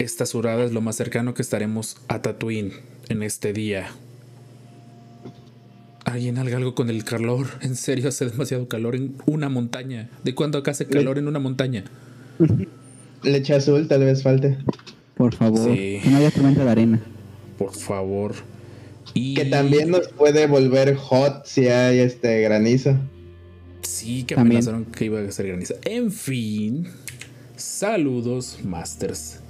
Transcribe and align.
esta 0.00 0.24
surada 0.24 0.64
es 0.64 0.72
lo 0.72 0.80
más 0.80 0.96
cercano 0.96 1.34
que 1.34 1.42
estaremos 1.42 1.98
a 2.08 2.22
Tatooine 2.22 2.72
en 3.10 3.22
este 3.22 3.52
día. 3.52 3.88
¿Alguien 6.06 6.38
haga 6.38 6.56
algo 6.56 6.74
con 6.74 6.88
el 6.88 7.04
calor? 7.04 7.46
En 7.60 7.76
serio, 7.76 8.08
hace 8.08 8.24
demasiado 8.26 8.66
calor 8.66 8.96
en 8.96 9.14
una 9.26 9.50
montaña. 9.50 10.08
¿De 10.24 10.34
cuándo 10.34 10.56
acá 10.58 10.70
hace 10.70 10.86
calor 10.86 11.18
en 11.18 11.28
una 11.28 11.38
montaña? 11.38 11.84
Leche 13.22 13.54
azul, 13.54 13.86
tal 13.88 14.04
vez 14.04 14.22
falte. 14.22 14.56
Por 15.16 15.34
favor. 15.34 15.70
Sí. 15.70 16.00
Que 16.02 16.10
no 16.10 16.16
haya 16.16 16.30
tormenta 16.30 16.64
de 16.64 16.70
arena. 16.70 17.00
Por 17.58 17.74
favor. 17.74 18.34
Y 19.12 19.34
Que 19.34 19.44
también 19.44 19.90
nos 19.90 20.08
puede 20.08 20.46
volver 20.46 20.94
hot 20.96 21.44
si 21.44 21.68
hay 21.68 21.98
este 21.98 22.40
granizo. 22.40 22.96
Sí, 23.82 24.24
que 24.24 24.34
También. 24.34 24.62
amenazaron 24.62 24.86
que 24.86 25.04
iba 25.04 25.20
a 25.20 25.30
ser 25.30 25.48
granizo. 25.48 25.74
En 25.84 26.10
fin, 26.10 26.88
saludos, 27.56 28.60
masters 28.64 29.40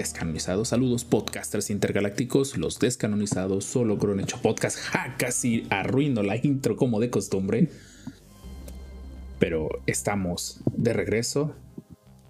descanonizados. 0.00 0.68
Saludos, 0.68 1.04
podcasters 1.04 1.68
intergalácticos. 1.68 2.56
Los 2.56 2.78
descanonizados, 2.78 3.66
solo 3.66 3.98
Cron 3.98 4.20
hecho 4.20 4.40
podcast. 4.40 4.78
Casi 5.18 5.66
arruino 5.68 6.22
la 6.22 6.36
intro 6.36 6.74
como 6.74 7.00
de 7.00 7.10
costumbre. 7.10 7.68
Pero 9.38 9.68
estamos 9.86 10.60
de 10.74 10.94
regreso. 10.94 11.54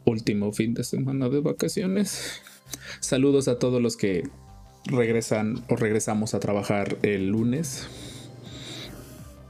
Último 0.04 0.52
fin 0.52 0.74
de 0.74 0.82
semana 0.82 1.28
de 1.28 1.38
vacaciones. 1.38 2.42
Saludos 2.98 3.46
a 3.46 3.60
todos 3.60 3.80
los 3.80 3.96
que 3.96 4.24
regresan 4.86 5.62
o 5.68 5.76
regresamos 5.76 6.34
a 6.34 6.41
trabajar 6.41 6.98
el 7.02 7.28
lunes. 7.28 7.86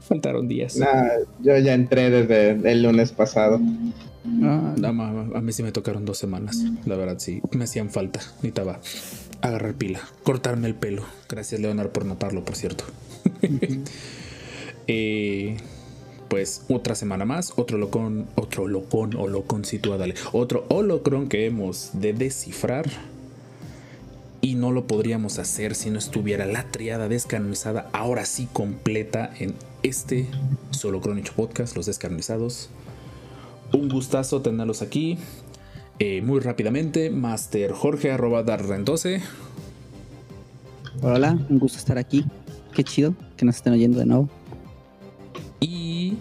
Faltaron 0.01 0.47
días. 0.47 0.77
Nah, 0.77 1.07
yo 1.39 1.57
ya 1.57 1.73
entré 1.73 2.11
desde 2.11 2.71
el 2.71 2.83
lunes 2.83 3.13
pasado. 3.13 3.59
Ah, 4.43 4.75
No, 4.77 4.93
ma- 4.93 5.37
a 5.37 5.41
mí 5.41 5.51
sí 5.51 5.63
me 5.63 5.71
tocaron 5.71 6.05
dos 6.05 6.17
semanas. 6.17 6.57
La 6.85 6.95
verdad, 6.95 7.17
sí. 7.19 7.41
Me 7.51 7.63
hacían 7.65 7.89
falta. 7.89 8.19
Necesitaba 8.37 8.79
agarrar 9.41 9.73
pila, 9.73 9.99
cortarme 10.23 10.67
el 10.67 10.75
pelo. 10.75 11.03
Gracias, 11.27 11.59
Leonard, 11.59 11.89
por 11.89 12.05
notarlo, 12.05 12.43
por 12.45 12.55
cierto. 12.55 12.83
Eh, 14.87 15.57
pues 16.27 16.63
otra 16.69 16.95
semana 16.95 17.23
más. 17.25 17.53
Otro 17.55 17.77
locón, 17.77 18.27
otro 18.35 18.67
locón 18.67 19.15
o 19.15 19.27
loconcito, 19.27 19.97
dale. 19.97 20.15
Otro 20.33 20.65
holocron 20.69 21.29
que 21.29 21.45
hemos 21.45 21.91
de 21.93 22.13
descifrar. 22.13 22.89
Y 24.41 24.55
no 24.55 24.71
lo 24.71 24.87
podríamos 24.87 25.37
hacer 25.37 25.75
si 25.75 25.91
no 25.91 25.99
estuviera 25.99 26.45
la 26.47 26.63
triada 26.71 27.07
descanonizada, 27.07 27.89
ahora 27.93 28.25
sí 28.25 28.47
completa 28.51 29.31
en 29.39 29.53
este 29.83 30.25
solo 30.71 30.99
crónico 30.99 31.31
podcast, 31.35 31.75
los 31.77 31.85
descanonizados. 31.85 32.69
Un 33.73 33.89
gustazo 33.89 34.41
tenerlos 34.41 34.81
aquí. 34.81 35.17
Eh, 35.99 36.21
muy 36.21 36.39
rápidamente, 36.39 37.09
Master 37.09 37.71
Jorge 37.71 38.11
arroba 38.11 38.43
darren12. 38.43 39.21
hola, 41.01 41.37
un 41.49 41.59
gusto 41.59 41.77
estar 41.77 41.97
aquí. 41.97 42.25
Qué 42.73 42.83
chido 42.83 43.13
que 43.37 43.45
nos 43.45 43.57
estén 43.57 43.73
oyendo 43.73 43.99
de 43.99 44.05
nuevo. 44.05 44.29
Y 45.59 46.15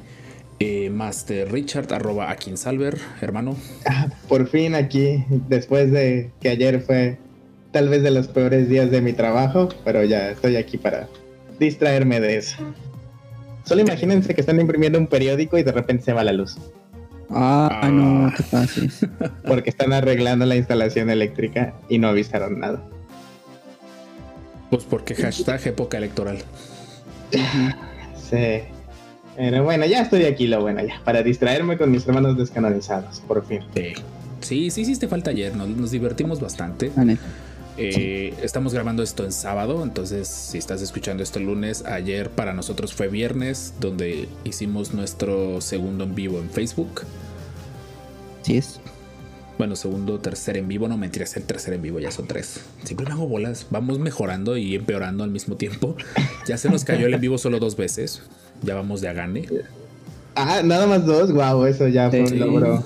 eh, 0.58 0.90
Master 0.90 1.50
Richard 1.50 1.92
arroba 1.92 2.30
Akinsalver, 2.30 2.98
hermano. 3.22 3.56
Ah, 3.86 4.08
por 4.28 4.46
fin 4.48 4.74
aquí, 4.74 5.24
después 5.48 5.90
de 5.90 6.30
que 6.40 6.50
ayer 6.50 6.82
fue 6.82 7.18
tal 7.72 7.88
vez 7.88 8.02
de 8.02 8.10
los 8.10 8.28
peores 8.28 8.68
días 8.68 8.90
de 8.90 9.00
mi 9.00 9.12
trabajo, 9.12 9.70
pero 9.84 10.04
ya 10.04 10.30
estoy 10.30 10.56
aquí 10.56 10.76
para 10.76 11.08
distraerme 11.58 12.20
de 12.20 12.36
eso. 12.36 12.56
Solo 13.64 13.82
imagínense 13.82 14.34
que 14.34 14.40
están 14.40 14.60
imprimiendo 14.60 14.98
un 14.98 15.06
periódico 15.06 15.56
y 15.56 15.62
de 15.62 15.72
repente 15.72 16.04
se 16.04 16.12
va 16.12 16.24
la 16.24 16.32
luz, 16.32 16.58
Ah, 17.32 17.80
Ah. 17.82 17.88
no, 17.90 18.32
qué 18.36 18.42
pases. 18.42 19.06
porque 19.46 19.70
están 19.70 19.92
arreglando 19.92 20.44
la 20.46 20.56
instalación 20.56 21.10
eléctrica 21.10 21.74
y 21.88 21.98
no 21.98 22.08
avisaron 22.08 22.58
nada. 22.60 22.82
Pues 24.70 24.84
porque 24.84 25.14
hashtag 25.14 25.66
época 25.68 25.98
electoral. 25.98 26.38
Sí. 28.30 28.60
Pero 29.36 29.64
bueno, 29.64 29.86
ya 29.86 30.02
estoy 30.02 30.24
aquí, 30.24 30.46
lo 30.46 30.60
bueno, 30.60 30.84
ya, 30.84 31.00
para 31.04 31.22
distraerme 31.24 31.76
con 31.76 31.90
mis 31.90 32.06
hermanos 32.06 32.36
descanonizados, 32.38 33.18
por 33.26 33.44
fin. 33.44 33.60
Sí, 33.74 33.92
sí, 34.40 34.70
sí 34.70 34.80
hiciste 34.82 35.08
falta 35.08 35.30
ayer. 35.30 35.56
Nos, 35.56 35.68
nos 35.68 35.90
divertimos 35.90 36.40
bastante. 36.40 36.92
Neta. 36.96 37.20
Eh, 37.80 38.34
Estamos 38.42 38.72
grabando 38.74 39.02
esto 39.02 39.24
en 39.24 39.32
sábado, 39.32 39.82
entonces 39.82 40.28
si 40.28 40.58
estás 40.58 40.82
escuchando 40.82 41.22
esto 41.22 41.38
el 41.38 41.46
lunes, 41.46 41.84
ayer 41.84 42.30
para 42.30 42.52
nosotros 42.52 42.92
fue 42.94 43.08
viernes, 43.08 43.74
donde 43.80 44.28
hicimos 44.44 44.92
nuestro 44.94 45.60
segundo 45.60 46.04
en 46.04 46.14
vivo 46.14 46.38
en 46.40 46.50
Facebook. 46.50 47.02
Sí 48.42 48.56
es. 48.56 48.80
Bueno, 49.58 49.76
segundo, 49.76 50.18
tercer 50.20 50.56
en 50.56 50.68
vivo, 50.68 50.88
no 50.88 50.96
mentiras, 50.96 51.36
el 51.36 51.42
tercer 51.42 51.74
en 51.74 51.82
vivo 51.82 51.98
ya 52.00 52.10
son 52.10 52.26
tres. 52.26 52.60
Siempre 52.84 53.04
me 53.06 53.12
hago 53.12 53.26
bolas, 53.28 53.66
vamos 53.70 53.98
mejorando 53.98 54.56
y 54.56 54.74
empeorando 54.74 55.22
al 55.24 55.30
mismo 55.30 55.56
tiempo. 55.56 55.96
Ya 56.46 56.56
se 56.56 56.68
nos 56.70 56.84
cayó 56.84 57.06
el 57.06 57.14
en 57.14 57.20
vivo 57.20 57.36
solo 57.38 57.58
dos 57.60 57.76
veces, 57.76 58.22
ya 58.62 58.74
vamos 58.74 59.00
de 59.02 59.08
a 59.08 59.12
gane. 59.12 59.46
Ah, 60.34 60.62
nada 60.64 60.86
más 60.86 61.04
dos, 61.06 61.30
wow, 61.32 61.64
eso 61.66 61.86
ya 61.88 62.08
fue 62.10 62.26
Sí. 62.26 62.32
un 62.34 62.40
logro. 62.40 62.84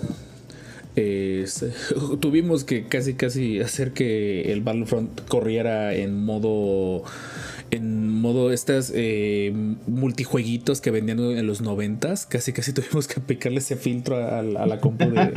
Eh, 0.96 1.44
tuvimos 2.20 2.62
que 2.64 2.84
casi 2.86 3.14
casi 3.14 3.60
hacer 3.60 3.92
que 3.92 4.52
el 4.52 4.60
Battlefront 4.60 5.20
corriera 5.28 5.92
en 5.94 6.24
modo 6.24 7.02
en 7.72 8.08
modo 8.20 8.52
estas 8.52 8.92
eh, 8.94 9.52
multijueguitos 9.88 10.80
que 10.80 10.92
vendían 10.92 11.18
en 11.18 11.46
los 11.48 11.60
noventas 11.62 12.26
casi 12.26 12.52
casi 12.52 12.72
tuvimos 12.78 13.08
que 13.08 13.18
aplicarle 13.20 13.58
ese 13.58 13.74
filtro 13.74 14.16
a, 14.16 14.40
la- 14.42 14.62
a 14.62 14.66
la 14.66 14.78
compu 14.80 15.06
de, 15.10 15.32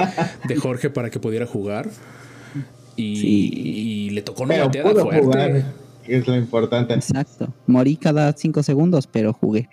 de 0.47 0.55
Jorge 0.57 0.91
para 0.91 1.09
que 1.09 1.19
pudiera 1.19 1.47
jugar 1.47 1.89
y, 2.95 3.15
Sí. 3.15 3.51
y 3.53 4.09
le 4.11 4.21
tocó 4.21 4.43
una 4.43 4.57
bateada 4.59 4.91
fuerte 4.93 5.21
jugar, 5.23 5.65
es 6.07 6.27
lo 6.27 6.35
importante. 6.35 6.93
Exacto. 6.93 7.53
Morí 7.67 7.95
cada 7.97 8.31
cinco 8.33 8.61
segundos, 8.63 9.07
pero 9.07 9.33
jugué. 9.33 9.69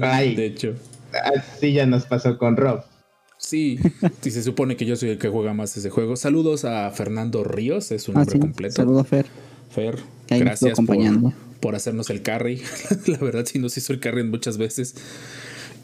Ay. 0.00 0.34
de 0.34 0.46
hecho 0.46 0.74
Así 1.34 1.72
ya 1.72 1.86
nos 1.86 2.04
pasó 2.06 2.36
con 2.38 2.56
Rob. 2.56 2.80
Sí, 3.38 3.78
sí 4.20 4.30
se 4.30 4.42
supone 4.42 4.76
que 4.76 4.84
yo 4.84 4.96
soy 4.96 5.10
el 5.10 5.18
que 5.18 5.28
juega 5.28 5.54
más 5.54 5.76
ese 5.76 5.90
juego 5.90 6.16
saludos 6.16 6.64
a 6.64 6.90
Fernando 6.90 7.44
Ríos 7.44 7.90
es 7.92 8.02
su 8.02 8.12
Ah, 8.12 8.16
nombre 8.16 8.34
sí. 8.34 8.38
completo 8.40 8.74
Saludo, 8.76 9.04
Fer. 9.04 9.26
Fer, 9.70 9.96
Que 10.26 10.38
gracias 10.38 10.60
por, 10.60 10.70
acompañando. 10.72 11.32
por 11.60 11.74
hacernos 11.74 12.08
el 12.10 12.22
carry. 12.22 12.62
La 13.06 13.18
verdad, 13.18 13.44
sí 13.46 13.58
nos 13.58 13.76
hizo 13.76 13.92
el 13.92 14.00
carry 14.00 14.24
muchas 14.24 14.56
veces. 14.58 14.94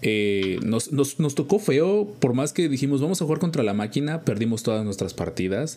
Eh, 0.07 0.59
nos, 0.63 0.93
nos- 0.93 1.19
nos 1.21 1.35
tocó 1.35 1.59
feo, 1.59 2.07
por 2.19 2.35
más 2.35 2.53
que 2.53 2.69
dijimos 2.69 3.01
vamos 3.01 3.21
a 3.23 3.25
jugar 3.25 3.39
contra 3.41 3.63
la 3.63 3.73
máquina, 3.75 4.23
perdimos 4.23 4.63
todas 4.63 4.85
nuestras 4.85 5.15
partidas. 5.15 5.77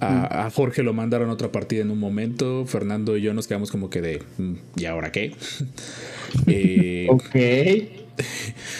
A, 0.00 0.46
a 0.46 0.50
Jorge 0.50 0.82
lo 0.82 0.92
mandaron 0.94 1.28
otra 1.30 1.52
partida 1.52 1.82
en 1.82 1.90
un 1.90 1.98
momento. 1.98 2.64
Fernando 2.66 3.16
y 3.16 3.22
yo 3.22 3.32
nos 3.34 3.46
quedamos 3.46 3.70
como 3.70 3.88
que 3.90 4.00
de 4.00 4.22
"Mm, 4.38 4.54
¿y 4.76 4.84
ahora 4.86 5.12
qué? 5.12 5.34
Eh, 6.46 7.06
Ok. 7.10 8.03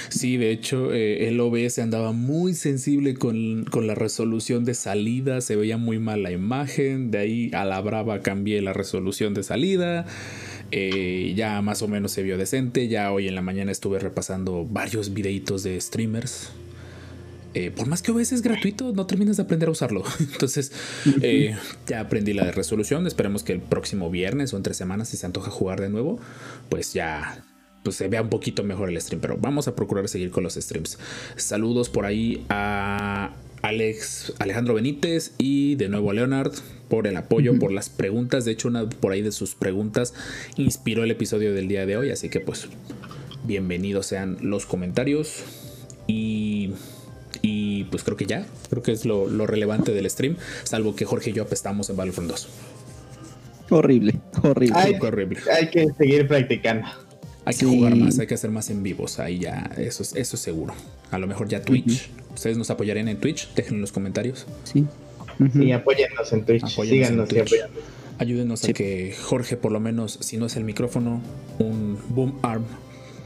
Sí, 0.08 0.36
de 0.36 0.50
hecho, 0.50 0.92
eh, 0.92 1.28
el 1.28 1.40
OBS 1.40 1.78
andaba 1.78 2.12
muy 2.12 2.54
sensible 2.54 3.14
con, 3.14 3.64
con 3.64 3.86
la 3.86 3.94
resolución 3.94 4.64
de 4.64 4.74
salida, 4.74 5.40
se 5.40 5.56
veía 5.56 5.76
muy 5.76 5.98
mal 5.98 6.22
la 6.22 6.30
imagen, 6.30 7.10
de 7.10 7.18
ahí 7.18 7.50
a 7.52 7.64
la 7.64 7.80
brava 7.80 8.20
cambié 8.20 8.62
la 8.62 8.72
resolución 8.72 9.34
de 9.34 9.42
salida, 9.42 10.06
eh, 10.70 11.34
ya 11.36 11.60
más 11.62 11.82
o 11.82 11.88
menos 11.88 12.12
se 12.12 12.22
vio 12.22 12.38
decente, 12.38 12.88
ya 12.88 13.12
hoy 13.12 13.28
en 13.28 13.34
la 13.34 13.42
mañana 13.42 13.72
estuve 13.72 13.98
repasando 13.98 14.64
varios 14.64 15.12
videitos 15.12 15.62
de 15.62 15.80
streamers. 15.80 16.50
Eh, 17.54 17.70
por 17.70 17.86
más 17.86 18.02
que 18.02 18.10
OBS 18.10 18.32
es 18.32 18.42
gratuito, 18.42 18.92
no 18.92 19.06
terminas 19.06 19.36
de 19.36 19.44
aprender 19.44 19.68
a 19.68 19.72
usarlo. 19.72 20.02
Entonces, 20.18 20.72
eh, 21.22 21.56
ya 21.86 22.00
aprendí 22.00 22.32
la 22.32 22.44
de 22.44 22.52
resolución. 22.52 23.06
Esperemos 23.06 23.44
que 23.44 23.52
el 23.52 23.60
próximo 23.60 24.10
viernes 24.10 24.52
o 24.52 24.56
entre 24.56 24.74
semanas, 24.74 25.08
si 25.08 25.16
se 25.16 25.26
antoja 25.26 25.52
jugar 25.52 25.80
de 25.80 25.88
nuevo, 25.88 26.18
pues 26.68 26.92
ya 26.92 27.44
pues 27.84 27.96
se 27.96 28.08
vea 28.08 28.22
un 28.22 28.30
poquito 28.30 28.64
mejor 28.64 28.88
el 28.88 29.00
stream. 29.00 29.20
Pero 29.20 29.36
vamos 29.38 29.68
a 29.68 29.76
procurar 29.76 30.08
seguir 30.08 30.30
con 30.30 30.42
los 30.42 30.54
streams. 30.54 30.98
Saludos 31.36 31.88
por 31.90 32.06
ahí 32.06 32.44
a 32.48 33.34
Alex, 33.62 34.32
Alejandro 34.40 34.74
Benítez 34.74 35.32
y 35.38 35.76
de 35.76 35.88
nuevo 35.88 36.10
a 36.10 36.14
Leonard 36.14 36.52
por 36.88 37.06
el 37.06 37.16
apoyo, 37.16 37.58
por 37.58 37.70
las 37.70 37.90
preguntas. 37.90 38.44
De 38.44 38.52
hecho, 38.52 38.68
una 38.68 38.88
por 38.88 39.12
ahí 39.12 39.22
de 39.22 39.32
sus 39.32 39.54
preguntas 39.54 40.14
inspiró 40.56 41.04
el 41.04 41.10
episodio 41.10 41.54
del 41.54 41.68
día 41.68 41.86
de 41.86 41.96
hoy. 41.96 42.10
Así 42.10 42.28
que 42.28 42.40
pues 42.40 42.68
bienvenidos 43.44 44.06
sean 44.06 44.38
los 44.40 44.66
comentarios. 44.66 45.44
Y, 46.06 46.72
y 47.42 47.84
pues 47.84 48.04
creo 48.04 48.16
que 48.16 48.26
ya, 48.26 48.46
creo 48.68 48.82
que 48.82 48.92
es 48.92 49.04
lo, 49.06 49.28
lo 49.28 49.46
relevante 49.46 49.92
del 49.92 50.08
stream, 50.10 50.36
salvo 50.64 50.94
que 50.94 51.04
Jorge 51.04 51.30
y 51.30 51.32
yo 51.32 51.42
apestamos 51.42 51.88
en 51.88 51.96
Battlefront 51.96 52.30
2. 52.30 52.48
Horrible, 53.70 54.20
horrible. 54.42 54.98
Horrible. 55.00 55.40
Hay 55.50 55.70
que 55.70 55.86
seguir 55.96 56.28
practicando. 56.28 56.86
Hay 57.46 57.54
que 57.54 57.66
Sí. 57.66 57.76
jugar 57.76 57.94
más, 57.96 58.18
hay 58.18 58.26
que 58.26 58.34
hacer 58.34 58.50
más 58.50 58.70
en 58.70 58.82
vivos, 58.82 59.18
ahí 59.18 59.38
ya, 59.38 59.70
eso 59.76 60.02
es, 60.02 60.14
eso 60.14 60.36
es 60.36 60.40
seguro. 60.42 60.74
A 61.10 61.18
lo 61.18 61.26
mejor 61.26 61.48
ya 61.48 61.62
Twitch. 61.62 62.08
¿Ustedes 62.34 62.56
nos 62.56 62.70
apoyarían 62.70 63.08
en 63.08 63.18
Twitch? 63.18 63.52
Déjenlo 63.54 63.76
en 63.76 63.80
los 63.82 63.92
comentarios. 63.92 64.46
Sí. 64.64 64.86
Y 65.54 65.72
apóyennos 65.72 66.32
en 66.32 66.44
Twitch. 66.44 66.64
Apóyennos 66.64 67.06
Síganos 67.08 67.30
en 67.30 67.36
y 67.36 67.40
apóyennos. 67.40 67.70
Ayúdenos 68.18 68.62
a 68.64 68.66
Sí. 68.68 68.72
que 68.72 69.14
Jorge, 69.22 69.56
por 69.56 69.72
lo 69.72 69.80
menos, 69.80 70.18
si 70.22 70.36
no 70.36 70.46
es 70.46 70.56
el 70.56 70.64
micrófono, 70.64 71.20
un 71.58 71.98
boom 72.10 72.38
arm 72.42 72.64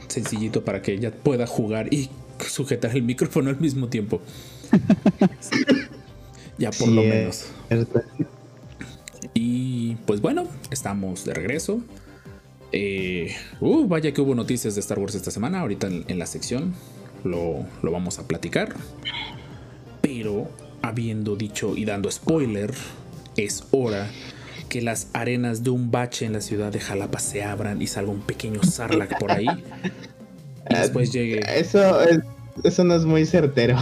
sencillito 0.07 0.65
para 0.65 0.81
que 0.81 0.93
ella 0.93 1.11
pueda 1.11 1.45
jugar 1.47 1.93
y 1.93 2.09
sujetar 2.47 2.95
el 2.95 3.03
micrófono 3.03 3.49
al 3.51 3.59
mismo 3.59 3.87
tiempo. 3.87 4.21
ya 6.57 6.71
por 6.71 6.87
Sí, 6.89 6.93
lo 6.93 7.01
es 7.01 7.07
menos. 7.09 7.45
cierto. 7.67 8.01
Y 9.33 9.95
pues 10.05 10.21
bueno, 10.21 10.47
estamos 10.71 11.25
de 11.25 11.33
regreso. 11.33 11.81
Eh, 12.71 13.33
uh, 13.61 13.87
vaya 13.87 14.11
que 14.13 14.21
hubo 14.21 14.35
noticias 14.35 14.75
de 14.75 14.81
Star 14.81 14.99
Wars 14.99 15.15
esta 15.15 15.31
semana. 15.31 15.59
Ahorita 15.61 15.87
en, 15.87 16.05
en 16.07 16.19
la 16.19 16.25
sección 16.25 16.73
lo, 17.23 17.65
lo 17.81 17.91
vamos 17.91 18.19
a 18.19 18.27
platicar. 18.27 18.75
Pero 20.01 20.47
habiendo 20.81 21.35
dicho 21.35 21.75
y 21.75 21.85
dando 21.85 22.09
spoiler, 22.11 22.73
es 23.35 23.63
hora 23.71 24.09
que 24.69 24.81
las 24.81 25.07
arenas 25.13 25.63
de 25.63 25.71
un 25.71 25.89
bache 25.91 26.25
en 26.25 26.33
la 26.33 26.41
ciudad 26.41 26.71
de 26.71 26.79
Jalapa 26.79 27.19
se 27.19 27.43
abran 27.43 27.81
y 27.81 27.87
salga 27.87 28.11
un 28.11 28.21
pequeño 28.21 28.61
Sarlacc 28.63 29.17
por 29.19 29.31
ahí. 29.31 29.47
Y 30.69 30.75
después 30.75 31.11
llegue. 31.11 31.41
Eso, 31.59 32.01
es- 32.01 32.19
eso 32.63 32.83
no 32.83 32.95
es 32.95 33.03
muy 33.05 33.25
certero. 33.25 33.77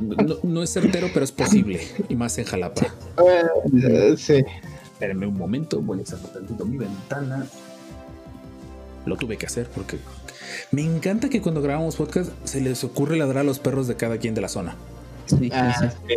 No, 0.00 0.36
no 0.42 0.62
es 0.62 0.72
certero, 0.72 1.08
pero 1.12 1.24
es 1.24 1.32
posible. 1.32 1.80
Y 2.08 2.16
más 2.16 2.38
en 2.38 2.44
Jalapa. 2.44 2.86
Eh, 3.18 4.14
sí. 4.16 4.44
Espérenme 4.92 5.26
un 5.26 5.36
momento, 5.36 5.80
voy 5.82 6.00
a 6.00 6.06
cerrar 6.06 6.32
tantito 6.32 6.64
mi 6.64 6.78
ventana. 6.78 7.46
Lo 9.06 9.16
tuve 9.16 9.36
que 9.36 9.46
hacer 9.46 9.68
porque 9.68 9.98
me 10.70 10.82
encanta 10.82 11.28
que 11.28 11.42
cuando 11.42 11.60
grabamos 11.60 11.96
podcast 11.96 12.30
se 12.44 12.60
les 12.60 12.82
ocurre 12.84 13.16
ladrar 13.16 13.38
a 13.38 13.44
los 13.44 13.58
perros 13.58 13.86
de 13.86 13.96
cada 13.96 14.18
quien 14.18 14.34
de 14.34 14.40
la 14.40 14.48
zona. 14.48 14.76
Sí, 15.26 15.36
sí, 15.36 15.50
Ah, 15.52 15.74
sí. 15.78 15.86
sí. 16.08 16.14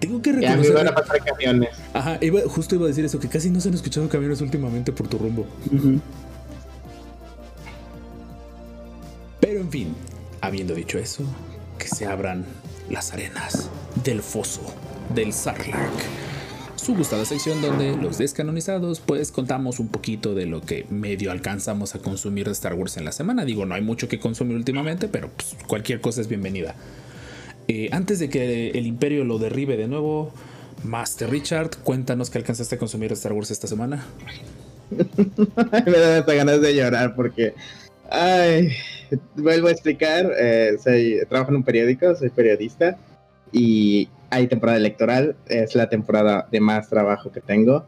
Tengo 0.00 0.22
que 0.22 0.30
Y 0.30 0.32
a 0.32 0.36
mí 0.36 0.44
reconocer. 0.46 0.74
van 0.74 0.88
a 0.88 0.94
pasar 0.94 1.24
camiones. 1.24 1.70
Ajá, 1.92 2.18
iba- 2.20 2.40
justo 2.46 2.74
iba 2.76 2.84
a 2.84 2.88
decir 2.88 3.04
eso, 3.04 3.18
que 3.18 3.28
casi 3.28 3.50
no 3.50 3.60
se 3.60 3.68
han 3.68 3.74
escuchado 3.74 4.08
camiones 4.08 4.40
últimamente 4.40 4.92
por 4.92 5.08
tu 5.08 5.18
rumbo. 5.18 5.44
Pero 9.40 9.60
en 9.60 9.70
fin, 9.70 9.94
habiendo 10.40 10.74
dicho 10.74 10.98
eso, 10.98 11.24
que 11.78 11.88
se 11.88 12.06
abran 12.06 12.44
las 12.90 13.12
arenas 13.12 13.68
del 14.04 14.22
foso 14.22 14.62
del 15.14 15.32
Sarlacc. 15.32 15.92
Su 16.88 16.94
gustada 16.94 17.26
sección 17.26 17.60
donde 17.60 17.94
los 17.98 18.16
descanonizados 18.16 19.00
pues 19.00 19.30
contamos 19.30 19.78
un 19.78 19.88
poquito 19.88 20.34
de 20.34 20.46
lo 20.46 20.62
que 20.62 20.86
medio 20.88 21.30
alcanzamos 21.30 21.94
a 21.94 21.98
consumir 21.98 22.46
de 22.46 22.52
Star 22.52 22.72
Wars 22.72 22.96
en 22.96 23.04
la 23.04 23.12
semana. 23.12 23.44
Digo, 23.44 23.66
no 23.66 23.74
hay 23.74 23.82
mucho 23.82 24.08
que 24.08 24.18
consumir 24.18 24.56
últimamente, 24.56 25.06
pero 25.06 25.28
pues, 25.28 25.54
cualquier 25.66 26.00
cosa 26.00 26.22
es 26.22 26.28
bienvenida. 26.28 26.74
Eh, 27.68 27.90
antes 27.92 28.20
de 28.20 28.30
que 28.30 28.70
el 28.70 28.86
imperio 28.86 29.24
lo 29.24 29.38
derribe 29.38 29.76
de 29.76 29.86
nuevo, 29.86 30.32
Master 30.82 31.28
Richard, 31.28 31.76
cuéntanos 31.84 32.30
qué 32.30 32.38
alcanzaste 32.38 32.76
a 32.76 32.78
consumir 32.78 33.10
de 33.10 33.16
Star 33.16 33.34
Wars 33.34 33.50
esta 33.50 33.66
semana. 33.66 34.06
me 34.90 35.98
dan 35.98 36.20
hasta 36.20 36.32
ganas 36.32 36.62
de 36.62 36.74
llorar 36.74 37.14
porque. 37.14 37.52
Ay, 38.08 38.70
vuelvo 39.36 39.68
a 39.68 39.72
explicar. 39.72 40.32
eh, 40.40 40.78
trabajo 41.28 41.50
en 41.50 41.56
un 41.56 41.64
periódico, 41.64 42.16
soy 42.16 42.30
periodista. 42.30 42.96
Y 43.52 44.08
hay 44.30 44.46
temporada 44.46 44.78
electoral. 44.78 45.36
Es 45.46 45.74
la 45.74 45.88
temporada 45.88 46.48
de 46.50 46.60
más 46.60 46.88
trabajo 46.88 47.32
que 47.32 47.40
tengo. 47.40 47.86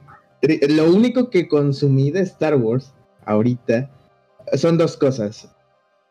Lo 0.69 0.91
único 0.91 1.31
que 1.31 1.49
consumí 1.49 2.11
de 2.11 2.21
Star 2.21 2.57
Wars 2.57 2.93
ahorita 3.27 3.91
son 4.55 4.79
dos 4.79 4.97
cosas. 4.97 5.51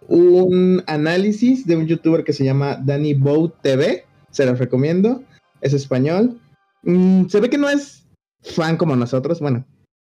Un 0.08 0.84
análisis 0.88 1.66
de 1.66 1.76
un 1.76 1.88
youtuber 1.88 2.24
que 2.24 2.34
se 2.34 2.46
llama 2.46 2.80
Danny 2.84 3.14
Bow 3.14 3.50
TV. 3.62 4.06
Se 4.32 4.46
los 4.46 4.60
recomiendo. 4.60 5.24
Es 5.62 5.74
español. 5.74 6.40
Mm, 6.84 7.28
se 7.28 7.40
ve 7.40 7.50
que 7.50 7.58
no 7.58 7.70
es 7.70 8.06
fan 8.42 8.78
como 8.78 8.96
nosotros. 8.96 9.40
Bueno, 9.40 9.66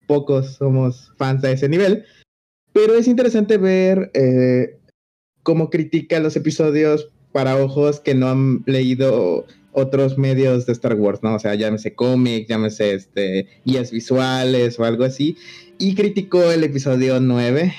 pocos 0.07 0.55
somos 0.55 1.13
fans 1.17 1.43
a 1.45 1.51
ese 1.51 1.69
nivel. 1.69 2.05
Pero 2.73 2.95
es 2.95 3.09
interesante 3.09 3.59
ver 3.59 4.11
eh, 4.15 4.79
cómo 5.43 5.71
critica 5.71 6.21
los 6.21 6.37
episodios 6.37 7.09
para 7.33 7.57
ojos 7.57 8.01
que 8.01 8.15
no 8.15 8.29
han 8.29 8.63
leído 8.67 9.47
otros 9.73 10.19
medios 10.19 10.67
de 10.67 10.73
Star 10.73 10.95
Wars, 10.95 11.21
¿no? 11.23 11.35
O 11.35 11.39
sea, 11.39 11.55
llámese 11.55 11.95
cómic, 11.95 12.47
llámese 12.49 12.95
este, 12.95 13.49
guías 13.65 13.91
visuales 13.91 14.79
o 14.79 14.85
algo 14.85 15.05
así. 15.05 15.37
Y 15.79 15.95
criticó 15.95 16.53
el 16.53 16.65
episodio 16.65 17.21
9. 17.21 17.75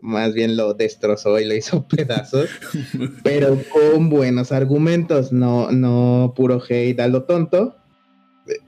Más 0.00 0.34
bien 0.34 0.56
lo 0.56 0.74
destrozó 0.74 1.38
y 1.38 1.44
lo 1.44 1.54
hizo 1.54 1.86
pedazos. 1.86 2.48
pero 3.22 3.58
con 3.72 4.08
buenos 4.08 4.52
argumentos, 4.52 5.32
no, 5.32 5.70
no 5.70 6.32
puro 6.36 6.62
hate 6.68 7.00
a 7.00 7.08
lo 7.08 7.24
tonto. 7.24 7.76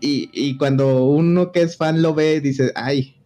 Y, 0.01 0.29
y 0.33 0.57
cuando 0.57 1.05
uno 1.05 1.53
que 1.53 1.63
es 1.63 1.77
fan 1.77 2.03
lo 2.03 2.15
ve, 2.15 2.41
dice, 2.41 2.73
ay, 2.75 3.17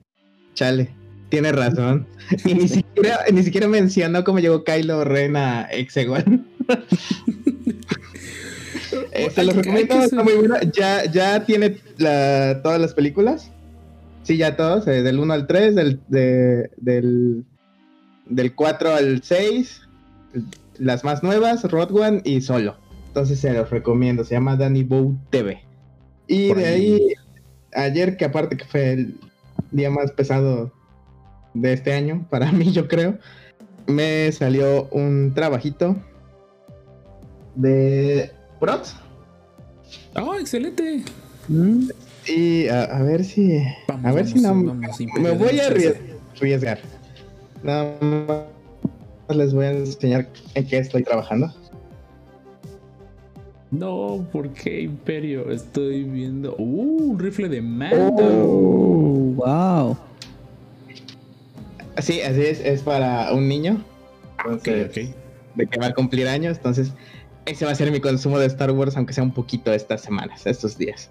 chale, 0.54 0.94
tiene 1.28 1.50
razón. 1.52 2.06
Y 2.44 2.54
ni 2.54 2.69
siquiera, 2.69 3.20
ni 3.32 3.43
siquiera 3.43 3.69
mencionó 3.69 4.22
cómo 4.22 4.38
llegó 4.38 4.64
Kylo 4.64 5.04
Ren 5.04 5.37
a 5.37 5.62
Exegol. 5.64 6.44
Eh, 9.12 9.30
se 9.30 9.44
los 9.44 9.54
Hay 9.56 9.62
que- 9.62 9.70
recomiendo, 9.70 9.94
está 10.04 10.22
muy 10.22 10.34
bueno. 10.34 10.56
Ya, 10.72 11.04
ya 11.10 11.44
tiene 11.44 11.76
la- 11.98 12.60
todas 12.62 12.80
las 12.80 12.94
películas. 12.94 13.50
Sí, 14.22 14.36
ya 14.36 14.56
todos, 14.56 14.86
eh, 14.86 15.02
del 15.02 15.18
1 15.18 15.32
al 15.34 15.46
3, 15.46 15.74
del, 15.74 16.00
de- 16.08 16.70
del, 16.76 17.44
del 18.26 18.54
4 18.54 18.94
al 18.94 19.22
6, 19.22 19.80
las 20.78 21.02
más 21.04 21.22
nuevas, 21.22 21.64
Road 21.64 21.90
One 21.94 22.22
y 22.24 22.40
Solo. 22.40 22.76
Entonces 23.08 23.40
se 23.40 23.52
los 23.52 23.68
recomiendo, 23.70 24.24
se 24.24 24.34
llama 24.34 24.56
Danny 24.56 24.84
Bow 24.84 25.16
TV. 25.30 25.60
Y 26.28 26.48
Por 26.48 26.58
de 26.58 26.66
ahí- 26.66 26.92
ahí, 26.94 27.14
ayer 27.74 28.16
que 28.16 28.24
aparte 28.24 28.56
que 28.56 28.64
fue 28.64 28.92
el 28.92 29.14
día 29.72 29.90
más 29.90 30.12
pesado 30.12 30.72
de 31.54 31.72
este 31.72 31.92
año, 31.92 32.26
para 32.30 32.52
mí 32.52 32.72
yo 32.72 32.88
creo, 32.88 33.18
me 33.86 34.30
salió 34.32 34.88
un 34.92 35.32
trabajito 35.34 35.96
de 37.56 38.30
Prots. 38.62 38.95
¡Oh, 40.14 40.35
excelente! 40.37 41.02
Mm, 41.49 41.88
Y 42.28 42.69
a, 42.69 42.85
a 42.85 43.02
ver 43.02 43.25
si. 43.25 43.61
Vamos, 43.88 44.07
a 44.07 44.12
ver 44.12 44.26
si 44.28 44.38
no. 44.40 44.49
vamos, 44.50 44.76
me 45.21 45.31
voy 45.33 45.59
a 45.59 45.66
arriesgar. 45.66 46.78
Nada 47.64 47.92
más 48.00 49.37
les 49.37 49.52
voy 49.52 49.64
a 49.66 49.73
enseñar 49.73 50.28
en 50.54 50.64
qué 50.69 50.78
estoy 50.78 51.02
trabajando. 51.02 51.52
No, 53.73 54.25
¿por 54.31 54.50
qué 54.50 54.83
Imperio? 54.83 55.50
Estoy 55.50 56.04
viendo. 56.04 56.54
¡Uh! 56.57 57.11
Un 57.11 57.19
rifle 57.19 57.49
de 57.49 57.61
mando. 57.61 58.14
Oh, 58.23 59.35
wow. 59.45 59.97
Sí, 61.99 62.21
así 62.21 62.42
es, 62.42 62.61
es 62.61 62.83
para 62.83 63.33
un 63.33 63.49
niño. 63.49 63.83
Ok, 64.47 64.69
Entonces, 64.69 65.09
ok. 65.09 65.14
de 65.57 65.66
que 65.66 65.81
va 65.81 65.87
a 65.87 65.95
cumplir 65.95 66.28
años. 66.28 66.59
Entonces, 66.59 66.92
ese 67.46 67.64
va 67.64 67.72
a 67.72 67.75
ser 67.75 67.90
mi 67.90 68.00
consumo 68.00 68.38
de 68.38 68.46
Star 68.46 68.70
Wars, 68.70 68.96
aunque 68.96 69.12
sea 69.12 69.25
un 69.25 69.32
poquito 69.32 69.72
estas 69.72 70.02
semanas, 70.02 70.46
estos 70.46 70.78
días. 70.78 71.11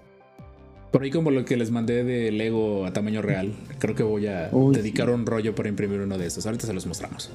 Por 0.90 1.02
ahí 1.02 1.10
como 1.10 1.30
lo 1.30 1.44
que 1.44 1.56
les 1.56 1.70
mandé 1.70 2.04
de 2.04 2.30
Lego 2.32 2.84
a 2.84 2.92
tamaño 2.92 3.22
real. 3.22 3.54
Creo 3.78 3.94
que 3.94 4.02
voy 4.02 4.26
a 4.26 4.50
Uy, 4.52 4.74
dedicar 4.74 5.06
sí. 5.06 5.12
un 5.12 5.24
rollo 5.24 5.54
para 5.54 5.68
imprimir 5.68 6.00
uno 6.00 6.18
de 6.18 6.26
estos. 6.26 6.44
Ahorita 6.44 6.66
se 6.66 6.74
los 6.74 6.86
mostramos. 6.86 7.30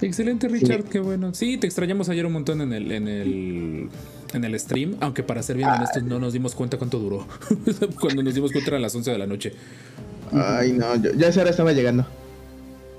Excelente, 0.00 0.48
Richard, 0.48 0.84
qué 0.84 1.00
bueno. 1.00 1.34
Sí, 1.34 1.58
te 1.58 1.66
extrañamos 1.66 2.08
ayer 2.08 2.26
un 2.26 2.32
montón 2.32 2.60
en 2.60 2.72
el, 2.72 2.90
en 2.90 3.08
el, 3.08 3.88
en 4.32 4.44
el 4.44 4.58
stream, 4.58 4.96
aunque 5.00 5.22
para 5.22 5.42
ser 5.42 5.56
bien 5.56 5.68
honestos 5.68 6.02
no 6.02 6.18
nos 6.18 6.32
dimos 6.32 6.54
cuenta 6.54 6.76
cuánto 6.76 6.98
duró. 6.98 7.26
Cuando 8.00 8.22
nos 8.22 8.34
dimos 8.34 8.50
cuenta 8.50 8.70
eran 8.70 8.82
las 8.82 8.94
11 8.94 9.10
de 9.12 9.18
la 9.18 9.26
noche. 9.26 9.52
Ay, 10.32 10.72
no, 10.72 10.96
yo, 10.96 11.12
yo 11.12 11.26
a 11.26 11.28
esa 11.28 11.42
hora 11.42 11.50
estaba 11.50 11.72
llegando. 11.72 12.06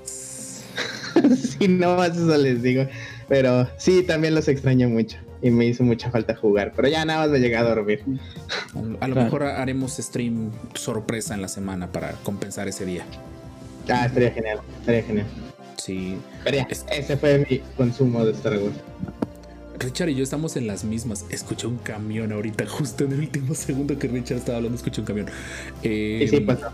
sí, 1.36 1.68
no 1.68 1.96
más 1.96 2.16
eso 2.16 2.36
les 2.36 2.62
digo. 2.62 2.86
Pero 3.28 3.68
sí, 3.78 4.02
también 4.02 4.34
los 4.34 4.48
extraño 4.48 4.88
mucho. 4.88 5.16
Y 5.42 5.50
me 5.50 5.66
hizo 5.66 5.82
mucha 5.84 6.10
falta 6.10 6.34
jugar. 6.34 6.72
Pero 6.74 6.88
ya 6.88 7.04
nada 7.04 7.20
más 7.20 7.30
me 7.30 7.38
llegué 7.38 7.56
a 7.56 7.62
dormir. 7.62 8.02
A, 8.74 8.80
lo 8.80 9.14
Claro. 9.14 9.14
mejor 9.24 9.42
haremos 9.44 9.96
stream 9.96 10.50
sorpresa 10.74 11.34
en 11.34 11.42
la 11.42 11.48
semana 11.48 11.92
para 11.92 12.12
compensar 12.22 12.66
ese 12.68 12.86
día. 12.86 13.04
Ah, 13.88 14.06
estaría 14.06 14.30
genial. 14.30 14.60
Estaría 14.80 15.02
genial. 15.02 15.26
Sí. 15.76 16.16
Pero 16.44 16.56
ya, 16.56 16.62
Es- 16.70 16.86
ese 16.90 17.16
fue 17.18 17.44
mi 17.50 17.58
consumo 17.76 18.24
de 18.24 18.32
Star 18.32 18.54
Wars. 18.56 18.74
Richard 19.78 20.08
y 20.08 20.14
yo 20.14 20.22
estamos 20.22 20.56
en 20.56 20.66
las 20.66 20.84
mismas. 20.84 21.26
Escuché 21.30 21.66
un 21.66 21.76
camión 21.78 22.32
ahorita, 22.32 22.64
justo 22.68 23.04
en 23.04 23.12
el 23.12 23.18
último 23.20 23.54
segundo 23.54 23.98
que 23.98 24.08
Richard 24.08 24.38
estaba 24.38 24.56
hablando, 24.58 24.76
escuché 24.78 25.00
un 25.02 25.06
camión. 25.06 25.26
Eh, 25.82 26.20
Y 26.22 26.28
sí, 26.28 26.40
pasó. 26.40 26.68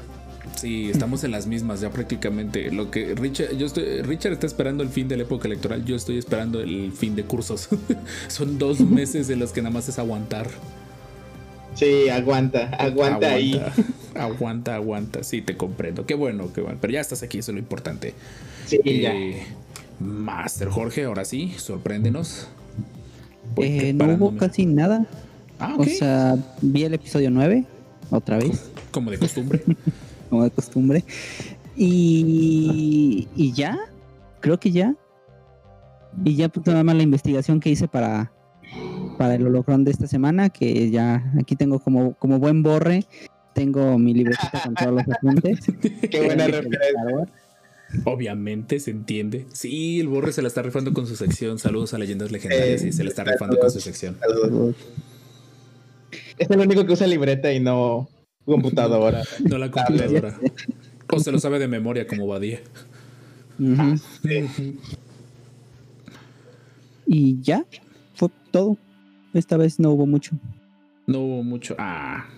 Sí, 0.57 0.91
estamos 0.91 1.25
en 1.25 1.31
las 1.31 1.47
mismas 1.47 1.81
ya 1.81 1.91
prácticamente. 1.91 2.71
Lo 2.71 2.91
que 2.91 3.15
Richard, 3.15 3.57
yo 3.57 3.67
estoy, 3.67 4.03
Richard 4.03 4.33
está 4.33 4.47
esperando 4.47 4.83
el 4.83 4.89
fin 4.89 5.09
de 5.09 5.17
la 5.17 5.23
época 5.23 5.49
electoral, 5.49 5.85
yo 5.85 5.97
estoy 5.97 6.19
esperando 6.19 6.61
el 6.61 6.93
fin 6.93 7.15
de 7.17 7.25
cursos. 7.25 7.69
Son 8.29 8.59
dos 8.59 8.81
meses 8.81 9.31
en 9.31 9.39
los 9.39 9.53
que 9.53 9.63
nada 9.63 9.73
más 9.73 9.89
es 9.89 9.99
aguantar. 9.99 10.49
Sí, 11.75 12.09
aguanta, 12.09 12.69
aguanta, 12.79 13.31
ahí. 13.33 13.61
Aguanta, 14.15 14.75
aguanta. 14.75 15.23
Sí, 15.23 15.41
te 15.41 15.57
comprendo. 15.57 16.05
Qué 16.05 16.15
bueno, 16.15 16.53
qué 16.53 16.61
bueno. 16.61 16.79
Pero 16.81 16.93
ya 16.93 17.01
estás 17.01 17.23
aquí, 17.23 17.39
eso 17.39 17.53
es 17.53 17.55
lo 17.55 17.61
importante. 17.61 18.13
Sí, 18.67 18.81
ya. 18.85 19.15
Eh, 19.15 19.43
Master 20.01 20.69
Jorge, 20.69 21.05
ahora 21.05 21.25
sí, 21.25 21.53
sorpréndenos. 21.57 22.49
Eh, 23.57 23.93
no 23.95 24.07
hubo 24.15 24.37
casi 24.37 24.67
nada. 24.67 25.07
Ah, 25.59 25.75
O 25.79 25.83
ok. 25.83 25.89
sea, 25.89 26.37
vi 26.61 26.85
el 26.85 26.95
episodio 26.95 27.31
9, 27.31 27.65
otra 28.11 28.39
vez, 28.39 28.71
Como 28.91 29.11
de 29.11 29.19
costumbre. 29.19 29.63
como 30.31 30.45
de 30.45 30.51
costumbre. 30.51 31.05
Y, 31.77 33.29
y 33.37 33.53
ya, 33.53 33.79
creo 34.41 34.59
que 34.59 34.71
ya. 34.71 34.95
Y 36.25 36.37
ya 36.37 36.49
pues 36.49 36.67
nada 36.67 36.83
más 36.83 36.97
la 36.97 37.03
investigación 37.03 37.61
que 37.61 37.71
hice 37.71 37.89
para, 37.89 38.33
para 39.19 39.35
el 39.35 39.47
holocrón 39.47 39.85
de 39.85 39.91
esta 39.91 40.07
semana, 40.07 40.49
que 40.49 40.91
ya 40.91 41.33
aquí 41.39 41.57
tengo 41.57 41.79
como, 41.79 42.15
como 42.15 42.39
buen 42.39 42.63
borre, 42.63 43.05
tengo 43.55 43.99
mi 43.99 44.15
libretita 44.15 44.63
con 44.63 44.75
todos 44.75 44.93
los 44.93 45.05
apuntes. 45.09 45.61
Qué 46.11 46.25
buena 46.25 46.47
referencia. 46.47 47.29
Obviamente 48.05 48.79
se 48.79 48.93
entiende. 48.93 49.47
Sí, 49.53 49.99
el 49.99 50.07
Borre 50.07 50.33
se 50.33 50.43
la 50.43 50.49
está 50.49 50.63
rifando 50.63 50.93
con 50.93 51.09
su 51.09 51.17
sección. 51.17 51.59
Saludos 51.59 51.93
a 51.93 51.99
leyendas 51.99 52.31
legendarias 52.31 52.83
Eh, 52.85 52.89
y 52.89 52.93
se 52.93 53.03
la 53.03 53.11
está 53.11 53.25
rifando 53.25 53.59
con 53.59 53.71
su 53.71 53.81
sección. 53.81 54.17
Saludos. 54.21 54.77
Es 56.39 56.49
el 56.51 56.61
único 56.61 56.87
que 56.87 56.93
usa 56.93 57.09
libreta 57.09 57.53
y 57.53 57.59
no 57.59 58.09
computadora. 58.51 59.23
No 59.49 59.59
la 59.59 59.71
computadora. 59.71 60.39
O 61.13 61.19
se 61.19 61.33
lo 61.33 61.39
sabe 61.39 61.59
de 61.59 61.69
memoria 61.69 62.07
como 62.07 62.27
Badía. 62.27 62.61
Sí. 64.23 64.79
Y 67.07 67.41
ya, 67.41 67.65
fue 68.15 68.29
todo. 68.51 68.77
Esta 69.35 69.57
vez 69.57 69.81
no 69.81 69.91
hubo 69.91 70.07
mucho. 70.07 70.37
No 71.07 71.21
hubo 71.21 71.43
mucho. 71.43 71.75
Ah. 71.79 72.29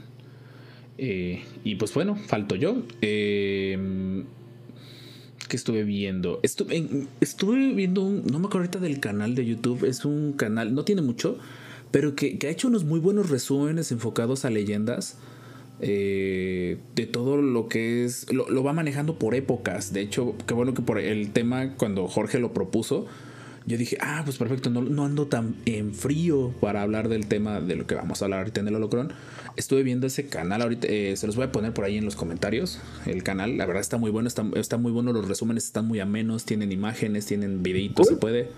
Eh, 0.99 1.43
y 1.65 1.75
pues 1.75 1.93
bueno, 1.95 2.17
falto 2.17 2.55
yo. 2.55 2.83
Eh, 3.01 4.25
¿Qué 5.49 5.57
estuve 5.57 5.85
viendo? 5.85 6.41
Estuve, 6.43 7.07
estuve 7.21 7.75
viendo 7.75 8.03
un. 8.03 8.25
No 8.25 8.39
me 8.39 8.47
acuerdo 8.47 8.61
ahorita 8.61 8.79
del 8.79 9.01
canal 9.01 9.35
de 9.35 9.45
YouTube. 9.45 9.85
Es 9.85 10.05
un 10.05 10.33
canal, 10.33 10.75
no 10.75 10.85
tiene 10.85 11.03
mucho, 11.03 11.39
pero 11.91 12.15
que, 12.15 12.39
que 12.39 12.47
ha 12.47 12.51
hecho 12.51 12.69
unos 12.69 12.85
muy 12.85 13.01
buenos 13.01 13.29
resúmenes 13.29 13.93
enfocados 13.93 14.45
a 14.45 14.51
leyendas. 14.51 15.19
Eh, 15.83 16.79
de 16.95 17.07
todo 17.07 17.37
lo 17.37 17.69
que 17.69 18.05
es. 18.05 18.33
Lo, 18.33 18.49
lo 18.49 18.63
va 18.63 18.73
manejando 18.73 19.19
por 19.19 19.35
épocas. 19.35 19.93
De 19.93 20.01
hecho, 20.01 20.35
qué 20.47 20.55
bueno 20.55 20.75
que 20.75 20.83
por 20.83 20.99
el 20.99 21.33
tema, 21.33 21.75
cuando 21.77 22.09
Jorge 22.09 22.39
lo 22.39 22.55
propuso, 22.55 23.07
yo 23.67 23.77
dije, 23.77 23.97
ah, 24.01 24.23
pues 24.25 24.39
perfecto, 24.39 24.71
no, 24.71 24.83
no 24.83 25.05
ando 25.05 25.27
tan 25.27 25.55
en 25.67 25.95
frío 25.95 26.53
para 26.61 26.83
hablar 26.83 27.09
del 27.09 27.27
tema 27.27 27.61
de 27.61 27.77
lo 27.77 27.87
que 27.87 27.95
vamos 27.95 28.21
a 28.21 28.25
hablar 28.25 28.41
ahorita 28.41 28.61
en 28.61 28.69
el 28.69 28.75
holocrón. 28.75 29.13
Estuve 29.57 29.83
viendo 29.83 30.07
ese 30.07 30.27
canal 30.27 30.63
ahorita, 30.63 30.89
eh, 30.89 31.17
se 31.17 31.27
los 31.27 31.37
voy 31.37 31.45
a 31.45 31.53
poner 31.53 31.73
por 31.73 31.85
ahí 31.85 31.97
en 31.97 32.05
los 32.05 32.17
comentarios. 32.17 32.81
El 33.07 33.23
canal, 33.23 33.57
la 33.57 33.67
verdad 33.67 33.81
está 33.81 33.99
muy 33.99 34.11
bueno, 34.11 34.27
está, 34.27 34.45
está 34.57 34.79
muy 34.79 34.91
bueno, 34.91 35.13
los 35.13 35.29
resúmenes 35.29 35.65
están 35.65 35.87
muy 35.87 36.01
amenos, 36.01 36.45
tienen 36.45 36.73
imágenes, 36.73 37.27
tienen 37.27 37.63
videitos, 37.63 38.09
se 38.09 38.17
puede. 38.17 38.49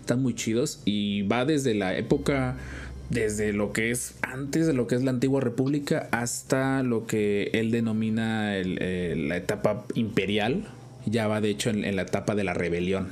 Están 0.00 0.22
muy 0.22 0.34
chidos 0.34 0.82
y 0.84 1.22
va 1.22 1.44
desde 1.46 1.74
la 1.74 1.96
época, 1.96 2.56
desde 3.14 3.52
lo 3.52 3.72
que 3.72 3.90
es 3.92 4.14
antes 4.22 4.66
de 4.66 4.72
lo 4.72 4.86
que 4.88 4.96
es 4.96 5.04
la 5.04 5.12
antigua 5.12 5.40
república 5.40 6.08
hasta 6.10 6.82
lo 6.82 7.06
que 7.06 7.50
él 7.54 7.70
denomina 7.70 8.56
el, 8.56 8.76
eh, 8.80 9.14
la 9.16 9.36
etapa 9.36 9.84
imperial. 9.94 10.64
Ya 11.06 11.28
va 11.28 11.40
de 11.40 11.48
hecho 11.50 11.70
en- 11.70 11.84
en 11.84 11.94
la 11.96 12.02
etapa 12.02 12.34
de 12.34 12.42
la 12.44 12.54
rebelión. 12.54 13.08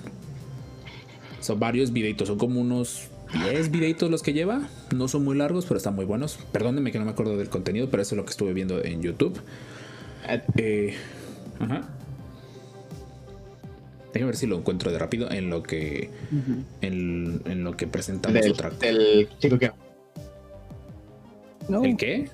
Son 1.41 1.61
varios 1.61 1.93
videitos, 1.93 2.29
son 2.29 2.39
como 2.39 2.61
unos 2.61 3.09
10 3.45 3.71
videitos 3.71 4.11
los 4.11 4.23
que 4.23 4.33
lleva. 4.33 4.69
No 4.95 5.07
son 5.09 5.25
muy 5.25 5.37
largos, 5.37 5.67
pero 5.67 5.77
están 5.79 5.95
muy 5.95 6.05
buenos. 6.05 6.39
Perdónenme 6.53 6.91
que 6.91 6.99
no 6.99 7.05
me 7.05 7.13
acuerdo 7.13 7.37
del 7.37 7.49
contenido, 7.49 7.89
pero 7.91 8.03
eso 8.03 8.15
es 8.15 8.17
lo 8.17 8.25
que 8.25 8.31
estuve 8.31 8.53
viendo 8.55 8.85
en 8.85 9.03
YouTube. 9.03 9.41
Eh, 10.57 10.95
ajá. 11.61 11.89
Déjame 14.13 14.27
ver 14.27 14.37
si 14.37 14.47
lo 14.47 14.59
encuentro 14.59 14.91
de 14.93 14.99
rápido 14.99 15.31
en 15.31 15.49
lo 15.49 15.63
que 15.63 16.11
en, 16.83 17.41
en 17.47 17.65
lo 17.65 17.77
que 17.77 17.87
presentamos 17.87 18.41
Del, 18.41 18.53
otra 18.53 18.71
del 18.71 19.29
chico 19.39 19.59
que. 19.59 19.71
No, 21.69 21.85
¿El 21.85 21.97
qué? 21.97 22.29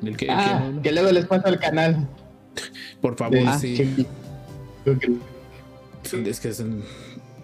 ¿Del 0.00 0.16
qué? 0.16 0.26
Ah, 0.30 0.64
¿El 0.68 0.76
qué? 0.76 0.82
que 0.82 0.92
luego 0.92 1.10
les 1.12 1.26
paso 1.26 1.46
el 1.48 1.58
canal. 1.58 2.06
Por 3.00 3.16
favor, 3.16 3.38
Ah, 3.46 3.58
sí. 3.58 4.06
Es 6.26 6.40
que 6.40 6.48
es 6.48 6.60
un- 6.60 6.82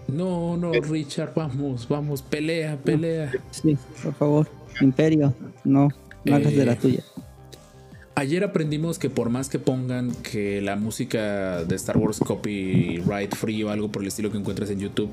No, 0.09 0.57
no, 0.57 0.73
Richard, 0.73 1.33
vamos, 1.35 1.89
vamos, 1.89 2.21
pelea, 2.23 2.77
pelea. 2.77 3.31
Sí, 3.51 3.77
por 4.03 4.15
favor. 4.15 4.49
Imperio, 4.81 5.35
no, 5.65 5.89
no 6.25 6.35
hagas 6.35 6.55
de 6.55 6.65
la 6.67 6.73
Eh, 6.73 6.77
tuya. 6.81 7.03
Ayer 8.17 8.45
aprendimos 8.45 8.99
que 8.99 9.09
por 9.09 9.31
más 9.31 9.49
que 9.49 9.59
pongan 9.59 10.11
que 10.23 10.61
la 10.61 10.77
música 10.77 11.65
de 11.65 11.75
Star 11.77 11.97
Wars 11.97 12.19
copyright 12.19 13.35
free 13.35 13.63
o 13.63 13.71
algo 13.71 13.91
por 13.91 14.03
el 14.03 14.09
estilo 14.09 14.31
que 14.31 14.37
encuentras 14.39 14.69
en 14.71 14.81
YouTube, 14.81 15.11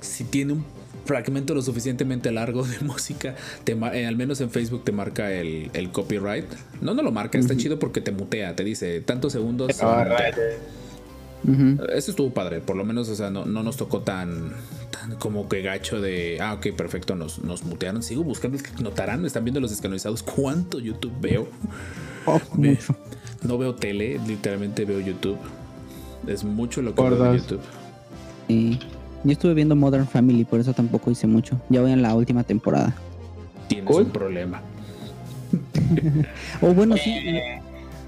si 0.00 0.24
tiene 0.24 0.54
un 0.54 0.64
fragmento 1.04 1.54
lo 1.54 1.62
suficientemente 1.62 2.30
largo 2.32 2.64
de 2.64 2.78
música, 2.84 3.34
te 3.64 3.72
eh, 3.72 4.06
al 4.06 4.16
menos 4.16 4.40
en 4.40 4.50
Facebook 4.50 4.84
te 4.84 4.92
marca 4.92 5.32
el, 5.32 5.70
el 5.72 5.90
copyright. 5.90 6.46
No, 6.80 6.94
no 6.94 7.02
lo 7.02 7.12
marca, 7.12 7.38
está 7.38 7.56
chido 7.56 7.78
porque 7.78 8.00
te 8.00 8.12
mutea, 8.12 8.54
te 8.56 8.64
dice 8.64 9.00
tantos 9.00 9.32
segundos. 9.32 9.70
Eso 11.92 12.10
estuvo 12.12 12.32
padre, 12.32 12.60
por 12.60 12.76
lo 12.76 12.84
menos, 12.84 13.08
o 13.08 13.16
sea, 13.16 13.30
no, 13.30 13.44
no 13.44 13.62
nos 13.64 13.76
tocó 13.76 14.02
tan, 14.02 14.52
tan 14.90 15.16
como 15.16 15.48
que 15.48 15.60
gacho 15.60 16.00
de, 16.00 16.38
ah, 16.40 16.54
ok, 16.54 16.68
perfecto, 16.76 17.16
nos, 17.16 17.40
nos 17.40 17.64
mutearon. 17.64 18.02
Sigo 18.02 18.22
buscando, 18.22 18.56
es 18.56 18.62
que 18.62 18.82
notarán, 18.82 19.26
están 19.26 19.44
viendo 19.44 19.60
los 19.60 19.70
descanonizados 19.70 20.22
cuánto 20.22 20.78
YouTube 20.78 21.12
veo. 21.20 21.48
Oh. 22.26 22.40
No 23.42 23.58
veo 23.58 23.74
tele, 23.74 24.20
literalmente 24.26 24.84
veo 24.84 25.00
YouTube. 25.00 25.38
Es 26.28 26.44
mucho 26.44 26.80
lo 26.82 26.90
que 26.90 27.02
Por 27.02 27.18
veo 27.18 27.32
en. 27.32 27.38
YouTube. 27.38 27.60
Sí. 28.46 28.78
Yo 29.24 29.32
estuve 29.32 29.54
viendo 29.54 29.76
Modern 29.76 30.06
Family, 30.06 30.44
por 30.44 30.58
eso 30.60 30.72
tampoco 30.72 31.10
hice 31.10 31.26
mucho. 31.26 31.60
Ya 31.68 31.80
voy 31.80 31.92
en 31.92 32.02
la 32.02 32.14
última 32.14 32.42
temporada. 32.42 32.94
Tienes 33.68 33.86
Cool. 33.90 34.04
un 34.04 34.10
problema. 34.10 34.60
O 36.62 36.72
bueno, 36.74 36.96
sí. 36.96 37.14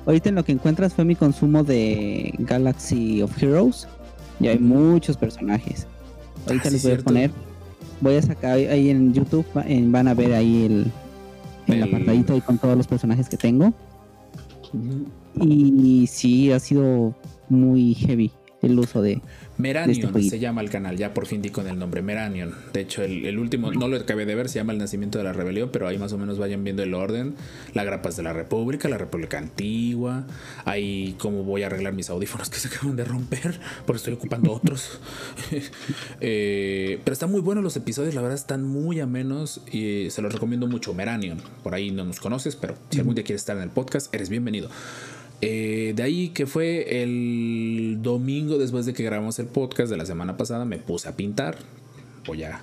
Ahorita 0.07 0.29
en 0.31 0.35
lo 0.35 0.45
que 0.45 0.53
encuentras 0.53 0.93
fue 0.95 1.05
mi 1.05 1.15
consumo 1.15 1.63
de 1.65 2.35
Galaxy 2.39 3.23
of 3.23 3.43
Heroes. 3.43 3.87
Y 4.41 4.49
hay 4.49 4.59
muchos 4.59 5.17
personajes. 5.17 5.87
Ahorita 6.47 6.65
Ah, 6.67 6.71
sí, 6.71 6.75
les 6.75 6.83
voy 6.83 6.93
a 6.93 6.99
poner. 6.99 7.31
Voy 8.01 8.17
a 8.17 8.23
sacar 8.23 8.53
ahí 8.57 8.91
en 8.91 9.15
YouTube. 9.15 9.47
en- 9.67 9.93
van 9.93 10.09
a 10.09 10.15
ver 10.15 10.33
ahí 10.35 10.65
el, 10.67 10.87
el 11.69 11.75
El- 11.75 11.83
apartadito 11.85 12.33
ahí 12.35 12.41
con 12.41 12.59
todos 12.59 12.77
los 12.77 12.87
personajes 12.87 13.29
que 13.29 13.37
tengo. 13.37 13.73
Y 15.41 16.07
sí, 16.09 16.51
ha 16.53 16.59
sido 16.59 17.15
muy 17.49 17.95
heavy 17.95 18.31
el 18.63 18.79
uso 18.79 19.03
de. 19.03 19.23
Meranion 19.57 20.17
este 20.17 20.31
se 20.31 20.39
llama 20.39 20.61
el 20.61 20.71
canal, 20.71 20.97
ya 20.97 21.15
por 21.15 21.27
fin 21.27 21.41
di 21.41 21.51
con 21.51 21.69
el 21.69 21.79
nombre, 21.79 22.03
Meranion. 22.03 22.55
De 22.73 22.81
hecho, 22.81 23.03
el, 23.03 23.25
el 23.25 23.39
último, 23.39 23.73
no 23.73 23.89
lo 23.89 23.97
acabé 23.97 24.27
de 24.27 24.35
ver, 24.35 24.49
se 24.49 24.59
llama 24.59 24.73
El 24.73 24.79
Nacimiento 24.79 25.19
de 25.19 25.25
la 25.25 25.33
Rebelión, 25.33 25.71
pero 25.73 25.87
ahí 25.87 25.99
más 25.99 26.13
o 26.13 26.19
menos 26.19 26.39
vayan 26.39 26.65
viendo 26.65 26.83
el 26.83 26.95
orden. 26.95 27.35
La 27.73 27.85
Grapas 27.85 28.17
de 28.17 28.25
la 28.25 28.33
República, 28.33 28.89
la 28.89 28.99
República 28.99 29.39
Antigua. 29.39 30.27
Ahí 30.65 31.15
cómo 31.19 31.45
voy 31.45 31.63
a 31.63 31.67
arreglar 31.67 31.93
mis 31.93 32.11
audífonos 32.11 32.51
que 32.51 32.59
se 32.59 32.69
acaban 32.69 32.97
de 32.97 33.05
romper, 33.05 33.61
porque 33.87 33.99
estoy 33.99 34.15
ocupando 34.15 34.53
otros. 34.53 34.99
Eh, 36.21 37.01
pero 37.05 37.13
están 37.13 37.31
muy 37.31 37.41
buenos 37.41 37.63
los 37.63 37.77
episodios, 37.77 38.15
la 38.15 38.23
verdad 38.23 38.37
están 38.37 38.63
muy 38.63 39.01
amenos 39.01 39.61
y 39.71 40.09
se 40.11 40.23
los 40.23 40.33
recomiendo 40.33 40.67
mucho. 40.67 40.95
Meranion, 40.95 41.39
por 41.63 41.75
ahí 41.75 41.91
no 41.91 42.05
nos 42.05 42.21
conoces, 42.21 42.57
pero 42.57 42.75
si 42.91 42.99
algún 42.99 43.15
día 43.15 43.25
quieres 43.25 43.43
estar 43.43 43.57
en 43.57 43.63
el 43.63 43.71
podcast, 43.71 44.13
eres 44.15 44.29
bienvenido. 44.29 44.69
Eh, 45.41 45.93
de 45.95 46.03
ahí 46.03 46.29
que 46.31 46.47
fue 46.47 47.03
el 47.03 47.99
domingo 48.01 48.57
después 48.59 48.87
de 48.87 48.95
que 48.95 49.03
grabamos 49.03 49.39
el 49.39 49.47
podcast 49.47 49.91
de 49.91 49.97
la 49.97 50.07
semana 50.07 50.37
pasada, 50.37 50.65
me 50.65 50.79
puse 50.79 51.09
a 51.09 51.17
pintar. 51.17 51.59
Voy 52.27 52.45
a 52.45 52.63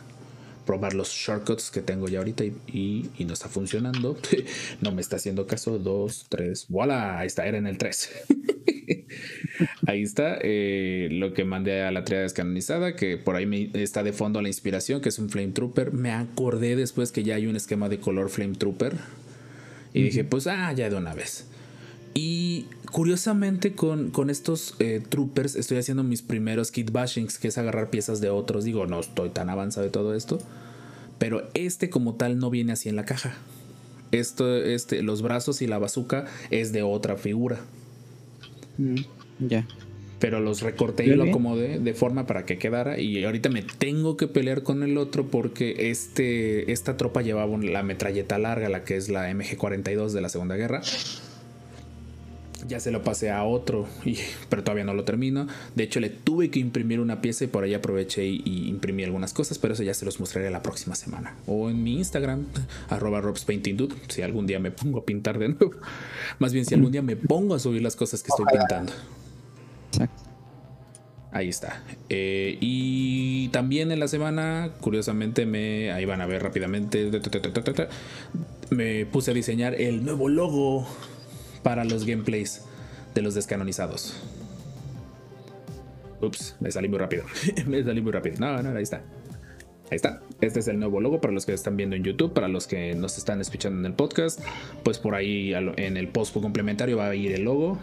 probar 0.65 0.93
los 0.93 1.09
shortcuts 1.09 1.69
que 1.69 1.81
tengo 1.81 2.07
ya 2.07 2.19
ahorita 2.19 2.43
y, 2.45 2.53
y- 2.67 3.09
y 3.17 3.25
no 3.25 3.33
está 3.33 3.49
funcionando. 3.49 4.17
no 4.81 4.91
me 4.91 5.01
está 5.01 5.17
haciendo 5.17 5.45
caso. 5.47 5.77
Dos, 5.79 6.25
tres. 6.29 6.65
¡Voilà! 6.69 7.19
Ahí 7.19 7.27
está, 7.27 7.45
era 7.45 7.57
en 7.57 7.67
el 7.67 7.77
3. 7.77 8.09
ahí 9.87 10.01
está 10.01 10.37
eh, 10.41 11.09
lo 11.11 11.33
que 11.33 11.43
mandé 11.45 11.81
a 11.83 11.91
la 11.91 12.03
triada 12.03 12.23
descanonizada, 12.23 12.95
que 12.95 13.17
por 13.17 13.35
ahí 13.35 13.45
me 13.45 13.69
está 13.73 14.01
de 14.03 14.13
fondo 14.13 14.41
la 14.41 14.47
inspiración, 14.47 15.01
que 15.01 15.09
es 15.09 15.19
un 15.19 15.29
Flame 15.29 15.49
Trooper. 15.49 15.91
Me 15.93 16.11
acordé 16.11 16.75
después 16.75 17.11
que 17.11 17.23
ya 17.23 17.35
hay 17.35 17.47
un 17.47 17.55
esquema 17.55 17.89
de 17.89 17.99
color 17.99 18.29
Flame 18.29 18.55
Trooper. 18.55 18.93
Y 19.93 20.03
dije, 20.03 20.23
pues, 20.23 20.47
ah, 20.47 20.71
ya 20.73 20.89
de 20.89 20.95
una 20.95 21.13
vez. 21.13 21.47
Y 22.13 22.65
curiosamente 22.91 23.73
con, 23.73 24.11
con 24.11 24.29
estos 24.29 24.75
eh, 24.79 25.01
troopers 25.07 25.55
estoy 25.55 25.77
haciendo 25.77 26.03
mis 26.03 26.21
primeros 26.21 26.71
kit 26.71 26.91
bashings, 26.91 27.37
que 27.37 27.47
es 27.47 27.57
agarrar 27.57 27.89
piezas 27.89 28.21
de 28.21 28.29
otros. 28.29 28.63
Digo, 28.63 28.85
no 28.85 28.99
estoy 28.99 29.29
tan 29.29 29.49
avanzado 29.49 29.85
de 29.85 29.91
todo 29.91 30.13
esto. 30.15 30.39
Pero 31.17 31.47
este 31.53 31.89
como 31.89 32.15
tal 32.15 32.39
no 32.39 32.49
viene 32.49 32.73
así 32.73 32.89
en 32.89 32.95
la 32.95 33.05
caja. 33.05 33.35
esto, 34.11 34.57
este, 34.57 35.03
los 35.03 35.21
brazos 35.21 35.61
y 35.61 35.67
la 35.67 35.77
bazooka 35.77 36.25
es 36.49 36.73
de 36.73 36.83
otra 36.83 37.15
figura. 37.15 37.59
Mm, 38.77 38.95
ya. 39.47 39.67
Pero 40.19 40.39
los 40.39 40.61
recorté 40.61 41.05
y 41.05 41.09
lo 41.09 41.23
acomodé 41.23 41.79
de 41.79 41.93
forma 41.93 42.27
para 42.27 42.45
que 42.45 42.57
quedara. 42.57 42.99
Y 42.99 43.23
ahorita 43.23 43.49
me 43.49 43.63
tengo 43.63 44.17
que 44.17 44.27
pelear 44.27 44.63
con 44.63 44.83
el 44.83 44.97
otro 44.97 45.27
porque 45.27 45.89
este, 45.89 46.71
esta 46.71 46.97
tropa 46.97 47.21
llevaba 47.21 47.57
la 47.57 47.81
metralleta 47.81 48.37
larga, 48.37 48.69
la 48.69 48.83
que 48.83 48.97
es 48.97 49.09
la 49.09 49.31
MG42 49.31 50.11
de 50.11 50.21
la 50.21 50.29
Segunda 50.29 50.55
Guerra. 50.57 50.81
Ya 52.67 52.79
se 52.79 52.91
lo 52.91 53.03
pasé 53.03 53.31
a 53.31 53.43
otro, 53.43 53.87
y, 54.05 54.17
pero 54.49 54.63
todavía 54.63 54.83
no 54.83 54.93
lo 54.93 55.03
termino. 55.03 55.47
De 55.75 55.83
hecho, 55.83 55.99
le 55.99 56.09
tuve 56.09 56.49
que 56.49 56.59
imprimir 56.59 56.99
una 56.99 57.21
pieza 57.21 57.43
y 57.43 57.47
por 57.47 57.63
ahí 57.63 57.73
aproveché 57.73 58.25
y, 58.25 58.69
imprimí 58.69 59.03
algunas 59.03 59.33
cosas, 59.33 59.57
pero 59.57 59.73
eso 59.73 59.83
ya 59.83 59.93
se 59.93 60.05
los 60.05 60.19
mostraré 60.19 60.49
la 60.49 60.61
próxima 60.61 60.95
semana. 60.95 61.35
O 61.47 61.69
en 61.69 61.83
mi 61.83 61.97
Instagram, 61.97 62.45
arroba 62.89 63.21
robspaintingdude, 63.21 63.95
si 64.07 64.21
algún 64.21 64.47
día 64.47 64.59
me 64.59 64.71
pongo 64.71 64.99
a 64.99 65.05
pintar 65.05 65.39
de 65.39 65.49
nuevo. 65.49 65.71
Más 66.39 66.53
bien, 66.53 66.65
si 66.65 66.75
algún 66.75 66.91
día 66.91 67.01
me 67.01 67.15
pongo 67.15 67.55
a 67.55 67.59
subir 67.59 67.81
las 67.81 67.95
cosas 67.95 68.23
que 68.23 68.29
estoy 68.29 68.45
pintando. 68.51 68.93
Exacto. 69.91 70.31
Ahí 71.33 71.47
está. 71.47 71.81
Eh, 72.09 72.57
y 72.59 73.47
también 73.49 73.91
en 73.91 73.99
la 73.99 74.09
semana, 74.09 74.71
curiosamente, 74.81 75.45
me. 75.45 75.91
Ahí 75.91 76.03
van 76.03 76.19
a 76.19 76.25
ver 76.25 76.43
rápidamente. 76.43 77.09
Me 78.69 79.05
puse 79.05 79.31
a 79.31 79.33
diseñar 79.33 79.79
el 79.79 80.03
nuevo 80.03 80.27
logo 80.27 80.85
para 81.63 81.83
los 81.83 82.05
gameplays 82.05 82.63
de 83.13 83.21
los 83.21 83.35
descanonizados. 83.35 84.15
Ups, 86.21 86.55
me 86.59 86.71
salí 86.71 86.87
muy 86.87 86.99
rápido. 86.99 87.23
me 87.67 87.83
salí 87.83 88.01
muy 88.01 88.11
rápido. 88.11 88.35
No, 88.39 88.61
no, 88.61 88.77
ahí 88.77 88.83
está. 88.83 88.97
Ahí 89.89 89.95
está. 89.95 90.21
Este 90.39 90.59
es 90.59 90.67
el 90.67 90.79
nuevo 90.79 91.01
logo 91.01 91.19
para 91.19 91.33
los 91.33 91.45
que 91.45 91.53
están 91.53 91.75
viendo 91.75 91.95
en 91.95 92.03
YouTube, 92.03 92.33
para 92.33 92.47
los 92.47 92.67
que 92.67 92.95
nos 92.95 93.17
están 93.17 93.41
escuchando 93.41 93.79
en 93.79 93.85
el 93.85 93.93
podcast. 93.93 94.39
Pues 94.83 94.99
por 94.99 95.15
ahí 95.15 95.53
en 95.53 95.97
el 95.97 96.07
post 96.07 96.33
complementario 96.33 96.97
va 96.97 97.09
a 97.09 97.15
ir 97.15 97.33
el 97.33 97.43
logo. 97.43 97.77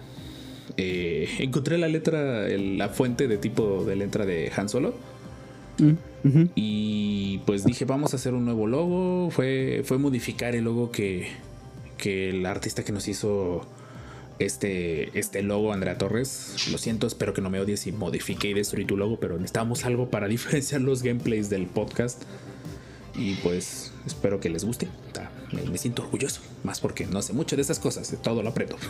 Eh, 0.77 1.29
encontré 1.41 1.79
la 1.79 1.89
letra, 1.89 2.49
la 2.49 2.89
fuente 2.89 3.29
de 3.29 3.37
tipo 3.37 3.85
de 3.85 3.97
letra 3.97 4.25
de 4.25 4.51
Han 4.57 4.69
Solo. 4.69 4.95
Mm, 5.79 6.45
y 6.55 7.39
pues 7.47 7.65
dije, 7.65 7.85
vamos 7.85 8.13
a 8.13 8.17
hacer 8.17 8.35
un 8.35 8.45
nuevo 8.45 8.67
logo. 8.67 9.31
Fue, 9.31 9.83
fue 9.85 9.99
modificar 9.99 10.55
el 10.55 10.65
logo 10.65 10.91
que, 10.91 11.29
que 11.99 12.31
el 12.31 12.47
artista 12.47 12.85
que 12.85 12.93
nos 12.93 13.09
hizo 13.09 13.67
este, 14.39 15.19
este 15.19 15.43
logo, 15.43 15.73
Andrea 15.73 15.99
Torres. 15.99 16.69
Lo 16.71 16.79
siento, 16.79 17.07
espero 17.07 17.35
que 17.35 17.41
no 17.41 17.51
me 17.51 17.61
odies 17.61 17.87
y 17.87 17.93
modifique 17.93 18.49
y 18.49 18.55
destruí 18.55 18.85
tu 18.85 18.97
logo, 18.97 19.19
pero 19.21 19.35
necesitamos 19.35 19.85
algo 19.85 20.11
para 20.11 20.29
diferenciar 20.29 20.81
los 20.81 21.03
gameplays 21.03 21.51
del 21.51 21.67
podcast. 21.67 22.23
Y 23.15 23.35
pues 23.37 23.93
espero 24.07 24.41
que 24.41 24.49
les 24.49 24.65
guste. 24.65 24.89
Me, 25.53 25.79
siento 25.79 26.03
orgulloso, 26.03 26.43
más 26.63 26.79
porque 26.79 27.07
no 27.07 27.23
sé 27.23 27.33
mucho 27.33 27.57
de 27.57 27.63
esas 27.63 27.79
cosas, 27.79 28.15
todo 28.23 28.43
lo 28.43 28.51
aprendo. 28.51 28.77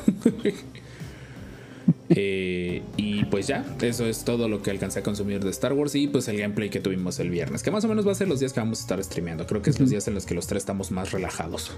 Eh, 2.10 2.82
y 2.96 3.24
pues 3.26 3.46
ya, 3.46 3.64
eso 3.82 4.06
es 4.06 4.24
todo 4.24 4.48
lo 4.48 4.62
que 4.62 4.70
alcancé 4.70 5.00
a 5.00 5.02
consumir 5.02 5.44
de 5.44 5.50
Star 5.50 5.74
Wars 5.74 5.94
y 5.94 6.08
pues 6.08 6.26
el 6.28 6.38
gameplay 6.38 6.70
que 6.70 6.80
tuvimos 6.80 7.18
el 7.18 7.28
viernes, 7.28 7.62
que 7.62 7.70
más 7.70 7.84
o 7.84 7.88
menos 7.88 8.06
va 8.06 8.12
a 8.12 8.14
ser 8.14 8.28
los 8.28 8.40
días 8.40 8.54
que 8.54 8.60
vamos 8.60 8.78
a 8.78 8.82
estar 8.82 9.04
streameando. 9.04 9.46
Creo 9.46 9.60
que 9.60 9.70
es 9.70 9.78
los 9.78 9.90
días 9.90 10.08
en 10.08 10.14
los 10.14 10.24
que 10.24 10.34
los 10.34 10.46
tres 10.46 10.62
estamos 10.62 10.90
más 10.90 11.12
relajados. 11.12 11.72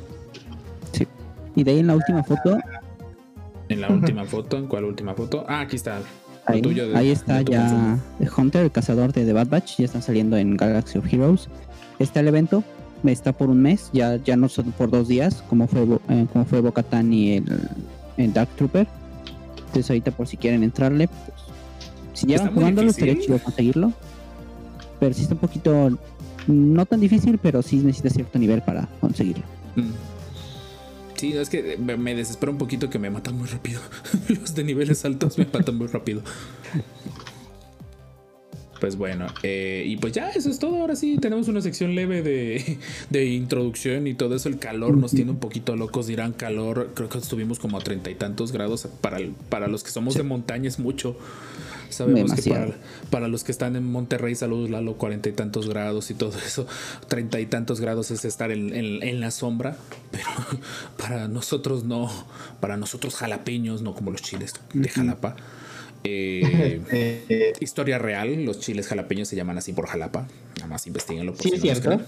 Sí. 1.54 1.60
Y 1.60 1.64
de 1.64 1.70
ahí 1.72 1.78
en 1.80 1.86
la 1.86 1.94
última 1.96 2.22
foto. 2.22 2.58
En 3.68 3.80
la 3.80 3.88
última 3.88 4.24
foto, 4.24 4.56
¿en 4.56 4.66
cuál 4.66 4.84
última 4.84 5.14
foto? 5.14 5.44
Ah, 5.48 5.60
aquí 5.60 5.76
está. 5.76 6.00
Ahí, 6.46 7.10
está 7.10 7.42
ya 7.42 7.98
Hunter, 8.36 8.64
el 8.64 8.72
cazador 8.72 9.12
de 9.12 9.24
The 9.24 9.32
Bad 9.32 9.48
Batch, 9.48 9.76
ya 9.78 9.84
está 9.84 10.00
saliendo 10.00 10.36
en 10.36 10.56
Galaxy 10.56 10.98
of 10.98 11.12
Heroes. 11.12 11.48
Está 12.00 12.20
el 12.20 12.28
evento, 12.28 12.64
está 13.04 13.32
por 13.32 13.50
un 13.50 13.62
mes, 13.62 13.90
ya, 13.92 14.16
ya 14.16 14.36
no 14.36 14.48
son 14.48 14.72
por 14.72 14.90
dos 14.90 15.06
días, 15.06 15.44
como 15.48 15.68
fue, 15.68 15.86
eh, 16.08 16.26
como 16.32 16.44
fue 16.46 16.60
Bocatan 16.60 17.12
y 17.12 17.36
el, 17.36 17.44
el 18.16 18.32
Dark 18.32 18.48
Trooper 18.56 18.88
entonces 19.70 19.88
ahorita 19.90 20.10
por 20.10 20.26
si 20.26 20.36
quieren 20.36 20.64
entrarle, 20.64 21.06
pues, 21.06 21.20
si 22.14 22.26
llevan 22.26 22.52
jugándolo 22.52 22.90
estaría 22.90 23.18
chido 23.20 23.38
conseguirlo. 23.38 23.92
Pero 24.98 25.14
si 25.14 25.22
está 25.22 25.34
un 25.34 25.40
poquito 25.40 25.96
no 26.48 26.86
tan 26.86 26.98
difícil, 26.98 27.38
pero 27.38 27.62
sí 27.62 27.76
necesita 27.76 28.10
cierto 28.10 28.38
nivel 28.38 28.62
para 28.62 28.88
conseguirlo. 29.00 29.44
Mm. 29.76 29.90
Sí, 31.20 31.36
es 31.36 31.50
que 31.50 31.76
me 31.76 32.14
desespera 32.14 32.50
un 32.50 32.56
poquito 32.56 32.88
que 32.88 32.98
me 32.98 33.10
matan 33.10 33.36
muy 33.36 33.46
rápido. 33.46 33.82
Los 34.28 34.54
de 34.54 34.64
niveles 34.64 35.04
altos 35.04 35.36
me 35.36 35.44
matan 35.44 35.76
muy 35.76 35.86
rápido. 35.86 36.22
Pues 38.80 38.96
bueno, 38.96 39.26
eh, 39.42 39.84
y 39.86 39.98
pues 39.98 40.14
ya 40.14 40.30
eso 40.30 40.48
es 40.48 40.58
todo. 40.58 40.80
Ahora 40.80 40.96
sí, 40.96 41.18
tenemos 41.18 41.48
una 41.48 41.60
sección 41.60 41.94
leve 41.94 42.22
de, 42.22 42.78
de 43.10 43.26
introducción 43.26 44.06
y 44.06 44.14
todo 44.14 44.34
eso. 44.34 44.48
El 44.48 44.58
calor 44.58 44.96
nos 44.96 45.10
tiene 45.10 45.32
un 45.32 45.40
poquito 45.40 45.76
locos. 45.76 46.06
Dirán 46.06 46.32
calor, 46.32 46.92
creo 46.94 47.10
que 47.10 47.18
estuvimos 47.18 47.58
como 47.58 47.76
a 47.76 47.80
treinta 47.82 48.10
y 48.10 48.14
tantos 48.14 48.50
grados. 48.50 48.88
Para, 49.02 49.18
para 49.50 49.68
los 49.68 49.84
que 49.84 49.90
somos 49.90 50.14
de 50.14 50.22
montaña 50.22 50.68
es 50.68 50.78
mucho. 50.78 51.18
Sabemos 51.90 52.32
que 52.32 52.50
para, 52.50 52.68
para, 53.10 53.28
los 53.28 53.44
que 53.44 53.52
están 53.52 53.76
en 53.76 53.84
Monterrey, 53.84 54.34
saludos 54.34 54.70
Lalo, 54.70 54.94
cuarenta 54.96 55.28
y 55.28 55.32
tantos 55.32 55.68
grados 55.68 56.10
y 56.10 56.14
todo 56.14 56.32
eso, 56.38 56.66
treinta 57.08 57.40
y 57.40 57.46
tantos 57.46 57.80
grados 57.80 58.10
es 58.10 58.24
estar 58.24 58.50
en, 58.50 58.74
en, 58.74 59.20
la 59.20 59.30
sombra, 59.30 59.76
pero 60.10 60.24
para 60.96 61.28
nosotros 61.28 61.84
no, 61.84 62.10
para 62.60 62.76
nosotros 62.76 63.14
jalapeños, 63.16 63.82
no 63.82 63.94
como 63.94 64.10
los 64.10 64.22
chiles 64.22 64.54
de 64.72 64.88
Jalapa. 64.88 65.36
Eh, 66.02 66.80
eh, 66.90 67.52
historia 67.60 67.98
real, 67.98 68.44
los 68.44 68.60
chiles 68.60 68.86
jalapeños 68.86 69.28
se 69.28 69.36
llaman 69.36 69.58
así 69.58 69.72
por 69.72 69.86
Jalapa. 69.86 70.26
Nada 70.56 70.66
más 70.66 70.86
investiguenlo. 70.86 71.34
Por 71.34 71.42
sí, 71.42 71.52
es 71.54 71.60
cierto. 71.60 72.00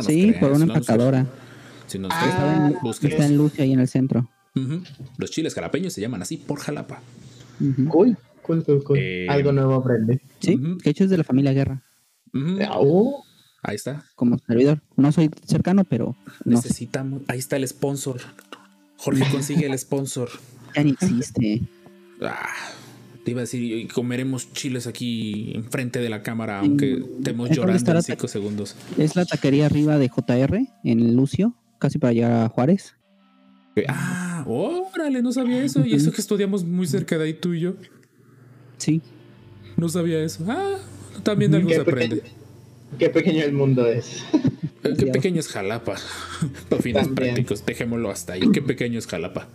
sí, 0.00 0.32
por 0.38 0.52
una 0.52 0.64
empacadora. 0.64 1.26
Si 1.86 1.98
nos 1.98 2.12
ah, 2.14 2.70
está, 2.80 3.26
en, 3.26 3.36
Lucia 3.36 3.64
ahí 3.64 3.72
en 3.72 3.80
el 3.80 3.88
centro. 3.88 4.28
Los 5.18 5.30
chiles 5.30 5.54
jalapeños 5.54 5.92
se 5.92 6.00
llaman 6.00 6.22
así 6.22 6.36
por 6.36 6.60
Jalapa. 6.60 7.00
Cool, 7.88 8.16
cool, 8.44 8.84
cool, 8.84 8.98
eh, 8.98 9.26
Algo 9.28 9.52
nuevo 9.52 9.74
aprende. 9.74 10.20
Sí, 10.40 10.60
que 10.82 10.90
hecho 10.90 11.04
es 11.04 11.10
de 11.10 11.18
la 11.18 11.24
familia 11.24 11.52
Guerra. 11.52 11.82
Oh. 12.70 13.24
Ahí 13.62 13.76
está. 13.76 14.04
Como 14.14 14.36
servidor. 14.38 14.82
No 14.96 15.10
soy 15.10 15.30
cercano, 15.46 15.84
pero. 15.84 16.16
Necesitamos. 16.44 17.22
Ahí 17.28 17.38
está 17.38 17.56
el 17.56 17.66
sponsor. 17.66 18.20
Jorge 18.98 19.24
consigue 19.30 19.66
el 19.66 19.78
sponsor. 19.78 20.28
Ya 20.76 20.82
ni 20.82 20.90
existe. 20.90 21.62
Ah. 22.20 22.48
Te 23.24 23.30
iba 23.30 23.38
a 23.38 23.42
decir, 23.42 23.90
comeremos 23.92 24.52
chiles 24.52 24.88
aquí 24.88 25.52
enfrente 25.54 26.00
de 26.00 26.08
la 26.08 26.24
cámara, 26.24 26.58
aunque 26.58 26.94
estemos 27.18 27.48
llorando 27.50 27.92
en 27.92 28.02
cinco 28.02 28.26
segundos. 28.26 28.74
Es 28.98 29.14
la 29.14 29.24
taquería 29.24 29.66
arriba 29.66 29.98
de 29.98 30.08
JR, 30.08 30.66
en 30.82 31.16
Lucio, 31.16 31.54
casi 31.78 31.98
para 31.98 32.12
llegar 32.12 32.32
a 32.32 32.48
Juárez. 32.48 32.96
Ah, 33.86 34.44
órale, 34.46 35.22
no 35.22 35.32
sabía 35.32 35.62
eso. 35.62 35.86
Y 35.86 35.94
eso 35.94 36.10
que 36.10 36.20
estudiamos 36.20 36.64
muy 36.64 36.88
cerca 36.88 37.16
de 37.16 37.24
ahí 37.26 37.34
tú 37.34 37.54
y 37.54 37.60
yo. 37.60 37.74
Sí. 38.84 39.00
No 39.78 39.88
sabía 39.88 40.22
eso. 40.22 40.44
Ah, 40.46 40.76
también 41.22 41.54
algo 41.54 41.70
se 41.70 41.80
aprende. 41.80 42.22
Qué 42.98 43.08
pequeño 43.08 43.42
el 43.42 43.52
mundo 43.52 43.86
es. 43.86 44.22
Eh, 44.84 44.94
qué 44.98 45.06
pequeño 45.06 45.40
es 45.40 45.48
Jalapa. 45.48 45.94
Para 46.68 46.82
fines 46.82 47.08
prácticos, 47.08 47.64
dejémoslo 47.64 48.10
hasta 48.10 48.34
ahí. 48.34 48.42
Qué 48.52 48.60
pequeño 48.60 48.98
es 48.98 49.06
Jalapa. 49.06 49.48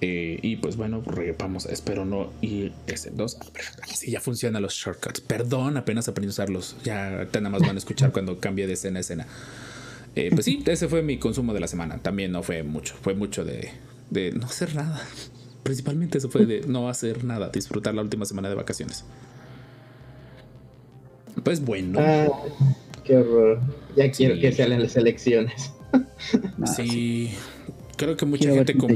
Eh, 0.00 0.40
y 0.42 0.56
pues 0.56 0.76
bueno, 0.76 1.00
vamos, 1.38 1.66
espero 1.66 2.04
no 2.04 2.32
ir 2.42 2.72
ese 2.88 3.10
dos. 3.10 3.38
Así 3.82 4.10
ya 4.10 4.20
funcionan 4.20 4.62
los 4.62 4.74
shortcuts. 4.74 5.20
Perdón, 5.20 5.76
apenas 5.76 6.08
aprendí 6.08 6.28
a 6.28 6.30
usarlos. 6.30 6.76
Ya 6.82 7.28
nada 7.32 7.50
más 7.50 7.62
van 7.62 7.76
a 7.76 7.78
escuchar 7.78 8.10
cuando 8.10 8.40
cambie 8.40 8.66
de 8.66 8.72
escena 8.72 8.98
a 8.98 9.00
escena. 9.00 9.26
Eh, 10.16 10.30
pues 10.32 10.44
sí, 10.44 10.62
ese 10.66 10.88
fue 10.88 11.02
mi 11.02 11.18
consumo 11.18 11.54
de 11.54 11.60
la 11.60 11.68
semana. 11.68 11.98
También 11.98 12.32
no 12.32 12.42
fue 12.42 12.64
mucho, 12.64 12.96
fue 13.00 13.14
mucho 13.14 13.44
de, 13.44 13.70
de 14.10 14.32
no 14.32 14.46
hacer 14.46 14.74
nada. 14.74 15.00
Principalmente 15.66 16.18
eso 16.18 16.30
fue 16.30 16.46
de 16.46 16.60
no 16.60 16.88
hacer 16.88 17.24
nada, 17.24 17.48
disfrutar 17.48 17.92
la 17.92 18.00
última 18.00 18.24
semana 18.24 18.48
de 18.48 18.54
vacaciones. 18.54 19.04
Pues 21.42 21.60
bueno. 21.60 21.98
Ah, 22.00 22.28
qué 23.02 23.16
horror. 23.16 23.58
Ya 23.96 24.12
quiero 24.12 24.38
que 24.40 24.52
sean 24.52 24.80
las 24.80 24.96
elecciones. 24.96 25.72
sí, 26.76 27.32
creo 27.96 28.16
que 28.16 28.26
mucha 28.26 28.48
gente 28.52 28.76
como 28.76 28.94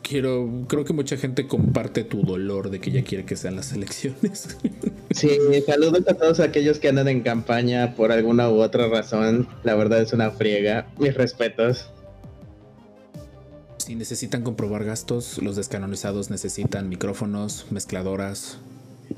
quiero, 0.00 0.64
creo 0.66 0.84
que 0.86 0.94
mucha 0.94 1.18
gente 1.18 1.46
comparte 1.46 2.04
tu 2.04 2.22
dolor 2.22 2.70
de 2.70 2.80
que 2.80 2.90
ya 2.90 3.04
quiere 3.04 3.26
que 3.26 3.36
sean 3.36 3.56
las 3.56 3.72
elecciones. 3.72 4.56
Sí, 5.12 5.28
saludos 5.66 6.04
a 6.06 6.14
todos 6.14 6.38
aquellos 6.38 6.78
que 6.78 6.88
andan 6.88 7.08
en 7.08 7.22
campaña 7.22 7.96
por 7.96 8.12
alguna 8.12 8.48
u 8.48 8.60
otra 8.60 8.86
razón. 8.86 9.48
La 9.64 9.74
verdad 9.74 10.00
es 10.00 10.12
una 10.12 10.30
friega. 10.30 10.86
Mis 11.00 11.14
respetos. 11.14 11.90
Si 13.90 13.96
necesitan 13.96 14.42
comprobar 14.42 14.84
gastos, 14.84 15.38
los 15.38 15.56
descanonizados 15.56 16.30
necesitan 16.30 16.88
micrófonos, 16.88 17.66
mezcladoras, 17.70 18.58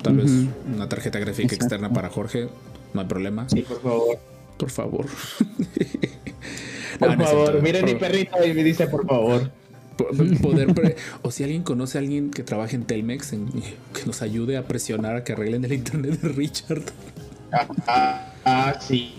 tal 0.00 0.16
vez 0.16 0.30
una 0.74 0.88
tarjeta 0.88 1.18
gráfica 1.18 1.54
externa 1.54 1.92
para 1.92 2.08
Jorge. 2.08 2.48
No 2.94 3.02
hay 3.02 3.06
problema. 3.06 3.46
Sí, 3.50 3.60
por 3.60 3.82
favor. 3.82 4.18
Por 4.56 4.70
favor. 4.70 5.06
por 6.98 7.22
favor, 7.22 7.60
miren 7.60 7.84
mi 7.84 7.96
perrito 7.96 8.42
y 8.46 8.54
me 8.54 8.64
dice 8.64 8.86
por 8.86 9.06
favor. 9.06 9.50
poder 10.40 10.96
o 11.20 11.30
si 11.30 11.44
alguien 11.44 11.64
conoce 11.64 11.98
a 11.98 12.00
alguien 12.00 12.30
que 12.30 12.42
trabaje 12.42 12.74
en 12.74 12.84
Telmex 12.84 13.32
que 13.92 14.06
nos 14.06 14.22
ayude 14.22 14.56
a 14.56 14.66
presionar 14.66 15.16
a 15.16 15.22
que 15.22 15.34
arreglen 15.34 15.66
el 15.66 15.74
internet 15.74 16.18
de 16.18 16.28
Richard 16.30 16.84
ah, 17.86 18.32
ah 18.46 18.78
sí 18.80 19.12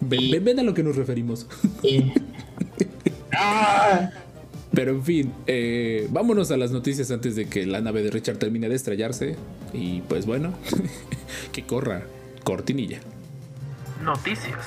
ven, 0.00 0.44
ven, 0.44 0.58
a 0.60 0.62
lo 0.62 0.74
que 0.74 0.82
nos 0.82 0.94
referimos 0.94 1.46
¡Ah! 3.32 4.10
Pero 4.74 4.90
en 4.90 5.04
fin, 5.04 5.34
eh, 5.46 6.08
vámonos 6.10 6.50
a 6.50 6.56
las 6.56 6.72
noticias 6.72 7.10
antes 7.10 7.36
de 7.36 7.48
que 7.48 7.64
la 7.64 7.80
nave 7.80 8.02
de 8.02 8.10
Richard 8.10 8.38
termine 8.38 8.68
de 8.68 8.74
estrellarse. 8.74 9.36
Y 9.72 10.00
pues 10.02 10.26
bueno, 10.26 10.52
que 11.52 11.64
corra 11.64 12.04
cortinilla. 12.42 13.00
Noticias 14.02 14.66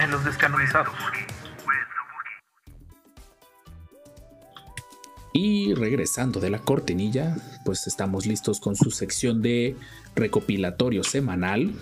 en 0.00 0.10
los 0.10 0.24
descanonizados. 0.24 0.94
Y 5.32 5.74
regresando 5.74 6.40
de 6.40 6.50
la 6.50 6.60
cortinilla, 6.60 7.36
pues 7.64 7.86
estamos 7.86 8.24
listos 8.26 8.60
con 8.60 8.76
su 8.76 8.90
sección 8.90 9.42
de 9.42 9.76
recopilatorio 10.14 11.02
semanal. 11.04 11.72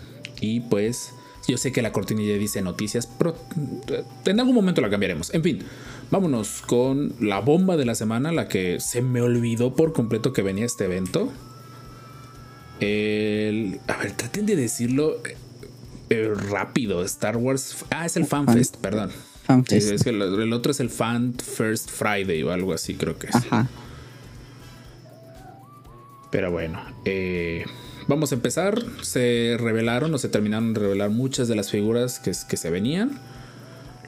Y 0.40 0.60
pues 0.60 1.14
yo 1.46 1.58
sé 1.58 1.72
que 1.72 1.82
la 1.82 1.92
cortinilla 1.92 2.36
dice 2.36 2.62
noticias, 2.62 3.06
pero 3.06 3.36
eh, 3.88 4.04
en 4.26 4.40
algún 4.40 4.54
momento 4.54 4.80
la 4.80 4.90
cambiaremos. 4.90 5.32
En 5.34 5.42
fin, 5.42 5.60
vámonos 6.10 6.62
con 6.66 7.14
la 7.20 7.40
bomba 7.40 7.76
de 7.76 7.84
la 7.84 7.94
semana, 7.94 8.32
la 8.32 8.48
que 8.48 8.80
se 8.80 9.02
me 9.02 9.20
olvidó 9.20 9.74
por 9.74 9.92
completo 9.92 10.32
que 10.32 10.42
venía 10.42 10.64
este 10.64 10.84
evento. 10.84 11.32
El, 12.80 13.80
a 13.86 13.96
ver, 13.98 14.12
traten 14.12 14.46
de 14.46 14.56
decirlo 14.56 15.16
eh, 16.10 16.32
rápido. 16.50 17.04
Star 17.04 17.36
Wars. 17.36 17.84
Ah, 17.90 18.06
es 18.06 18.16
el 18.16 18.26
FanFest, 18.26 18.76
perdón. 18.76 19.10
FanFest. 19.44 19.88
Sí, 19.88 19.94
es 19.94 20.04
que 20.04 20.10
el, 20.10 20.22
el 20.22 20.52
otro 20.52 20.72
es 20.72 20.80
el 20.80 20.90
Fan 20.90 21.34
First 21.34 21.90
Friday 21.90 22.42
o 22.42 22.52
algo 22.52 22.72
así, 22.72 22.94
creo 22.94 23.18
que 23.18 23.28
es. 23.28 23.34
Ajá. 23.34 23.68
Pero 26.32 26.50
bueno, 26.50 26.80
eh, 27.04 27.66
vamos 28.08 28.32
a 28.32 28.34
empezar. 28.34 28.82
Se 29.02 29.56
revelaron 29.58 30.14
o 30.14 30.18
se 30.18 30.28
terminaron 30.28 30.74
de 30.74 30.80
revelar 30.80 31.10
muchas 31.10 31.48
de 31.48 31.56
las 31.56 31.70
figuras 31.70 32.18
que, 32.18 32.32
que 32.48 32.56
se 32.56 32.70
venían. 32.70 33.18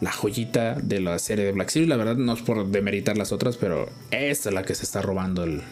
La 0.00 0.12
joyita 0.12 0.74
de 0.74 1.00
la 1.00 1.18
serie 1.18 1.44
de 1.44 1.52
Black 1.52 1.70
Series, 1.70 1.88
la 1.88 1.96
verdad 1.96 2.16
no 2.16 2.32
es 2.32 2.42
por 2.42 2.66
demeritar 2.66 3.16
las 3.16 3.32
otras, 3.32 3.56
pero 3.56 3.88
esta 4.10 4.48
es 4.48 4.54
la 4.54 4.64
que 4.64 4.74
se 4.74 4.84
está 4.84 5.00
robando 5.02 5.44
el, 5.44 5.62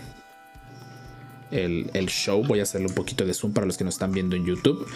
el, 1.52 1.90
el 1.94 2.06
show. 2.06 2.42
Voy 2.44 2.60
a 2.60 2.64
hacerle 2.64 2.88
un 2.88 2.94
poquito 2.94 3.24
de 3.26 3.34
zoom 3.34 3.52
para 3.52 3.66
los 3.66 3.76
que 3.76 3.84
nos 3.84 3.94
están 3.94 4.12
viendo 4.12 4.34
en 4.36 4.44
YouTube. 4.44 4.86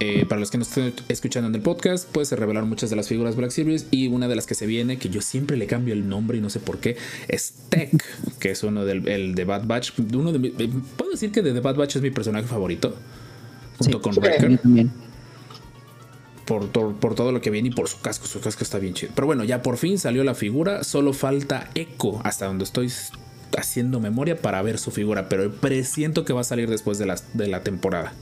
Eh, 0.00 0.24
para 0.26 0.40
los 0.40 0.50
que 0.50 0.58
nos 0.58 0.68
están 0.68 0.92
escuchando 1.08 1.48
en 1.48 1.54
el 1.54 1.60
podcast, 1.62 2.08
pues 2.10 2.28
se 2.28 2.36
revelaron 2.36 2.68
muchas 2.68 2.90
de 2.90 2.96
las 2.96 3.08
figuras 3.08 3.36
Black 3.36 3.50
Series 3.50 3.86
y 3.90 4.08
una 4.08 4.28
de 4.28 4.36
las 4.36 4.46
que 4.46 4.54
se 4.54 4.66
viene, 4.66 4.98
que 4.98 5.08
yo 5.10 5.20
siempre 5.22 5.56
le 5.56 5.66
cambio 5.66 5.92
el 5.94 6.08
nombre 6.08 6.38
y 6.38 6.40
no 6.40 6.50
sé 6.50 6.58
por 6.60 6.78
qué, 6.78 6.96
es 7.28 7.54
Tech, 7.68 8.02
que 8.38 8.50
es 8.50 8.62
uno 8.62 8.84
del 8.84 9.06
el 9.08 9.34
de 9.34 9.44
Bad 9.44 9.66
Batch. 9.66 9.92
Uno 10.14 10.32
de 10.32 10.38
mi- 10.38 10.54
eh, 10.58 10.70
Puedo 10.96 11.10
decir 11.12 11.30
que 11.32 11.42
de 11.42 11.52
The 11.52 11.60
Bad 11.60 11.76
Batch 11.76 11.96
es 11.96 12.02
mi 12.02 12.10
personaje 12.10 12.46
favorito, 12.46 12.94
junto 13.78 13.98
Sí. 13.98 14.02
con 14.02 14.14
Sí. 14.14 14.20
Wrecker 14.20 14.58
también. 14.58 14.90
por, 16.46 16.66
to- 16.72 16.96
por 17.00 17.14
todo 17.14 17.30
lo 17.30 17.40
que 17.40 17.50
viene 17.50 17.68
y 17.68 17.70
por 17.72 17.88
su 17.88 18.00
casco. 18.00 18.26
Su 18.26 18.40
casco 18.40 18.64
está 18.64 18.78
bien 18.78 18.94
chido. 18.94 19.12
Pero 19.14 19.26
bueno, 19.26 19.44
ya 19.44 19.62
por 19.62 19.76
fin 19.76 19.98
salió 19.98 20.24
la 20.24 20.34
figura. 20.34 20.82
Solo 20.82 21.12
falta 21.12 21.70
Echo, 21.76 22.20
hasta 22.24 22.46
donde 22.46 22.64
estoy 22.64 22.90
haciendo 23.58 24.00
memoria 24.00 24.36
para 24.36 24.62
ver 24.62 24.78
su 24.78 24.90
figura. 24.90 25.28
Pero 25.28 25.52
presiento 25.52 26.24
que 26.24 26.32
va 26.32 26.42
a 26.42 26.44
salir 26.44 26.68
después 26.68 26.98
de 26.98 27.06
la, 27.06 27.16
de 27.34 27.48
la 27.48 27.62
temporada. 27.62 28.12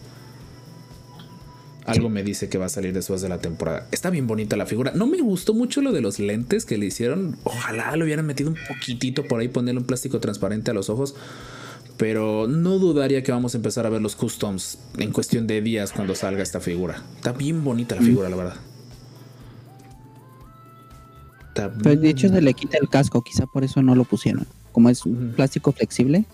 Algo 1.89 2.11
me 2.11 2.23
dice 2.23 2.51
que 2.51 2.59
va 2.59 2.67
a 2.67 2.69
salir 2.69 2.93
después 2.93 3.23
de 3.23 3.31
la 3.31 3.39
temporada. 3.39 3.87
Está 3.93 4.11
bien 4.11 4.27
bonita 4.27 4.57
la 4.57 4.67
figura. 4.67 4.93
No 4.95 5.07
me 5.07 5.23
gustó 5.23 5.55
mucho 5.55 5.81
lo 5.81 5.93
de 5.93 6.03
los 6.03 6.19
lentes 6.19 6.67
que 6.67 6.77
le 6.77 6.85
hicieron. 6.85 7.39
Ojalá 7.45 7.97
le 7.97 8.05
hubieran 8.05 8.27
metido 8.27 8.51
un 8.51 8.59
poquitito 8.69 9.25
por 9.25 9.41
ahí, 9.41 9.49
ponerle 9.49 9.81
un 9.81 9.87
plástico 9.87 10.21
transparente 10.21 10.71
a 10.71 10.75
los 10.75 10.91
ojos. 10.91 11.15
Pero 11.97 12.47
no 12.47 12.79
dudaría 12.79 13.23
que 13.23 13.33
vamos 13.33 13.55
a 13.55 13.57
empezar 13.57 13.87
a 13.87 13.89
ver 13.89 14.03
los 14.03 14.17
customs 14.17 14.79
en 14.99 15.13
cuestión 15.13 15.47
de 15.47 15.63
días 15.63 15.93
cuando 15.93 16.15
salga 16.15 16.43
esta 16.43 16.61
figura. 16.61 17.03
Está 17.17 17.33
bien 17.33 17.65
bonita 17.65 17.97
la 17.97 18.03
figura, 18.03 18.29
la 18.29 18.37
verdad. 18.37 18.57
Está 21.49 21.73
Pero 21.73 21.99
de 21.99 22.11
hecho 22.11 22.29
se 22.29 22.43
le 22.43 22.53
quita 22.53 22.77
el 22.79 22.91
casco, 22.91 23.23
quizá 23.23 23.47
por 23.47 23.65
eso 23.65 23.83
no 23.83 23.95
lo 23.95 24.05
pusieron. 24.05 24.47
Como 24.79 24.91
es 24.91 25.05
Ujú. 25.05 25.33
plástico 25.35 25.73
flexible. 25.73 26.25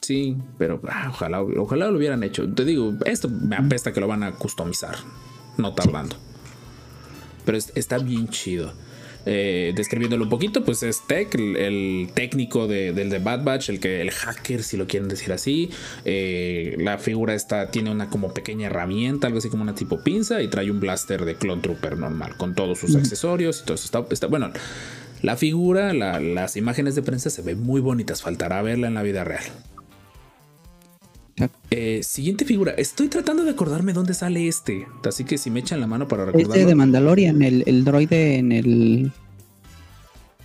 Sí, 0.00 0.36
pero 0.58 0.80
ah, 0.88 1.06
ojalá, 1.10 1.40
ojalá 1.40 1.88
lo 1.88 1.98
hubieran 1.98 2.24
hecho. 2.24 2.52
Te 2.52 2.64
digo, 2.64 2.94
esto 3.06 3.28
me 3.28 3.54
apesta 3.54 3.92
que 3.92 4.00
lo 4.00 4.08
van 4.08 4.24
a 4.24 4.32
customizar, 4.32 4.96
no 5.56 5.72
tardando. 5.72 6.16
Pero 7.44 7.56
es- 7.56 7.70
está 7.76 7.98
bien 7.98 8.26
chido. 8.26 8.72
Eh, 9.24 9.72
describiéndolo 9.76 10.24
un 10.24 10.30
poquito, 10.30 10.64
pues 10.64 10.82
es 10.82 11.02
Tech, 11.06 11.32
el, 11.36 11.56
el 11.56 12.08
técnico 12.12 12.66
de- 12.66 12.92
del 12.92 13.08
de 13.08 13.20
Bad 13.20 13.44
Batch, 13.44 13.68
el 13.68 13.78
que 13.78 14.00
el 14.00 14.10
hacker, 14.10 14.64
si 14.64 14.76
lo 14.76 14.88
quieren 14.88 15.08
decir 15.08 15.32
así. 15.32 15.70
Eh, 16.04 16.74
la 16.80 16.98
figura 16.98 17.34
esta 17.34 17.70
tiene 17.70 17.92
una 17.92 18.10
como 18.10 18.34
pequeña 18.34 18.66
herramienta, 18.66 19.28
algo 19.28 19.38
así 19.38 19.48
como 19.48 19.62
una 19.62 19.76
tipo 19.76 20.02
pinza, 20.02 20.42
y 20.42 20.48
trae 20.48 20.68
un 20.72 20.80
blaster 20.80 21.24
de 21.24 21.36
Clone 21.36 21.62
Trooper 21.62 21.96
normal, 21.96 22.36
con 22.36 22.56
todos 22.56 22.80
sus 22.80 22.96
accesorios 22.96 23.60
y 23.60 23.64
todo 23.64 23.74
eso. 23.76 23.84
Está, 23.84 24.04
está- 24.10 24.26
bueno, 24.26 24.50
la 25.22 25.36
figura, 25.36 25.92
la- 25.92 26.20
las 26.20 26.56
imágenes 26.56 26.94
de 26.94 27.02
prensa 27.02 27.30
se 27.30 27.42
ven 27.42 27.62
muy 27.62 27.80
bonitas, 27.80 28.20
faltará 28.22 28.60
verla 28.62 28.88
en 28.88 28.94
la 28.94 29.02
vida 29.02 29.24
real. 29.24 29.44
Eh, 31.70 32.00
siguiente 32.02 32.44
figura. 32.44 32.72
Estoy 32.72 33.08
tratando 33.08 33.42
de 33.44 33.50
acordarme 33.50 33.92
dónde 33.94 34.12
sale 34.14 34.46
este. 34.46 34.86
Así 35.08 35.24
que 35.24 35.38
si 35.38 35.50
me 35.50 35.60
echan 35.60 35.80
la 35.80 35.86
mano 35.86 36.06
para 36.06 36.26
recordarlo. 36.26 36.54
Este 36.54 36.66
de 36.66 36.74
Mandalorian, 36.74 37.42
el, 37.42 37.64
el 37.66 37.84
droide 37.84 38.36
en 38.36 38.52
el. 38.52 39.12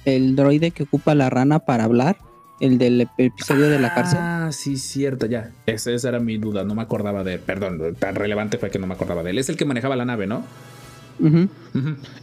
El 0.05 0.35
droide 0.37 0.71
que 0.71 0.83
ocupa 0.83 1.13
la 1.13 1.29
rana 1.29 1.59
para 1.59 1.83
hablar. 1.83 2.17
El 2.61 2.77
del 2.79 3.01
ep- 3.01 3.09
episodio 3.17 3.69
de 3.69 3.77
la 3.79 3.93
cárcel. 3.93 4.17
Ah, 4.21 4.49
sí, 4.51 4.77
cierto, 4.77 5.25
ya. 5.27 5.51
Esa, 5.67 5.91
esa 5.91 6.09
era 6.09 6.19
mi 6.19 6.37
duda. 6.37 6.63
No 6.63 6.73
me 6.73 6.81
acordaba 6.81 7.23
de 7.23 7.33
él. 7.35 7.39
Perdón, 7.41 7.95
tan 7.99 8.15
relevante 8.15 8.57
fue 8.57 8.71
que 8.71 8.79
no 8.79 8.87
me 8.87 8.93
acordaba 8.95 9.21
de 9.21 9.31
él. 9.31 9.37
Es 9.37 9.49
el 9.49 9.57
que 9.57 9.65
manejaba 9.65 9.95
la 9.97 10.05
nave, 10.05 10.25
¿no? 10.25 10.43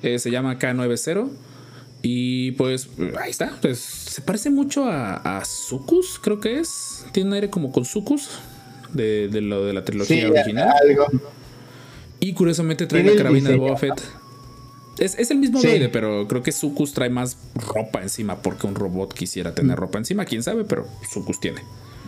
Eh, 0.02 0.18
se 0.18 0.30
llama 0.30 0.58
K90. 0.58 1.28
Y 2.06 2.52
pues 2.52 2.88
ahí 3.18 3.30
está. 3.30 3.56
Pues 3.62 3.78
se 3.78 4.20
parece 4.20 4.50
mucho 4.50 4.84
a, 4.84 5.38
a 5.38 5.44
Sucus, 5.46 6.20
creo 6.22 6.38
que 6.38 6.60
es. 6.60 7.06
Tiene 7.12 7.30
un 7.30 7.34
aire 7.34 7.48
como 7.48 7.72
con 7.72 7.86
Sucus. 7.86 8.28
De, 8.92 9.28
de 9.28 9.40
lo 9.40 9.64
de 9.64 9.72
la 9.72 9.80
Sí, 9.80 9.86
trilogía 9.86 10.28
original. 10.30 10.68
algo. 10.88 11.06
Y 12.20 12.34
curiosamente 12.34 12.86
trae 12.86 13.02
la 13.02 13.16
carabina 13.16 13.48
de. 13.50 13.56
Boba 13.56 13.76
Fett. 13.78 14.00
Es, 14.98 15.18
es 15.18 15.30
el 15.30 15.38
mismo 15.38 15.60
Sí. 15.60 15.66
droide, 15.66 15.88
pero 15.88 16.28
creo 16.28 16.42
que 16.42 16.52
Sucus 16.52 16.92
trae 16.92 17.08
más 17.08 17.38
ropa 17.54 18.02
encima 18.02 18.36
porque 18.42 18.66
un 18.66 18.74
robot 18.74 19.12
quisiera 19.14 19.54
tener 19.54 19.76
ropa 19.78 19.96
encima. 19.98 20.26
Quién 20.26 20.42
sabe, 20.42 20.64
pero 20.64 20.86
Sucus 21.10 21.40
tiene. 21.40 21.62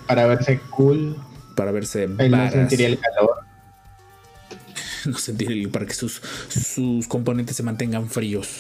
Para 0.07 0.27
verse 0.27 0.61
cool. 0.71 1.17
Para 1.57 1.73
verse 1.73 2.03
Él 2.05 2.31
no 2.31 2.51
sentiría 2.51 2.89
el 2.89 2.99
calor. 2.99 3.31
No 5.07 5.17
sentir 5.19 5.53
el- 5.53 5.69
para 5.71 5.87
que 5.87 5.95
sus, 5.95 6.21
sus 6.49 7.07
componentes 7.07 7.57
se 7.57 7.63
mantengan 7.63 8.09
fríos. 8.11 8.59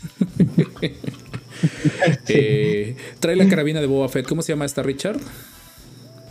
Eh, 2.28 2.96
trae 3.18 3.34
la 3.34 3.48
carabina 3.48 3.80
de 3.80 3.86
Boba 3.86 4.08
Fett. 4.08 4.26
¿Cómo 4.28 4.42
se 4.42 4.52
llama 4.52 4.64
esta 4.64 4.82
Richard? 4.82 5.18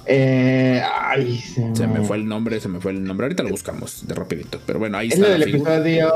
Eh, 0.05 0.81
ay, 1.01 1.37
se, 1.37 1.75
Se 1.75 1.87
me 1.87 2.01
fue 2.01 2.17
el 2.17 2.27
nombre, 2.27 2.61
se 2.61 2.69
me 2.69 2.79
fue 2.79 2.91
el 2.91 3.03
nombre. 3.03 3.25
Ahorita 3.25 3.43
lo 3.43 3.49
buscamos 3.49 4.07
de 4.07 4.15
rapidito. 4.15 4.61
Pero 4.65 4.79
bueno, 4.79 4.97
ahí 4.97 5.09
Es 5.09 5.15
está 5.15 5.27
la 5.27 5.33
del 5.33 5.43
episodio 5.43 6.13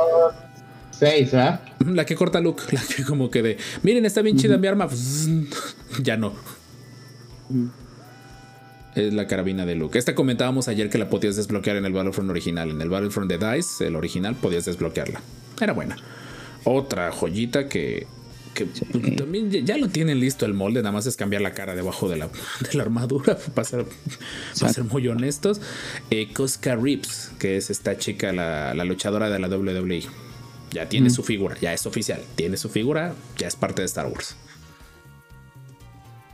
6, 0.91 1.31
¿verdad? 1.31 1.61
La 1.85 2.05
que 2.05 2.15
corta 2.15 2.39
Luke, 2.39 2.63
la 2.71 2.81
que 2.81 3.03
como 3.03 3.29
que 3.29 3.41
de, 3.41 3.57
miren, 3.83 4.05
está 4.05 4.21
bien 4.21 4.37
chida 4.37 4.57
mi 4.57 4.67
arma. 4.67 4.87
ya 6.01 6.15
no. 6.15 6.33
Es 8.95 9.13
la 9.13 9.27
carabina 9.27 9.65
de 9.65 9.75
Luke. 9.75 9.99
Esta 9.99 10.15
comentábamos 10.15 10.67
ayer 10.69 10.89
que 10.89 10.97
la 10.97 11.09
podías 11.09 11.35
desbloquear 11.35 11.75
en 11.75 11.85
el 11.85 11.91
Battlefront 11.91 12.29
original. 12.29 12.69
En 12.69 12.81
el 12.81 12.89
Battlefront 12.89 13.29
de 13.29 13.37
DICE, 13.37 13.87
el 13.87 13.95
original, 13.97 14.35
podías 14.35 14.65
desbloquearla. 14.65 15.21
Era 15.59 15.73
buena. 15.73 15.97
Otra 16.63 17.11
joyita 17.11 17.67
que, 17.67 18.05
que 18.53 18.65
pues, 18.65 19.15
también 19.15 19.49
ya, 19.49 19.77
lo 19.77 19.87
tienen 19.89 20.19
listo 20.19 20.45
el 20.45 20.53
molde. 20.53 20.81
Nada 20.81 20.91
más 20.91 21.05
es 21.05 21.15
cambiar 21.15 21.41
la 21.41 21.53
cara 21.53 21.73
debajo 21.75 22.07
de 22.09 22.17
la, 22.17 22.27
de 22.71 22.73
la 22.77 22.83
armadura. 22.83 23.37
Para 23.55 23.67
ser, 23.67 23.85
para 24.59 24.73
ser 24.73 24.83
muy 24.85 25.07
honestos. 25.07 25.61
Eh, 26.09 26.31
Cosca 26.33 26.75
Rips, 26.75 27.31
que 27.39 27.57
es 27.57 27.69
esta 27.69 27.97
chica, 27.97 28.31
la, 28.31 28.73
la 28.73 28.83
luchadora 28.85 29.29
de 29.29 29.39
la 29.39 29.47
WWE. 29.47 30.03
Ya 30.73 30.87
tiene 30.87 31.09
su 31.09 31.21
figura, 31.23 31.57
ya 31.59 31.73
es 31.73 31.85
oficial. 31.85 32.21
Tiene 32.35 32.55
su 32.55 32.69
figura, 32.69 33.13
ya 33.37 33.47
es 33.47 33.57
parte 33.57 33.81
de 33.81 33.87
Star 33.87 34.07
Wars. 34.07 34.35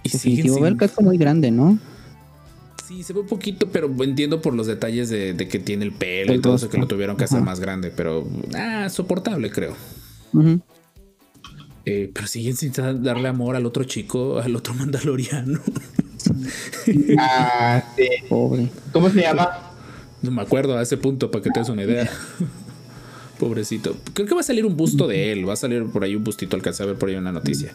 Y 0.03 0.09
Definitivo. 0.09 0.55
sin- 0.57 0.65
el 0.65 0.77
casco 0.77 1.01
muy 1.01 1.17
grande, 1.17 1.49
¿no? 1.51 1.79
Sí, 2.87 3.03
se 3.03 3.11
ve 3.13 3.19
un 3.21 3.27
poquito, 3.27 3.67
pero 3.69 3.91
entiendo 4.01 4.41
por 4.41 4.53
los 4.53 4.67
detalles 4.67 5.09
de, 5.09 5.33
de 5.33 5.47
que 5.49 5.59
tiene 5.59 5.83
el 5.83 5.91
pelo 5.91 6.33
y 6.33 6.39
todo 6.39 6.55
eso 6.55 6.69
que 6.69 6.77
lo 6.77 6.87
tuvieron 6.87 7.17
que 7.17 7.25
hacer 7.25 7.37
Ajá. 7.39 7.45
más 7.45 7.59
grande, 7.59 7.91
pero 7.93 8.25
ah, 8.55 8.87
soportable, 8.89 9.49
creo. 9.51 9.75
Eh, 11.85 12.11
pero 12.13 12.27
siguen 12.27 12.55
sin 12.57 12.71
darle 12.73 13.27
amor 13.29 13.55
al 13.55 13.65
otro 13.65 13.83
chico, 13.85 14.39
al 14.39 14.55
otro 14.55 14.73
mandaloriano. 14.73 15.59
Ah, 17.17 17.83
sí. 17.95 18.07
Pobre. 18.27 18.67
¿Cómo 18.91 19.09
se 19.09 19.21
llama? 19.21 19.49
No 20.21 20.31
me 20.31 20.41
acuerdo 20.41 20.77
a 20.77 20.81
ese 20.81 20.97
punto 20.97 21.31
para 21.31 21.43
que 21.43 21.49
te 21.51 21.59
des 21.59 21.69
una 21.69 21.83
idea. 21.83 22.09
Pobrecito. 23.39 23.95
Creo 24.13 24.27
que 24.27 24.33
va 24.33 24.41
a 24.41 24.43
salir 24.43 24.65
un 24.65 24.75
busto 24.75 25.07
de 25.07 25.31
él. 25.31 25.47
Va 25.47 25.53
a 25.53 25.57
salir 25.57 25.85
por 25.85 26.03
ahí 26.03 26.15
un 26.15 26.23
bustito. 26.23 26.55
Alcancé 26.55 26.83
a 26.83 26.87
ver 26.87 26.95
por 26.95 27.09
ahí 27.09 27.15
una 27.15 27.31
noticia. 27.31 27.71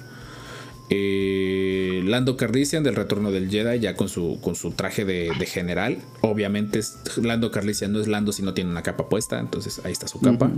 Eh, 0.90 2.02
Lando 2.04 2.36
Carlisian 2.36 2.82
del 2.82 2.94
Retorno 2.96 3.30
del 3.30 3.48
Jedi, 3.48 3.78
ya 3.80 3.94
con 3.94 4.08
su, 4.08 4.38
con 4.42 4.54
su 4.56 4.72
traje 4.72 5.04
de, 5.04 5.30
de 5.38 5.46
general. 5.46 5.98
Obviamente, 6.20 6.78
es- 6.80 6.96
Lando 7.16 7.50
Carlisian 7.50 7.92
no 7.92 8.00
es 8.00 8.08
Lando 8.08 8.32
si 8.32 8.42
no 8.42 8.52
tiene 8.54 8.70
una 8.70 8.82
capa 8.82 9.08
puesta. 9.08 9.38
Entonces 9.40 9.80
ahí 9.84 9.92
está 9.92 10.08
su 10.08 10.20
capa. 10.20 10.50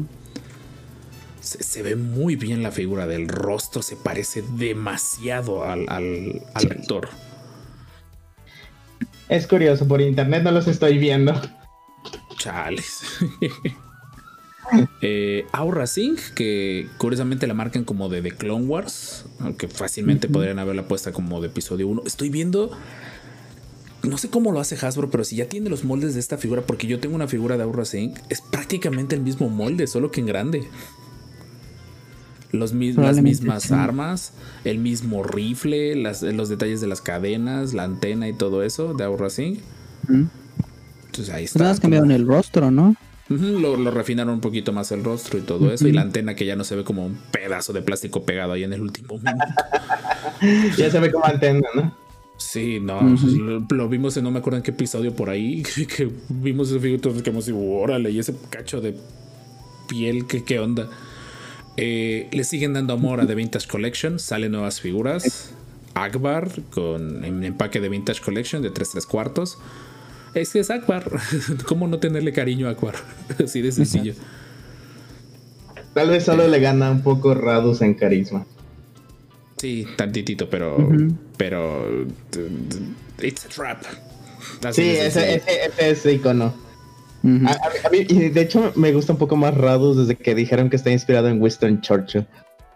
Se, 1.44 1.62
se 1.62 1.83
ve 1.83 1.96
muy 1.96 2.37
bien 2.37 2.62
la 2.62 2.72
figura 2.72 3.07
del 3.07 3.28
rostro, 3.28 3.83
se 3.83 3.96
parece 3.96 4.42
demasiado 4.57 5.64
al, 5.64 5.87
al, 5.88 6.42
al 6.54 6.72
actor. 6.72 7.09
Es 9.28 9.46
curioso, 9.46 9.88
por 9.88 10.00
internet 10.00 10.42
no 10.42 10.50
los 10.50 10.66
estoy 10.68 10.98
viendo. 10.98 11.35
Chales. 12.37 13.02
eh, 15.00 15.46
Aura 15.52 15.87
Singh, 15.87 16.18
que 16.35 16.88
curiosamente 16.98 17.46
la 17.46 17.54
marcan 17.54 17.85
como 17.85 18.09
de 18.09 18.22
The 18.22 18.33
Clone 18.33 18.66
Wars, 18.66 19.24
aunque 19.40 19.68
fácilmente 19.68 20.28
podrían 20.28 20.59
haberla 20.59 20.87
puesta 20.87 21.12
como 21.12 21.40
de 21.40 21.48
episodio 21.48 21.88
1. 21.88 22.02
Estoy 22.07 22.28
viendo. 22.28 22.70
No 24.02 24.18
sé 24.18 24.28
cómo 24.28 24.52
lo 24.52 24.61
hace 24.61 24.76
Hasbro, 24.76 25.11
pero 25.11 25.24
si 25.24 25.37
ya 25.37 25.48
tiene 25.48 25.70
los 25.70 25.85
moldes 25.85 26.12
de 26.12 26.20
esta 26.20 26.37
figura, 26.37 26.61
porque 26.61 26.87
yo 26.87 27.00
tengo 27.00 27.14
una 27.14 27.26
figura 27.26 27.57
de 27.57 27.62
Aura 27.62 27.87
Singh, 27.87 28.14
es 28.28 28.42
prácticamente 28.42 29.14
el 29.14 29.22
mismo 29.22 29.48
molde, 29.48 29.87
solo 29.87 30.11
que 30.11 30.20
en 30.20 30.26
grande. 30.26 30.68
Los 32.54 32.72
mis- 32.72 32.96
las 32.96 33.20
mismas 33.20 33.64
sí. 33.64 33.74
armas, 33.74 34.32
el 34.64 34.78
mismo 34.78 35.22
rifle, 35.22 35.96
las- 35.96 36.22
los 36.22 36.48
detalles 36.48 36.80
de 36.80 36.86
las 36.86 37.00
cadenas, 37.00 37.74
la 37.74 37.84
antena 37.84 38.28
y 38.28 38.32
todo 38.32 38.62
eso 38.62 38.94
de 38.94 39.04
Aura 39.04 39.28
Singh. 39.30 39.58
Ujú. 40.04 40.26
Entonces 41.06 41.30
ahí 41.34 41.42
Pues 41.42 41.50
está. 41.50 41.58
nada 41.60 41.70
más 41.72 41.80
cambiaron 41.80 42.10
el 42.12 42.26
rostro, 42.26 42.70
¿no? 42.70 42.94
Lo, 43.28 43.76
lo 43.76 43.90
refinaron 43.90 44.34
un 44.34 44.40
poquito 44.40 44.72
más 44.72 44.92
el 44.92 45.02
rostro 45.02 45.38
y 45.38 45.42
todo 45.42 45.72
eso. 45.72 45.88
Y 45.88 45.92
la 45.92 46.02
antena 46.02 46.34
que 46.36 46.44
ya 46.44 46.56
no 46.56 46.64
se 46.64 46.76
ve 46.76 46.84
como 46.84 47.06
un 47.06 47.16
pedazo 47.30 47.72
de 47.72 47.80
plástico 47.82 48.24
pegado 48.24 48.52
ahí 48.52 48.64
en 48.64 48.72
el 48.72 48.82
último 48.82 49.18
minuto. 49.18 49.44
Ya 50.76 50.90
se 50.90 51.00
ve 51.00 51.10
como 51.10 51.24
antena, 51.24 51.66
¿no? 51.74 51.96
Sí, 52.36 52.80
no, 52.80 52.98
Ujú. 52.98 53.26
lo, 53.28 53.66
lo 53.70 53.88
vimos 53.88 54.16
en 54.16 54.24
no 54.24 54.30
me 54.30 54.40
acuerdo 54.40 54.56
en 54.58 54.62
qué 54.62 54.72
episodio 54.72 55.14
por 55.14 55.30
ahí. 55.30 55.62
Que, 55.74 55.86
que 55.86 56.10
vimos 56.28 56.70
ese 56.70 56.88
y 56.90 56.98
todos 56.98 57.22
quedamos 57.22 57.44
así, 57.44 57.52
órale, 57.56 58.10
y 58.10 58.18
ese 58.18 58.34
cacho 58.50 58.80
de 58.80 58.94
piel, 59.88 60.26
¿qué, 60.26 60.44
qué 60.44 60.58
onda? 60.58 60.88
Eh, 61.76 62.28
le 62.30 62.44
siguen 62.44 62.72
dando 62.72 62.94
amor 62.94 63.20
a 63.20 63.26
The 63.26 63.34
Vintage 63.34 63.66
Collection, 63.68 64.18
salen 64.18 64.52
nuevas 64.52 64.80
figuras. 64.80 65.52
Akbar 65.94 66.50
con 66.70 67.24
en 67.24 67.44
empaque 67.44 67.80
de 67.80 67.88
Vintage 67.88 68.20
Collection 68.20 68.62
de 68.62 68.70
3 68.70 68.90
3 68.90 69.06
cuartos. 69.06 69.58
Es 70.34 70.50
que 70.50 70.60
es 70.60 70.70
Akbar. 70.70 71.10
¿Cómo 71.66 71.87
no 71.87 71.98
tenerle 71.98 72.32
cariño 72.32 72.68
a 72.68 72.70
Akbar? 72.70 72.94
Así 73.44 73.60
de 73.60 73.72
sencillo. 73.72 74.14
Tal 75.94 76.10
vez 76.10 76.24
solo 76.24 76.48
le 76.48 76.58
gana 76.58 76.90
un 76.90 77.02
poco 77.02 77.34
Radus 77.34 77.80
en 77.82 77.94
carisma. 77.94 78.44
Sí, 79.56 79.87
tantitito, 79.96 80.50
pero. 80.50 80.76
Pero. 81.37 82.06
It's 83.22 83.46
a 83.46 83.48
trap. 83.48 83.84
Así 84.64 84.82
Sí, 84.82 84.90
ese, 84.90 85.37
ese, 85.37 85.66
ese 85.66 85.90
es 85.90 86.06
icono. 86.06 86.52
A, 87.46 87.50
a- 87.52 87.87
a 87.87 87.90
mí- 87.90 88.06
y 88.08 88.28
de 88.28 88.40
hecho, 88.42 88.72
me 88.76 88.92
gusta 88.92 89.12
un 89.12 89.18
poco 89.18 89.37
más 89.37 89.54
Radus 89.56 89.96
desde 89.96 90.16
que 90.16 90.34
dijeron 90.34 90.68
que 90.70 90.76
está 90.76 90.90
inspirado 90.90 91.28
en 91.28 91.40
Winston 91.40 91.80
Churchill. 91.80 92.26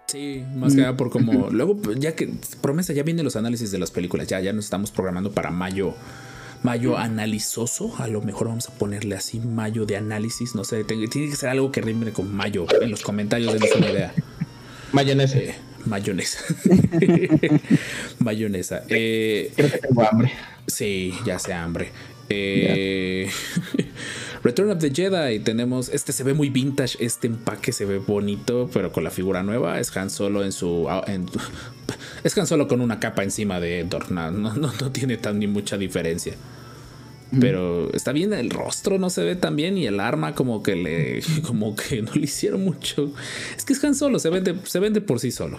Sí, 0.06 0.42
más 0.56 0.74
que 0.74 0.80
nada 0.80 0.96
por 0.96 1.10
como. 1.10 1.50
Luego, 1.50 1.76
pues, 1.76 1.98
ya 1.98 2.14
que. 2.14 2.30
Promesa, 2.62 2.94
ya 2.94 3.02
vienen 3.02 3.24
los 3.26 3.36
análisis 3.36 3.70
de 3.70 3.78
las 3.78 3.90
películas. 3.90 4.26
Ya, 4.26 4.40
ya 4.40 4.54
nos 4.54 4.64
estamos 4.64 4.90
programando 4.90 5.32
para 5.32 5.50
mayo. 5.50 5.92
Mayo 6.62 6.96
analizoso. 6.96 7.94
A 7.98 8.08
lo 8.08 8.22
mejor 8.22 8.48
vamos 8.48 8.68
a 8.68 8.72
ponerle 8.72 9.14
así 9.16 9.38
mayo 9.38 9.84
de 9.84 9.96
análisis. 9.98 10.54
No 10.54 10.64
sé, 10.64 10.82
tiene 10.84 11.08
tiene 11.08 11.28
que 11.28 11.36
ser 11.36 11.50
algo 11.50 11.70
que 11.70 11.82
rime 11.82 12.10
con 12.12 12.34
mayo. 12.34 12.64
En 12.80 12.90
los 12.90 13.02
comentarios 13.02 13.52
denos 13.52 13.68
una 13.76 13.90
idea. 13.90 14.14
Mayonesa. 14.92 15.38
Eh, 15.38 15.54
mayonesa. 15.84 16.38
mayonesa. 18.18 18.82
Eh, 18.88 19.52
Creo 19.56 19.70
que 19.70 19.78
tengo 19.78 20.02
hambre. 20.08 20.32
Sí, 20.66 21.12
ya 21.24 21.38
sea 21.38 21.62
hambre. 21.64 21.90
Eh, 22.30 23.28
Return 24.42 24.70
of 24.70 24.78
the 24.78 24.90
Jedi. 24.90 25.40
Tenemos. 25.40 25.88
Este 25.88 26.12
se 26.12 26.22
ve 26.24 26.34
muy 26.34 26.48
vintage. 26.50 26.96
Este 27.04 27.26
empaque 27.26 27.72
se 27.72 27.84
ve 27.84 27.98
bonito, 27.98 28.70
pero 28.72 28.92
con 28.92 29.04
la 29.04 29.10
figura 29.10 29.42
nueva. 29.42 29.80
Es 29.80 29.96
Han 29.96 30.10
Solo 30.10 30.44
en 30.44 30.52
su. 30.52 30.86
en- 31.06 31.26
es 32.24 32.36
Han 32.38 32.46
Solo 32.46 32.68
con 32.68 32.80
una 32.80 33.00
capa 33.00 33.22
encima 33.24 33.60
de 33.60 33.80
Endor. 33.80 34.10
No, 34.10 34.30
no, 34.30 34.54
no, 34.54 34.92
tiene 34.92 35.16
tan 35.16 35.38
ni 35.38 35.46
mucha 35.46 35.76
diferencia. 35.78 36.34
Pero 37.40 37.92
está 37.92 38.12
bien 38.12 38.32
el 38.32 38.48
rostro, 38.48 38.98
no 38.98 39.10
se 39.10 39.22
ve 39.22 39.36
tan 39.36 39.54
bien. 39.54 39.76
Y 39.76 39.86
el 39.86 40.00
arma, 40.00 40.34
como 40.34 40.62
que 40.62 40.76
le. 40.76 41.20
Como 41.46 41.76
que 41.76 42.00
no 42.00 42.12
le 42.14 42.22
hicieron 42.22 42.64
mucho. 42.64 43.12
Es 43.56 43.64
que 43.66 43.74
es 43.74 43.84
Han 43.84 43.94
Solo, 43.94 44.18
se 44.18 44.30
vende, 44.30 44.54
se 44.64 44.78
vende 44.80 45.00
por 45.02 45.20
sí 45.20 45.30
solo. 45.30 45.58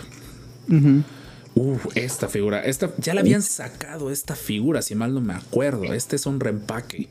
Uh, 1.55 1.77
esta 1.95 2.27
figura, 2.27 2.61
esta 2.61 2.91
ya 2.97 3.13
la 3.13 3.21
habían 3.21 3.41
sacado 3.41 4.11
esta 4.11 4.35
figura, 4.35 4.81
si 4.81 4.95
mal 4.95 5.13
no 5.13 5.21
me 5.21 5.33
acuerdo. 5.33 5.83
Este 5.93 6.15
es 6.15 6.25
un 6.25 6.39
reempaque. 6.39 7.09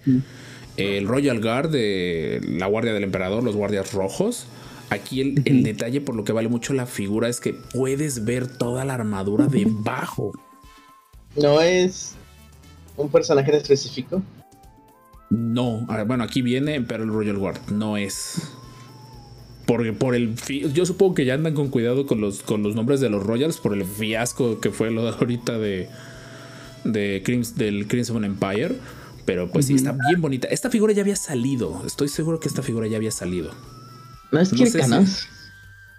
El 0.78 1.08
Royal 1.08 1.40
Guard 1.40 1.70
de 1.70 2.40
la 2.46 2.66
Guardia 2.66 2.92
del 2.92 3.04
Emperador, 3.04 3.42
los 3.42 3.56
guardias 3.56 3.92
rojos. 3.92 4.46
Aquí 4.90 5.20
el, 5.20 5.42
el 5.44 5.62
detalle 5.62 6.00
por 6.00 6.14
lo 6.14 6.24
que 6.24 6.32
vale 6.32 6.48
mucho 6.48 6.72
la 6.72 6.86
figura 6.86 7.28
es 7.28 7.40
que 7.40 7.52
puedes 7.52 8.24
ver 8.24 8.46
toda 8.46 8.84
la 8.84 8.94
armadura 8.94 9.46
debajo. 9.46 10.32
No 11.36 11.60
es 11.60 12.14
un 12.96 13.10
personaje 13.10 13.50
en 13.50 13.56
específico. 13.56 14.22
No, 15.30 15.84
ah, 15.88 16.04
bueno, 16.04 16.24
aquí 16.24 16.40
viene, 16.40 16.80
pero 16.80 17.04
el 17.04 17.10
Royal 17.10 17.36
Guard 17.36 17.70
no 17.70 17.96
es. 17.98 18.40
Porque 19.66 19.92
por 19.92 20.14
el 20.14 20.34
yo 20.72 20.86
supongo 20.86 21.14
que 21.14 21.26
ya 21.26 21.34
andan 21.34 21.52
con 21.52 21.68
cuidado 21.68 22.06
con 22.06 22.22
los 22.22 22.42
con 22.42 22.62
los 22.62 22.74
nombres 22.74 23.00
de 23.00 23.10
los 23.10 23.22
Royals 23.22 23.58
por 23.58 23.74
el 23.74 23.84
fiasco 23.84 24.60
que 24.60 24.70
fue 24.70 24.90
lo 24.90 25.04
de 25.04 25.10
ahorita 25.10 25.58
de 25.58 25.90
de 26.84 27.22
Crims- 27.22 27.56
del 27.56 27.86
Crimson 27.86 28.24
Empire, 28.24 28.76
pero 29.28 29.50
pues 29.50 29.66
sí 29.66 29.74
está 29.74 29.92
bien 30.08 30.22
bonita. 30.22 30.48
Esta 30.48 30.70
figura 30.70 30.94
ya 30.94 31.02
había 31.02 31.14
salido, 31.14 31.82
estoy 31.86 32.08
seguro 32.08 32.40
que 32.40 32.48
esta 32.48 32.62
figura 32.62 32.86
ya 32.86 32.96
había 32.96 33.10
salido. 33.10 33.50
No 34.32 34.40
es 34.40 34.52
No 34.52 34.56
Kirk 34.56 34.70
sé 34.70 34.82
si- 34.82 34.88
Canos. 34.90 35.28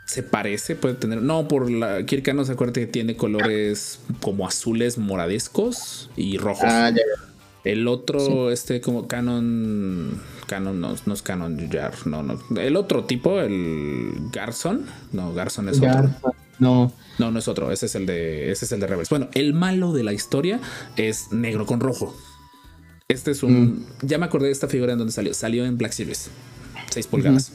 Se 0.06 0.24
parece, 0.24 0.76
puede 0.76 0.96
tener. 0.96 1.22
No, 1.22 1.48
por 1.48 1.70
la 1.70 2.04
Kirkano 2.08 2.44
se 2.44 2.54
acuerda 2.54 2.74
que 2.74 2.88
tiene 2.88 3.16
colores 3.16 4.00
como 4.24 4.48
azules 4.48 4.98
moradescos 4.98 6.10
y 6.16 6.40
rojos. 6.40 6.66
Ah, 6.68 6.90
ya, 6.90 6.96
ya. 6.98 7.26
El 7.72 7.88
otro, 7.88 8.50
este 8.50 8.82
como 8.82 9.08
Canon. 9.08 10.20
Canon 10.48 10.82
no, 10.82 10.96
no 11.06 11.14
es 11.14 11.22
Canon 11.22 11.70
Jar, 11.72 11.94
no, 12.08 12.24
no. 12.24 12.40
El 12.60 12.78
otro 12.78 13.04
tipo, 13.06 13.40
el 13.42 14.12
Garson. 14.34 14.88
No, 15.12 15.36
Garson 15.36 15.70
es 15.70 15.78
otro. 15.78 16.10
No. 16.58 16.92
No, 17.20 17.30
no 17.30 17.38
es 17.38 17.48
otro. 17.48 17.72
Ese 17.72 17.86
es 17.86 17.94
el 17.94 18.08
de. 18.08 18.50
Ese 18.52 18.66
es 18.66 18.72
el 18.72 18.80
de 18.80 18.88
Rebels. 18.88 19.10
Bueno, 19.10 19.30
el 19.36 19.54
malo 19.54 19.94
de 19.94 20.02
la 20.02 20.14
historia 20.14 20.60
es 20.98 21.32
negro 21.32 21.68
con 21.68 21.80
rojo. 21.80 22.16
Este 23.12 23.32
es 23.32 23.42
un. 23.42 23.88
Ya 24.04 24.20
me 24.20 24.26
acordé 24.28 24.46
de 24.48 24.52
esta 24.52 24.68
figura 24.68 24.94
en 24.94 25.00
donde 25.00 25.12
salió. 25.12 25.34
Salió 25.34 25.66
en 25.66 25.80
Black 25.80 25.94
Series. 25.94 26.30
6 26.92 27.08
pulgadas. 27.08 27.52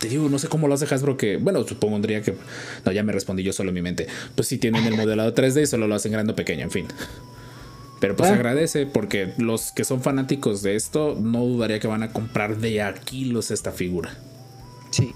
Te 0.00 0.08
digo, 0.08 0.28
no 0.28 0.38
sé 0.40 0.48
cómo 0.48 0.66
lo 0.66 0.74
hace 0.74 0.92
Hasbro 0.92 1.16
que. 1.16 1.36
Bueno, 1.36 1.62
supondría 1.64 2.22
que. 2.22 2.34
No, 2.84 2.90
ya 2.90 3.04
me 3.04 3.12
respondí 3.12 3.44
yo 3.44 3.52
solo 3.52 3.68
en 3.70 3.74
mi 3.76 3.82
mente. 3.82 4.08
Pues 4.34 4.48
sí 4.48 4.58
tienen 4.58 4.84
el 4.84 4.96
modelado 4.96 5.32
3D 5.32 5.62
y 5.62 5.66
solo 5.66 5.86
lo 5.86 5.94
hacen 5.94 6.10
grande 6.10 6.32
o 6.32 6.36
pequeño, 6.36 6.64
en 6.64 6.72
fin. 6.72 6.86
Pero 8.00 8.16
pues 8.16 8.30
Ah. 8.30 8.34
agradece 8.34 8.86
porque 8.86 9.32
los 9.38 9.70
que 9.70 9.84
son 9.84 10.02
fanáticos 10.02 10.62
de 10.62 10.74
esto 10.74 11.16
no 11.20 11.44
dudaría 11.44 11.78
que 11.78 11.86
van 11.86 12.02
a 12.02 12.12
comprar 12.12 12.58
de 12.58 12.82
a 12.82 12.94
kilos 12.94 13.52
esta 13.52 13.70
figura. 13.70 14.18
Sí. 14.90 15.12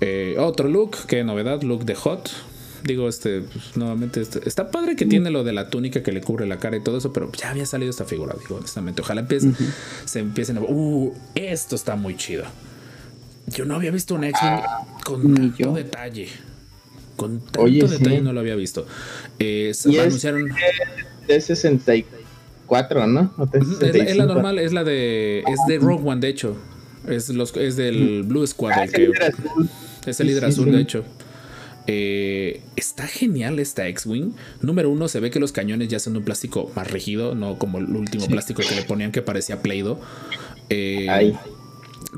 Eh, 0.00 0.36
otro 0.38 0.68
look, 0.68 0.96
qué 1.08 1.24
novedad, 1.24 1.62
look 1.62 1.84
de 1.84 1.96
Hot. 1.96 2.30
Digo, 2.84 3.08
este, 3.08 3.40
pues, 3.40 3.76
nuevamente, 3.76 4.20
este- 4.20 4.46
está 4.48 4.70
padre 4.70 4.96
que 4.96 5.06
tiene 5.06 5.30
lo 5.30 5.42
de 5.44 5.52
la 5.52 5.70
túnica 5.70 6.02
que 6.02 6.12
le 6.12 6.20
cubre 6.20 6.46
la 6.46 6.58
cara 6.58 6.76
y 6.76 6.80
todo 6.82 6.98
eso, 6.98 7.12
pero 7.12 7.30
ya 7.32 7.50
había 7.50 7.66
salido 7.66 7.90
esta 7.90 8.04
figura, 8.04 8.34
digo, 8.38 8.56
honestamente. 8.56 9.02
Ojalá 9.02 9.22
empiece- 9.22 9.52
se 10.04 10.20
empiecen 10.20 10.58
a. 10.58 10.60
Uh, 10.60 11.12
esto 11.34 11.74
está 11.74 11.96
muy 11.96 12.16
chido. 12.16 12.44
Yo 13.48 13.64
no 13.64 13.74
había 13.76 13.90
visto 13.90 14.14
un 14.14 14.24
X-Men 14.24 14.60
con 15.04 15.22
Ni 15.34 15.34
tanto 15.50 15.56
yo. 15.58 15.72
detalle. 15.72 16.28
Con 17.16 17.40
tanto 17.40 17.60
Oye, 17.62 17.86
sí. 17.88 17.96
detalle 17.98 18.20
no 18.20 18.32
lo 18.32 18.40
había 18.40 18.56
visto. 18.56 18.86
Eh, 19.38 19.72
se 19.74 19.90
Y 19.90 19.96
es- 19.96 20.02
anunciaron. 20.06 20.48
De 21.26 21.40
64, 21.40 23.06
¿no? 23.06 23.32
O 23.38 23.46
de 23.46 23.58
Ujú, 23.58 23.72
Es 23.72 23.80
la, 23.80 23.86
es 23.86 23.92
la 23.94 24.02
65. 24.02 24.34
normal, 24.34 24.58
es 24.58 24.72
la 24.72 24.84
de. 24.84 25.40
Es 25.40 25.58
de 25.68 25.78
Rogue 25.78 26.08
One, 26.08 26.20
de 26.20 26.28
hecho. 26.28 26.56
Es, 27.08 27.28
los, 27.30 27.56
es 27.56 27.76
del 27.76 28.24
Blue 28.24 28.46
Squad. 28.46 28.72
Ah, 28.74 28.84
el 28.84 29.12
es 30.06 30.20
el 30.20 30.26
líder 30.26 30.44
azul. 30.44 30.50
Es 30.50 30.56
Sí, 30.56 30.64
sí. 30.64 30.70
de 30.76 30.80
hecho. 30.82 31.04
Eh, 31.86 32.60
está 32.76 33.06
genial 33.06 33.58
esta 33.58 33.86
X-Wing. 33.88 34.32
Número 34.60 34.90
uno, 34.90 35.08
se 35.08 35.20
ve 35.20 35.30
que 35.30 35.38
los 35.40 35.52
cañones 35.52 35.88
ya 35.88 35.98
son 36.00 36.14
de 36.14 36.18
un 36.20 36.24
plástico 36.24 36.70
más 36.74 36.90
rígido, 36.90 37.34
no 37.34 37.58
como 37.58 37.78
el 37.78 37.84
último 37.94 38.26
plástico 38.26 38.62
que 38.68 38.74
le 38.74 38.82
ponían 38.82 39.12
que 39.12 39.22
parecía 39.22 39.62
Play-Doh. 39.62 39.98
Eh, 40.68 41.06
Ay. 41.08 41.36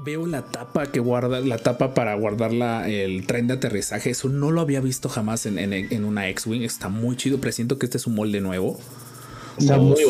Veo 0.05 0.27
la 0.27 0.43
tapa 0.43 0.87
que 0.93 1.01
guarda, 1.01 1.41
la 1.41 1.59
tapa 1.59 1.93
para 1.93 2.15
guardar 2.15 2.53
la- 2.53 2.89
el 2.89 3.27
tren 3.27 3.47
de 3.49 3.55
aterrizaje. 3.55 4.11
Eso 4.11 4.29
no 4.29 4.51
lo 4.53 4.61
había 4.61 4.81
visto 4.81 5.09
jamás 5.09 5.45
en, 5.47 5.59
en- 5.59 5.73
en 5.75 6.05
una 6.05 6.29
X-Wing. 6.29 6.63
Está 6.63 6.89
muy 6.89 7.17
chido. 7.17 7.39
Presiento 7.41 7.79
que 7.79 7.87
este 7.87 7.99
es 7.99 8.07
un 8.07 8.15
molde 8.15 8.41
nuevo. 8.41 8.79
Está 9.59 9.77
muy 9.77 9.97
sí. 9.97 10.05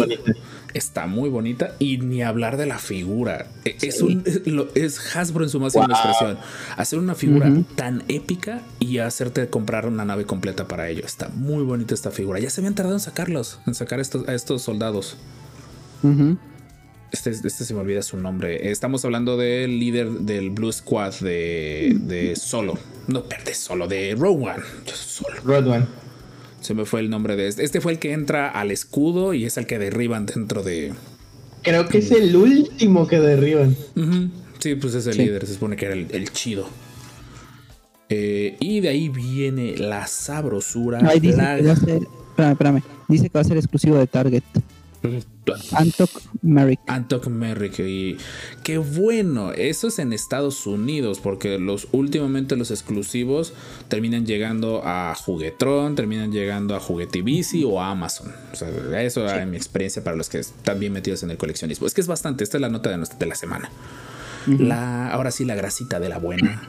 Está 0.78 1.06
muy 1.06 1.28
bonita 1.28 1.74
y 1.80 1.98
ni 1.98 2.22
hablar 2.22 2.56
de 2.56 2.66
la 2.66 2.78
figura. 2.78 3.46
E- 3.64 3.76
Es, 3.82 4.00
un, 4.00 4.22
es, 4.24 4.46
lo- 4.46 4.68
es 4.74 5.16
Hasbro 5.16 5.42
en 5.44 5.50
su 5.50 5.58
máxima 5.58 5.86
Wow. 5.86 5.94
expresión. 5.96 6.38
Hacer 6.76 6.98
una 7.00 7.14
figura 7.16 7.50
tan 7.74 8.04
épica 8.08 8.62
y 8.78 8.98
hacerte 8.98 9.48
comprar 9.48 9.86
una 9.86 10.04
nave 10.04 10.24
completa 10.24 10.68
para 10.68 10.88
ello. 10.88 11.02
Está 11.04 11.28
muy 11.30 11.64
bonita 11.64 11.94
esta 11.94 12.10
figura. 12.12 12.38
Ya 12.38 12.48
se 12.50 12.60
habían 12.60 12.74
tardado 12.74 12.94
en 12.96 13.00
sacarlos, 13.00 13.60
en 13.66 13.74
sacar 13.74 13.98
estos, 14.00 14.28
a 14.28 14.34
estos 14.34 14.62
soldados. 14.62 15.16
Este, 17.10 17.30
este 17.30 17.50
se 17.64 17.74
me 17.74 17.80
olvida 17.80 18.02
su 18.02 18.18
nombre. 18.18 18.70
Estamos 18.70 19.04
hablando 19.04 19.36
del 19.36 19.80
líder 19.80 20.10
del 20.10 20.50
Blue 20.50 20.70
Squad 20.70 21.14
de, 21.20 21.96
de 22.02 22.36
Solo. 22.36 22.78
No, 23.06 23.24
perde 23.24 23.54
Solo, 23.54 23.88
de 23.88 24.14
One. 24.14 24.62
Solo. 24.94 25.58
One. 25.72 25.86
Se 26.60 26.74
me 26.74 26.84
fue 26.84 27.00
el 27.00 27.10
nombre 27.10 27.36
de 27.36 27.48
este. 27.48 27.64
Este 27.64 27.80
fue 27.80 27.92
el 27.92 27.98
que 27.98 28.12
entra 28.12 28.48
al 28.48 28.70
escudo 28.70 29.32
y 29.34 29.44
es 29.44 29.56
el 29.56 29.66
que 29.66 29.78
derriban 29.78 30.26
dentro 30.26 30.62
de. 30.62 30.92
Creo 31.62 31.88
que 31.88 31.98
es 31.98 32.10
el 32.10 32.34
último 32.36 33.06
que 33.06 33.18
derriban. 33.20 33.76
Sí, 34.58 34.74
pues 34.74 34.94
es 34.94 35.06
el 35.06 35.14
Sí. 35.14 35.22
líder. 35.24 35.46
Se 35.46 35.54
supone 35.54 35.76
que 35.76 35.84
era 35.86 35.94
el, 35.94 36.06
el 36.10 36.30
chido. 36.32 36.68
Eh, 38.08 38.56
y 38.58 38.80
de 38.80 38.88
ahí 38.88 39.08
viene 39.08 39.76
la 39.76 40.06
sabrosura. 40.06 40.98
Ahí 41.08 41.20
dice 41.20 41.36
la- 41.36 41.56
que 41.56 41.62
va 41.62 41.72
a 41.72 41.76
ser. 41.76 42.02
Espérame, 42.30 42.52
espérame. 42.52 42.82
Dice 43.08 43.24
que 43.28 43.34
va 43.34 43.40
a 43.40 43.44
ser 43.44 43.56
exclusivo 43.56 43.96
de 43.96 44.06
Target. 44.06 44.42
Antok 45.72 46.10
Merrick. 46.42 46.80
Antok 46.86 47.26
Merrick 47.28 47.78
y 47.80 48.16
qué 48.64 48.78
bueno, 48.78 49.52
eso 49.52 49.88
es 49.88 49.98
en 49.98 50.12
Estados 50.12 50.66
Unidos 50.66 51.20
porque 51.20 51.58
los 51.58 51.88
últimamente 51.92 52.56
los 52.56 52.70
exclusivos 52.70 53.52
terminan 53.88 54.26
llegando 54.26 54.82
a 54.84 55.14
Juguetron, 55.14 55.94
terminan 55.94 56.32
llegando 56.32 56.74
a 56.74 56.80
Juguetivici 56.80 57.64
o 57.64 57.80
a 57.80 57.90
Amazon. 57.90 58.32
O 58.52 58.56
sea, 58.56 58.68
eso 59.02 59.26
era 59.28 59.46
mi 59.46 59.56
experiencia 59.56 60.02
para 60.04 60.16
los 60.16 60.28
que 60.28 60.38
están 60.40 60.78
bien 60.80 60.92
metidos 60.92 61.22
en 61.22 61.30
el 61.30 61.36
coleccionismo. 61.38 61.86
Es 61.86 61.94
que 61.94 62.00
es 62.00 62.06
bastante, 62.06 62.44
esta 62.44 62.56
es 62.56 62.60
la 62.60 62.68
nota 62.68 62.90
de, 62.90 62.96
nuestra- 62.98 63.18
de 63.18 63.26
la 63.26 63.34
semana. 63.34 63.70
La, 64.46 65.10
ahora 65.10 65.30
sí 65.30 65.44
la 65.44 65.54
grasita 65.54 66.00
de 66.00 66.08
la 66.08 66.18
buena. 66.18 66.68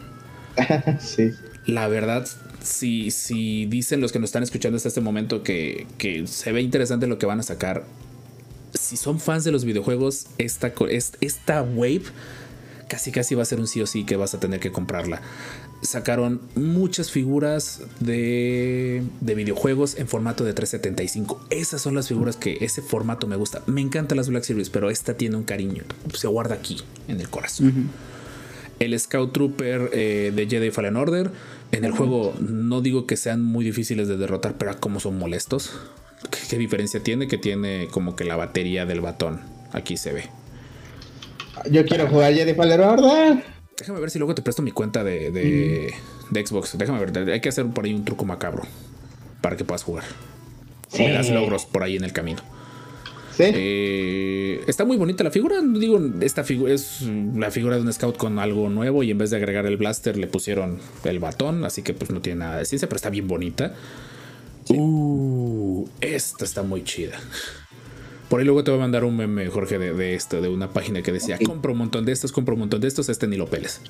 sí. 1.00 1.32
La 1.65 1.88
verdad, 1.88 2.28
si, 2.63 3.12
si 3.12 3.65
dicen 3.68 4.02
los 4.02 4.12
que 4.12 4.20
nos 4.20 4.30
están 4.30 4.44
escuchando 4.44 4.76
hasta 4.78 4.88
este 4.89 5.02
momento 5.02 5.44
que, 5.44 5.88
que 5.98 6.26
se 6.28 6.52
ve 6.52 6.62
interesante 6.62 7.08
lo 7.08 7.18
que 7.20 7.26
van 7.26 7.39
a 7.39 7.44
sacar, 7.44 7.84
si 8.73 8.97
son 8.97 9.19
fans 9.19 9.43
de 9.43 9.51
los 9.51 9.65
videojuegos, 9.65 10.27
esta, 10.38 10.73
esta 11.21 11.62
wave 11.62 12.03
casi 12.88 13.12
casi 13.12 13.36
va 13.36 13.43
a 13.43 13.45
ser 13.45 13.60
un 13.60 13.67
sí 13.67 13.82
o 13.82 13.88
sí 13.88 14.03
que 14.03 14.15
vas 14.15 14.34
a 14.34 14.39
tener 14.39 14.60
que 14.60 14.71
comprarla. 14.71 15.21
Sacaron 15.82 16.41
muchas 16.55 17.12
figuras 17.12 17.82
de, 18.01 19.03
de 19.21 19.36
videojuegos 19.36 19.97
en 19.97 20.08
formato 20.08 20.43
de 20.43 20.53
375. 20.53 21.45
Esas 21.51 21.82
son 21.82 21.95
las 21.95 22.10
figuras 22.10 22.36
que 22.36 22.58
ese 22.62 22.82
formato 22.82 23.27
me 23.27 23.38
gusta. 23.38 23.62
Me 23.65 23.79
encantan 23.79 24.17
las 24.17 24.27
Black 24.27 24.43
Series, 24.43 24.69
pero 24.69 24.89
esta 24.89 25.13
tiene 25.15 25.38
un 25.38 25.43
cariño. 25.43 25.84
Se 26.13 26.27
guarda 26.27 26.55
aquí, 26.55 26.82
en 27.08 27.21
el 27.21 27.29
corazón 27.29 27.89
el 28.79 28.97
Scout 28.97 29.34
Trooper 29.34 29.89
eh, 29.93 30.32
de 30.36 30.47
Jedi 30.47 30.71
Fallen 30.71 30.95
Order. 30.95 31.32
En 31.71 31.86
el 31.86 31.91
juego 31.91 32.34
no 32.39 32.82
digo 32.82 33.05
que 33.05 33.17
sean 33.17 33.43
muy 33.43 33.63
difíciles 33.63 34.08
de 34.08 34.17
derrotar, 34.17 34.58
pero 34.58 34.79
como 34.79 34.99
son 34.99 35.19
molestos. 35.19 35.71
¿Qué, 36.29 36.39
qué 36.49 36.58
diferencia 36.58 37.01
tiene? 37.01 37.27
Que 37.27 37.38
tiene 37.38 37.88
como 37.91 38.15
que 38.15 38.23
la 38.23 38.36
batería 38.36 38.86
del 38.86 39.01
batón. 39.01 39.41
Aquí 39.71 39.97
se 39.97 40.13
ve. 40.13 40.23
Yo 41.69 41.86
quiero 41.86 42.08
jugar 42.08 42.34
Jedi 42.34 42.53
Fallen 42.53 42.82
Order. 42.82 43.43
Déjame 43.77 43.99
ver 43.99 44.10
si 44.10 44.19
luego 44.19 44.36
te 44.36 44.41
presto 44.41 44.62
mi 44.62 44.71
cuenta 44.71 45.03
de, 45.03 45.32
de, 45.32 45.93
de 46.29 46.45
Xbox. 46.45 46.77
Déjame 46.77 47.05
ver, 47.05 47.29
hay 47.29 47.39
que 47.39 47.49
hacer 47.49 47.65
por 47.67 47.86
ahí 47.86 47.93
un 47.93 48.03
truco 48.03 48.25
macabro 48.25 48.63
para 49.41 49.55
que 49.55 49.63
puedas 49.63 49.84
jugar. 49.84 50.03
Sí. 50.89 51.03
Me 51.03 51.13
das 51.13 51.29
logros 51.29 51.65
por 51.65 51.84
ahí 51.84 51.95
en 51.95 52.03
el 52.03 52.12
camino. 52.12 52.41
Sí. 53.38 53.43
Eh, 53.45 54.62
está 54.67 54.84
muy 54.84 54.97
bonita 54.97 55.23
la 55.23 55.32
figura. 55.32 55.62
Digo, 55.62 55.97
esta 56.19 56.43
figura 56.43 56.73
es 56.73 57.03
la 57.36 57.51
figura 57.51 57.77
de 57.77 57.84
un 57.84 57.93
scout 57.93 58.17
con 58.17 58.38
algo 58.38 58.69
nuevo 58.69 59.01
y 59.03 59.12
en 59.12 59.17
vez 59.17 59.29
de 59.29 59.38
agregar 59.38 59.65
el 59.65 59.77
blaster 59.77 60.17
le 60.17 60.27
pusieron 60.27 60.79
el 61.05 61.19
batón, 61.19 61.63
así 61.63 61.82
que 61.82 61.93
pues 61.93 62.12
no 62.12 62.19
tiene 62.19 62.39
nada 62.39 62.58
de 62.58 62.65
ciencia, 62.65 62.89
pero 62.89 62.97
está 62.97 63.10
bien 63.10 63.29
bonita. 63.29 63.75
Uh, 64.67 65.38
esta 66.02 66.46
está 66.46 66.63
muy 66.63 66.84
chida. 66.84 67.20
Por 68.30 68.39
ahí 68.39 68.46
luego 68.46 68.63
te 68.63 68.72
voy 68.72 68.80
a 68.80 68.84
mandar 68.84 69.04
un 69.04 69.18
meme, 69.18 69.48
Jorge, 69.48 69.80
de, 69.80 69.94
de 69.94 70.13
esto, 70.13 70.39
de 70.42 70.50
una 70.50 70.72
página 70.72 71.02
que 71.02 71.12
decía, 71.12 71.39
compro 71.44 71.72
un 71.72 71.80
montón 71.80 72.06
de 72.06 72.12
estos, 72.12 72.32
compro 72.32 72.54
un 72.54 72.60
montón 72.60 72.80
de 72.82 72.88
estos, 72.88 73.10
este 73.10 73.26
ni 73.28 73.38
lo 73.38 73.48
peles. 73.48 73.82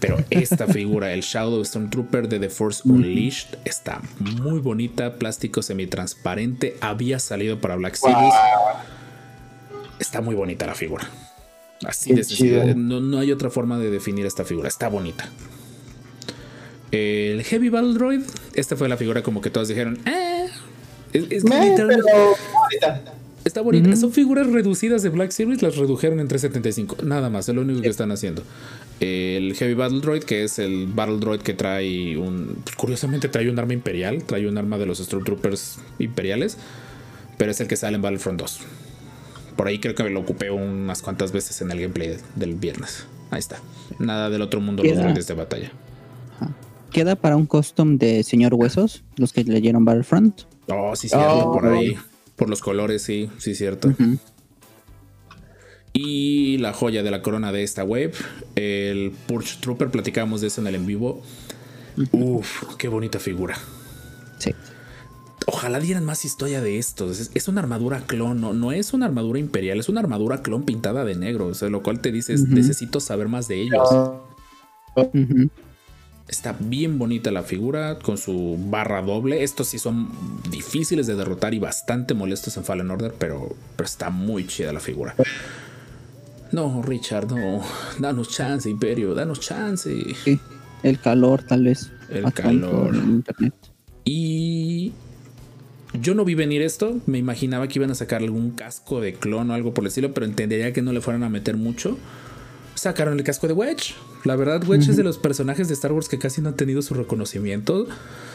Pero 0.00 0.16
esta 0.30 0.66
figura, 0.72 1.12
el 1.12 1.20
Shadow 1.20 1.64
Stormtrooper 1.64 2.28
de 2.28 2.40
The 2.40 2.48
Force 2.50 2.82
Unleashed, 2.84 3.58
está 3.64 4.00
muy 4.18 4.58
bonita, 4.58 5.14
plástico 5.16 5.62
semitransparente, 5.62 6.76
había 6.80 7.18
salido 7.20 7.60
para 7.60 7.76
Black 7.76 7.94
Series. 7.94 8.34
Está 10.00 10.20
muy 10.20 10.34
bonita 10.34 10.66
la 10.66 10.74
figura. 10.74 11.08
Así 11.84 12.12
Qué 12.14 12.50
de. 12.50 12.74
No, 12.74 13.00
no 13.00 13.18
hay 13.18 13.32
otra 13.32 13.50
forma 13.50 13.78
de 13.78 13.90
definir 13.90 14.26
esta 14.26 14.44
figura. 14.44 14.68
Está 14.68 14.88
bonita. 14.88 15.28
El 16.90 17.42
Heavy 17.44 17.68
Battle 17.68 17.94
Droid. 17.94 18.22
Esta 18.54 18.76
fue 18.76 18.88
la 18.88 18.96
figura 18.96 19.22
como 19.22 19.40
que 19.40 19.50
todos 19.50 19.68
dijeron. 19.68 19.98
"Eh". 20.06 20.29
Es, 21.12 21.24
es 21.30 21.44
que 21.44 21.50
Meh, 21.50 21.70
literalmente 21.70 22.02
pero 22.06 22.34
ahorita. 22.62 23.02
está 23.44 23.60
bonita. 23.60 23.96
Son 23.96 24.12
figuras 24.12 24.46
reducidas 24.46 25.02
de 25.02 25.08
Black 25.08 25.30
Series. 25.30 25.62
Las 25.62 25.76
redujeron 25.76 26.20
en 26.20 26.28
375. 26.28 27.04
Nada 27.04 27.30
más. 27.30 27.48
Es 27.48 27.54
lo 27.54 27.62
único 27.62 27.80
que 27.80 27.88
están 27.88 28.12
haciendo. 28.12 28.42
El 29.00 29.54
Heavy 29.54 29.74
Battle 29.74 30.00
Droid, 30.00 30.22
que 30.24 30.44
es 30.44 30.58
el 30.58 30.86
Battle 30.86 31.18
Droid 31.18 31.40
que 31.40 31.54
trae 31.54 32.16
un. 32.16 32.58
Curiosamente 32.76 33.28
trae 33.28 33.50
un 33.50 33.58
arma 33.58 33.72
imperial. 33.72 34.22
Trae 34.24 34.46
un 34.46 34.58
arma 34.58 34.78
de 34.78 34.86
los 34.86 34.98
Stormtroopers 34.98 35.78
imperiales. 35.98 36.56
Pero 37.38 37.50
es 37.50 37.60
el 37.60 37.68
que 37.68 37.76
sale 37.76 37.96
en 37.96 38.02
Battlefront 38.02 38.40
2. 38.40 38.60
Por 39.56 39.66
ahí 39.68 39.78
creo 39.78 39.94
que 39.94 40.08
lo 40.08 40.20
ocupé 40.20 40.50
unas 40.50 41.02
cuantas 41.02 41.32
veces 41.32 41.60
en 41.60 41.70
el 41.70 41.80
gameplay 41.80 42.16
del 42.36 42.54
viernes. 42.54 43.06
Ahí 43.30 43.38
está. 43.38 43.60
Nada 43.98 44.30
del 44.30 44.42
otro 44.42 44.60
mundo 44.60 44.82
los 44.82 44.96
droides 44.96 45.26
de 45.26 45.34
batalla. 45.34 45.72
Queda 46.90 47.14
para 47.14 47.36
un 47.36 47.46
custom 47.46 47.98
de 47.98 48.24
Señor 48.24 48.54
Huesos, 48.54 49.04
los 49.16 49.32
que 49.32 49.44
leyeron 49.44 49.84
Battlefront. 49.84 50.42
Oh, 50.68 50.94
sí, 50.96 51.08
cierto. 51.08 51.48
Oh. 51.48 51.52
por 51.52 51.66
ahí. 51.66 51.96
Por 52.36 52.48
los 52.48 52.60
colores, 52.60 53.02
sí, 53.02 53.30
sí, 53.38 53.54
cierto. 53.54 53.92
Y 55.92 56.58
la 56.58 56.72
joya 56.72 57.02
de 57.02 57.10
la 57.10 57.20
corona 57.20 57.52
de 57.52 57.62
esta 57.62 57.84
web, 57.84 58.14
el 58.54 59.12
Purge 59.26 59.58
Trooper, 59.60 59.90
platicábamos 59.90 60.40
de 60.40 60.46
eso 60.46 60.60
en 60.60 60.68
el 60.68 60.76
en 60.76 60.86
vivo. 60.86 61.22
Uf, 62.12 62.76
qué 62.76 62.88
bonita 62.88 63.18
figura. 63.18 63.58
Sí. 64.38 64.54
Ojalá 65.46 65.80
dieran 65.80 66.04
más 66.04 66.24
historia 66.24 66.60
de 66.62 66.78
esto. 66.78 67.10
Es, 67.10 67.30
es 67.34 67.48
una 67.48 67.60
armadura 67.60 68.04
clon, 68.06 68.40
no, 68.40 68.54
no 68.54 68.72
es 68.72 68.94
una 68.94 69.06
armadura 69.06 69.38
imperial, 69.38 69.80
es 69.80 69.88
una 69.88 70.00
armadura 70.00 70.42
clon 70.42 70.62
pintada 70.62 71.04
de 71.04 71.16
negro. 71.16 71.48
O 71.48 71.54
sea, 71.54 71.68
lo 71.68 71.82
cual 71.82 72.00
te 72.00 72.12
dices, 72.12 72.48
necesito 72.48 73.00
saber 73.00 73.28
más 73.28 73.48
de 73.48 73.62
ellos. 73.62 73.88
Ujú. 74.96 75.50
Está 76.30 76.54
bien 76.60 76.96
bonita 76.96 77.32
la 77.32 77.42
figura 77.42 77.98
con 77.98 78.16
su 78.16 78.56
barra 78.56 79.02
doble. 79.02 79.42
Estos 79.42 79.66
sí 79.66 79.80
son 79.80 80.10
difíciles 80.48 81.08
de 81.08 81.16
derrotar 81.16 81.54
y 81.54 81.58
bastante 81.58 82.14
molestos 82.14 82.56
en 82.56 82.62
Fallen 82.62 82.88
Order, 82.88 83.12
pero, 83.18 83.56
pero 83.74 83.84
está 83.84 84.10
muy 84.10 84.46
chida 84.46 84.72
la 84.72 84.78
figura. 84.78 85.16
No, 86.52 86.82
Richard, 86.82 87.32
no. 87.32 87.62
Danos 87.98 88.28
chance, 88.28 88.70
Imperio, 88.70 89.12
danos 89.12 89.40
chance. 89.40 89.90
Sí. 90.22 90.38
El 90.84 91.00
calor, 91.00 91.42
tal 91.42 91.64
vez. 91.64 91.90
El 92.08 92.32
calor. 92.32 92.94
internet. 92.94 93.54
Y 94.04 94.92
yo 96.00 96.14
no 96.14 96.24
vi 96.24 96.36
venir 96.36 96.62
esto. 96.62 97.00
Me 97.06 97.18
imaginaba 97.18 97.66
que 97.66 97.80
iban 97.80 97.90
a 97.90 97.96
sacar 97.96 98.22
algún 98.22 98.52
casco 98.52 99.00
de 99.00 99.14
clon 99.14 99.50
o 99.50 99.54
algo 99.54 99.74
por 99.74 99.82
el 99.82 99.88
estilo, 99.88 100.14
pero 100.14 100.26
entendería 100.26 100.72
que 100.72 100.80
no 100.80 100.92
le 100.92 101.00
fueran 101.00 101.24
a 101.24 101.28
meter 101.28 101.56
mucho. 101.56 101.98
Sacaron 102.80 103.18
el 103.18 103.24
casco 103.24 103.46
de 103.46 103.52
Wedge. 103.52 103.94
La 104.24 104.36
verdad, 104.36 104.66
Wedge 104.66 104.88
es 104.88 104.96
de 104.96 105.02
los 105.02 105.18
personajes 105.18 105.68
de 105.68 105.74
Star 105.74 105.92
Wars 105.92 106.08
que 106.08 106.18
casi 106.18 106.40
no 106.40 106.48
han 106.48 106.56
tenido 106.56 106.80
su 106.80 106.94
reconocimiento. 106.94 107.86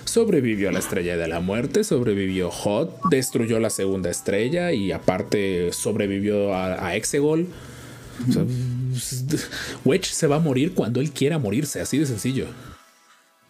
Sobrevivió 0.04 0.70
a 0.70 0.72
la 0.72 0.78
estrella 0.78 1.18
de 1.18 1.28
la 1.28 1.40
muerte, 1.40 1.84
sobrevivió 1.84 2.52
Hot, 2.52 3.10
destruyó 3.10 3.60
la 3.60 3.72
segunda 3.72 4.12
estrella 4.12 4.72
y 4.72 4.92
aparte 4.92 5.74
sobrevivió 5.74 6.54
a, 6.54 6.90
a 6.90 6.96
Exegol. 6.96 7.48
O 8.30 8.32
sea, 8.32 8.46
Wedge 9.84 10.12
se 10.12 10.28
va 10.28 10.36
a 10.36 10.40
morir 10.40 10.76
cuando 10.76 11.02
él 11.02 11.10
quiera 11.10 11.40
morirse, 11.40 11.82
así 11.82 11.98
de 11.98 12.06
sencillo. 12.06 12.46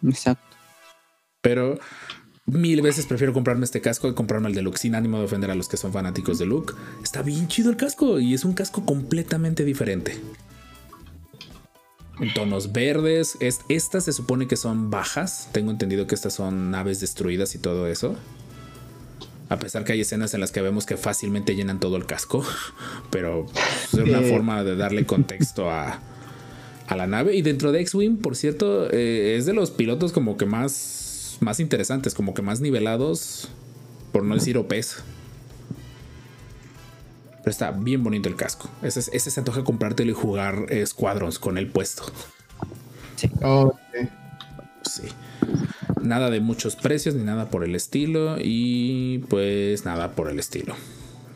Exacto. 0.02 0.56
Pero 1.42 1.78
mil 2.46 2.80
veces 2.80 3.04
prefiero 3.04 3.34
comprarme 3.34 3.66
este 3.66 3.82
casco 3.82 4.08
que 4.08 4.14
comprarme 4.14 4.48
el 4.48 4.54
de 4.54 4.62
Luke 4.62 4.78
sin 4.78 4.94
ánimo 4.94 5.18
de 5.18 5.26
ofender 5.26 5.50
a 5.50 5.54
los 5.54 5.68
que 5.68 5.76
son 5.76 5.92
fanáticos 5.92 6.38
de 6.38 6.46
Luke. 6.46 6.72
Está 7.02 7.20
bien 7.20 7.48
chido 7.48 7.68
el 7.68 7.76
casco 7.76 8.18
y 8.18 8.32
es 8.32 8.46
un 8.46 8.54
casco 8.54 8.86
completamente 8.86 9.62
diferente. 9.62 10.18
En 12.20 12.32
tonos 12.32 12.72
verdes. 12.72 13.36
Es, 13.40 13.60
estas 13.68 14.04
se 14.04 14.12
supone 14.12 14.46
que 14.48 14.56
son 14.56 14.90
bajas. 14.90 15.48
Tengo 15.52 15.70
entendido 15.70 16.06
que 16.06 16.14
estas 16.14 16.34
son 16.34 16.70
naves 16.70 17.00
destruidas 17.00 17.54
y 17.54 17.58
todo 17.58 17.86
eso. 17.86 18.16
A 19.48 19.58
pesar 19.58 19.84
que 19.84 19.92
hay 19.92 20.00
escenas 20.00 20.34
en 20.34 20.40
las 20.40 20.50
que 20.50 20.60
vemos 20.60 20.86
que 20.86 20.96
fácilmente 20.96 21.54
llenan 21.54 21.78
todo 21.78 21.96
el 21.96 22.06
casco. 22.06 22.44
Pero 23.10 23.46
es 23.84 23.94
una 23.94 24.22
forma 24.22 24.64
de 24.64 24.76
darle 24.76 25.04
contexto 25.04 25.70
a, 25.70 26.00
a 26.86 26.96
la 26.96 27.06
nave. 27.06 27.36
Y 27.36 27.42
dentro 27.42 27.72
de 27.72 27.80
X-Wing, 27.80 28.18
por 28.18 28.36
cierto, 28.36 28.90
eh, 28.90 29.36
es 29.36 29.46
de 29.46 29.52
los 29.52 29.70
pilotos 29.70 30.12
como 30.12 30.36
que 30.36 30.46
más, 30.46 31.36
más 31.40 31.60
interesantes, 31.60 32.14
como 32.14 32.34
que 32.34 32.42
más 32.42 32.60
nivelados, 32.60 33.48
por 34.12 34.24
no 34.24 34.34
decir 34.34 34.56
OPs. 34.56 35.02
Pero 37.46 37.52
está 37.52 37.70
bien 37.70 38.02
bonito 38.02 38.28
el 38.28 38.34
casco. 38.34 38.68
Ese, 38.82 38.98
es- 38.98 39.08
ese 39.12 39.30
se 39.30 39.38
antoja 39.38 39.62
comprártelo 39.62 40.10
y 40.10 40.14
jugar 40.14 40.66
eh, 40.68 40.84
Squadrons 40.84 41.38
con 41.38 41.58
el 41.58 41.68
puesto. 41.68 42.02
Oh, 43.40 43.72
sí. 43.94 44.08
Sí. 44.82 45.08
Nada 46.02 46.28
de 46.30 46.40
muchos 46.40 46.74
precios 46.74 47.14
ni 47.14 47.22
nada 47.22 47.48
por 47.48 47.62
el 47.62 47.76
estilo. 47.76 48.36
Y 48.42 49.18
pues 49.30 49.84
nada 49.84 50.10
por 50.16 50.28
el 50.28 50.40
estilo. 50.40 50.74
Sí, 50.74 50.80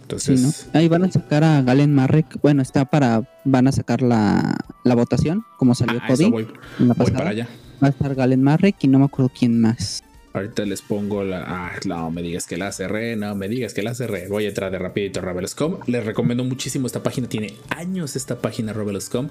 Entonces, 0.03 0.67
¿no? 0.75 0.81
Ahí 0.81 0.89
van 0.89 1.05
a 1.05 1.13
sacar 1.13 1.45
a 1.45 1.63
Galen 1.63 1.95
Marek. 1.95 2.41
Bueno, 2.43 2.61
está 2.61 2.87
para. 2.87 3.23
Van 3.45 3.69
a 3.69 3.73
sacar 3.73 4.03
la, 4.03 4.57
la 4.83 4.95
votación, 4.97 5.45
como 5.59 5.77
salió 5.77 6.01
ah, 6.03 6.09
Cody. 6.09 6.29
voy, 6.29 6.49
voy 6.81 7.11
para 7.13 7.31
allá. 7.31 7.49
Va 7.81 7.87
a 7.87 7.91
estar 7.91 8.17
Galen 8.17 8.43
Marek 8.43 8.75
y 8.83 8.89
no 8.89 8.99
me 8.99 9.05
acuerdo 9.05 9.31
quién 9.39 9.61
más. 9.61 10.03
Ahorita 10.33 10.65
les 10.65 10.81
pongo 10.81 11.25
la. 11.25 11.43
Ah, 11.45 11.73
no 11.87 12.11
me 12.13 12.23
digas 12.23 12.47
que 12.47 12.57
la 12.57 12.71
cerré, 12.71 13.17
no 13.17 13.35
me 13.35 13.49
digas 13.49 13.75
que 13.75 13.83
la 13.83 13.95
cerré. 13.95 14.29
Voy 14.29 14.45
a 14.45 14.49
entrar 14.49 14.71
de 14.71 14.79
rapidito 14.79 15.19
a 15.19 15.23
Rebels.com. 15.25 15.79
Les 15.87 16.05
recomiendo 16.05 16.45
muchísimo 16.45 16.87
esta 16.87 17.03
página. 17.03 17.29
Tiene 17.29 17.55
años 17.69 18.15
esta 18.15 18.39
página 18.39 18.73
Rebels.com. 18.73 19.29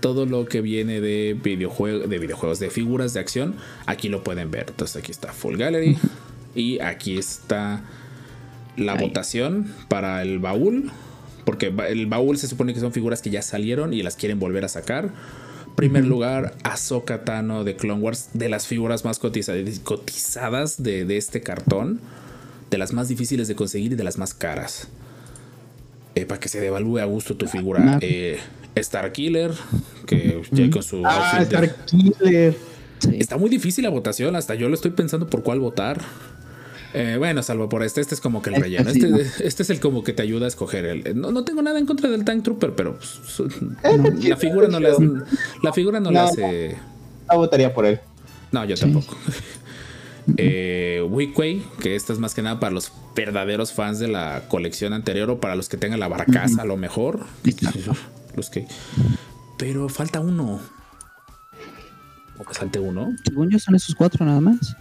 Todo 0.00 0.26
lo 0.26 0.44
que 0.44 0.60
viene 0.60 1.00
de, 1.00 1.34
videojuegos, 1.42 2.10
de 2.10 2.18
videojuegos, 2.18 2.58
de 2.58 2.68
figuras 2.68 3.14
de 3.14 3.20
acción, 3.20 3.54
aquí 3.86 4.10
lo 4.10 4.22
pueden 4.22 4.50
ver. 4.50 4.66
Entonces 4.68 4.96
aquí 4.96 5.12
está 5.12 5.32
Full 5.32 5.56
Gallery. 5.56 5.96
Y 6.54 6.78
aquí 6.80 7.16
está 7.16 7.82
la 8.76 8.94
votación 8.96 9.72
para 9.88 10.20
el 10.20 10.40
baúl. 10.40 10.90
Porque 11.46 11.72
el 11.88 12.06
baúl 12.06 12.36
se 12.36 12.48
supone 12.48 12.74
que 12.74 12.80
son 12.80 12.92
figuras 12.92 13.22
que 13.22 13.30
ya 13.30 13.40
salieron 13.40 13.94
y 13.94 14.02
las 14.02 14.16
quieren 14.16 14.38
volver 14.38 14.64
a 14.66 14.68
sacar. 14.68 15.10
Primer 15.76 16.04
lugar, 16.04 16.54
Ahsoka 16.62 17.24
Tano 17.24 17.64
de 17.64 17.74
Clone 17.76 18.00
Wars, 18.00 18.28
de 18.32 18.48
las 18.48 18.66
figuras 18.66 19.04
más 19.04 19.20
cotiza- 19.20 19.54
cotizadas 19.82 20.82
de, 20.82 21.04
de 21.04 21.16
este 21.16 21.40
cartón, 21.40 22.00
de 22.70 22.78
las 22.78 22.92
más 22.92 23.08
difíciles 23.08 23.48
de 23.48 23.56
conseguir 23.56 23.92
y 23.92 23.96
de 23.96 24.04
las 24.04 24.16
más 24.18 24.34
caras. 24.34 24.88
Eh, 26.14 26.26
para 26.26 26.38
que 26.38 26.48
se 26.48 26.60
devalúe 26.60 26.98
a 26.98 27.04
gusto 27.06 27.36
tu 27.36 27.46
figura. 27.48 27.94
Ah. 27.94 27.98
Eh, 28.00 28.38
Star 28.76 29.10
Killer, 29.12 29.52
que 30.06 30.42
ya 30.52 30.70
con 30.70 30.82
su 30.82 31.02
Ah, 31.04 31.38
Star 31.42 31.74
Killer. 31.86 32.56
Está 33.12 33.36
muy 33.36 33.50
difícil 33.50 33.82
la 33.84 33.90
votación, 33.90 34.36
hasta 34.36 34.54
yo 34.54 34.68
lo 34.68 34.74
estoy 34.74 34.92
pensando 34.92 35.28
por 35.28 35.42
cuál 35.42 35.58
votar. 35.60 36.00
Eh, 36.94 37.16
bueno, 37.18 37.42
salvo 37.42 37.68
por 37.68 37.82
este, 37.82 38.00
este 38.00 38.14
es 38.14 38.20
como 38.20 38.40
que 38.40 38.50
el 38.50 38.56
Este 38.56 38.62
relleno. 38.64 38.90
sí, 38.90 38.98
Este, 39.00 39.10
¿no? 39.10 39.16
este 39.46 39.62
es 39.64 39.70
el 39.70 39.80
como 39.80 40.04
que 40.04 40.12
te 40.12 40.22
ayuda 40.22 40.44
a 40.44 40.48
escoger. 40.48 40.84
El, 40.84 41.20
no, 41.20 41.32
no 41.32 41.44
tengo 41.44 41.60
nada 41.60 41.78
en 41.78 41.86
contra 41.86 42.08
del 42.08 42.24
Tank 42.24 42.44
Trooper, 42.44 42.74
pero 42.74 42.96
pues, 42.98 43.20
chido, 43.82 44.28
la 44.28 44.36
figura 44.36 44.68
no 44.68 44.78
le 44.80 44.88
hace, 44.90 45.08
la 45.62 45.72
figura 45.72 45.98
no, 46.00 46.10
le 46.10 46.18
No, 46.18 46.24
hace. 46.24 46.76
No 47.30 47.36
votaría 47.38 47.74
por 47.74 47.84
él. 47.86 48.00
No, 48.52 48.64
yo 48.64 48.76
Sí. 48.76 48.82
tampoco. 48.82 49.16
Eh, 50.38 51.06
Wickway, 51.06 51.62
que 51.80 51.96
esto 51.96 52.14
es 52.14 52.18
más 52.18 52.32
que 52.32 52.40
nada 52.40 52.58
para 52.58 52.72
los 52.72 52.90
verdaderos 53.14 53.72
fans 53.74 53.98
de 53.98 54.08
la 54.08 54.44
colección 54.48 54.94
anterior 54.94 55.28
o 55.28 55.38
para 55.38 55.54
los 55.54 55.68
que 55.68 55.76
tengan 55.76 56.00
la 56.00 56.08
barcaza 56.08 56.62
a 56.62 56.64
lo 56.64 56.78
mejor. 56.78 57.26
Los 58.34 58.48
que. 58.48 58.66
Pero 59.58 59.90
falta 59.90 60.20
uno. 60.20 60.60
¿O 62.38 62.44
que 62.44 62.54
salte 62.54 62.78
uno? 62.80 63.12
Según 63.22 63.50
yo, 63.50 63.58
son 63.58 63.74
esos 63.74 63.94
cuatro 63.94 64.24
nada 64.24 64.40
más. 64.40 64.74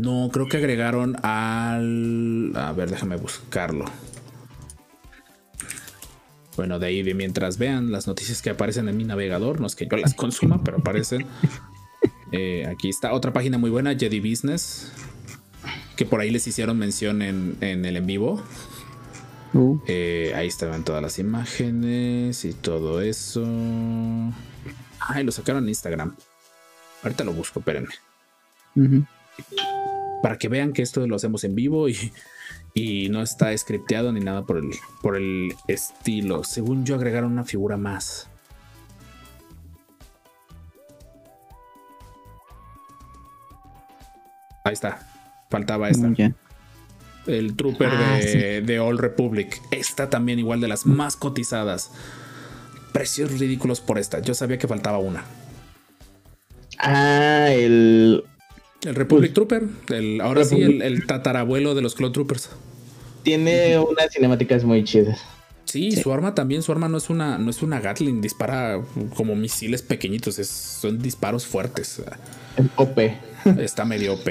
No, 0.00 0.30
creo 0.32 0.48
que 0.48 0.56
agregaron 0.56 1.16
al. 1.22 2.52
A 2.56 2.72
ver, 2.72 2.90
déjame 2.90 3.16
buscarlo. 3.16 3.84
Bueno, 6.56 6.78
de 6.78 6.86
ahí 6.86 7.02
de 7.02 7.12
mientras 7.14 7.58
vean 7.58 7.92
las 7.92 8.06
noticias 8.06 8.40
que 8.40 8.48
aparecen 8.48 8.88
en 8.88 8.96
mi 8.96 9.04
navegador, 9.04 9.60
no 9.60 9.66
es 9.66 9.76
que 9.76 9.86
yo 9.86 9.96
las 9.98 10.14
consuma, 10.14 10.64
pero 10.64 10.78
aparecen. 10.78 11.26
Eh, 12.32 12.64
aquí 12.66 12.88
está 12.88 13.12
otra 13.12 13.32
página 13.32 13.58
muy 13.58 13.70
buena, 13.70 13.92
Jedi 13.98 14.20
Business, 14.20 14.92
que 15.96 16.06
por 16.06 16.20
ahí 16.20 16.30
les 16.30 16.46
hicieron 16.46 16.78
mención 16.78 17.22
en, 17.22 17.56
en 17.60 17.84
el 17.84 17.96
en 17.96 18.06
vivo. 18.06 18.40
Uh, 19.52 19.80
Eh, 19.88 20.32
ahí 20.36 20.46
estaban 20.46 20.84
todas 20.84 21.02
las 21.02 21.18
imágenes 21.18 22.44
y 22.44 22.52
todo 22.52 23.00
eso. 23.02 23.44
Ay, 25.00 25.24
lo 25.24 25.32
sacaron 25.32 25.64
en 25.64 25.70
Instagram. 25.70 26.14
Ahorita 27.02 27.24
lo 27.24 27.32
busco, 27.32 27.58
espérenme. 27.58 27.94
Para 30.22 30.38
que 30.38 30.48
vean 30.48 30.72
que 30.72 30.82
esto 30.82 31.06
lo 31.06 31.16
hacemos 31.16 31.44
en 31.44 31.54
vivo 31.54 31.88
y, 31.88 32.12
y 32.74 33.08
no 33.08 33.22
está 33.22 33.56
scripteado 33.56 34.12
ni 34.12 34.20
nada 34.20 34.44
por 34.44 34.58
el, 34.58 34.70
por 35.02 35.16
el 35.16 35.54
estilo. 35.68 36.44
Según 36.44 36.84
yo, 36.84 36.94
agregaron 36.94 37.32
una 37.32 37.44
figura 37.44 37.76
más. 37.76 38.28
Ahí 44.64 44.74
está. 44.74 45.00
Faltaba 45.50 45.88
esta. 45.88 46.12
El 47.26 47.56
Trooper 47.56 47.88
Ah, 47.90 48.18
de, 48.18 48.62
de 48.62 48.80
All 48.80 48.98
Republic. 48.98 49.60
Esta 49.70 50.10
también 50.10 50.38
igual 50.38 50.60
de 50.60 50.68
las 50.68 50.86
más 50.86 51.16
cotizadas. 51.16 51.90
Precios 52.92 53.38
ridículos 53.38 53.80
por 53.80 53.98
esta. 53.98 54.20
Yo 54.20 54.34
sabía 54.34 54.58
que 54.58 54.68
faltaba 54.68 54.98
una. 54.98 55.24
Ah, 56.78 57.48
el. 57.50 58.24
El 58.82 58.94
Republic 58.94 59.32
Trooper. 59.34 59.64
El, 59.90 60.20
ahora 60.20 60.44
sí, 60.44 60.60
el, 60.60 61.06
tatarabuelo 61.06 61.74
de 61.74 61.82
los 61.82 61.94
Clone 61.94 62.12
Troopers. 62.12 62.50
Tiene 63.22 63.78
unas 63.78 64.12
cinemáticas 64.12 64.64
muy 64.64 64.84
chidas. 64.84 65.20
Sí, 65.66 65.92
Sí. 65.92 66.00
su 66.02 66.12
arma 66.12 66.34
también, 66.34 66.62
su 66.62 66.72
arma 66.72 66.88
no 66.88 66.98
es 66.98 67.10
una, 67.10 67.38
no 67.38 67.48
es 67.50 67.62
una 67.62 67.78
Gatling, 67.78 68.20
dispara 68.20 68.82
como 69.14 69.36
misiles 69.36 69.82
pequeñitos, 69.82 70.38
es- 70.40 70.48
son 70.48 71.00
disparos 71.00 71.46
fuertes. 71.46 72.02
El 72.56 72.70
OP. 72.76 72.98
Está 73.60 73.84
medio 73.84 74.14
OP. 74.14 74.28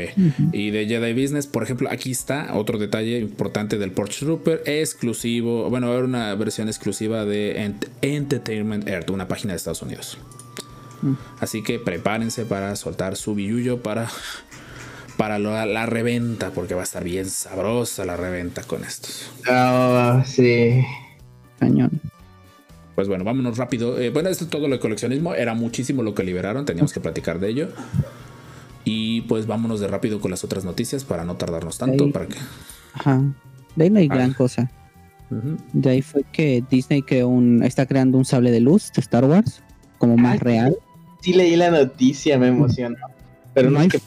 Y 0.52 0.72
de 0.72 0.86
Jedi 0.86 1.14
Business, 1.20 1.48
por 1.48 1.64
ejemplo, 1.64 1.88
aquí 1.92 2.12
está 2.12 2.54
otro 2.56 2.78
detalle 2.78 3.20
importante 3.20 3.78
del 3.78 3.92
Porch 3.92 4.20
Trooper, 4.20 4.62
exclusivo, 4.66 5.70
bueno, 5.70 5.92
era 5.94 6.04
una 6.04 6.36
versión 6.36 6.68
exclusiva 6.68 7.24
de 7.26 7.56
Ent- 7.58 7.88
Entertainment 8.02 8.88
Earth, 8.88 9.10
una 9.10 9.28
página 9.28 9.54
de 9.54 9.58
Estados 9.58 9.82
Unidos. 9.82 10.18
Así 11.40 11.64
que 11.64 11.80
prepárense 11.80 12.46
para 12.46 12.76
soltar 12.76 13.16
su 13.16 13.36
billuyo 13.36 13.82
para, 13.82 14.08
para 15.18 15.40
la 15.40 15.86
reventa, 15.86 16.52
porque 16.52 16.74
va 16.76 16.82
a 16.82 16.84
estar 16.84 17.04
bien 17.04 17.30
sabrosa 17.30 18.06
la 18.06 18.16
reventa 18.18 18.64
con 18.64 18.84
estos. 18.84 19.30
Ah, 19.48 20.24
sí. 20.26 20.84
Cañón. 21.60 21.92
Pues 22.96 23.08
bueno, 23.08 23.24
vámonos 23.24 23.58
rápido. 23.58 23.98
Eh, 24.00 24.10
bueno, 24.10 24.30
esto 24.30 24.44
es 24.44 24.50
todo 24.50 24.68
lo 24.68 24.76
de 24.76 24.80
coleccionismo. 24.82 25.34
Era 25.36 25.54
muchísimo 25.54 26.04
lo 26.04 26.14
que 26.14 26.24
liberaron. 26.24 26.66
Teníamos 26.66 26.92
que 26.92 27.00
platicar 27.00 27.40
de 27.40 27.50
ello. 27.50 27.70
Y 28.84 29.22
pues 29.22 29.46
vámonos 29.48 29.80
de 29.80 29.88
rápido 29.88 30.20
con 30.20 30.32
las 30.32 30.44
otras 30.44 30.66
noticias 30.66 31.04
para 31.06 31.24
no 31.24 31.36
tardarnos 31.36 31.78
tanto. 31.78 32.06
Ahí. 32.06 32.12
Para 32.12 32.28
que... 32.28 32.36
Ajá. 32.94 33.22
De 33.76 33.84
ahí 33.86 33.90
no 33.90 34.00
hay 34.00 34.08
Ah. 34.12 34.16
gran 34.16 34.34
cosa. 34.34 34.70
De 35.74 35.90
ahí 35.92 36.02
fue 36.02 36.24
que 36.32 36.64
Disney 36.72 37.02
creó 37.04 37.28
un, 37.28 37.64
está 37.64 37.86
creando 37.86 38.18
un 38.18 38.26
sable 38.26 38.50
de 38.52 38.62
luz 38.62 38.92
de 38.96 39.02
Star 39.02 39.26
Wars, 39.26 39.62
como 40.00 40.18
más 40.18 40.38
Ah, 40.42 40.44
real. 40.44 40.78
Sí 41.22 41.34
leí 41.34 41.56
la 41.56 41.70
noticia, 41.72 42.38
me 42.38 42.48
emocionó. 42.48 42.96
Pero 43.54 43.70
no, 43.70 43.80
No 43.80 43.86
es 43.86 43.94
hay- 43.94 44.00
que 44.00 44.06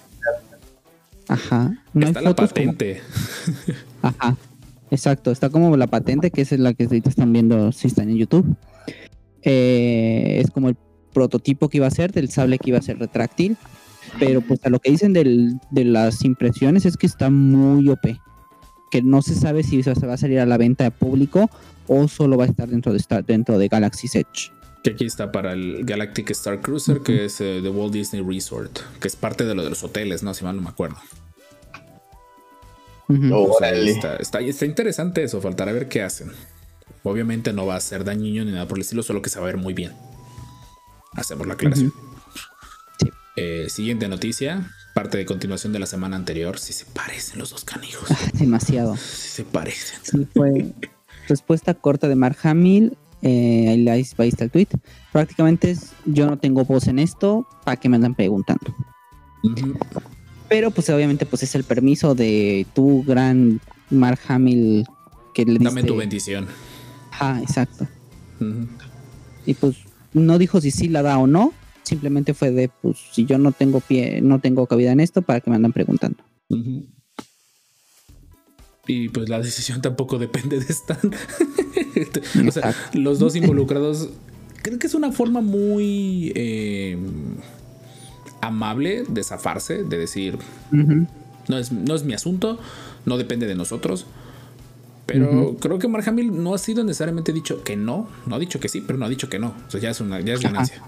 Ajá. 1.28 1.72
No 1.94 2.06
Está 2.06 2.18
hay 2.20 2.24
la 2.26 2.34
como- 2.34 2.48
patente. 2.48 3.00
Ajá. 4.02 4.36
Exacto. 4.90 5.30
Está 5.30 5.48
como 5.50 5.76
la 5.76 5.86
patente, 5.86 6.30
que 6.30 6.42
es 6.42 6.52
la 6.52 6.74
que 6.74 6.84
ahorita 6.84 7.08
están 7.08 7.32
viendo 7.32 7.72
si 7.72 7.86
están 7.86 8.10
en 8.10 8.16
YouTube. 8.18 8.56
Eh, 9.42 10.40
es 10.44 10.50
como 10.50 10.68
el 10.68 10.76
prototipo 11.12 11.68
que 11.68 11.78
iba 11.78 11.86
a 11.86 11.90
ser 11.90 12.12
del 12.12 12.28
sable 12.30 12.58
que 12.58 12.70
iba 12.70 12.78
a 12.78 12.82
ser 12.82 12.98
retráctil. 12.98 13.56
Pero 14.18 14.40
pues 14.42 14.60
a 14.64 14.68
lo 14.68 14.78
que 14.80 14.90
dicen 14.90 15.12
del- 15.12 15.58
de 15.70 15.84
las 15.84 16.24
impresiones 16.24 16.84
es 16.86 16.96
que 16.96 17.06
está 17.06 17.30
muy 17.30 17.88
OP. 17.88 18.18
Que 18.90 19.00
no 19.00 19.22
se 19.22 19.34
sabe 19.34 19.62
si 19.62 19.82
se 19.82 19.92
va 20.06 20.14
a 20.14 20.18
salir 20.18 20.38
a 20.40 20.46
la 20.46 20.58
venta 20.58 20.84
de 20.84 20.90
público 20.90 21.48
o 21.86 22.08
solo 22.08 22.36
va 22.36 22.44
a 22.44 22.48
estar 22.48 22.68
dentro 22.68 22.92
de, 22.92 23.02
dentro 23.26 23.58
de 23.58 23.68
Galaxy's 23.68 24.14
Edge. 24.16 24.50
Que 24.82 24.90
aquí 24.90 25.04
está 25.04 25.30
para 25.30 25.52
el 25.52 25.84
Galactic 25.84 26.30
Star 26.30 26.60
Cruiser, 26.60 27.00
que 27.00 27.26
es 27.26 27.40
eh, 27.40 27.60
de 27.60 27.68
Walt 27.68 27.92
Disney 27.92 28.22
Resort. 28.22 28.80
Que 29.00 29.08
es 29.08 29.16
parte 29.16 29.44
de 29.44 29.54
lo 29.54 29.62
de 29.62 29.70
los 29.70 29.82
hoteles, 29.84 30.22
¿no? 30.22 30.34
Si 30.34 30.44
mal 30.44 30.56
no 30.56 30.62
me 30.62 30.68
acuerdo. 30.70 30.96
Oh. 33.08 33.52
O 33.52 33.58
sea, 33.58 33.72
está, 33.72 34.16
está, 34.16 34.40
está 34.40 34.64
interesante 34.64 35.22
eso. 35.22 35.40
Faltará 35.40 35.72
ver 35.72 35.88
qué 35.88 36.02
hacen. 36.02 36.32
Obviamente 37.02 37.52
no 37.52 37.66
va 37.66 37.76
a 37.76 37.80
ser 37.80 38.04
dañino 38.04 38.44
ni 38.44 38.52
nada 38.52 38.66
por 38.66 38.78
el 38.78 38.82
estilo, 38.82 39.02
solo 39.02 39.22
que 39.22 39.30
se 39.30 39.38
va 39.38 39.44
a 39.44 39.46
ver 39.46 39.56
muy 39.56 39.74
bien. 39.74 39.92
Hacemos 41.14 41.46
la 41.46 41.54
aclaración. 41.54 41.92
Sí. 42.98 43.10
Eh, 43.36 43.66
siguiente 43.68 44.08
noticia, 44.08 44.70
parte 44.94 45.18
de 45.18 45.26
continuación 45.26 45.72
de 45.72 45.78
la 45.78 45.86
semana 45.86 46.16
anterior. 46.16 46.58
Si 46.58 46.72
se 46.72 46.84
parecen 46.86 47.38
los 47.38 47.50
dos 47.50 47.64
canijos. 47.64 48.10
Ah, 48.10 48.18
demasiado. 48.34 48.96
Si 48.96 49.28
se 49.28 49.44
parecen. 49.44 49.98
Sí, 50.02 50.28
fue 50.32 50.72
respuesta 51.28 51.74
corta 51.74 52.08
de 52.08 52.16
Mark 52.16 52.38
Hamill. 52.44 52.96
Eh, 53.22 53.68
ahí, 53.68 53.88
ahí 53.88 54.06
ahí 54.18 54.28
está 54.28 54.44
el 54.44 54.50
tweet. 54.50 54.68
Prácticamente 55.12 55.70
es: 55.70 55.92
Yo 56.06 56.26
no 56.26 56.38
tengo 56.38 56.64
voz 56.64 56.88
en 56.88 56.98
esto, 56.98 57.46
¿para 57.64 57.76
qué 57.76 57.88
me 57.88 57.96
andan 57.96 58.14
preguntando? 58.14 58.74
Pero, 60.48 60.70
pues, 60.70 60.90
obviamente, 60.90 61.24
pues 61.26 61.42
es 61.42 61.54
el 61.54 61.64
permiso 61.64 62.14
de 62.14 62.66
tu 62.74 63.02
gran 63.04 63.60
Mark 63.90 64.18
Hamill 64.28 64.84
que 65.34 65.44
le 65.44 65.54
Dame 65.58 65.80
diste- 65.82 65.86
tu 65.88 65.96
bendición. 65.96 66.46
Ajá, 67.10 67.40
exacto. 67.40 67.86
Y 69.46 69.54
pues 69.54 69.76
no 70.12 70.38
dijo 70.38 70.60
si 70.60 70.70
sí 70.70 70.88
la 70.88 71.02
da 71.02 71.18
o 71.18 71.26
no. 71.26 71.52
Simplemente 71.84 72.34
fue 72.34 72.50
de: 72.50 72.70
Pues, 72.82 72.98
si 73.12 73.24
yo 73.24 73.38
no 73.38 73.52
tengo 73.52 73.80
pie, 73.80 74.20
no 74.20 74.40
tengo 74.40 74.66
cabida 74.66 74.92
en 74.92 75.00
esto, 75.00 75.22
¿para 75.22 75.40
qué 75.40 75.48
me 75.50 75.56
andan 75.56 75.72
preguntando? 75.72 76.22
Ujú. 76.48 76.86
Y 78.86 79.08
pues 79.10 79.28
la 79.28 79.38
decisión 79.38 79.80
tampoco 79.80 80.18
depende 80.18 80.58
de 80.58 80.66
Stan. 80.66 80.98
o 82.48 82.50
sea, 82.50 82.74
los 82.94 83.18
dos 83.18 83.36
involucrados. 83.36 84.10
Creo 84.62 84.78
que 84.78 84.86
es 84.86 84.94
una 84.94 85.12
forma 85.12 85.40
muy 85.40 86.32
eh, 86.34 86.96
amable 88.40 89.04
de 89.08 89.24
zafarse, 89.24 89.82
de 89.84 89.98
decir, 89.98 90.38
no 90.70 91.58
es, 91.58 91.72
no 91.72 91.94
es 91.94 92.04
mi 92.04 92.14
asunto, 92.14 92.58
no 93.04 93.18
depende 93.18 93.46
de 93.46 93.54
nosotros. 93.54 94.06
Pero 95.06 95.56
creo 95.60 95.78
que 95.78 95.88
Mark 95.88 96.08
Hamill 96.08 96.42
no 96.42 96.54
ha 96.54 96.58
sido 96.58 96.84
necesariamente 96.84 97.32
dicho 97.32 97.62
que 97.64 97.76
no. 97.76 98.08
No 98.26 98.36
ha 98.36 98.38
dicho 98.38 98.60
que 98.60 98.68
sí, 98.68 98.82
pero 98.86 98.98
no 98.98 99.04
ha 99.04 99.08
dicho 99.08 99.28
que 99.28 99.38
no. 99.38 99.54
O 99.66 99.70
sea, 99.70 99.80
ya 99.80 99.90
es 99.90 100.00
una 100.00 100.20
ya 100.20 100.34
es 100.34 100.40
ganancia. 100.40 100.82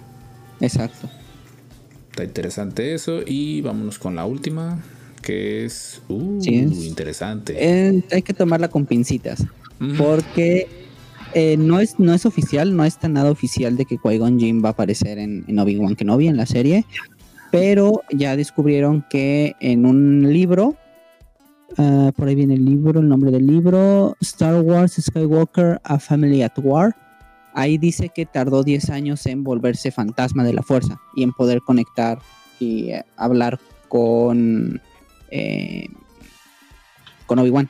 Exacto. 0.61 1.11
Está 2.11 2.25
interesante 2.25 2.95
eso. 2.95 3.21
Y 3.27 3.61
vámonos 3.61 3.99
con 3.99 4.15
la 4.15 4.25
última, 4.25 4.79
que 5.25 5.65
es. 5.65 6.03
Uh, 6.09 6.41
Sí, 6.41 6.57
es- 6.59 6.85
interesante. 6.85 7.55
Eh, 7.59 8.03
hay 8.13 8.23
que 8.23 8.35
tomarla 8.35 8.69
con 8.69 8.87
pincitas. 8.87 9.45
Porque 9.99 10.69
eh, 11.35 11.57
no, 11.59 11.81
es, 11.81 11.99
no 11.99 12.15
es 12.15 12.25
oficial, 12.27 12.75
no 12.77 12.85
está 12.85 13.09
nada 13.09 13.31
oficial 13.31 13.77
de 13.77 13.85
que 13.85 13.99
Qui-Gon 13.99 14.39
Jinn 14.39 14.63
va 14.65 14.69
a 14.69 14.73
aparecer 14.73 15.19
en, 15.19 15.45
en 15.49 15.59
Obi-Wan 15.59 15.97
Kenobi 15.97 16.29
en 16.29 16.37
la 16.37 16.47
serie. 16.47 16.85
Pero 17.51 18.03
ya 18.11 18.37
descubrieron 18.37 19.05
que 19.11 19.55
en 19.61 19.85
un 19.87 20.33
libro, 20.33 20.77
ah, 21.77 22.13
por 22.17 22.29
ahí 22.29 22.35
viene 22.35 22.55
el 22.55 22.65
libro, 22.65 23.01
el 23.01 23.09
nombre 23.09 23.31
del 23.31 23.47
libro, 23.47 24.17
Star 24.21 24.61
Wars 24.61 24.95
Skywalker, 25.01 25.81
A 25.85 25.99
Family 25.99 26.43
at 26.43 26.53
War. 26.63 26.95
Ahí 27.53 27.79
dice 27.79 28.11
que 28.15 28.27
tardó 28.27 28.63
10 28.65 28.91
años 28.91 29.27
en 29.27 29.45
volverse 29.45 29.91
fantasma 29.93 30.43
de 30.45 30.53
la 30.55 30.63
fuerza 30.63 30.99
y 31.15 31.23
en 31.23 31.33
poder 31.33 31.61
conectar 31.61 32.19
y 32.59 32.91
eh, 32.91 33.05
hablar 33.17 33.61
con, 33.89 34.81
eh, 35.35 35.89
con 37.27 37.39
Obi-Wan. 37.41 37.69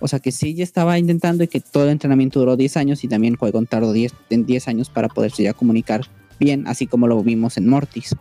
O 0.00 0.06
sea 0.08 0.18
que 0.20 0.32
sí 0.32 0.54
ya 0.54 0.62
estaba 0.64 0.98
intentando 0.98 1.42
y 1.44 1.48
que 1.48 1.60
todo 1.60 1.84
el 1.84 1.90
entrenamiento 1.90 2.38
duró 2.38 2.56
10 2.56 2.76
años 2.76 3.02
y 3.04 3.08
también 3.08 3.36
Qui-Gon 3.36 3.66
tardó 3.66 3.92
10, 3.92 4.12
en 4.30 4.46
10 4.46 4.68
años 4.68 4.90
para 4.90 5.08
poderse 5.08 5.42
ya 5.42 5.54
comunicar 5.54 6.02
bien, 6.38 6.66
así 6.66 6.86
como 6.86 7.06
lo 7.08 7.22
vimos 7.22 7.56
en 7.56 7.68
Mortis. 7.68 8.14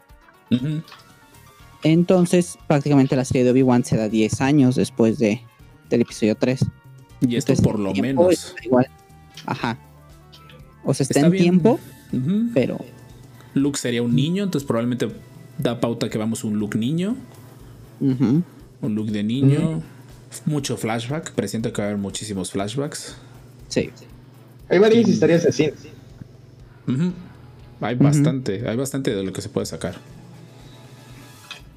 Entonces, 1.83 2.57
prácticamente 2.67 3.15
la 3.15 3.25
serie 3.25 3.43
de 3.43 3.51
Obi-Wan 3.51 3.83
se 3.83 3.97
da 3.97 4.07
10 4.07 4.41
años 4.41 4.75
después 4.75 5.19
de, 5.19 5.41
del 5.89 6.01
episodio 6.01 6.35
3. 6.35 6.61
Y 7.21 7.35
esto 7.35 7.51
Entonces, 7.51 7.61
por 7.63 7.79
lo 7.79 7.93
menos. 7.93 8.55
igual. 8.63 8.87
Ajá. 9.45 9.77
O 10.85 10.93
sea, 10.93 11.03
está, 11.03 11.19
Está 11.19 11.27
en 11.27 11.31
bien. 11.31 11.43
tiempo, 11.43 11.79
pero 12.53 12.77
Luke 13.53 13.77
sería 13.77 14.01
un 14.03 14.15
niño, 14.15 14.43
entonces 14.43 14.65
probablemente 14.67 15.09
da 15.57 15.79
pauta 15.79 16.09
que 16.09 16.17
vamos 16.17 16.43
un 16.43 16.59
Luke 16.59 16.77
niño. 16.77 17.15
ujú, 17.99 18.43
Un 18.83 18.93
look 18.95 19.07
de 19.11 19.23
niño. 19.23 19.81
Mucho 20.45 20.77
flashback. 20.77 21.31
Presiento 21.31 21.73
que 21.73 21.81
va 21.81 21.87
a 21.87 21.89
haber 21.91 21.99
muchísimos 22.01 22.51
flashbacks. 22.51 23.15
sí. 23.69 23.89
Hay 24.69 24.79
varias 24.79 25.07
historias 25.07 25.45
así. 25.45 25.69
Hay 27.81 27.95
bastante, 27.95 28.67
hay 28.67 28.75
bastante 28.77 29.13
de 29.13 29.23
lo 29.23 29.33
que 29.33 29.41
se 29.41 29.49
puede 29.49 29.65
sacar. 29.65 29.95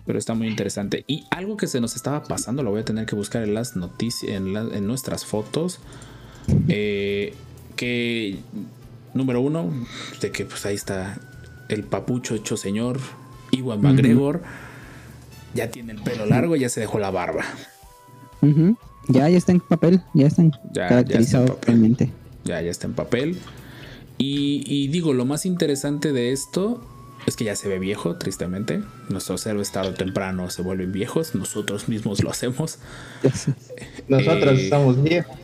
Pero 0.07 0.19
está 0.19 0.35
muy 0.35 0.47
interesante. 0.47 1.05
Y 1.09 1.25
algo 1.31 1.57
que 1.57 1.67
se 1.67 1.81
nos 1.81 1.97
estaba 1.97 2.23
pasando, 2.23 2.63
lo 2.63 2.71
voy 2.71 2.81
a 2.81 2.85
tener 2.85 3.07
que 3.07 3.17
buscar 3.17 3.43
en 3.43 3.55
las 3.55 3.75
noticias, 3.77 4.31
en, 4.33 4.53
la- 4.53 4.69
en 4.73 4.87
nuestras 4.87 5.25
fotos. 5.25 5.81
eh, 6.69 7.35
que 7.75 8.39
número 9.15 9.41
uno, 9.41 9.71
de 10.21 10.31
que 10.31 10.45
pues 10.47 10.65
ahí 10.65 10.77
está 10.77 11.19
el 11.69 11.83
papucho 11.83 12.35
hecho 12.37 12.57
señor, 12.57 12.99
Iwan 13.51 13.83
McGregor. 13.83 14.43
Ya 15.57 15.71
tiene 15.71 15.93
el 15.93 16.01
pelo 16.03 16.27
largo, 16.27 16.55
ya 16.57 16.69
se 16.69 16.81
dejó 16.81 16.99
la 16.99 17.11
barba. 17.11 17.45
Ya, 19.09 19.29
ya 19.29 19.39
está 19.39 19.53
en 19.53 19.61
papel, 19.61 20.01
ya 20.15 20.27
están 20.27 20.51
Ya- 20.51 20.83
ya 20.83 20.89
caracterizados 20.89 21.51
está 21.51 21.73
en 21.73 21.93
papel. 21.95 22.11
ya, 22.45 22.61
ya 22.63 22.71
está 22.71 22.87
en 22.87 22.93
papel. 22.95 23.39
Y, 24.19 24.63
y 24.67 24.89
digo, 24.89 25.13
lo 25.13 25.25
más 25.25 25.47
interesante 25.47 26.13
de 26.13 26.33
esto 26.33 26.83
es 27.27 27.37
que 27.37 27.45
ya 27.45 27.57
se 27.57 27.69
ve 27.69 27.79
viejo, 27.79 28.17
tristemente. 28.17 28.83
Nuestros 29.09 29.45
héroes 29.47 29.73
tarde 29.73 29.91
o 29.91 29.95
temprano 29.95 30.49
se 30.51 30.63
vuelven 30.63 30.93
viejos, 30.93 31.35
nosotros 31.35 31.89
mismos 31.89 32.23
lo 32.23 32.31
hacemos. 32.31 32.79
Nosotros 34.09 34.59
Eh, 34.59 34.65
estamos 34.65 35.03
viejos. 35.03 35.37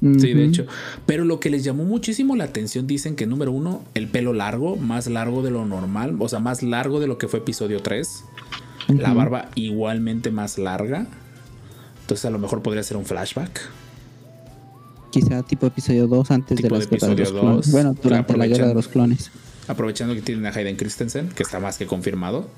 Sí, 0.00 0.32
de 0.32 0.44
hecho. 0.46 0.66
Pero 1.04 1.24
lo 1.26 1.40
que 1.40 1.50
les 1.50 1.62
llamó 1.62 1.84
muchísimo 1.84 2.34
la 2.34 2.44
atención, 2.44 2.86
dicen 2.86 3.16
que 3.16 3.26
número 3.26 3.52
uno, 3.52 3.84
el 3.94 4.08
pelo 4.08 4.32
largo, 4.32 4.76
más 4.76 5.06
largo 5.08 5.42
de 5.42 5.50
lo 5.50 5.66
normal, 5.66 6.16
o 6.20 6.26
sea, 6.28 6.38
más 6.38 6.62
largo 6.62 7.00
de 7.00 7.06
lo 7.06 7.18
que 7.18 7.28
fue 7.28 7.40
episodio 7.40 7.82
3. 7.82 8.24
La 8.98 9.12
barba 9.12 9.48
igualmente 9.54 10.30
más 10.30 10.58
larga. 10.58 11.06
Entonces 12.00 12.24
a 12.24 12.30
lo 12.30 12.38
mejor 12.38 12.62
podría 12.62 12.82
ser 12.82 12.96
un 12.96 13.04
flashback. 13.04 13.60
Quizá 15.10 15.42
tipo 15.42 15.66
episodio 15.66 16.06
2 16.06 16.30
antes 16.30 16.56
Tipo 16.56 16.68
de 16.68 16.74
de 16.74 16.78
las 16.78 16.88
guerras 16.90 17.08
de 17.08 17.16
los 17.16 17.28
episodio 17.28 17.40
clones. 17.40 17.66
2, 17.66 17.72
Bueno, 17.72 17.96
durante 18.00 18.36
la 18.36 18.46
guerra 18.46 18.68
de 18.68 18.74
los 18.74 18.88
clones. 18.88 19.30
Aprovechando 19.68 20.14
que 20.14 20.22
tienen 20.22 20.46
a 20.46 20.50
Hayden 20.50 20.76
Christensen, 20.76 21.28
que 21.28 21.42
está 21.42 21.60
más 21.60 21.78
que 21.78 21.86
confirmado. 21.86 22.48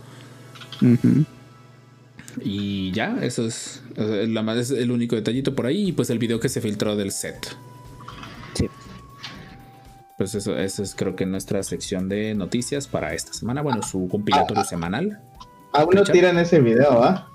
Y 2.40 2.92
ya, 2.92 3.18
eso 3.22 3.46
es 3.46 3.82
el 3.96 4.90
único 4.90 5.16
detallito 5.16 5.54
por 5.54 5.66
ahí. 5.66 5.88
Y 5.88 5.92
pues 5.92 6.10
el 6.10 6.18
video 6.18 6.40
que 6.40 6.48
se 6.48 6.60
filtró 6.60 6.96
del 6.96 7.10
set. 7.12 7.56
Sí. 8.54 8.68
Pues 10.16 10.34
eso, 10.34 10.56
eso 10.56 10.82
es 10.82 10.94
creo 10.94 11.16
que 11.16 11.26
nuestra 11.26 11.62
sección 11.62 12.08
de 12.08 12.34
noticias 12.34 12.86
para 12.86 13.14
esta 13.14 13.32
semana. 13.32 13.60
Bueno, 13.62 13.82
su 13.82 14.08
compilatorio 14.08 14.64
semanal. 14.64 15.20
Aún 15.72 15.94
no 15.94 16.04
tiran 16.04 16.38
ese 16.38 16.60
video, 16.60 17.02
¿ah? 17.02 17.28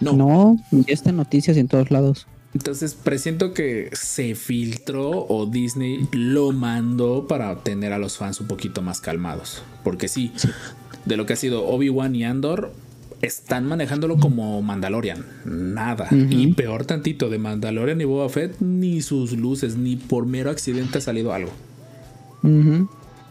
No. 0.00 0.12
No, 0.12 0.56
ya 0.70 0.94
está 0.94 1.10
en 1.10 1.16
noticias 1.16 1.56
en 1.56 1.68
todos 1.68 1.90
lados. 1.90 2.26
Entonces 2.54 2.94
presiento 2.94 3.52
que 3.52 3.90
se 3.92 4.34
filtró 4.34 5.26
o 5.28 5.46
Disney 5.46 6.08
lo 6.12 6.50
mandó 6.50 7.28
para 7.28 7.54
tener 7.62 7.92
a 7.92 7.98
los 7.98 8.16
fans 8.16 8.40
un 8.40 8.48
poquito 8.48 8.82
más 8.82 9.00
calmados. 9.00 9.62
Porque 9.84 10.08
sí, 10.08 10.32
de 11.04 11.16
lo 11.16 11.26
que 11.26 11.34
ha 11.34 11.36
sido 11.36 11.66
Obi-Wan 11.66 12.14
y 12.16 12.24
Andor, 12.24 12.72
están 13.22 13.66
manejándolo 13.66 14.16
como 14.16 14.60
Mandalorian. 14.62 15.24
Nada. 15.44 16.08
Y 16.10 16.52
peor 16.54 16.86
tantito, 16.86 17.28
de 17.28 17.38
Mandalorian 17.38 18.00
y 18.00 18.04
Boba 18.04 18.28
Fett, 18.28 18.60
ni 18.60 19.02
sus 19.02 19.32
luces, 19.32 19.76
ni 19.76 19.96
por 19.96 20.26
mero 20.26 20.50
accidente 20.50 20.98
ha 20.98 21.00
salido 21.02 21.32
algo. 21.32 21.52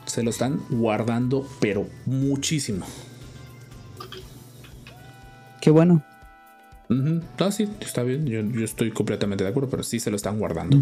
Se 0.06 0.24
lo 0.24 0.30
están 0.30 0.62
guardando, 0.70 1.48
pero 1.60 1.88
muchísimo. 2.06 2.86
Qué 5.62 5.70
bueno. 5.70 6.04
Ujú. 6.90 7.22
No, 7.40 7.52
sí, 7.52 7.70
está 7.82 8.04
bien. 8.04 8.26
Yo, 8.26 8.42
yo 8.42 8.66
estoy 8.66 8.92
completamente 8.92 9.44
de 9.44 9.50
acuerdo, 9.50 9.70
pero 9.70 9.84
sí 9.84 10.00
se 10.00 10.10
lo 10.10 10.16
están 10.16 10.40
guardando. 10.40 10.82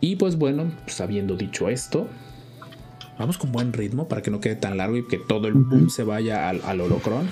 Y 0.00 0.16
pues 0.16 0.36
bueno, 0.36 0.70
pues 0.84 1.00
habiendo 1.00 1.36
dicho 1.36 1.68
esto, 1.68 2.08
vamos 3.18 3.38
con 3.38 3.50
buen 3.52 3.72
ritmo 3.72 4.08
para 4.08 4.22
que 4.22 4.30
no 4.30 4.40
quede 4.40 4.56
tan 4.56 4.76
largo 4.76 4.96
y 4.96 5.06
que 5.06 5.18
todo 5.18 5.48
el 5.48 5.54
boom 5.54 5.90
se 5.90 6.04
vaya 6.04 6.48
al, 6.48 6.60
al 6.64 6.80
holocron. 6.80 7.28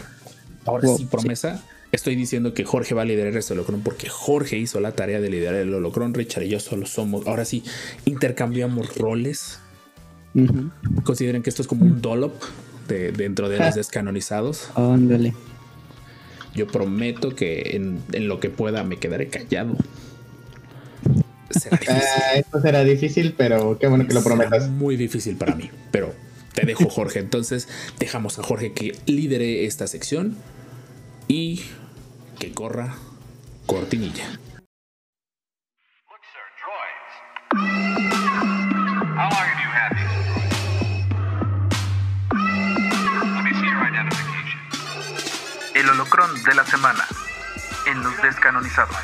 Ahora 0.64 0.86
Wow, 0.86 0.98
sí, 0.98 1.04
promesa. 1.04 1.62
Estoy 1.92 2.16
diciendo 2.16 2.54
que 2.54 2.64
Jorge 2.64 2.94
va 2.94 3.02
a 3.02 3.04
liderar 3.04 3.36
este 3.36 3.52
holocron 3.52 3.82
porque 3.82 4.08
Jorge 4.08 4.56
hizo 4.58 4.80
la 4.80 4.92
tarea 4.92 5.20
de 5.20 5.30
liderar 5.30 5.54
el 5.54 5.72
holocron. 5.72 6.14
Richard 6.14 6.42
y 6.44 6.48
yo 6.48 6.58
solo 6.58 6.86
somos. 6.86 7.26
Ahora 7.28 7.44
sí, 7.44 7.62
intercambiamos 8.06 8.96
roles. 8.96 9.60
Consideren 11.04 11.44
que 11.44 11.50
esto 11.50 11.62
es 11.62 11.68
como 11.68 11.84
un 11.84 12.02
dollop 12.02 12.34
de, 12.88 13.12
dentro 13.12 13.48
de 13.48 13.58
los 13.58 13.74
descanonizados. 13.76 14.70
Ándale. 14.74 15.34
Yo 16.54 16.66
prometo 16.66 17.34
que 17.34 17.76
en, 17.76 18.00
en 18.12 18.28
lo 18.28 18.40
que 18.40 18.50
pueda 18.50 18.84
me 18.84 18.98
quedaré 18.98 19.28
callado. 19.28 19.76
Será 21.50 21.76
difícil. 21.78 22.02
Ah, 22.02 22.34
esto 22.36 22.60
será 22.60 22.84
difícil, 22.84 23.34
pero 23.36 23.78
qué 23.78 23.86
bueno 23.86 24.06
que 24.06 24.14
lo 24.14 24.22
prometas. 24.22 24.68
muy 24.70 24.96
difícil 24.96 25.36
para 25.36 25.54
mí. 25.54 25.70
Pero 25.90 26.14
te 26.52 26.64
dejo, 26.66 26.88
Jorge. 26.88 27.18
Entonces, 27.18 27.68
dejamos 27.98 28.38
a 28.38 28.42
Jorge 28.42 28.72
que 28.72 28.96
lidere 29.06 29.64
esta 29.66 29.86
sección 29.86 30.36
y 31.28 31.62
que 32.38 32.52
corra 32.52 32.94
cortinilla. 33.66 34.38
El 45.74 45.90
holocrón 45.90 46.40
de 46.44 46.54
la 46.54 46.64
semana 46.64 47.04
en 47.86 48.00
los 48.00 48.22
descanonizados. 48.22 48.96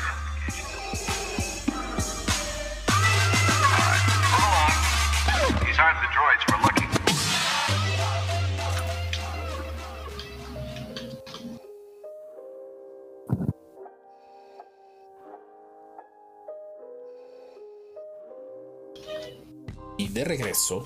Y 19.97 20.07
de 20.07 20.23
regreso 20.23 20.85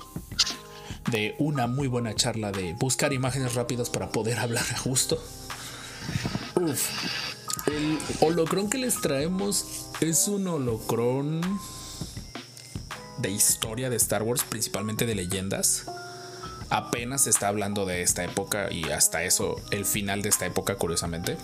de 1.10 1.36
una 1.38 1.68
muy 1.68 1.86
buena 1.86 2.14
charla 2.16 2.50
de 2.50 2.74
buscar 2.74 3.12
imágenes 3.12 3.54
rápidas 3.54 3.88
para 3.88 4.10
poder 4.10 4.40
hablar 4.40 4.64
a 4.74 4.80
gusto. 4.82 5.22
Uf, 6.54 6.88
el 7.66 7.98
holocrón 8.20 8.70
que 8.70 8.78
les 8.78 9.00
traemos 9.00 9.86
es 10.00 10.28
un 10.28 10.46
holocrón 10.46 11.40
de 13.18 13.30
historia 13.30 13.90
de 13.90 13.96
Star 13.96 14.22
Wars, 14.22 14.44
principalmente 14.48 15.06
de 15.06 15.14
leyendas. 15.14 15.84
Apenas 16.68 17.22
se 17.24 17.30
está 17.30 17.48
hablando 17.48 17.86
de 17.86 18.02
esta 18.02 18.24
época 18.24 18.72
y 18.72 18.84
hasta 18.90 19.22
eso, 19.24 19.56
el 19.70 19.84
final 19.84 20.22
de 20.22 20.28
esta 20.30 20.46
época, 20.46 20.76
curiosamente. 20.76 21.36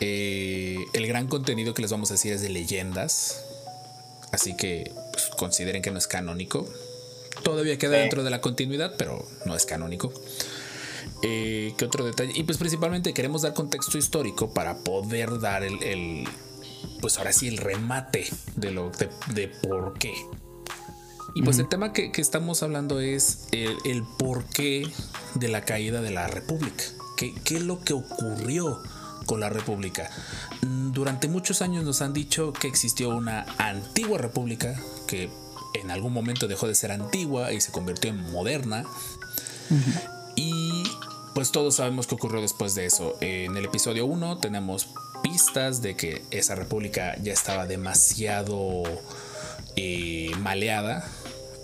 Eh, 0.00 0.78
el 0.92 1.06
gran 1.06 1.26
contenido 1.28 1.74
que 1.74 1.82
les 1.82 1.90
vamos 1.90 2.10
a 2.10 2.14
decir 2.14 2.32
es 2.32 2.40
de 2.42 2.48
leyendas. 2.50 3.40
Así 4.32 4.56
que 4.56 4.92
pues, 5.12 5.26
consideren 5.36 5.82
que 5.82 5.90
no 5.90 5.98
es 5.98 6.06
canónico. 6.06 6.68
Todavía 7.42 7.78
queda 7.78 7.94
Sí. 7.96 8.00
dentro 8.00 8.24
de 8.24 8.30
la 8.30 8.40
continuidad, 8.40 8.94
pero 8.96 9.26
no 9.44 9.54
es 9.56 9.66
canónico. 9.66 10.12
Eh, 11.26 11.74
¿Qué 11.78 11.84
otro 11.86 12.04
detalle? 12.04 12.32
Y 12.34 12.42
pues 12.42 12.58
principalmente 12.58 13.14
queremos 13.14 13.42
dar 13.42 13.54
contexto 13.54 13.96
histórico 13.96 14.52
para 14.52 14.76
poder 14.78 15.40
dar 15.40 15.62
el, 15.64 15.82
el- 15.82 16.28
pues 17.00 17.16
ahora 17.18 17.32
sí, 17.32 17.48
el 17.48 17.56
remate 17.58 18.26
de 18.56 18.70
lo 18.70 18.90
de, 18.90 19.08
de 19.34 19.48
por 19.48 19.94
qué. 19.98 20.12
Y 21.34 21.42
pues 21.42 21.58
el 21.58 21.68
tema 21.68 21.92
que, 21.92 22.12
que 22.12 22.20
estamos 22.20 22.62
hablando 22.62 23.00
es 23.00 23.48
el, 23.52 23.76
el 23.84 24.02
porqué 24.18 24.86
de 25.34 25.48
la 25.48 25.64
caída 25.64 26.00
de 26.02 26.10
la 26.10 26.26
República. 26.28 26.84
¿Qué, 27.16 27.34
¿Qué 27.44 27.56
es 27.56 27.62
lo 27.62 27.80
que 27.82 27.92
ocurrió 27.94 28.80
con 29.26 29.40
la 29.40 29.48
República? 29.48 30.10
Mm, 30.62 30.92
Durante 30.92 31.26
muchos 31.28 31.60
años 31.62 31.84
nos 31.84 32.02
han 32.02 32.12
dicho 32.12 32.52
que 32.52 32.68
existió 32.68 33.08
una 33.10 33.46
antigua 33.58 34.18
República 34.18 34.78
que 35.08 35.28
en 35.82 35.90
algún 35.90 36.12
momento 36.12 36.46
dejó 36.48 36.68
de 36.68 36.74
ser 36.74 36.92
antigua 36.92 37.52
y 37.52 37.60
se 37.60 37.72
convirtió 37.72 38.10
en 38.10 38.30
moderna. 38.30 38.84
Pues 41.44 41.52
todos 41.52 41.74
sabemos 41.74 42.06
qué 42.06 42.14
ocurrió 42.14 42.40
después 42.40 42.74
de 42.74 42.86
eso. 42.86 43.18
En 43.20 43.54
el 43.58 43.66
episodio 43.66 44.06
1 44.06 44.38
tenemos 44.38 44.88
pistas 45.22 45.82
de 45.82 45.94
que 45.94 46.22
esa 46.30 46.54
república 46.54 47.18
ya 47.22 47.34
estaba 47.34 47.66
demasiado 47.66 48.82
eh, 49.76 50.30
maleada. 50.38 51.06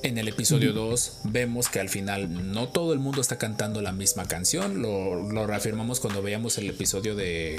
En 0.02 0.18
el 0.18 0.28
episodio 0.28 0.74
2 0.74 1.20
vemos 1.24 1.70
que 1.70 1.80
al 1.80 1.88
final 1.88 2.52
no 2.52 2.68
todo 2.68 2.92
el 2.92 2.98
mundo 2.98 3.22
está 3.22 3.38
cantando 3.38 3.80
la 3.80 3.92
misma 3.92 4.26
canción. 4.26 4.82
Lo, 4.82 5.14
lo 5.14 5.46
reafirmamos 5.46 5.98
cuando 5.98 6.20
veíamos 6.20 6.58
el 6.58 6.68
episodio 6.68 7.14
de, 7.14 7.58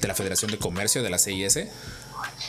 de 0.00 0.06
la 0.06 0.14
Federación 0.14 0.52
de 0.52 0.58
Comercio 0.58 1.02
de 1.02 1.10
la 1.10 1.18
CIS. 1.18 1.66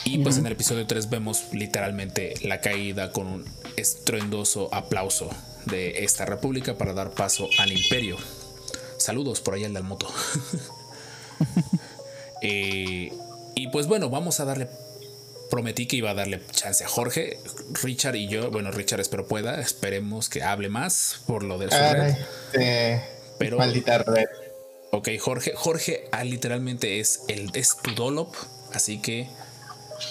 Y 0.04 0.18
pues 0.18 0.38
en 0.38 0.46
el 0.46 0.52
episodio 0.52 0.86
3 0.86 1.10
vemos 1.10 1.46
literalmente 1.50 2.34
la 2.44 2.60
caída 2.60 3.10
con 3.10 3.26
un 3.26 3.44
estruendoso 3.76 4.72
aplauso 4.72 5.28
de 5.66 6.04
esta 6.04 6.24
república 6.24 6.78
para 6.78 6.92
dar 6.92 7.10
paso 7.10 7.48
al 7.58 7.72
imperio. 7.72 8.16
Saludos 9.02 9.40
por 9.40 9.54
ahí 9.54 9.64
al 9.64 9.74
del 9.74 9.84
moto. 9.84 10.08
Eh, 12.44 13.12
y 13.54 13.68
pues 13.68 13.86
bueno, 13.86 14.10
vamos 14.10 14.40
a 14.40 14.44
darle. 14.44 14.68
Prometí 15.48 15.86
que 15.86 15.94
iba 15.94 16.10
a 16.10 16.14
darle 16.14 16.42
chance 16.50 16.82
a 16.82 16.88
Jorge. 16.88 17.38
Richard 17.84 18.16
y 18.16 18.26
yo, 18.26 18.50
bueno, 18.50 18.72
Richard 18.72 18.98
espero 19.00 19.28
pueda. 19.28 19.60
Esperemos 19.60 20.28
que 20.28 20.42
hable 20.42 20.68
más 20.68 21.22
por 21.28 21.44
lo 21.44 21.56
del 21.58 21.70
su 21.70 21.76
red. 21.76 22.00
Ay, 22.02 22.16
sí. 22.52 23.00
Pero- 23.38 23.58
Maldita 23.58 23.98
red. 23.98 24.26
Ok, 24.90 25.08
Jorge, 25.20 25.52
Jorge 25.54 26.08
ah, 26.10 26.24
literalmente 26.24 26.98
es 26.98 27.20
el 27.28 27.48
es 27.54 27.76
tu 27.80 27.94
dolop, 27.94 28.34
así 28.74 29.00
que 29.00 29.28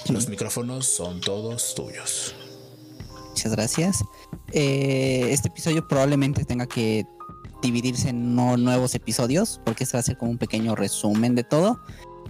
los 0.07 0.29
micrófonos 0.29 0.87
son 0.87 1.19
todos 1.19 1.75
tuyos. 1.75 2.33
Muchas 3.29 3.51
gracias. 3.51 3.97
Eh, 4.53 5.27
este 5.31 5.49
episodio 5.49 5.87
probablemente 5.87 6.45
tenga 6.45 6.65
que 6.65 7.05
dividirse 7.61 8.09
en 8.09 8.35
no 8.35 8.57
nuevos 8.57 8.95
episodios, 8.95 9.61
porque 9.65 9.83
este 9.83 9.97
va 9.97 9.99
a 9.99 10.03
ser 10.03 10.17
como 10.17 10.31
un 10.31 10.37
pequeño 10.37 10.75
resumen 10.75 11.35
de 11.35 11.43
todo. 11.43 11.79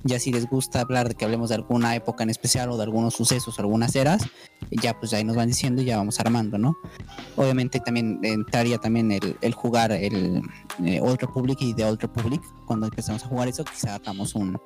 Ya 0.03 0.17
si 0.19 0.31
les 0.31 0.49
gusta 0.49 0.81
hablar 0.81 1.09
de 1.09 1.15
que 1.15 1.25
hablemos 1.25 1.49
de 1.49 1.55
alguna 1.55 1.95
época 1.95 2.23
en 2.23 2.31
especial 2.31 2.71
o 2.71 2.77
de 2.77 2.83
algunos 2.83 3.13
sucesos 3.13 3.57
o 3.57 3.61
algunas 3.61 3.95
eras, 3.95 4.23
ya 4.71 4.99
pues 4.99 5.13
ahí 5.13 5.23
nos 5.23 5.35
van 5.35 5.47
diciendo 5.47 5.81
y 5.81 5.85
ya 5.85 5.97
vamos 5.97 6.19
armando, 6.19 6.57
¿no? 6.57 6.75
Obviamente 7.35 7.79
también 7.79 8.19
entraría 8.23 8.79
también 8.79 9.11
el, 9.11 9.37
el 9.41 9.53
jugar 9.53 9.91
el 9.91 10.41
eh, 10.83 10.99
Old 11.01 11.19
Republic 11.19 11.61
y 11.61 11.75
The 11.75 11.85
Old 11.85 12.01
Republic. 12.01 12.41
Cuando 12.65 12.87
empezamos 12.87 13.23
a 13.23 13.27
jugar 13.27 13.47
eso, 13.47 13.63
quizá 13.63 13.95
hagamos 13.95 14.33
un, 14.33 14.59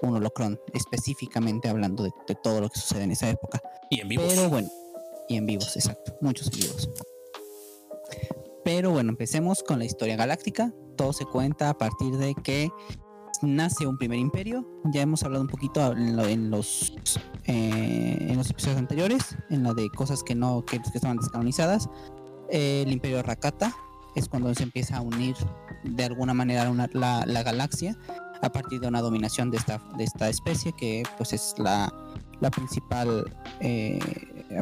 un 0.00 0.16
holocron 0.16 0.58
específicamente 0.72 1.68
hablando 1.68 2.04
de, 2.04 2.10
de 2.26 2.34
todo 2.36 2.62
lo 2.62 2.70
que 2.70 2.80
sucede 2.80 3.04
en 3.04 3.10
esa 3.10 3.28
época. 3.28 3.60
Y 3.90 4.00
en 4.00 4.08
vivo. 4.08 4.22
Pero 4.26 4.48
bueno, 4.48 4.70
y 5.28 5.36
en 5.36 5.44
vivos, 5.44 5.76
exacto, 5.76 6.16
muchos 6.22 6.50
en 6.54 6.60
vivos. 6.60 6.88
Pero 8.64 8.90
bueno, 8.90 9.10
empecemos 9.10 9.62
con 9.62 9.78
la 9.78 9.84
historia 9.84 10.16
galáctica. 10.16 10.72
Todo 10.96 11.12
se 11.12 11.24
cuenta 11.24 11.70
a 11.70 11.78
partir 11.78 12.16
de 12.16 12.34
que 12.34 12.70
nace 13.42 13.86
un 13.86 13.96
primer 13.96 14.18
imperio. 14.18 14.66
Ya 14.92 15.02
hemos 15.02 15.22
hablado 15.22 15.42
un 15.42 15.48
poquito 15.48 15.92
eh, 15.92 16.32
en 16.32 16.50
los 16.50 16.90
episodios 18.50 18.78
anteriores, 18.78 19.36
en 19.48 19.62
lo 19.62 19.74
de 19.74 19.88
cosas 19.90 20.22
que 20.22 20.34
no 20.34 20.64
que, 20.64 20.78
que 20.78 20.90
estaban 20.94 21.16
descanonizadas. 21.16 21.88
El 22.50 22.90
imperio 22.90 23.22
Rakata 23.22 23.74
es 24.14 24.28
cuando 24.28 24.54
se 24.54 24.64
empieza 24.64 24.96
a 24.96 25.00
unir 25.00 25.36
de 25.84 26.04
alguna 26.04 26.34
manera 26.34 26.70
la, 26.92 27.24
la 27.24 27.42
galaxia 27.42 27.96
a 28.42 28.50
partir 28.50 28.80
de 28.80 28.88
una 28.88 29.00
dominación 29.00 29.50
de 29.50 29.58
esta, 29.58 29.80
de 29.96 30.04
esta 30.04 30.28
especie 30.28 30.72
que 30.72 31.02
pues 31.16 31.32
es 31.32 31.54
la, 31.58 31.92
principal 32.54 33.24
eh, 33.60 33.98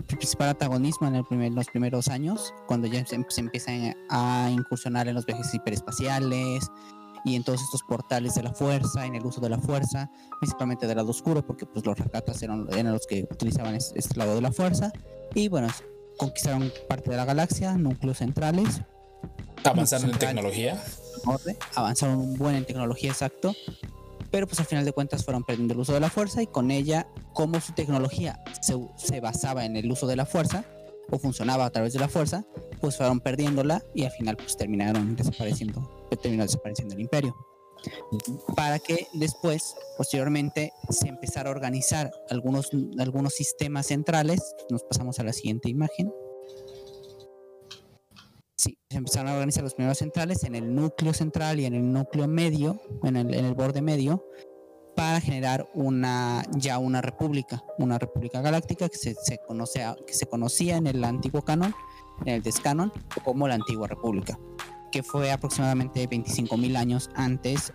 principal 0.06 0.50
antagonismo 0.50 1.06
en 1.08 1.14
el 1.16 1.24
primer- 1.24 1.52
los 1.52 1.66
primeros 1.68 2.08
años, 2.08 2.52
cuando 2.66 2.86
ya 2.86 3.04
se, 3.06 3.18
se 3.28 3.40
empiezan 3.40 3.94
a 4.10 4.48
incursionar 4.50 5.08
en 5.08 5.14
los 5.14 5.24
viajes 5.26 5.52
hiperespaciales 5.54 6.66
y 7.24 7.34
en 7.36 7.42
todos 7.44 7.60
estos 7.62 7.82
portales 7.82 8.34
de 8.34 8.42
la 8.42 8.52
fuerza, 8.52 9.04
en 9.06 9.14
el 9.14 9.24
uso 9.26 9.40
de 9.40 9.48
la 9.50 9.58
fuerza, 9.58 10.10
principalmente 10.40 10.86
del 10.86 10.96
lado 10.96 11.10
oscuro, 11.10 11.44
porque 11.46 11.66
pues 11.66 11.84
los 11.84 11.98
rakatas 11.98 12.42
eran, 12.42 12.66
eran 12.70 12.92
los 12.92 13.06
que 13.06 13.26
utilizaban 13.30 13.74
es- 13.74 13.92
este 13.96 14.16
lado 14.18 14.34
de 14.34 14.40
la 14.40 14.52
fuerza, 14.52 14.92
y 15.34 15.48
bueno, 15.48 15.68
conquistaron 16.16 16.70
parte 16.88 17.10
de 17.10 17.16
la 17.16 17.24
galaxia, 17.24 17.76
núcleos 17.76 18.18
centrales, 18.18 18.80
Avanzando 19.64 20.12
en 20.12 20.18
tecnología. 20.18 20.80
orden, 21.26 21.56
avanzaron 21.74 22.18
un 22.18 22.38
buen 22.38 22.54
en 22.54 22.64
tecnología 22.64 23.10
exacto, 23.10 23.52
pero 24.30 24.46
pues 24.46 24.60
al 24.60 24.66
final 24.66 24.84
de 24.84 24.92
cuentas 24.92 25.24
fueron 25.24 25.44
perdiendo 25.44 25.74
el 25.74 25.80
uso 25.80 25.92
de 25.92 26.00
la 26.00 26.10
fuerza 26.10 26.42
y 26.42 26.46
con 26.46 26.70
ella, 26.70 27.08
como 27.32 27.60
su 27.60 27.72
tecnología 27.72 28.42
se, 28.60 28.74
se 28.96 29.20
basaba 29.20 29.64
en 29.64 29.76
el 29.76 29.90
uso 29.90 30.06
de 30.06 30.16
la 30.16 30.26
fuerza 30.26 30.64
o 31.10 31.18
funcionaba 31.18 31.64
a 31.64 31.70
través 31.70 31.92
de 31.92 32.00
la 32.00 32.08
fuerza, 32.08 32.44
pues 32.80 32.96
fueron 32.96 33.20
perdiéndola 33.20 33.82
y 33.94 34.04
al 34.04 34.10
final 34.12 34.36
pues 34.36 34.56
terminaron 34.56 35.16
desapareciendo, 35.16 36.08
terminó 36.22 36.42
desapareciendo 36.42 36.94
el 36.94 37.00
imperio. 37.00 37.34
Para 38.56 38.78
que 38.78 39.06
después, 39.12 39.76
posteriormente, 39.96 40.72
se 40.90 41.08
empezara 41.08 41.48
a 41.48 41.52
organizar 41.52 42.10
algunos, 42.28 42.70
algunos 42.98 43.34
sistemas 43.34 43.86
centrales. 43.86 44.40
Nos 44.68 44.82
pasamos 44.82 45.20
a 45.20 45.24
la 45.24 45.32
siguiente 45.32 45.70
imagen. 45.70 46.12
Sí, 48.58 48.76
se 48.90 48.96
empezaron 48.96 49.28
a 49.28 49.34
organizar 49.34 49.62
los 49.62 49.74
primeros 49.74 49.98
centrales 49.98 50.42
en 50.42 50.56
el 50.56 50.74
núcleo 50.74 51.14
central 51.14 51.60
y 51.60 51.64
en 51.64 51.74
el 51.74 51.92
núcleo 51.92 52.26
medio, 52.26 52.80
en 53.04 53.16
el, 53.16 53.32
en 53.32 53.44
el 53.44 53.54
borde 53.54 53.82
medio, 53.82 54.24
para 54.96 55.20
generar 55.20 55.68
una 55.74 56.42
ya 56.56 56.78
una 56.78 57.00
república, 57.00 57.62
una 57.78 58.00
república 58.00 58.40
galáctica 58.40 58.88
que 58.88 58.98
se, 58.98 59.14
se 59.14 59.38
conoce 59.46 59.86
que 60.04 60.12
se 60.12 60.26
conocía 60.26 60.76
en 60.76 60.88
el 60.88 61.04
antiguo 61.04 61.42
canon, 61.42 61.72
en 62.26 62.34
el 62.34 62.42
descanon, 62.42 62.92
como 63.24 63.46
la 63.46 63.54
antigua 63.54 63.86
república, 63.86 64.36
que 64.90 65.04
fue 65.04 65.30
aproximadamente 65.30 66.08
25.000 66.10 66.76
años 66.76 67.10
antes 67.14 67.72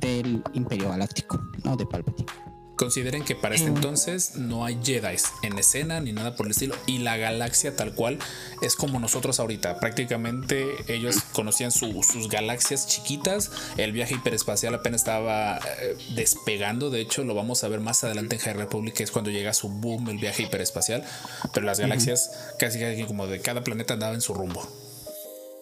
del 0.00 0.42
Imperio 0.54 0.88
Galáctico, 0.88 1.38
no 1.62 1.76
de 1.76 1.86
Palpatine. 1.86 2.43
Consideren 2.76 3.24
que 3.24 3.36
para 3.36 3.54
este 3.54 3.70
Mm. 3.70 3.76
entonces 3.76 4.34
no 4.36 4.64
hay 4.64 4.78
Jedi 4.82 5.16
en 5.42 5.58
escena 5.58 6.00
ni 6.00 6.12
nada 6.12 6.34
por 6.34 6.46
el 6.46 6.50
estilo. 6.52 6.74
Y 6.86 6.98
la 6.98 7.16
galaxia 7.16 7.76
tal 7.76 7.94
cual 7.94 8.18
es 8.62 8.74
como 8.74 8.98
nosotros 8.98 9.38
ahorita. 9.38 9.78
Prácticamente 9.78 10.74
ellos 10.88 11.16
conocían 11.32 11.70
su- 11.70 12.02
sus 12.02 12.28
galaxias 12.28 12.88
chiquitas. 12.88 13.52
El 13.76 13.92
viaje 13.92 14.14
hiperespacial 14.16 14.74
apenas 14.74 15.02
estaba 15.02 15.58
eh, 15.80 15.96
despegando. 16.16 16.90
De 16.90 17.00
hecho, 17.00 17.22
lo 17.22 17.34
vamos 17.34 17.62
a 17.62 17.68
ver 17.68 17.78
más 17.80 18.02
adelante 18.02 18.36
en 18.36 18.42
High 18.42 18.54
Republic, 18.54 18.94
que 18.94 19.04
es 19.04 19.10
cuando 19.12 19.30
llega 19.30 19.54
su 19.54 19.68
boom 19.68 20.08
el 20.10 20.18
viaje 20.18 20.42
hiperespacial. 20.42 21.04
Pero 21.52 21.64
las 21.66 21.78
galaxias 21.78 22.30
casi, 22.58 22.80
casi 22.80 23.04
como 23.04 23.26
de 23.28 23.40
cada 23.40 23.62
planeta 23.62 23.94
andaba 23.94 24.14
en 24.14 24.20
su 24.20 24.34
rumbo. 24.34 24.66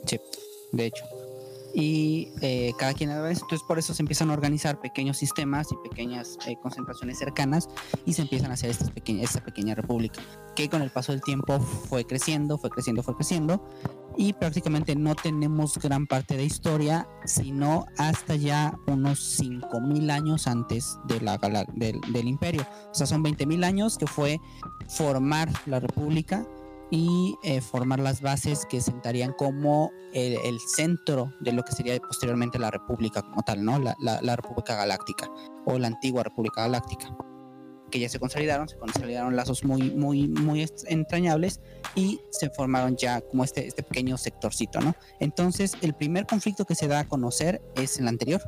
Sí, 0.07 0.19
de 0.73 0.87
hecho. 0.87 1.05
Y 1.75 2.29
eh, 2.43 2.73
cada 2.79 2.95
quien 2.95 3.11
haga 3.11 3.31
eso. 3.31 3.45
Entonces, 3.45 3.67
por 3.67 3.79
eso 3.79 3.95
se 3.95 4.03
empiezan 4.03 4.31
a 4.31 4.35
organizar 4.35 4.81
pequeños 4.81 5.17
sistemas 5.17 5.73
y 5.73 5.89
pequeñas 5.89 6.39
eh, 6.47 6.57
concentraciones 6.61 7.19
cercanas 7.19 7.69
y 8.05 8.13
se 8.13 8.23
empiezan 8.23 8.51
a 8.51 8.55
hacer 8.55 8.71
estas 8.71 8.91
pequeñas, 8.91 9.31
esta 9.31 9.45
pequeña 9.45 9.75
república 9.75 10.21
que 10.55 10.69
con 10.69 10.83
el 10.83 10.91
paso 10.91 11.13
del 11.13 11.23
tiempo 11.23 11.59
fue 11.61 12.05
creciendo, 12.05 12.59
fue 12.59 12.71
creciendo, 12.71 13.03
fue 13.03 13.15
creciendo. 13.15 13.67
Y 14.19 14.35
prácticamente 14.35 14.95
no 14.95 15.15
tenemos 15.15 15.79
gran 15.79 16.07
parte 16.07 16.37
de 16.37 16.45
historia, 16.45 17.09
sino 17.25 17.87
hasta 17.97 18.37
ya 18.37 18.79
unos 18.87 19.41
5.000 19.41 20.11
años 20.11 20.47
antes 20.47 20.99
de 21.07 21.19
la, 21.23 21.39
del, 21.73 21.99
del 22.13 22.29
imperio. 22.29 22.67
O 22.91 22.95
sea, 22.95 23.07
son 23.07 23.25
20.000 23.25 23.65
años 23.65 23.97
que 23.97 24.07
fue 24.07 24.39
formar 24.89 25.51
la 25.65 25.81
república 25.81 26.47
y 26.95 27.37
eh, 27.43 27.63
formar 27.63 28.01
las 28.01 28.21
bases 28.21 28.67
que 28.67 28.83
sentarían 28.83 29.33
como 29.33 29.91
el, 30.13 30.35
el 30.45 30.61
centro 30.61 31.33
de 31.41 31.53
lo 31.53 31.63
que 31.63 31.73
sería 31.73 31.99
posteriormente 31.99 32.59
la 32.59 32.71
República 32.71 33.23
como 33.23 33.41
tal, 33.43 33.65
¿no? 33.65 33.79
La, 33.79 33.97
la- 33.99 34.21
la 34.21 34.37
República 34.37 34.77
Galáctica 34.77 35.27
o 35.65 35.79
la 35.79 35.87
antigua 35.87 36.23
República 36.23 36.61
Galáctica, 36.61 37.17
que 37.91 37.99
ya 37.99 38.11
se 38.11 38.19
consolidaron, 38.21 38.69
se 38.69 38.77
consolidaron 38.77 39.35
lazos 39.35 39.65
muy, 39.65 39.91
muy, 39.91 40.29
muy 40.29 40.67
entrañables 40.87 41.61
y 41.95 42.21
se 42.31 42.51
formaron 42.51 42.95
ya 42.97 43.23
como 43.23 43.43
este, 43.43 43.67
este 43.67 43.83
pequeño 43.83 44.19
sectorcito, 44.19 44.79
¿no? 44.81 44.95
Entonces, 45.19 45.73
el 45.81 45.95
primer 45.95 46.27
conflicto 46.27 46.67
que 46.67 46.75
se 46.75 46.89
da 46.89 47.01
a 47.01 47.09
conocer 47.09 47.63
es 47.75 47.99
el 47.99 48.07
anterior, 48.07 48.43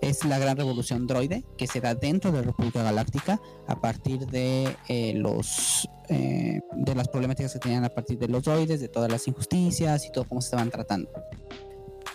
es 0.00 0.24
la 0.24 0.38
gran 0.38 0.56
revolución 0.56 1.06
droide 1.06 1.44
que 1.56 1.66
se 1.66 1.80
da 1.80 1.94
dentro 1.94 2.30
de 2.30 2.38
la 2.40 2.44
República 2.46 2.82
Galáctica 2.82 3.40
a 3.66 3.80
partir 3.80 4.26
de 4.26 4.74
eh, 4.88 5.14
los 5.14 5.88
eh, 6.08 6.60
de 6.76 6.94
las 6.94 7.08
problemáticas 7.08 7.52
que 7.52 7.58
tenían 7.58 7.84
a 7.84 7.90
partir 7.90 8.18
de 8.18 8.28
los 8.28 8.44
droides, 8.44 8.80
de 8.80 8.88
todas 8.88 9.10
las 9.10 9.26
injusticias 9.28 10.06
y 10.06 10.12
todo 10.12 10.24
cómo 10.24 10.40
se 10.40 10.46
estaban 10.46 10.70
tratando. 10.70 11.10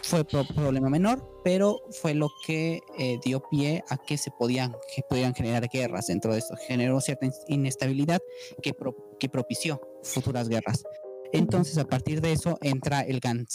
Fue 0.01 0.25
pro- 0.25 0.45
problema 0.45 0.89
menor, 0.89 1.41
pero 1.43 1.79
fue 2.01 2.13
lo 2.13 2.29
que 2.45 2.81
eh, 2.97 3.19
dio 3.23 3.41
pie 3.49 3.84
a 3.89 3.97
que 3.97 4.17
se 4.17 4.31
podían, 4.31 4.75
que 4.93 5.01
pudieran 5.07 5.34
generar 5.34 5.67
guerras 5.69 6.07
dentro 6.07 6.34
de 6.34 6.39
esto. 6.39 6.55
Generó 6.67 6.99
cierta 6.99 7.27
inestabilidad 7.47 8.19
que, 8.61 8.73
pro- 8.73 8.95
que 9.19 9.29
propició 9.29 9.79
futuras 10.03 10.49
guerras. 10.49 10.84
Entonces, 11.31 11.77
a 11.77 11.86
partir 11.86 12.19
de 12.21 12.34
eso 12.34 12.57
entra 12.61 13.01
el 13.01 13.19
gran, 13.19 13.45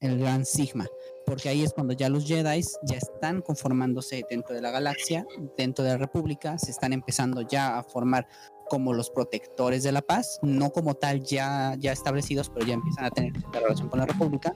el 0.00 0.18
gran 0.18 0.44
Sigma, 0.44 0.86
porque 1.26 1.48
ahí 1.48 1.62
es 1.62 1.72
cuando 1.72 1.92
ya 1.94 2.08
los 2.08 2.26
Jedi 2.26 2.62
ya 2.82 2.96
están 2.96 3.40
conformándose 3.42 4.24
dentro 4.28 4.54
de 4.54 4.60
la 4.62 4.70
galaxia, 4.70 5.26
dentro 5.56 5.84
de 5.84 5.92
la 5.92 5.96
República, 5.98 6.58
se 6.58 6.70
están 6.70 6.92
empezando 6.92 7.42
ya 7.42 7.78
a 7.78 7.82
formar 7.82 8.26
como 8.68 8.92
los 8.94 9.10
protectores 9.10 9.82
de 9.82 9.92
la 9.92 10.00
paz, 10.02 10.38
no 10.42 10.70
como 10.70 10.94
tal 10.94 11.22
ya, 11.22 11.76
ya 11.78 11.92
establecidos, 11.92 12.48
pero 12.50 12.66
ya 12.66 12.74
empiezan 12.74 13.04
a 13.04 13.10
tener 13.10 13.32
relación 13.52 13.88
con 13.88 13.98
la 14.00 14.06
República. 14.06 14.54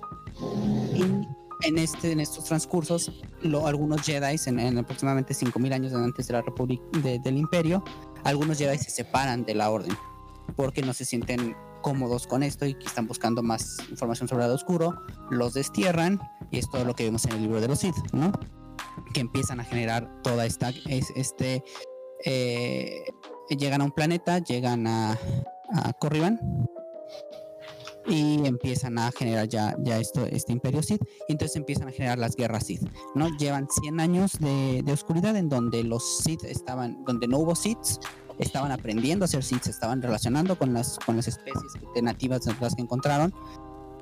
Y 0.94 1.02
en, 1.66 1.78
este, 1.78 2.12
en 2.12 2.20
estos 2.20 2.44
transcursos, 2.44 3.20
lo- 3.42 3.66
algunos 3.66 4.02
Jedi, 4.02 4.36
en, 4.46 4.60
en 4.60 4.78
aproximadamente 4.78 5.34
5.000 5.34 5.72
años 5.74 5.92
antes 5.92 6.26
de 6.28 6.32
la 6.34 6.42
República 6.42 6.82
de- 7.02 7.18
del 7.18 7.36
Imperio, 7.36 7.82
algunos 8.24 8.58
Jedi 8.58 8.78
se 8.78 8.90
separan 8.90 9.44
de 9.44 9.54
la 9.54 9.70
Orden 9.70 9.96
porque 10.56 10.80
no 10.82 10.94
se 10.94 11.04
sienten 11.04 11.54
cómodos 11.88 12.26
con 12.26 12.42
esto 12.42 12.66
y 12.66 12.74
que 12.74 12.84
están 12.84 13.06
buscando 13.06 13.42
más 13.42 13.78
información 13.88 14.28
sobre 14.28 14.42
el 14.42 14.48
lado 14.48 14.56
oscuro, 14.56 15.00
los 15.30 15.54
destierran 15.54 16.20
y 16.50 16.58
es 16.58 16.68
todo 16.68 16.84
lo 16.84 16.94
que 16.94 17.04
vemos 17.04 17.24
en 17.24 17.32
el 17.32 17.40
libro 17.40 17.62
de 17.62 17.68
los 17.68 17.78
Sith, 17.78 17.96
¿no? 18.12 18.30
Que 19.14 19.20
empiezan 19.20 19.58
a 19.58 19.64
generar 19.64 20.06
toda 20.22 20.44
esta, 20.44 20.68
es, 20.86 21.10
este, 21.16 21.64
eh, 22.26 23.06
llegan 23.48 23.80
a 23.80 23.84
un 23.84 23.92
planeta, 23.92 24.38
llegan 24.38 24.86
a, 24.86 25.18
a 25.72 25.92
Corriban 25.94 26.38
y 28.06 28.46
empiezan 28.46 28.98
a 28.98 29.10
generar 29.10 29.48
ya, 29.48 29.74
ya 29.80 29.98
esto, 29.98 30.26
este 30.26 30.52
imperio 30.52 30.82
Sith 30.82 31.00
y 31.26 31.32
entonces 31.32 31.56
empiezan 31.56 31.88
a 31.88 31.92
generar 31.92 32.18
las 32.18 32.36
guerras 32.36 32.66
Sith, 32.66 32.82
¿no? 33.14 33.34
Llevan 33.38 33.66
100 33.66 33.98
años 33.98 34.32
de, 34.40 34.82
de 34.84 34.92
oscuridad 34.92 35.34
en 35.36 35.48
donde 35.48 35.84
los 35.84 36.18
Sith 36.18 36.44
estaban, 36.44 37.02
donde 37.06 37.28
no 37.28 37.38
hubo 37.38 37.54
Siths, 37.54 37.98
estaban 38.38 38.72
aprendiendo 38.72 39.24
a 39.24 39.26
hacer 39.26 39.42
Sith, 39.44 39.62
se 39.62 39.70
estaban 39.70 40.00
relacionando 40.02 40.56
con 40.58 40.72
las, 40.74 40.98
con 41.04 41.16
las 41.16 41.28
especies 41.28 41.72
de 41.94 42.02
nativas 42.02 42.42
de 42.44 42.54
las 42.60 42.74
que 42.74 42.82
encontraron 42.82 43.34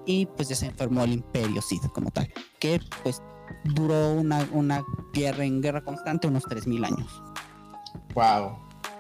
y 0.05 0.27
pues 0.27 0.49
ya 0.49 0.57
se 0.57 0.71
formó 0.73 1.05
el 1.05 1.13
imperio 1.15 1.61
Sith 1.63 1.87
como 1.93 2.11
tal, 2.11 2.33
que 2.59 2.81
pues 3.03 3.23
duró 3.65 4.13
una, 4.13 4.49
una 4.53 4.85
guerra 5.13 5.45
en 5.45 5.61
guerra 5.61 5.83
constante 5.83 6.27
unos 6.29 6.45
3.000 6.45 6.87
años. 6.87 7.23
Wow. 8.15 8.59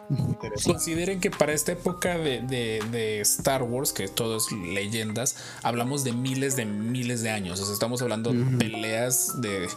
Interesante. 0.09 0.71
Consideren 0.73 1.21
que 1.21 1.33
para 1.33 1.53
esta 1.53 1.73
época 1.73 2.17
de, 2.17 2.41
de- 2.43 2.81
de 2.93 3.21
Star 3.23 3.65
Wars, 3.65 3.93
que 3.93 4.07
todo 4.07 4.37
es 4.37 4.53
leyendas, 4.53 5.37
hablamos 5.65 6.05
de 6.05 6.13
miles 6.13 6.55
de 6.55 6.65
miles 6.65 7.23
de 7.23 7.31
años. 7.31 7.59
O 7.61 7.65
sea, 7.65 7.75
estamos 7.75 8.03
hablando 8.03 8.33
de 8.33 8.41
Ujú. 8.43 8.59
peleas 8.59 9.41
de, 9.41 9.69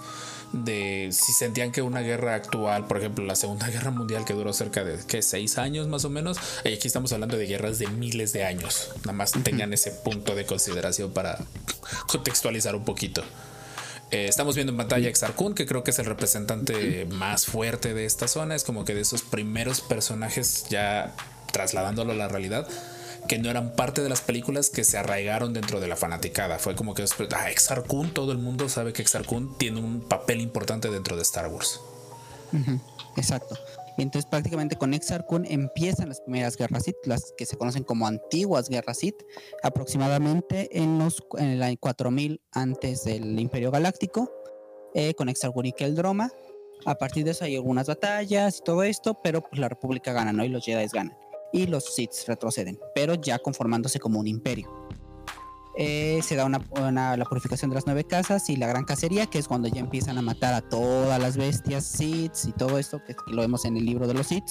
de 0.53 1.09
si 1.11 1.33
sentían 1.33 1.71
que 1.71 1.81
una 1.81 2.01
guerra 2.01 2.35
actual, 2.35 2.87
por 2.87 2.97
ejemplo, 2.97 3.25
la 3.25 3.35
Segunda 3.35 3.67
Guerra 3.69 3.91
Mundial 3.91 4.25
que 4.25 4.33
duró 4.33 4.53
cerca 4.53 4.83
de 4.83 4.97
¿qué? 5.07 5.21
seis 5.21 5.57
años 5.57 5.87
más 5.87 6.05
o 6.05 6.09
menos, 6.09 6.37
y 6.63 6.73
aquí 6.73 6.87
estamos 6.87 7.11
hablando 7.13 7.37
de 7.37 7.45
guerras 7.45 7.79
de 7.79 7.87
miles 7.87 8.33
de 8.33 8.45
años. 8.45 8.91
Nada 9.05 9.13
más 9.13 9.31
tengan 9.43 9.73
ese 9.73 9.91
punto 9.91 10.35
de 10.35 10.45
consideración 10.45 11.11
para 11.11 11.39
contextualizar 12.07 12.75
un 12.75 12.85
poquito. 12.85 13.23
Eh, 14.11 14.25
estamos 14.27 14.55
viendo 14.55 14.71
en 14.71 14.77
pantalla 14.77 15.07
a 15.09 15.53
que 15.53 15.65
creo 15.67 15.83
que 15.83 15.91
es 15.91 15.99
el 15.99 16.05
representante 16.05 17.05
más 17.05 17.45
fuerte 17.45 17.93
de 17.93 18.05
esta 18.05 18.27
zona. 18.27 18.55
Es 18.55 18.63
como 18.63 18.83
que 18.83 18.95
de 18.95 19.01
esos 19.01 19.21
primeros 19.21 19.81
personajes 19.81 20.65
ya 20.69 21.13
trasladándolo 21.51 22.13
a 22.13 22.15
la 22.15 22.27
realidad, 22.27 22.67
que 23.29 23.37
no 23.37 23.49
eran 23.49 23.73
parte 23.75 24.01
de 24.01 24.09
las 24.09 24.21
películas 24.21 24.71
que 24.71 24.83
se 24.83 24.97
arraigaron 24.97 25.53
dentro 25.53 25.79
de 25.79 25.87
la 25.87 25.95
fanaticada. 25.95 26.57
Fue 26.57 26.75
como 26.75 26.95
que 26.95 27.03
ah, 27.03 27.51
Exar 27.51 27.83
Kun, 27.83 28.11
todo 28.11 28.31
el 28.31 28.39
mundo 28.39 28.67
sabe 28.67 28.91
que 28.91 29.03
Exar 29.03 29.23
Kun 29.23 29.55
tiene 29.57 29.79
un 29.79 30.01
papel 30.01 30.41
importante 30.41 30.89
dentro 30.89 31.15
de 31.15 31.21
Star 31.21 31.47
Wars. 31.47 31.79
Ujú, 32.51 32.79
Exacto. 33.15 33.55
Y 33.97 34.01
entonces 34.01 34.27
prácticamente 34.27 34.77
con 34.77 34.95
Exar 34.95 35.27
Kun 35.27 35.45
empiezan 35.45 36.09
las 36.09 36.21
primeras 36.21 36.57
guerras 36.57 36.85
Sith, 36.85 36.95
las 37.05 37.31
que 37.37 37.45
se 37.45 37.55
conocen 37.55 37.83
como 37.83 38.07
antiguas 38.07 38.67
guerras 38.67 38.97
Sith, 38.97 39.21
aproximadamente 39.61 40.67
en 40.75 40.97
los 40.97 41.23
en 41.37 41.49
el 41.49 41.61
año 41.61 41.77
4000 41.79 42.41
antes 42.51 43.03
del 43.03 43.39
Imperio 43.39 43.69
Galáctico, 43.69 44.31
eh, 44.95 45.13
con 45.13 45.29
Exar 45.29 45.51
Kun 45.51 45.67
y 45.67 45.73
Keldroma. 45.73 46.31
A 46.85 46.95
partir 46.95 47.25
de 47.25 47.31
eso 47.31 47.45
hay 47.45 47.55
algunas 47.57 47.85
batallas 47.85 48.57
y 48.57 48.63
todo 48.63 48.81
esto, 48.81 49.19
pero 49.21 49.41
pues 49.41 49.59
la 49.59 49.69
República 49.69 50.13
gana, 50.13 50.33
¿no? 50.33 50.43
Y 50.43 50.49
los 50.49 50.65
Jedi 50.65 50.87
ganan. 50.91 51.15
Y 51.51 51.67
los 51.67 51.85
Sith 51.95 52.11
retroceden, 52.27 52.79
pero 52.93 53.15
ya 53.15 53.39
conformándose 53.39 53.99
como 53.99 54.19
un 54.19 54.27
imperio. 54.27 54.69
Eh, 55.77 56.19
se 56.23 56.35
da 56.35 56.45
una, 56.45 56.61
una- 56.71 57.15
la 57.15 57.25
purificación 57.25 57.69
de 57.69 57.75
las 57.75 57.85
nueve 57.85 58.03
casas 58.03 58.49
y 58.49 58.57
la 58.57 58.67
gran 58.67 58.83
cacería, 58.83 59.27
que 59.27 59.39
es 59.39 59.47
cuando 59.47 59.67
ya 59.69 59.79
empiezan 59.79 60.17
a 60.17 60.21
matar 60.21 60.53
a 60.53 60.61
todas 60.61 61.19
las 61.21 61.37
bestias 61.37 61.85
Sith 61.85 62.33
y 62.47 62.51
todo 62.51 62.77
esto, 62.77 63.01
que, 63.05 63.13
que 63.15 63.31
lo 63.33 63.41
vemos 63.41 63.63
en 63.65 63.77
el 63.77 63.85
libro 63.85 64.05
de 64.07 64.13
los 64.13 64.27
Sith, 64.27 64.43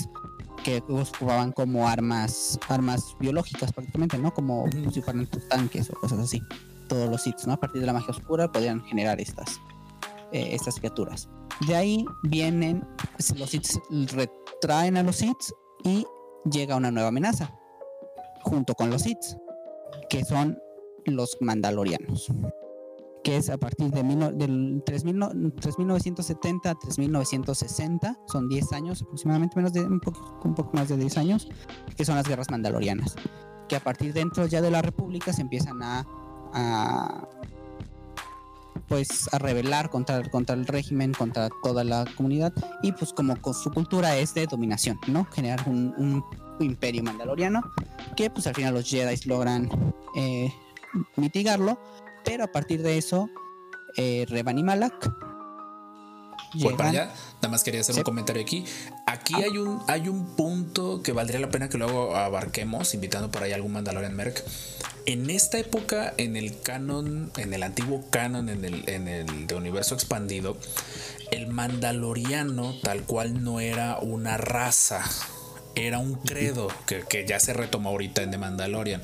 que 0.64 0.78
ocupaban 0.88 1.52
como 1.52 1.86
armas, 1.86 2.58
armas 2.68 3.14
biológicas 3.20 3.72
prácticamente, 3.72 4.16
¿no? 4.18 4.32
Como 4.32 4.64
Ujú. 4.64 4.90
si 4.90 5.02
fueran 5.02 5.28
tanques 5.50 5.90
o 5.90 5.94
cosas 6.00 6.20
así. 6.20 6.40
Todos 6.88 7.10
los 7.10 7.22
Sith, 7.22 7.44
¿no? 7.46 7.52
A 7.52 7.56
partir 7.60 7.80
de 7.82 7.86
la 7.86 7.92
magia 7.92 8.10
oscura 8.10 8.50
podían 8.50 8.82
generar 8.86 9.20
estas, 9.20 9.60
eh, 10.32 10.48
estas 10.52 10.76
criaturas. 10.80 11.28
De 11.66 11.76
ahí 11.76 12.06
vienen, 12.22 12.86
los 13.36 13.50
Sith 13.50 13.66
retraen 14.12 14.96
a 14.96 15.02
los 15.02 15.16
Sith 15.16 15.50
y 15.84 16.06
llega 16.50 16.76
una 16.76 16.90
nueva 16.90 17.08
amenaza, 17.08 17.54
junto 18.42 18.74
con 18.74 18.90
los 18.90 19.02
Sith, 19.02 19.36
que 20.08 20.24
son 20.24 20.58
los 21.04 21.36
mandalorianos, 21.40 22.28
que 23.24 23.36
es 23.36 23.50
a 23.50 23.58
partir 23.58 23.90
de 23.90 24.02
mil 24.04 24.18
no- 24.18 24.32
del 24.32 24.82
3000 24.84 25.18
no- 25.18 25.28
3970 25.30 26.70
a 26.70 26.74
3960, 26.74 28.18
son 28.26 28.48
10 28.48 28.72
años 28.72 29.02
aproximadamente, 29.02 29.56
menos 29.56 29.72
de 29.72 29.82
un 29.82 30.00
poco, 30.00 30.70
más 30.72 30.88
de 30.88 30.96
10 30.96 31.16
años, 31.18 31.48
que 31.96 32.04
son 32.04 32.16
las 32.16 32.28
guerras 32.28 32.50
mandalorianas, 32.50 33.16
que 33.68 33.76
a 33.76 33.80
partir 33.80 34.12
dentro 34.12 34.46
ya 34.46 34.60
de 34.60 34.70
la 34.70 34.82
República 34.82 35.32
se 35.32 35.42
empiezan 35.42 35.82
a 35.82 36.06
pues 38.86 39.28
a 39.32 39.38
rebelar 39.38 39.90
contra, 39.90 40.22
contra 40.30 40.54
el 40.54 40.66
régimen, 40.66 41.12
contra 41.12 41.48
toda 41.62 41.84
la 41.84 42.04
comunidad 42.16 42.52
y 42.82 42.92
pues 42.92 43.12
como 43.12 43.36
con 43.40 43.54
su 43.54 43.70
cultura 43.70 44.16
es 44.16 44.34
de 44.34 44.46
dominación, 44.46 44.98
¿no? 45.06 45.24
Generar 45.32 45.68
un, 45.68 46.24
imperio 46.60 47.04
mandaloriano 47.04 47.62
que 48.16 48.30
pues 48.30 48.48
al 48.48 48.54
final 48.56 48.74
los 48.74 48.90
Jedi 48.90 49.14
logran 49.28 49.70
eh, 50.16 50.52
mitigarlo, 51.14 51.78
pero 52.24 52.42
a 52.42 52.48
partir 52.48 52.82
de 52.82 52.98
eso 52.98 53.30
eh, 53.96 54.26
Revan 54.28 54.58
y 54.58 54.64
Malak 54.64 55.27
Voy 56.54 56.74
para 56.74 56.90
llegan- 56.90 57.08
allá. 57.10 57.20
Nada 57.36 57.48
más 57.48 57.62
quería 57.62 57.80
hacer 57.82 57.94
Sí. 57.94 58.00
un 58.00 58.04
comentario 58.04 58.42
aquí. 58.42 58.64
Aquí 59.06 59.34
hay 59.34 59.58
un, 59.58 59.80
hay 59.86 60.08
un 60.08 60.34
punto 60.36 61.02
que 61.02 61.12
valdría 61.12 61.38
la 61.40 61.50
pena 61.50 61.68
que 61.68 61.78
luego 61.78 62.16
abarquemos, 62.16 62.94
invitando 62.94 63.30
por 63.30 63.42
ahí 63.42 63.52
a 63.52 63.54
algún 63.54 63.72
Mandalorian 63.72 64.14
Merc. 64.16 64.42
En 65.06 65.30
esta 65.30 65.58
época, 65.58 66.12
en 66.16 66.36
el 66.36 66.60
canon, 66.60 67.32
en 67.36 67.54
el 67.54 67.62
antiguo 67.62 68.04
canon, 68.10 68.48
en 68.48 68.64
el, 68.64 68.88
en 68.88 69.08
el 69.08 69.46
de 69.46 69.54
universo 69.54 69.94
expandido, 69.94 70.58
el 71.30 71.46
Mandaloriano 71.46 72.74
tal 72.82 73.02
cual 73.04 73.42
no 73.42 73.60
era 73.60 73.98
una 73.98 74.36
raza, 74.36 75.02
era 75.74 75.98
un 75.98 76.14
credo 76.14 76.68
que, 76.86 77.02
que 77.08 77.26
ya 77.26 77.38
se 77.40 77.52
retomó 77.52 77.90
ahorita 77.90 78.22
en 78.22 78.30
The 78.32 78.38
Mandalorian. 78.38 79.00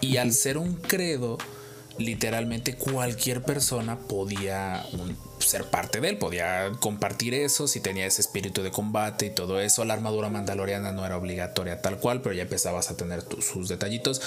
Y 0.00 0.18
al 0.18 0.32
ser 0.32 0.58
un 0.58 0.74
credo, 0.74 1.38
literalmente 1.98 2.76
cualquier 2.76 3.42
persona 3.42 3.98
podía 3.98 4.84
un- 4.92 5.16
ser 5.44 5.64
parte 5.64 6.00
de 6.00 6.08
él, 6.10 6.18
podía 6.18 6.72
compartir 6.80 7.34
eso 7.34 7.66
si 7.68 7.80
tenía 7.80 8.06
ese 8.06 8.20
espíritu 8.20 8.62
de 8.62 8.70
combate 8.70 9.26
y 9.26 9.30
todo 9.30 9.60
eso. 9.60 9.84
La 9.84 9.94
armadura 9.94 10.28
mandaloriana 10.30 10.92
no 10.92 11.04
era 11.06 11.16
obligatoria 11.16 11.80
tal 11.82 11.98
cual, 11.98 12.20
pero 12.22 12.34
ya 12.34 12.42
empezabas 12.42 12.90
a 12.90 12.96
tener 12.96 13.22
tus- 13.22 13.44
sus 13.44 13.68
detallitos. 13.68 14.20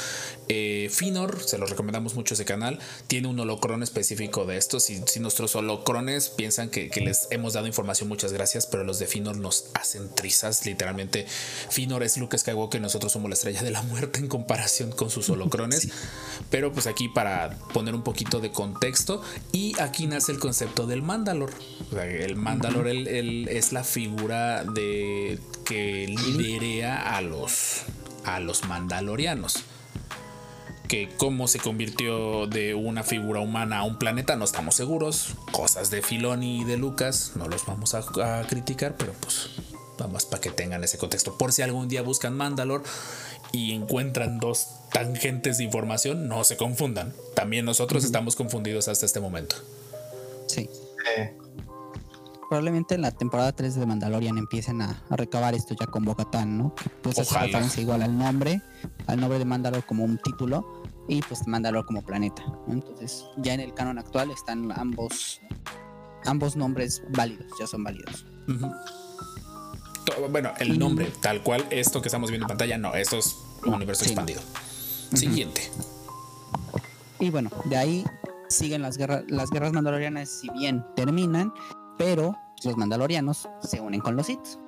Eh, 0.48 0.90
Finor, 0.92 1.42
se 1.44 1.58
los 1.58 1.70
recomendamos 1.70 2.16
mucho 2.16 2.34
ese 2.34 2.46
canal, 2.46 2.80
tiene 3.08 3.28
un 3.28 3.40
holocron 3.40 3.84
específico 3.84 4.46
de 4.46 4.58
esto. 4.58 4.80
Si, 4.80 5.02
si 5.08 5.20
nuestros 5.20 5.56
holocrones 5.56 6.30
piensan 6.30 6.70
que, 6.70 6.90
que 6.90 7.02
les 7.02 7.28
hemos 7.32 7.54
dado 7.54 7.68
información, 7.68 8.08
muchas 8.10 8.34
gracias, 8.34 8.66
pero 8.68 8.84
los 8.84 9.00
de 9.00 9.08
Finor 9.08 9.38
nos 9.38 9.66
hacen 9.74 10.10
trizas, 10.14 10.66
literalmente. 10.66 11.26
Finor 11.70 12.04
es 12.04 12.18
Luke 12.18 12.38
Skywalker, 12.38 12.80
nosotros 12.82 13.12
somos 13.12 13.30
la 13.30 13.34
estrella 13.36 13.62
de 13.64 13.72
la 13.72 13.82
muerte 13.82 14.20
en 14.20 14.28
comparación 14.28 14.92
con 14.92 15.10
sus 15.10 15.30
holocrones. 15.30 15.88
Pero 16.50 16.72
pues 16.72 16.88
aquí 16.88 17.10
para 17.10 17.58
poner 17.74 17.94
un 17.96 18.04
poquito 18.04 18.40
de 18.40 18.52
contexto 18.52 19.22
y 19.52 19.78
aquí 19.80 20.08
nace 20.08 20.32
el 20.32 20.40
concepto 20.40 20.86
del 20.88 21.02
Mandalor. 21.08 21.52
O 21.90 21.96
sea, 21.96 22.06
el 22.06 22.36
Mandalor 22.36 22.88
es 22.88 23.72
la 23.72 23.84
figura 23.84 24.64
de 24.64 25.40
que 25.66 26.08
liderea 26.08 27.16
a 27.18 27.22
los 27.22 27.84
a 28.26 28.40
los 28.40 28.66
mandalorianos. 28.66 29.64
que 30.88 31.10
cómo 31.18 31.48
se 31.48 31.60
convirtió 31.60 32.48
de 32.48 32.74
una 32.74 33.04
figura 33.04 33.42
humana 33.42 33.80
a 33.80 33.84
un 33.84 33.98
planeta, 34.00 34.36
no 34.38 34.46
estamos 34.46 34.76
seguros. 34.76 35.36
Cosas 35.52 35.90
de 35.90 36.02
Filoni 36.02 36.62
y 36.62 36.64
de 36.64 36.78
Lucas, 36.78 37.32
no 37.36 37.48
los 37.48 37.66
vamos 37.66 37.94
a, 37.94 38.00
a 38.40 38.48
criticar, 38.48 38.96
pero 38.98 39.14
pues 39.20 39.50
vamos 39.98 40.26
para 40.26 40.42
que 40.42 40.50
tengan 40.50 40.84
ese 40.84 40.98
contexto. 40.98 41.38
Por 41.38 41.52
si 41.52 41.62
algún 41.62 41.90
día 41.90 42.02
buscan 42.04 42.38
Mandalor 42.38 42.84
y 43.52 43.74
encuentran 43.74 44.40
dos 44.40 44.68
tangentes 44.94 45.58
de 45.58 45.66
información, 45.66 46.28
no 46.30 46.44
se 46.46 46.56
confundan. 46.56 47.14
También 47.36 47.66
nosotros 47.66 48.06
estamos 48.06 48.36
confundidos 48.38 48.88
hasta 48.88 49.06
este 49.06 49.20
momento. 49.20 49.58
Sí. 50.48 50.70
Probablemente 52.50 52.96
en 52.96 53.02
la 53.02 53.12
temporada 53.12 53.52
3 53.52 53.76
de 53.76 53.86
Mandalorian 53.86 54.38
empiecen 54.38 54.82
a, 54.82 55.04
a 55.10 55.16
recabar 55.18 55.54
esto 55.54 55.76
ya 55.78 55.86
con 55.88 56.06
Bocatán, 56.06 56.58
¿no? 56.58 56.74
Que 56.76 56.90
pues 56.90 57.20
hace 57.20 57.38
referencia 57.38 57.82
igual 57.82 58.02
al 58.04 58.18
nombre, 58.18 58.62
al 59.08 59.20
nombre 59.20 59.38
de 59.38 59.46
Mandalor 59.46 59.86
como 59.86 60.06
un 60.06 60.18
título 60.18 60.84
y 61.10 61.22
pues 61.22 61.46
Mandalor 61.46 61.86
como 61.86 62.02
planeta. 62.04 62.44
¿no? 62.68 62.74
Entonces, 62.74 63.26
ya 63.38 63.54
en 63.54 63.60
el 63.60 63.74
canon 63.74 63.98
actual 64.00 64.32
están 64.32 64.72
ambos 64.72 65.42
ambos 66.26 66.56
nombres 66.56 67.02
válidos, 67.10 67.48
ya 67.60 67.68
son 67.68 67.84
válidos. 67.84 68.26
Bueno, 70.30 70.52
el 70.60 70.80
nombre, 70.80 71.12
tal 71.22 71.42
cual, 71.44 71.66
esto 71.70 72.02
que 72.02 72.08
estamos 72.08 72.30
viendo 72.30 72.46
en 72.46 72.50
pantalla, 72.50 72.78
no, 72.78 72.96
esto 72.96 73.18
es 73.18 73.36
un 73.66 73.74
universo 73.74 74.04
sí, 74.04 74.14
no. 74.14 74.22
expandido. 74.22 74.42
Siguiente. 75.14 75.70
Y 77.20 77.30
bueno, 77.30 77.50
de 77.66 77.78
ahí 77.78 78.06
siguen 78.50 78.82
las 78.82 78.98
guerras, 78.98 79.24
las 79.28 79.50
guerras 79.50 79.74
mandalorianas, 79.74 80.30
si 80.30 80.50
bien 80.52 80.86
terminan, 80.96 81.54
pero 81.98 82.36
los 82.64 82.78
mandalorianos 82.78 83.48
se 83.62 83.80
unen 83.80 84.02
con 84.02 84.16
los 84.16 84.28
Sith. 84.28 84.60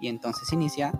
Y 0.00 0.08
entonces 0.08 0.52
inicia 0.52 0.92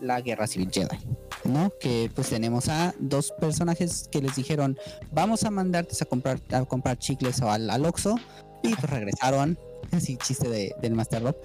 la 0.00 0.20
guerra 0.20 0.46
civil 0.46 0.70
Jedi. 0.70 0.98
¿No? 1.44 1.72
Que 1.80 2.10
pues 2.14 2.28
tenemos 2.28 2.68
a 2.68 2.94
dos 2.98 3.32
personajes 3.40 4.08
que 4.12 4.20
les 4.20 4.36
dijeron, 4.36 4.78
vamos 5.10 5.44
a 5.44 5.50
mandarte 5.50 5.96
a 6.00 6.04
comprar, 6.04 6.40
a 6.52 6.64
comprar 6.64 6.98
chicles 6.98 7.40
o 7.40 7.50
al, 7.50 7.70
al 7.70 7.86
Oxxo", 7.86 8.16
Y 8.62 8.74
pues 8.74 8.90
regresaron, 8.90 9.58
así 9.92 10.16
chiste 10.16 10.48
de, 10.48 10.74
del 10.82 10.94
Master 10.94 11.22
Rob. 11.22 11.36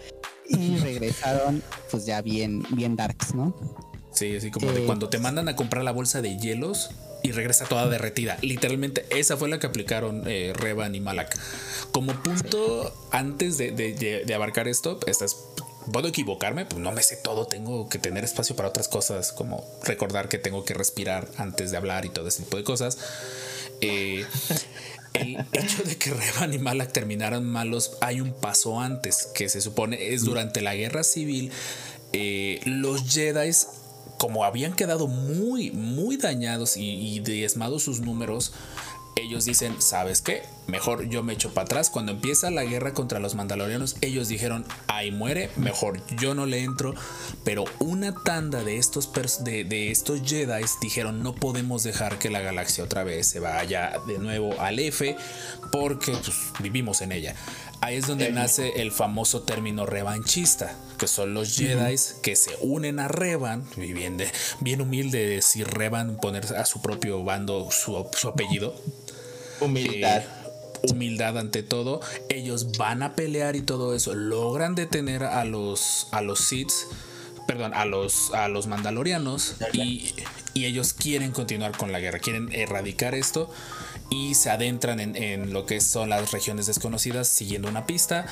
Y 0.47 0.77
regresaron 0.77 1.63
pues 1.89 2.05
ya 2.05 2.21
bien, 2.21 2.63
bien 2.71 2.95
darks, 2.95 3.33
¿no? 3.33 3.55
Sí, 4.11 4.35
así 4.35 4.51
como 4.51 4.71
de 4.71 4.83
Eh, 4.83 4.85
cuando 4.85 5.09
te 5.09 5.17
mandan 5.17 5.47
a 5.49 5.55
comprar 5.55 5.83
la 5.83 5.91
bolsa 5.91 6.21
de 6.21 6.37
hielos 6.37 6.91
y 7.25 7.31
regresa 7.31 7.65
toda 7.65 7.87
derretida. 7.89 8.37
Literalmente, 8.41 9.05
esa 9.09 9.35
fue 9.35 9.49
la 9.49 9.59
que 9.59 9.67
aplicaron 9.67 10.23
eh, 10.27 10.53
Revan 10.55 10.93
y 10.95 10.99
Malak. 10.99 11.35
Como 11.91 12.13
punto, 12.21 12.93
antes 13.11 13.57
de, 13.57 13.71
de- 13.71 14.33
abarcar 14.35 14.67
esto, 14.67 14.99
estas, 15.07 15.35
puedo 15.91 16.07
equivocarme, 16.07 16.65
pues 16.65 16.81
no 16.81 16.91
me 16.91 17.01
sé 17.01 17.15
todo, 17.17 17.47
tengo 17.47 17.89
que 17.89 17.97
tener 17.99 18.23
espacio 18.23 18.55
para 18.55 18.69
otras 18.69 18.87
cosas, 18.87 19.31
como 19.31 19.63
recordar 19.83 20.29
que 20.29 20.37
tengo 20.37 20.65
que 20.65 20.73
respirar 20.73 21.27
antes 21.37 21.71
de 21.71 21.77
hablar 21.77 22.05
y 22.05 22.09
todo 22.09 22.27
ese 22.27 22.43
tipo 22.43 22.57
de 22.57 22.63
cosas. 22.63 22.97
Eh, 23.81 24.25
el 25.13 25.37
hecho 25.53 25.83
de 25.83 25.97
que 25.97 26.11
Revan 26.13 26.53
y 26.53 26.59
Malak 26.59 26.91
terminaran 26.91 27.45
malos, 27.45 27.97
hay 28.01 28.19
un 28.21 28.33
paso 28.33 28.79
antes, 28.81 29.27
que 29.33 29.47
se 29.49 29.61
supone 29.61 30.13
es 30.13 30.23
durante 30.25 30.61
la 30.61 30.75
guerra 30.75 31.03
civil. 31.03 31.51
eh, 32.13 32.59
los 32.65 33.03
Jedi, 33.11 33.51
como 34.17 34.43
habían 34.43 34.73
quedado 34.73 35.07
muy, 35.07 35.71
muy 35.71 36.17
dañados 36.17 36.77
y, 36.77 37.19
diezmados 37.19 37.83
sus 37.83 38.01
números, 38.01 38.53
ellos 39.15 39.45
dicen, 39.45 39.81
¿sabes 39.81 40.21
qué? 40.21 40.43
Mejor 40.67 41.07
yo 41.09 41.21
me 41.21 41.33
echo 41.33 41.53
para 41.53 41.65
atrás. 41.65 41.89
Cuando 41.91 42.11
empieza 42.11 42.49
la 42.49 42.63
guerra 42.63 42.93
contra 42.93 43.19
los 43.19 43.35
mandalorianos, 43.35 43.97
ellos 44.01 44.27
dijeron, 44.27 44.65
ahí 44.87 45.11
muere, 45.11 45.51
mejor 45.57 46.01
yo 46.17 46.33
no 46.33 46.45
le 46.47 46.63
entro. 46.63 46.93
Pero 47.43 47.65
una 47.79 48.15
tanda 48.15 48.63
de 48.63 48.77
estos, 48.77 49.11
de, 49.43 49.63
de 49.63 49.91
estos 49.91 50.21
Jedi 50.23 50.63
dijeron, 50.81 51.21
no 51.21 51.35
podemos 51.35 51.83
dejar 51.83 52.17
que 52.17 52.29
la 52.31 52.39
galaxia 52.41 52.83
otra 52.83 53.03
vez 53.03 53.27
se 53.27 53.39
vaya 53.39 53.93
de 54.07 54.17
nuevo 54.17 54.59
al 54.59 54.79
F, 54.79 55.15
porque 55.71 56.11
pues, 56.13 56.35
vivimos 56.59 57.01
en 57.01 57.11
ella. 57.11 57.35
Ahí 57.81 57.97
es 57.97 58.07
donde 58.07 58.31
nace 58.31 58.81
el 58.81 58.91
famoso 58.91 59.43
término 59.43 59.85
revanchista, 59.85 60.75
que 60.97 61.07
son 61.07 61.35
los 61.35 61.55
Jedi 61.55 61.95
que 62.23 62.35
se 62.35 62.51
unen 62.61 62.99
a 62.99 63.07
Revan, 63.07 63.63
y 63.77 63.93
bien, 63.93 64.17
de- 64.17 64.31
bien 64.61 64.81
humilde 64.81 65.27
decir 65.27 65.67
Revan, 65.67 66.15
poner 66.17 66.45
a 66.55 66.65
su 66.65 66.81
propio 66.81 67.23
bando 67.23 67.69
su, 67.69 68.07
su 68.17 68.29
apellido. 68.29 68.73
humildad. 69.61 70.21
Eh, 70.23 70.27
humildad 70.91 71.37
ante 71.37 71.63
todo. 71.63 72.01
Ellos 72.29 72.77
van 72.77 73.03
a 73.03 73.15
pelear 73.15 73.55
y 73.55 73.61
todo 73.61 73.93
eso. 73.95 74.13
Logran 74.13 74.75
detener 74.75 75.23
a 75.23 75.45
los 75.45 76.07
a 76.11 76.21
los 76.21 76.39
Sith, 76.39 76.71
perdón, 77.47 77.73
a 77.73 77.85
los 77.85 78.33
a 78.33 78.47
los 78.47 78.67
Mandalorianos 78.67 79.55
y, 79.73 80.13
y 80.53 80.65
ellos 80.65 80.93
quieren 80.93 81.31
continuar 81.31 81.77
con 81.77 81.91
la 81.91 81.99
guerra, 81.99 82.19
quieren 82.19 82.49
erradicar 82.51 83.15
esto 83.15 83.49
y 84.09 84.35
se 84.35 84.49
adentran 84.49 84.99
en, 84.99 85.15
en 85.15 85.51
lo 85.51 85.65
que 85.65 85.81
son 85.81 86.09
las 86.09 86.31
regiones 86.31 86.67
desconocidas 86.67 87.27
siguiendo 87.27 87.67
una 87.67 87.85
pista, 87.85 88.25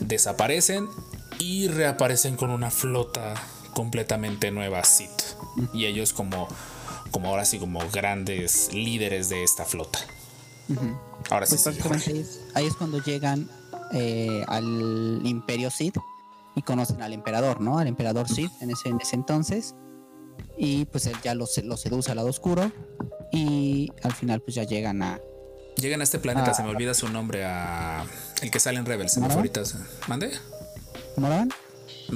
desaparecen 0.00 0.88
y 1.38 1.68
reaparecen 1.68 2.36
con 2.36 2.50
una 2.50 2.70
flota 2.70 3.34
completamente 3.72 4.50
nueva 4.50 4.84
Sith 4.84 5.22
y 5.72 5.86
ellos 5.86 6.12
como 6.12 6.48
como 7.10 7.28
ahora 7.28 7.44
sí 7.44 7.58
como 7.58 7.80
grandes 7.90 8.72
líderes 8.72 9.28
de 9.28 9.42
esta 9.42 9.64
flota. 9.64 9.98
Ahora 11.30 11.46
sí, 11.46 11.56
Pues 11.86 12.02
sí, 12.02 12.18
es, 12.18 12.40
ahí 12.54 12.66
es 12.66 12.74
cuando 12.74 12.98
llegan 13.02 13.48
eh, 13.92 14.44
al 14.48 15.20
Imperio 15.24 15.70
Sith 15.70 15.96
y 16.56 16.62
conocen 16.62 17.02
al 17.02 17.12
emperador, 17.12 17.60
¿no? 17.60 17.78
Al 17.78 17.86
emperador 17.86 18.28
Sith 18.28 18.50
en 18.60 18.70
ese, 18.70 18.88
en 18.88 19.00
ese 19.00 19.16
entonces. 19.16 19.74
Y 20.56 20.86
pues 20.86 21.06
él 21.06 21.16
ya 21.22 21.34
los, 21.34 21.56
los 21.64 21.80
seduce 21.80 22.10
al 22.10 22.16
lado 22.16 22.28
oscuro. 22.28 22.70
Y 23.32 23.92
al 24.02 24.12
final 24.12 24.40
pues 24.40 24.54
ya 24.56 24.64
llegan 24.64 25.02
a... 25.02 25.20
Llegan 25.76 26.00
a 26.00 26.04
este 26.04 26.18
planeta, 26.18 26.50
Ah. 26.50 26.54
se 26.54 26.62
me 26.62 26.68
olvida 26.70 26.92
su 26.94 27.08
nombre, 27.08 27.44
a 27.44 28.04
el 28.42 28.50
que 28.50 28.58
sale 28.60 28.78
en 28.78 28.84
Rebels. 28.86 29.12
Se 29.12 29.20
me 29.20 29.26
fue 29.26 29.36
¿Mara? 29.36 29.40
ahorita. 29.40 29.62
¿Mande? 30.08 30.32
¿Moraban? 31.16 31.50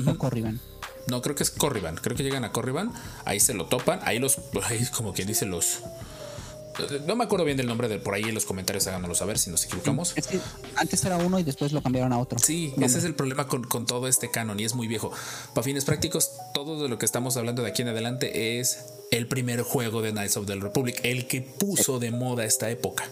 ¿O 0.06 0.18
Corriban? 0.18 0.60
No, 1.06 1.22
creo 1.22 1.34
que 1.34 1.42
es 1.44 1.50
Corriban. 1.50 1.96
Creo 1.96 2.16
que 2.16 2.22
llegan 2.24 2.44
a 2.44 2.50
Corriban. 2.52 2.92
Ahí 3.24 3.38
se 3.40 3.54
lo 3.54 3.66
topan. 3.66 4.00
Ahí 4.02 4.18
los. 4.18 4.38
Ahí 4.64 4.84
como 4.96 5.12
quien 5.12 5.28
dice 5.28 5.46
los. 5.46 5.80
No 7.06 7.16
me 7.16 7.24
acuerdo 7.24 7.44
bien 7.44 7.56
del 7.56 7.66
nombre 7.66 7.88
de 7.88 7.98
por 7.98 8.14
ahí 8.14 8.24
en 8.24 8.34
los 8.34 8.44
comentarios, 8.44 8.86
háganoslo 8.86 9.14
saber 9.14 9.38
si 9.38 9.50
nos 9.50 9.64
equivocamos. 9.64 10.12
Es 10.16 10.26
que 10.26 10.40
antes 10.76 11.04
era 11.04 11.16
uno 11.18 11.38
y 11.38 11.42
después 11.42 11.72
lo 11.72 11.82
cambiaron 11.82 12.12
a 12.12 12.18
otro. 12.18 12.38
Sí, 12.38 12.68
Nombre. 12.68 12.86
ese 12.86 12.98
es 12.98 13.04
el 13.04 13.14
problema 13.14 13.46
con, 13.46 13.64
con 13.64 13.86
todo 13.86 14.08
este 14.08 14.30
canon 14.30 14.58
y 14.58 14.64
es 14.64 14.74
muy 14.74 14.88
viejo. 14.88 15.12
Para 15.54 15.64
fines 15.64 15.84
prácticos, 15.84 16.30
todo 16.52 16.82
de 16.82 16.88
lo 16.88 16.98
que 16.98 17.06
estamos 17.06 17.36
hablando 17.36 17.62
de 17.62 17.68
aquí 17.68 17.82
en 17.82 17.88
adelante 17.88 18.58
es 18.58 18.84
el 19.10 19.28
primer 19.28 19.62
juego 19.62 20.02
de 20.02 20.10
Knights 20.12 20.36
of 20.36 20.46
the 20.46 20.56
Republic, 20.56 21.00
el 21.04 21.28
que 21.28 21.40
puso 21.42 21.98
de 22.00 22.10
moda 22.10 22.44
esta 22.44 22.70
época. 22.70 23.08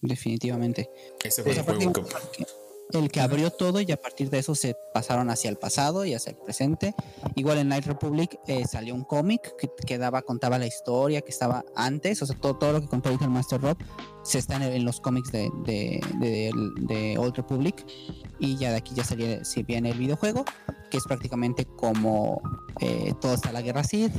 Definitivamente. 0.00 0.88
Ese 1.22 1.42
fue 1.42 1.54
Pues 1.54 1.58
el 1.58 1.76
juego 1.76 1.92
que. 1.92 2.46
El 2.92 3.10
que 3.10 3.20
abrió 3.20 3.50
todo 3.50 3.80
y 3.80 3.90
a 3.92 3.96
partir 3.96 4.30
de 4.30 4.38
eso 4.38 4.54
se 4.54 4.76
pasaron 4.92 5.30
hacia 5.30 5.50
el 5.50 5.56
pasado 5.56 6.04
y 6.04 6.14
hacia 6.14 6.30
el 6.30 6.36
presente. 6.36 6.94
Igual 7.34 7.58
en 7.58 7.68
Night 7.68 7.86
Republic 7.86 8.38
eh, 8.46 8.64
salió 8.70 8.94
un 8.94 9.04
cómic 9.04 9.54
que, 9.86 9.98
daba, 9.98 10.22
contaba 10.22 10.58
la 10.58 10.66
historia 10.66 11.20
que 11.22 11.30
estaba 11.30 11.64
antes, 11.74 12.20
o 12.22 12.26
sea, 12.26 12.36
todo, 12.36 12.56
todo 12.58 12.72
lo 12.72 12.80
que 12.80 12.88
contó 12.88 13.10
el 13.10 13.18
Master 13.30 13.60
Rob 13.60 13.76
se 14.22 14.38
está 14.38 14.56
en, 14.56 14.84
los 14.84 15.00
cómics 15.00 15.32
de, 15.32 15.50
de, 15.64 16.00
de- 16.80 17.18
Old 17.18 17.36
Republic 17.36 17.84
y 18.38 18.56
ya 18.56 18.70
de 18.70 18.76
aquí 18.76 18.94
ya 18.94 19.04
salía, 19.04 19.44
si 19.44 19.62
viene 19.62 19.90
el 19.90 19.98
videojuego, 19.98 20.44
que 20.90 20.98
es 20.98 21.04
prácticamente 21.04 21.64
como 21.64 22.40
eh, 22.80 23.14
todo 23.20 23.34
está 23.34 23.52
la 23.52 23.62
guerra 23.62 23.84
Sith, 23.84 24.12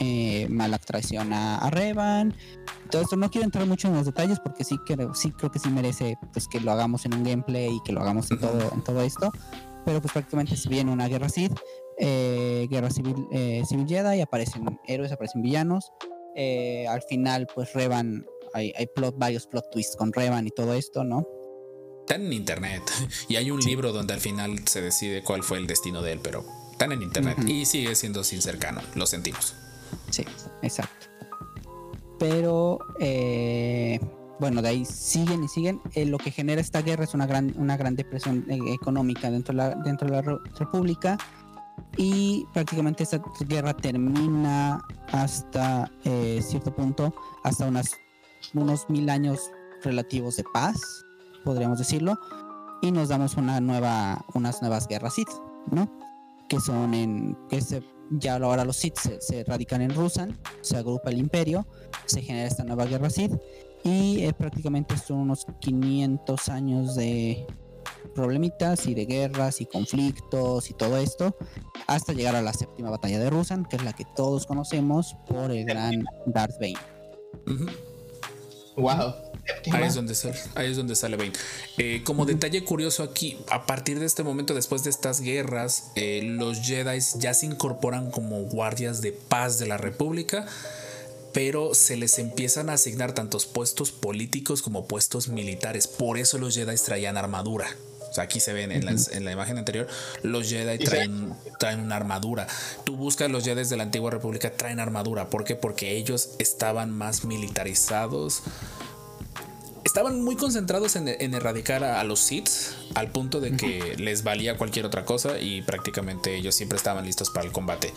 eh, 0.00 0.46
Malak 0.50 0.84
traiciona 0.84 1.58
a 1.58 1.70
Revan, 1.70 2.34
todo 2.90 3.02
esto 3.02 3.16
no 3.16 3.30
quiero 3.30 3.44
entrar 3.44 3.66
mucho 3.66 3.88
en 3.88 3.94
los 3.94 4.06
detalles 4.06 4.38
porque 4.40 4.64
sí 4.64 4.76
creo, 4.86 5.14
sí 5.14 5.32
creo 5.32 5.50
que 5.50 5.58
sí 5.58 5.70
merece 5.70 6.18
pues 6.32 6.48
que 6.48 6.60
lo 6.60 6.72
hagamos 6.72 7.04
en 7.06 7.14
un 7.14 7.24
gameplay 7.24 7.70
y 7.74 7.82
que 7.84 7.92
lo 7.92 8.00
hagamos 8.00 8.30
en 8.30 8.38
todo, 8.38 8.72
en 8.72 8.82
todo 8.82 9.00
esto. 9.02 9.32
Pero 9.84 10.00
pues 10.00 10.12
prácticamente 10.12 10.56
se 10.56 10.68
viene 10.68 10.92
una 10.92 11.08
guerra 11.08 11.28
Sith, 11.28 11.58
eh, 11.98 12.68
guerra 12.70 12.90
civil, 12.90 13.26
eh, 13.32 13.62
civil 13.68 13.86
Jedi, 13.88 14.20
aparecen 14.20 14.78
héroes, 14.86 15.10
aparecen 15.12 15.42
villanos. 15.42 15.90
eh, 16.36 16.86
al 16.88 17.02
final, 17.02 17.46
pues 17.54 17.72
Revan, 17.74 18.24
hay, 18.54 18.72
hay 18.76 18.86
plot, 18.86 19.18
varios 19.18 19.46
plot 19.46 19.70
twists 19.70 19.96
con 19.96 20.12
Revan 20.12 20.46
y 20.46 20.50
todo 20.50 20.72
esto, 20.74 21.04
¿no? 21.04 21.26
Están 22.00 22.26
en 22.26 22.32
internet. 22.32 22.82
Y 23.28 23.36
hay 23.36 23.50
un 23.50 23.60
libro 23.60 23.92
donde 23.92 24.14
al 24.14 24.20
final 24.20 24.66
se 24.66 24.80
decide 24.80 25.22
cuál 25.22 25.42
fue 25.42 25.58
el 25.58 25.66
destino 25.66 26.00
de 26.02 26.12
él, 26.12 26.20
pero 26.22 26.44
están 26.82 26.92
en 26.92 27.02
internet 27.02 27.38
y 27.46 27.64
sigue 27.64 27.94
siendo 27.94 28.24
sin 28.24 28.42
cercano. 28.42 28.80
Lo 28.94 29.06
sentimos. 29.06 29.54
Sí, 30.10 30.24
exacto. 30.62 31.06
Pero 32.18 32.78
eh, 32.98 34.00
bueno, 34.40 34.62
de 34.62 34.68
ahí 34.68 34.84
siguen 34.84 35.44
y 35.44 35.48
siguen. 35.48 35.80
Eh, 35.94 36.06
lo 36.06 36.18
que 36.18 36.30
genera 36.30 36.60
esta 36.60 36.82
guerra 36.82 37.04
es 37.04 37.14
una 37.14 37.26
gran, 37.26 37.54
una 37.56 37.76
gran 37.76 37.94
depresión 37.96 38.44
eh, 38.48 38.58
económica 38.72 39.30
dentro 39.30 39.52
de 39.52 39.58
la, 39.58 39.74
dentro 39.76 40.08
de 40.08 40.12
la 40.14 40.22
re- 40.22 40.38
república. 40.58 41.18
Y 41.96 42.46
prácticamente 42.52 43.02
esta 43.02 43.20
guerra 43.40 43.74
termina 43.74 44.84
hasta 45.10 45.90
eh, 46.04 46.40
cierto 46.42 46.74
punto, 46.74 47.14
hasta 47.44 47.66
unas, 47.66 47.90
unos 48.54 48.88
mil 48.88 49.08
años 49.10 49.50
relativos 49.82 50.36
de 50.36 50.44
paz, 50.52 50.76
podríamos 51.44 51.78
decirlo. 51.78 52.18
Y 52.82 52.90
nos 52.92 53.08
damos 53.08 53.36
una 53.36 53.60
nueva, 53.60 54.24
unas 54.34 54.60
nuevas 54.60 54.88
guerras 54.88 55.14
Sith, 55.14 55.30
¿no? 55.70 55.88
Que 56.52 56.60
son 56.60 56.92
en, 56.92 57.34
que 57.48 57.62
se 57.62 57.82
ya 58.10 58.36
ahora 58.36 58.66
los 58.66 58.76
Sith 58.76 58.98
se, 58.98 59.22
se 59.22 59.42
radican 59.42 59.80
en 59.80 59.94
Rusan, 59.94 60.38
se 60.60 60.76
agrupa 60.76 61.08
el 61.08 61.16
imperio, 61.16 61.66
se 62.04 62.20
genera 62.20 62.46
esta 62.46 62.62
nueva 62.62 62.84
guerra 62.84 63.08
Sith 63.08 63.32
y 63.84 64.24
eh, 64.24 64.34
prácticamente 64.34 64.98
son 64.98 65.20
unos 65.20 65.46
500 65.60 66.48
años 66.50 66.94
de 66.94 67.46
problemitas 68.14 68.86
y 68.86 68.92
de 68.92 69.06
guerras 69.06 69.62
y 69.62 69.66
conflictos 69.66 70.68
y 70.68 70.74
todo 70.74 70.98
esto 70.98 71.34
hasta 71.86 72.12
llegar 72.12 72.36
a 72.36 72.42
la 72.42 72.52
séptima 72.52 72.90
batalla 72.90 73.18
de 73.18 73.30
Rusan, 73.30 73.64
que 73.64 73.76
es 73.76 73.82
la 73.82 73.94
que 73.94 74.04
todos 74.14 74.44
conocemos 74.44 75.16
por 75.26 75.50
el 75.50 75.64
gran 75.64 76.04
Darth 76.26 76.60
Bane. 76.60 76.74
Ujú. 77.46 77.66
Wow. 78.76 79.31
Ahí 79.72 79.84
es 79.84 79.94
donde 79.94 80.14
sale, 80.14 80.34
ahí 80.54 80.70
es 80.70 80.76
donde 80.76 80.94
sale 80.94 81.16
Bane. 81.16 81.32
Eh, 81.78 82.02
como 82.04 82.26
detalle 82.26 82.64
curioso 82.64 83.02
aquí, 83.02 83.38
a 83.50 83.66
partir 83.66 83.98
de 83.98 84.06
este 84.06 84.22
momento, 84.22 84.54
después 84.54 84.84
de 84.84 84.90
estas 84.90 85.20
guerras, 85.20 85.90
eh, 85.96 86.20
los 86.24 86.60
Jedi 86.60 86.98
ya 87.18 87.34
se 87.34 87.46
incorporan 87.46 88.10
como 88.10 88.40
guardias 88.42 89.00
de 89.00 89.12
paz 89.12 89.58
de 89.58 89.66
la 89.66 89.78
República, 89.78 90.46
pero 91.32 91.74
se 91.74 91.96
les 91.96 92.18
empiezan 92.18 92.70
a 92.70 92.74
asignar 92.74 93.14
tantos 93.14 93.46
puestos 93.46 93.90
políticos 93.90 94.62
como 94.62 94.86
puestos 94.86 95.28
militares. 95.28 95.86
Por 95.88 96.18
eso 96.18 96.38
los 96.38 96.54
Jedi 96.54 96.76
traían 96.76 97.16
armadura. 97.16 97.66
O 98.10 98.14
sea, 98.14 98.24
aquí 98.24 98.40
se 98.40 98.52
ven 98.52 98.70
en, 98.72 98.84
las- 98.84 99.08
en 99.10 99.24
la 99.24 99.32
imagen 99.32 99.56
anterior, 99.56 99.86
los 100.22 100.50
Jedi 100.50 100.78
traen, 100.84 101.32
traen 101.58 101.80
una 101.80 101.96
armadura. 101.96 102.46
Tú 102.84 102.94
buscas 102.96 103.30
los 103.30 103.42
Jedi 103.42 103.64
de 103.64 103.76
la 103.78 103.84
antigua 103.84 104.10
República, 104.10 104.52
traen 104.52 104.80
armadura. 104.80 105.30
¿Por 105.30 105.44
qué? 105.44 105.56
Porque 105.56 105.96
ellos 105.96 106.32
estaban 106.38 106.90
más 106.90 107.24
militarizados, 107.24 108.42
estaban 109.84 110.22
muy 110.22 110.36
concentrados 110.36 110.96
en, 110.96 111.08
en 111.08 111.34
erradicar 111.34 111.84
a, 111.84 112.00
a 112.00 112.04
los 112.04 112.20
Sith 112.20 112.48
al 112.94 113.10
punto 113.10 113.40
de 113.40 113.56
que 113.56 113.96
les 113.98 114.22
valía 114.22 114.56
cualquier 114.56 114.86
otra 114.86 115.04
cosa 115.04 115.38
y 115.38 115.62
prácticamente 115.62 116.34
ellos 116.34 116.54
siempre 116.54 116.76
estaban 116.76 117.04
listos 117.04 117.30
para 117.30 117.46
el 117.46 117.52
combate. 117.52 117.92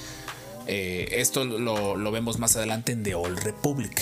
Eh, 0.68 1.08
esto 1.12 1.46
lo, 1.46 1.96
lo 1.96 2.12
vemos 2.12 2.40
más 2.40 2.56
adelante 2.56 2.92
en 2.92 3.04
The 3.04 3.16
Old 3.16 3.40
Republic, 3.40 4.02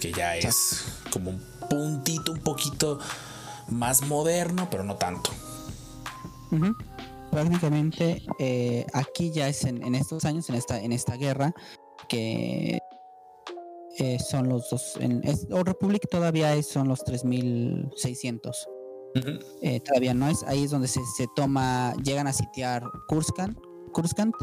que 0.00 0.12
ya 0.12 0.36
es 0.36 0.84
como 1.10 1.30
un 1.30 1.42
puntito 1.68 2.32
un 2.32 2.40
poquito 2.40 3.00
más 3.68 4.02
moderno, 4.02 4.68
pero 4.70 4.84
no 4.84 4.96
tanto. 4.96 5.30
Prácticamente 7.32 8.22
eh, 8.38 8.86
aquí 8.92 9.32
ya 9.32 9.48
es 9.48 9.64
en, 9.64 9.82
en 9.82 9.94
estos 9.96 10.24
años, 10.24 10.48
en 10.48 10.54
esta, 10.54 10.80
en 10.80 10.92
esta 10.92 11.16
guerra, 11.16 11.52
que 12.08 12.78
eh, 13.98 14.18
son 14.18 14.48
los 14.48 14.68
dos. 14.70 14.96
En, 15.00 15.20
es, 15.24 15.46
Old 15.50 15.66
Republic 15.68 16.08
todavía 16.10 16.54
es, 16.54 16.66
son 16.68 16.88
los 16.88 17.04
3600. 17.04 18.68
Ujú. 19.16 19.30
eh, 19.62 19.80
todavía 19.80 20.12
no 20.12 20.28
es. 20.28 20.42
Ahí 20.42 20.64
es 20.64 20.70
donde 20.70 20.88
se, 20.88 21.00
se 21.16 21.26
toma, 21.34 21.94
llegan 22.04 22.26
a 22.26 22.32
sitiar 22.34 22.82
Kurskan, 23.08 23.58
Kurskant. 23.92 24.34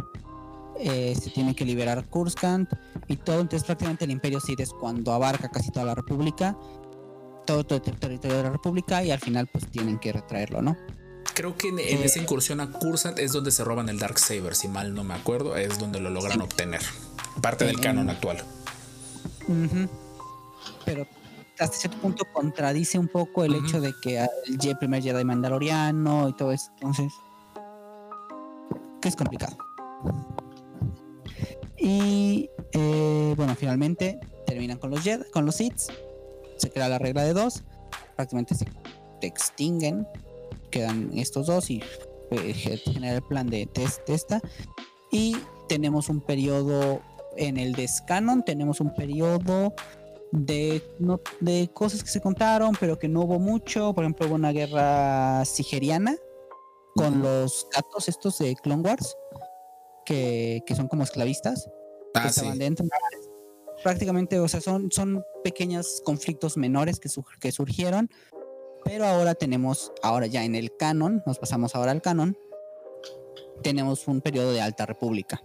eh, 0.79 1.13
se 1.21 1.29
tiene 1.29 1.55
que 1.55 1.63
liberar 1.65 2.09
Kurskant 2.09 2.69
y 3.07 3.17
todo. 3.17 3.41
Entonces, 3.41 3.65
prácticamente 3.65 4.05
el 4.05 4.11
Imperio 4.11 4.39
Sith 4.39 4.59
es 4.61 4.71
cuando 4.71 5.13
abarca 5.13 5.49
casi 5.49 5.69
toda 5.71 5.85
la 5.85 5.93
República, 5.95 6.57
todo, 7.45 7.63
todo 7.63 7.79
el 7.85 7.99
territorio 7.99 8.37
de 8.37 8.43
la 8.43 8.49
República, 8.49 9.03
y 9.03 9.11
al 9.11 9.19
final, 9.19 9.47
pues 9.51 9.69
tienen 9.69 9.99
que 9.99 10.11
retraerlo, 10.13 10.61
¿no? 10.63 10.75
Creo 11.35 11.55
que 11.57 11.67
en, 11.69 11.77
en 11.79 11.99
Eh. 11.99 12.05
esa 12.05 12.19
incursión 12.19 12.59
a 12.59 12.71
Kursant 12.71 13.19
es 13.19 13.31
donde 13.31 13.51
se 13.51 13.63
roban 13.63 13.89
el 13.89 13.99
Dark 13.99 14.17
Saber, 14.17 14.55
si 14.55 14.67
mal 14.67 14.95
no 14.95 15.03
me 15.03 15.13
acuerdo, 15.13 15.55
es 15.55 15.77
donde 15.77 15.99
lo 15.99 16.09
logran 16.09 16.41
obtener. 16.41 16.81
Parte 17.41 17.65
del 17.65 17.79
canon 17.79 18.09
actual. 18.09 18.43
Pero 20.85 21.07
hasta 21.59 21.77
cierto 21.77 21.99
punto 21.99 22.25
contradice 22.33 22.97
un 22.97 23.07
poco 23.07 23.43
el 23.43 23.55
hecho 23.55 23.79
de 23.79 23.93
que 24.01 24.19
el 24.19 24.77
primer 24.77 25.03
Jedi 25.03 25.23
Mandaloriano 25.23 26.29
y 26.29 26.33
todo 26.33 26.51
eso. 26.51 26.71
Entonces, 26.75 27.13
que 29.01 29.09
es 29.09 29.15
complicado. 29.15 29.57
Y 31.77 32.49
eh, 32.71 33.33
bueno, 33.35 33.55
finalmente 33.55 34.19
terminan 34.45 34.77
con 34.77 34.89
los 34.89 35.01
Jedi, 35.01 35.23
con 35.31 35.45
los 35.45 35.55
Sith. 35.55 35.91
Se 36.57 36.69
crea 36.69 36.89
la 36.89 36.99
regla 36.99 37.23
de 37.23 37.33
dos. 37.33 37.63
Prácticamente 38.15 38.55
se 38.55 38.65
extinguen. 39.21 40.07
Quedan 40.71 41.11
estos 41.17 41.47
dos 41.47 41.69
y 41.69 41.83
eh, 42.31 42.53
genera 42.53 43.15
el 43.15 43.21
plan 43.23 43.47
de 43.47 43.65
test 43.67 44.07
de 44.07 44.15
esta. 44.15 44.41
Y 45.11 45.37
tenemos 45.67 46.09
un 46.09 46.21
periodo 46.21 47.01
en 47.37 47.57
el 47.57 47.73
descanon, 47.73 48.43
tenemos 48.43 48.79
un 48.81 48.93
periodo 48.93 49.73
de, 50.31 50.81
no, 50.99 51.19
de 51.39 51.69
cosas 51.73 52.03
que 52.03 52.09
se 52.09 52.21
contaron, 52.21 52.75
pero 52.79 52.97
que 52.97 53.07
no 53.07 53.21
hubo 53.21 53.39
mucho. 53.39 53.93
Por 53.93 54.03
ejemplo, 54.03 54.27
hubo 54.27 54.35
una 54.35 54.51
guerra 54.51 55.45
sigeriana 55.45 56.15
con 56.95 57.21
los 57.21 57.67
gatos 57.75 58.07
estos 58.07 58.37
de 58.39 58.55
Clone 58.55 58.81
Wars, 58.83 59.15
que, 60.05 60.61
que 60.65 60.75
son 60.75 60.87
como 60.87 61.03
esclavistas, 61.03 61.65
que 61.65 61.71
Ah, 62.19 62.23
sí. 62.23 62.39
estaban 62.41 62.59
dentro. 62.59 62.85
Prácticamente, 63.83 64.39
o 64.39 64.47
sea, 64.47 64.61
son, 64.61 64.91
son 64.91 65.23
pequeños 65.43 66.01
conflictos 66.05 66.55
menores 66.57 66.99
que, 66.99 67.09
sur- 67.09 67.25
que 67.39 67.51
surgieron, 67.51 68.09
pero 68.85 69.05
ahora 69.05 69.33
tenemos, 69.35 69.91
ahora 70.01 70.27
ya 70.27 70.43
en 70.43 70.55
el 70.55 70.75
canon, 70.77 71.23
nos 71.25 71.39
pasamos 71.39 71.75
ahora 71.75 71.91
al 71.91 72.01
canon, 72.01 72.37
tenemos 73.61 74.07
un 74.07 74.21
periodo 74.21 74.51
de 74.51 74.61
alta 74.61 74.85
república, 74.85 75.41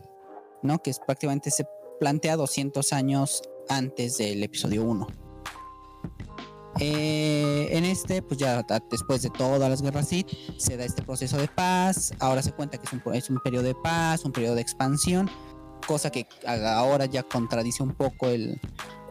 ¿no? 0.62 0.78
Que 0.82 0.90
es 0.90 0.98
prácticamente 0.98 1.50
se 1.50 1.66
plantea 1.98 2.36
200 2.36 2.92
años 2.92 3.42
antes 3.68 4.18
del 4.18 4.42
episodio 4.42 4.84
1. 4.84 5.06
Eh, 6.80 7.68
en 7.72 7.84
este, 7.84 8.22
pues 8.22 8.38
ya 8.38 8.64
después 8.90 9.22
de 9.22 9.30
todas 9.30 9.68
las 9.68 9.82
guerras 9.82 10.08
Sith, 10.08 10.28
se 10.58 10.76
da 10.76 10.84
este 10.84 11.02
proceso 11.02 11.36
de 11.36 11.48
paz. 11.48 12.12
Ahora 12.20 12.42
se 12.42 12.52
cuenta 12.52 12.78
que 12.78 12.86
es 12.86 12.92
un, 12.92 13.00
pro- 13.00 13.12
es 13.14 13.28
un 13.30 13.38
periodo 13.40 13.64
de 13.64 13.74
paz, 13.74 14.24
un 14.24 14.32
periodo 14.32 14.54
de 14.54 14.60
expansión, 14.60 15.28
cosa 15.86 16.10
que 16.10 16.26
ahora 16.46 17.06
ya 17.06 17.24
contradice 17.24 17.82
un 17.82 17.94
poco 17.94 18.28
el, 18.28 18.60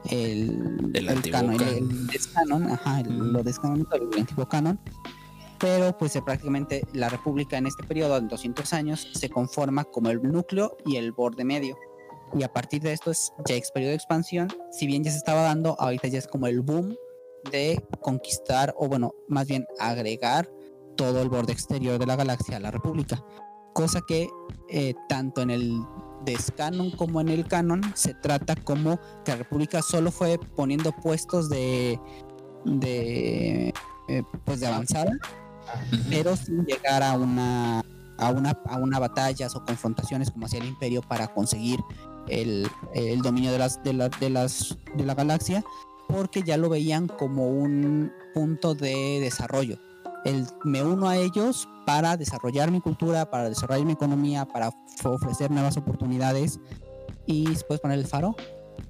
el, 0.10 0.92
El 0.94 1.10
el, 1.10 1.32
canon. 1.32 1.60
el 1.62 2.08
descanon, 2.08 2.72
ajá, 2.72 3.02
el- 3.02 3.34
lo 3.34 3.44
descanónico, 3.44 3.96
el 3.96 4.18
antiguo 4.18 4.48
canon. 4.48 4.80
Pero 5.60 5.98
pues 5.98 6.16
eh, 6.16 6.22
prácticamente 6.22 6.84
la 6.94 7.10
república 7.10 7.58
en 7.58 7.66
este 7.66 7.84
periodo, 7.84 8.16
en 8.18 8.28
200 8.30 8.72
años, 8.74 9.08
se 9.14 9.28
conforma 9.30 9.84
como 9.86 10.10
el 10.10 10.22
núcleo 10.22 10.78
y 10.86 10.96
el 10.98 11.12
borde 11.12 11.44
medio. 11.44 11.76
Y 12.34 12.44
a 12.44 12.52
partir 12.52 12.82
de 12.82 12.94
esto 12.94 13.12
es 13.12 13.32
ex 13.48 13.72
periodo 13.72 13.92
de 13.92 13.96
expansión. 13.96 14.48
Si 14.72 14.88
bien 14.88 15.04
ya 15.04 15.12
se 15.12 15.18
estaba 15.18 15.42
dando, 15.42 15.76
ahorita 15.80 16.08
ya 16.08 16.20
es 16.20 16.28
como 16.28 16.48
el 16.48 16.62
boom 16.62 16.96
de 17.52 17.82
conquistar, 18.02 18.74
o 18.78 18.88
bueno, 18.88 19.14
más 19.28 19.48
bien 19.48 19.66
agregar 19.80 20.50
todo 20.96 21.22
el 21.22 21.30
borde 21.30 21.54
exterior 21.54 21.98
de 22.00 22.06
la 22.06 22.16
galaxia 22.16 22.58
a 22.58 22.60
la 22.60 22.72
República. 22.72 23.24
Cosa 23.74 24.02
que 24.08 24.28
eh, 24.70 24.94
tanto 25.08 25.42
en 25.42 25.52
el 25.52 25.80
descanon 26.26 26.92
como 26.92 27.22
en 27.22 27.30
el 27.30 27.48
canon 27.48 27.82
se 27.96 28.14
trata 28.14 28.56
como 28.56 29.00
que 29.24 29.32
la 29.32 29.38
República 29.38 29.82
solo 29.82 30.12
fue 30.12 30.40
poniendo 30.56 30.92
puestos 30.92 31.48
de, 31.50 32.00
de 32.66 33.74
eh, 34.10 34.24
pues 34.44 34.60
de 34.60 34.68
avanzada, 34.68 35.12
pero 36.10 36.36
sin 36.36 36.66
llegar 36.66 37.04
a 37.04 37.14
una 37.14 37.84
a 38.18 38.32
una 38.32 38.60
a 38.66 38.78
una 38.78 39.00
batallas 39.00 39.56
o 39.56 39.64
confrontaciones 39.64 40.32
como 40.32 40.48
hacía 40.48 40.60
el 40.60 40.68
Imperio 40.68 41.02
para 41.02 41.28
conseguir 41.28 41.80
el, 42.28 42.68
el 42.94 43.22
dominio 43.22 43.52
de 43.52 43.60
las 43.60 43.84
de, 43.84 43.94
la- 43.94 44.10
de 44.10 44.30
las 44.30 44.78
de 44.96 45.04
la 45.04 45.14
galaxia 45.16 45.64
porque 46.08 46.42
ya 46.44 46.56
lo 46.58 46.70
veían 46.70 47.08
como 47.08 47.50
un 47.50 48.12
punto 48.34 48.76
de 48.76 49.20
desarrollo. 49.20 49.78
El, 50.24 50.48
me 50.64 50.82
uno 50.84 51.10
a 51.10 51.18
ellos 51.18 51.68
para 51.86 52.16
desarrollar 52.18 52.72
mi 52.72 52.80
cultura, 52.82 53.30
para 53.30 53.50
desarrollar 53.50 53.86
mi 53.86 53.94
economía, 53.94 54.46
para 54.46 54.72
ofrecer 55.04 55.52
nuevas 55.52 55.76
oportunidades. 55.78 56.60
Y 57.26 57.44
puedes 57.68 57.82
poner 57.82 58.00
el 58.00 58.08
faro, 58.08 58.36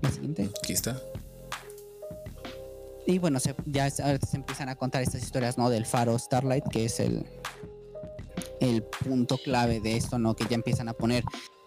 la 0.02 0.12
siguiente. 0.12 0.50
Aquí 0.64 0.74
está. 0.74 1.00
Y 3.08 3.20
bueno, 3.20 3.40
se, 3.40 3.56
ya 3.66 3.88
ahora 4.04 4.20
se 4.20 4.38
empiezan 4.38 4.70
a 4.70 4.76
contar 4.76 5.02
estas 5.02 5.24
historias, 5.24 5.58
¿no? 5.58 5.70
Del 5.70 5.86
faro 5.86 6.18
Starlight, 6.20 6.66
que 6.70 6.86
es 6.86 7.00
el, 7.00 7.26
el 8.60 8.84
punto 8.84 9.38
clave 9.44 9.80
de 9.80 9.96
esto, 9.98 10.20
¿no? 10.20 10.36
Que 10.36 10.46
ya 10.46 10.56
empiezan 10.56 10.90
a 10.90 10.94
poner 10.94 11.24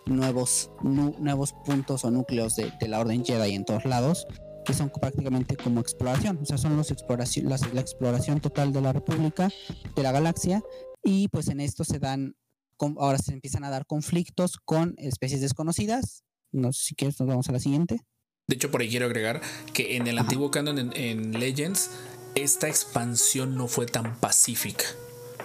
nuevos, 0.07 0.71
nu- 0.83 1.15
nuevos 1.19 1.53
puntos 1.65 2.05
o 2.05 2.11
núcleos 2.11 2.57
de, 2.57 2.73
de 2.81 2.89
la 2.89 3.01
Orden 3.01 3.25
Jedi 3.25 3.55
en 3.55 3.65
todos 3.65 3.85
lados, 3.85 4.27
que 4.65 4.75
son 4.75 4.91
prácticamente 4.91 5.57
como 5.57 5.81
exploración. 5.81 6.39
O 6.43 6.45
sea, 6.45 6.59
son 6.59 6.77
los 6.77 6.91
exploración, 6.91 7.49
las- 7.49 7.73
la 7.73 7.81
exploración 7.81 8.41
total 8.41 8.73
de 8.73 8.81
la 8.81 8.93
República, 8.93 9.51
de 9.95 10.03
la 10.03 10.13
galaxia. 10.13 10.63
Y 11.03 11.29
pues 11.29 11.49
en 11.49 11.61
esto 11.61 11.85
se 11.85 11.99
dan, 11.99 12.35
ahora 12.99 13.19
se 13.19 13.33
empiezan 13.33 13.65
a 13.65 13.71
dar 13.71 13.87
conflictos 13.87 14.59
con 14.65 14.95
especies 14.99 15.41
desconocidas. 15.41 16.23
No 16.53 16.73
sé 16.73 16.85
si 16.89 16.95
quieres, 16.95 17.19
nos 17.21 17.29
vamos 17.29 17.49
a 17.49 17.53
la 17.53 17.59
siguiente. 17.61 18.01
De 18.49 18.57
hecho, 18.57 18.71
por 18.71 18.81
ahí 18.81 18.89
quiero 18.91 19.07
agregar 19.07 19.41
que 19.73 19.97
en 19.97 20.09
el 20.09 20.19
Ajá. 20.19 20.25
antiguo 20.27 20.51
canon 20.51 20.79
en, 20.79 20.97
en 20.97 21.39
Legends, 21.39 21.91
esta 22.35 22.69
expansión 22.69 23.57
no 23.57 23.69
fue 23.69 23.87
tan 23.87 24.19
pacífica. 24.19 24.85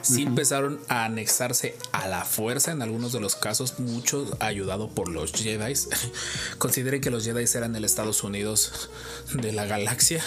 Sí 0.05 0.21
Ujú. 0.21 0.29
empezaron 0.29 0.79
a 0.87 1.05
anexarse 1.05 1.75
a 1.91 2.07
la 2.07 2.23
fuerza 2.25 2.71
en 2.71 2.81
algunos 2.83 3.11
de 3.11 3.19
los 3.19 3.35
casos, 3.35 3.79
mucho 3.79 4.29
ayudado 4.39 4.87
por 4.89 5.09
los 5.09 5.31
Jedi. 5.31 5.73
Consideren 6.59 7.01
que 7.01 7.09
los 7.09 7.25
Jedi 7.25 7.45
eran 7.55 7.75
el 7.75 7.83
Estados 7.85 8.23
Unidos 8.23 8.89
de 9.33 9.51
la 9.51 9.65
galaxia. 9.65 10.23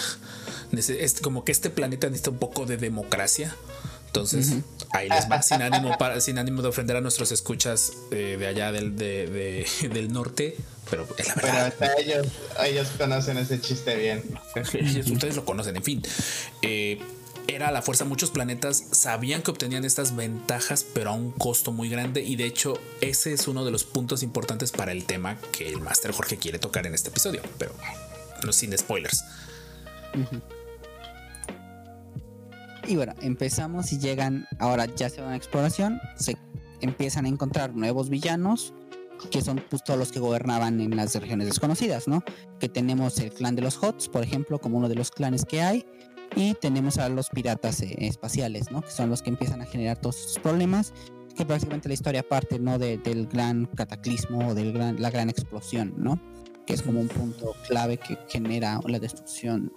Es 0.71 1.21
como 1.21 1.43
que 1.45 1.51
este 1.51 1.69
planeta 1.69 2.07
necesita 2.07 2.29
un 2.31 2.39
poco 2.39 2.65
de 2.65 2.77
democracia. 2.77 3.55
Entonces, 4.07 4.53
ahí 4.91 5.07
les 5.07 5.29
va, 5.29 5.41
sin 5.43 5.61
ánimo, 5.61 5.95
para, 5.99 6.19
sin 6.19 6.39
ánimo 6.39 6.63
de 6.63 6.69
ofender 6.69 6.95
a 6.97 7.01
nuestros 7.01 7.31
escuchas 7.31 7.91
eh, 8.11 8.37
de 8.39 8.47
allá 8.47 8.71
del, 8.71 8.95
de- 8.97 9.27
de- 9.81 9.89
del 9.93 10.11
norte, 10.11 10.55
pero 10.89 11.07
es 11.17 11.27
la 11.27 11.33
Pero 11.35 11.47
verdad. 11.47 11.67
hasta 11.67 11.93
ellos, 12.01 12.27
ellos 12.65 12.87
conocen 12.97 13.37
ese 13.37 13.61
chiste 13.61 13.95
bien. 13.95 14.23
Ustedes 15.13 15.35
lo 15.35 15.45
conocen, 15.45 15.75
en 15.77 15.83
fin. 15.83 16.01
Eh, 16.63 16.99
era 17.49 17.71
la 17.71 17.81
fuerza, 17.81 18.05
muchos 18.05 18.31
planetas 18.31 18.83
sabían 18.91 19.41
que 19.41 19.51
obtenían 19.51 19.83
estas 19.83 20.15
ventajas, 20.15 20.85
pero 20.93 21.11
a 21.11 21.13
un 21.13 21.31
costo 21.31 21.71
muy 21.71 21.89
grande. 21.89 22.21
Y 22.21 22.35
de 22.35 22.45
hecho, 22.45 22.79
ese 23.01 23.33
es 23.33 23.47
uno 23.47 23.65
de 23.65 23.71
los 23.71 23.83
puntos 23.83 24.23
importantes 24.23 24.71
para 24.71 24.91
el 24.91 25.05
tema 25.05 25.37
que 25.51 25.67
el 25.67 25.81
Master 25.81 26.11
Jorge 26.11 26.37
quiere 26.37 26.59
tocar 26.59 26.85
en 26.85 26.93
este 26.93 27.09
episodio, 27.09 27.41
pero 27.57 27.73
no 28.45 28.53
sin 28.53 28.77
spoilers. 28.77 29.23
Y 32.87 32.95
bueno, 32.95 33.13
empezamos 33.21 33.91
y 33.93 33.99
llegan, 33.99 34.47
ahora 34.59 34.85
ya 34.85 35.09
se 35.09 35.21
van 35.21 35.33
a 35.33 35.35
exploración, 35.35 35.99
se 36.17 36.37
empiezan 36.81 37.25
a 37.25 37.29
encontrar 37.29 37.75
nuevos 37.75 38.09
villanos, 38.09 38.73
que 39.31 39.41
son 39.41 39.63
pues, 39.69 39.83
todos 39.83 39.99
los 39.99 40.11
que 40.11 40.19
gobernaban 40.19 40.79
en 40.79 40.95
las 40.95 41.13
regiones 41.15 41.47
desconocidas, 41.47 42.07
¿no? 42.07 42.23
Que 42.59 42.69
tenemos 42.69 43.19
el 43.19 43.31
clan 43.31 43.55
de 43.55 43.61
los 43.61 43.77
Hots, 43.83 44.07
por 44.07 44.23
ejemplo, 44.23 44.59
como 44.59 44.77
uno 44.77 44.87
de 44.87 44.95
los 44.95 45.11
clanes 45.11 45.45
que 45.45 45.61
hay, 45.61 45.85
y 46.35 46.53
tenemos 46.55 46.97
a 46.97 47.09
los 47.09 47.29
piratas 47.29 47.81
eh, 47.81 47.95
espaciales, 47.99 48.71
¿no? 48.71 48.81
Que 48.81 48.91
son 48.91 49.09
los 49.09 49.21
que 49.21 49.29
empiezan 49.29 49.61
a 49.61 49.65
generar 49.65 49.99
todos 49.99 50.19
estos 50.19 50.39
problemas, 50.39 50.93
que 51.35 51.45
prácticamente 51.45 51.87
la 51.87 51.93
historia 51.93 52.23
parte, 52.27 52.59
¿no? 52.59 52.77
De- 52.79 52.97
del 52.97 53.27
gran 53.27 53.65
cataclismo 53.65 54.49
o 54.49 54.53
de 54.53 54.65
la 54.97 55.09
gran 55.09 55.29
explosión, 55.29 55.93
¿no? 55.97 56.19
Que 56.65 56.73
es 56.73 56.81
como 56.81 56.99
un 56.99 57.07
punto 57.07 57.53
clave 57.67 57.97
que 57.97 58.17
genera 58.27 58.79
la 58.85 58.99
destrucción 58.99 59.73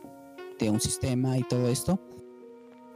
de 0.59 0.71
un 0.71 0.81
sistema 0.81 1.39
y 1.39 1.43
todo 1.45 1.69
esto. 1.69 2.01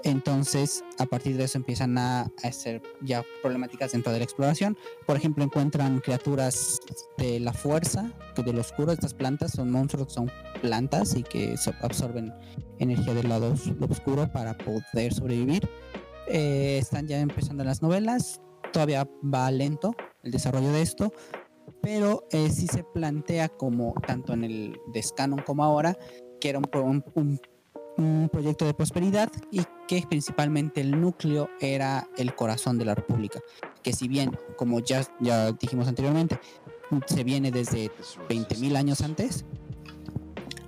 Entonces, 0.05 0.85
a 0.99 1.07
partir 1.07 1.37
de 1.37 1.45
eso 1.45 1.59
empiezan 1.59 1.99
a, 1.99 2.31
hacer 2.45 2.83
ya 3.03 3.25
problemáticas 3.43 3.93
dentro 3.93 4.13
de 4.13 4.19
la 4.19 4.25
exploración. 4.25 4.77
Por 5.05 5.17
ejemplo, 5.17 5.43
encuentran 5.43 5.99
criaturas 6.01 6.79
de 7.19 7.41
la 7.41 7.53
fuerza, 7.53 8.13
que 8.35 8.43
del 8.43 8.59
oscuro. 8.59 8.93
Estas 8.93 9.15
plantas 9.15 9.53
son 9.53 9.71
monstruos 9.73 10.13
son 10.13 10.31
plantas 10.61 11.17
y 11.17 11.23
que 11.25 11.57
so- 11.57 11.73
absorben 11.81 12.33
energía 12.79 13.15
del 13.15 13.29
lado 13.29 13.53
os- 13.53 13.73
oscuro 13.91 14.31
para 14.33 14.57
poder 14.57 15.13
sobrevivir. 15.13 15.69
Eh, 16.29 16.79
están 16.81 17.07
ya 17.07 17.21
empezando 17.21 17.65
las 17.65 17.83
novelas. 17.83 18.41
Todavía 18.73 19.09
va 19.23 19.51
lento 19.51 19.95
el 20.23 20.31
desarrollo 20.33 20.73
de 20.73 20.83
esto. 20.83 21.13
Pero 21.83 22.25
eh, 22.33 22.51
sí 22.51 22.67
se 22.67 22.83
plantea 22.85 23.49
como, 23.49 23.95
tanto 24.07 24.33
en 24.33 24.45
el 24.45 24.77
Descanon 24.93 25.41
como 25.41 25.63
ahora, 25.65 25.97
que 26.41 26.49
era 26.51 26.59
un, 26.59 26.69
un- 26.75 27.05
un 27.15 27.41
un 27.99 28.29
proyecto 28.31 28.67
de 28.67 28.75
prosperidad 28.75 29.31
y 29.51 29.63
que 29.89 30.05
principalmente 30.07 30.83
el 30.83 31.01
núcleo 31.01 31.49
era 31.63 32.07
el 32.19 32.35
corazón 32.35 32.77
de 32.77 32.85
la 32.85 32.95
república 32.95 33.41
que 33.83 33.95
si 33.95 34.07
bien 34.07 34.37
como 34.59 34.81
ya, 34.81 35.01
ya 35.19 35.51
dijimos 35.53 35.89
anteriormente 35.89 36.39
se 37.07 37.25
viene 37.25 37.51
desde 37.51 37.91
20.000 38.29 38.77
años 38.77 39.01
antes 39.01 39.47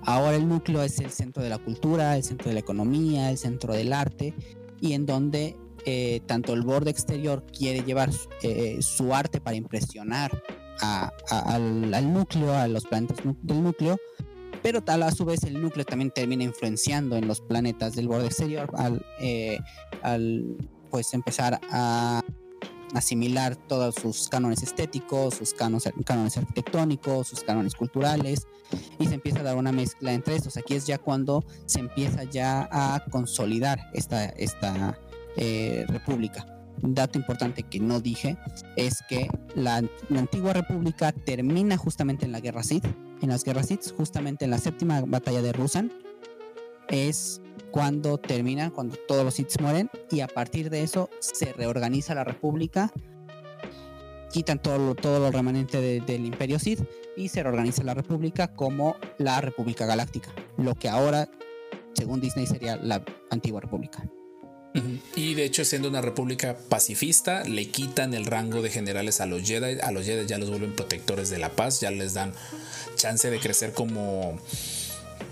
ahora 0.03 0.35
el 0.35 0.47
núcleo 0.47 0.81
es 0.83 0.99
el 0.99 1.11
centro 1.11 1.43
de 1.43 1.49
la 1.49 1.57
cultura 1.57 2.15
el 2.15 2.23
centro 2.23 2.49
de 2.49 2.53
la 2.53 2.59
economía 2.59 3.29
el 3.29 3.37
centro 3.37 3.73
del 3.73 3.93
arte 3.93 4.33
y 4.79 4.93
en 4.93 5.05
donde 5.05 5.57
eh, 5.85 6.21
tanto 6.25 6.53
el 6.53 6.61
borde 6.61 6.91
exterior 6.91 7.45
quiere 7.45 7.83
llevar 7.83 8.09
eh, 8.43 8.77
su 8.81 9.13
arte 9.13 9.39
para 9.39 9.55
impresionar 9.55 10.31
al, 10.81 12.13
núcleo 12.13 12.53
a 12.53 12.67
los 12.67 12.85
planetas 12.85 13.17
del 13.41 13.63
núcleo 13.63 13.97
pero 14.61 14.81
tal 14.81 15.03
a 15.03 15.11
su 15.11 15.25
vez 15.25 15.43
el 15.43 15.61
núcleo 15.61 15.85
también 15.85 16.11
termina 16.11 16.43
influenciando 16.43 17.15
en 17.15 17.27
los 17.27 17.41
planetas 17.41 17.95
del 17.95 18.07
borde 18.07 18.27
exterior 18.27 18.69
al, 18.77 19.05
eh, 19.19 19.59
al 20.01 20.57
pues 20.89 21.13
empezar 21.13 21.59
a 21.71 22.21
asimilar 22.93 23.55
todos 23.55 23.95
sus 23.95 24.29
cánones 24.29 24.63
estéticos, 24.63 25.35
sus 25.35 25.53
cánones, 25.53 25.87
arquitectónicos, 26.37 27.27
sus 27.27 27.43
cánones 27.43 27.75
culturales 27.75 28.47
y 28.99 29.07
se 29.07 29.15
empieza 29.15 29.39
a 29.39 29.43
dar 29.43 29.57
una 29.57 29.71
mezcla 29.71 30.13
entre 30.13 30.35
estos. 30.35 30.57
Aquí 30.57 30.75
es 30.75 30.87
ya 30.87 30.97
cuando 30.97 31.43
se 31.65 31.79
empieza 31.79 32.23
ya 32.23 32.67
a 32.71 33.03
consolidar 33.11 33.79
esta, 33.93 34.25
esta 34.25 34.99
eh, 35.37 35.85
república. 35.87 36.45
Un 36.81 36.95
dato 36.95 37.19
importante 37.19 37.63
que 37.63 37.79
no 37.79 37.99
dije 37.99 38.37
es 38.77 39.03
que 39.09 39.29
la, 39.55 39.83
la 40.09 40.19
antigua 40.19 40.53
república 40.53 41.11
termina 41.11 41.77
justamente 41.77 42.25
en 42.25 42.31
la 42.31 42.39
guerra 42.39 42.63
Sith 42.63 42.85
en 43.21 43.29
las 43.29 43.43
guerras 43.43 43.67
Sith, 43.67 43.93
justamente 43.95 44.45
en 44.45 44.51
la 44.51 44.57
séptima 44.57 45.01
batalla 45.01 45.41
de 45.41 45.53
Rusan, 45.53 45.91
es 46.89 47.41
cuando 47.71 48.17
termina, 48.17 48.71
cuando 48.71 48.95
todos 49.07 49.23
los 49.23 49.33
Sith 49.35 49.59
mueren, 49.61 49.89
y 50.11 50.21
a 50.21 50.27
partir 50.27 50.69
de 50.69 50.83
eso 50.83 51.09
se 51.19 51.53
reorganiza 51.53 52.15
la 52.15 52.23
República, 52.23 52.91
quitan 54.31 54.61
todo 54.61 54.77
lo, 54.77 54.95
todo 54.95 55.19
lo 55.19 55.31
remanente 55.31 55.79
de- 55.81 56.01
del 56.01 56.25
Imperio 56.25 56.59
Sith 56.59 56.81
y 57.17 57.29
se 57.29 57.41
reorganiza 57.43 57.83
la 57.83 57.93
República 57.93 58.53
como 58.53 58.95
la 59.17 59.41
República 59.41 59.85
Galáctica, 59.85 60.31
lo 60.57 60.75
que 60.75 60.87
ahora, 60.89 61.29
según 61.93 62.21
Disney, 62.21 62.45
sería 62.47 62.75
la 62.77 63.03
antigua 63.29 63.61
República. 63.61 64.03
Y 65.15 65.33
de 65.33 65.45
hecho, 65.45 65.65
siendo 65.65 65.89
una 65.89 65.99
república 65.99 66.55
pacifista, 66.69 67.43
le 67.43 67.69
quitan 67.69 68.13
el 68.13 68.25
rango 68.25 68.61
de 68.61 68.69
generales 68.69 69.19
a 69.19 69.25
los 69.25 69.41
Jedi. 69.41 69.79
A 69.81 69.91
los 69.91 70.05
Jedi 70.05 70.27
ya 70.27 70.37
los 70.37 70.51
vuelven 70.51 70.75
protectores 70.75 71.31
de 71.31 71.39
la 71.39 71.49
paz, 71.49 71.81
ya 71.81 71.89
les 71.89 72.13
dan 72.13 72.33
chance 72.95 73.31
de 73.31 73.39
crecer 73.39 73.73
como, 73.73 74.37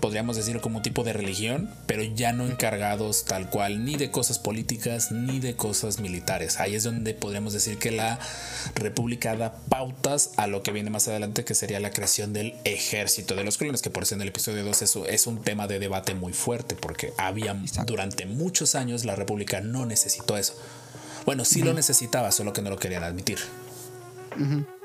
podríamos 0.00 0.36
decir, 0.36 0.60
como 0.60 0.78
un 0.78 0.82
tipo 0.82 1.04
de 1.04 1.12
religión, 1.12 1.70
pero 1.86 2.02
ya 2.02 2.32
no 2.32 2.46
encargados 2.46 3.24
tal 3.24 3.50
cual 3.50 3.84
ni 3.84 3.96
de 3.96 4.10
cosas 4.10 4.38
políticas 4.38 5.12
ni 5.12 5.40
de 5.40 5.54
cosas 5.54 6.00
militares. 6.00 6.60
Ahí 6.60 6.74
es 6.74 6.84
donde 6.84 7.14
podríamos 7.14 7.52
decir 7.52 7.78
que 7.78 7.90
la 7.90 8.18
república 8.74 9.36
da 9.36 9.54
pautas 9.68 10.30
a 10.36 10.46
lo 10.46 10.62
que 10.62 10.72
viene 10.72 10.90
más 10.90 11.08
adelante, 11.08 11.44
que 11.44 11.54
sería 11.54 11.80
la 11.80 11.90
creación 11.90 12.32
del 12.32 12.54
ejército 12.64 13.34
de 13.34 13.44
los 13.44 13.58
clones, 13.58 13.82
que 13.82 13.90
por 13.90 14.04
eso 14.04 14.14
en 14.14 14.22
el 14.22 14.28
episodio 14.28 14.64
2 14.64 14.82
es, 14.82 14.96
es 15.08 15.26
un 15.26 15.42
tema 15.42 15.66
de 15.66 15.78
debate 15.78 16.14
muy 16.14 16.32
fuerte, 16.32 16.74
porque 16.74 17.12
había 17.16 17.52
Exacto. 17.52 17.92
durante 17.92 18.26
muchos 18.26 18.74
años 18.74 19.04
la 19.04 19.16
república 19.16 19.60
no 19.60 19.86
necesitó 19.86 20.36
eso. 20.36 20.54
Bueno, 21.26 21.44
sí 21.44 21.62
lo 21.62 21.74
necesitaba, 21.74 22.32
solo 22.32 22.52
que 22.52 22.62
no 22.62 22.70
lo 22.70 22.78
querían 22.78 23.04
admitir. 23.04 23.38
Ujú. 24.36 24.77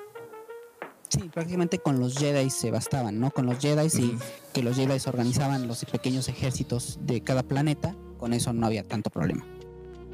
Sí, 1.14 1.30
prácticamente 1.34 1.78
con 1.80 1.99
los 1.99 2.18
Jedi 2.18 2.49
se 2.49 2.72
bastaban, 2.72 3.20
¿no? 3.20 3.30
Con 3.32 3.45
los 3.45 3.59
Jedi 3.59 3.88
y 4.01 4.18
que 4.53 4.64
los 4.64 4.76
Jedi 4.76 4.97
organizaban 5.05 5.68
los 5.68 5.86
pequeños 5.86 6.28
ejércitos 6.28 6.97
de 7.01 7.22
cada 7.22 7.43
planeta, 7.43 7.95
con 8.18 8.34
eso 8.34 8.51
no 8.53 8.66
había 8.66 8.84
tanto 8.84 9.09
problema. 9.09 9.45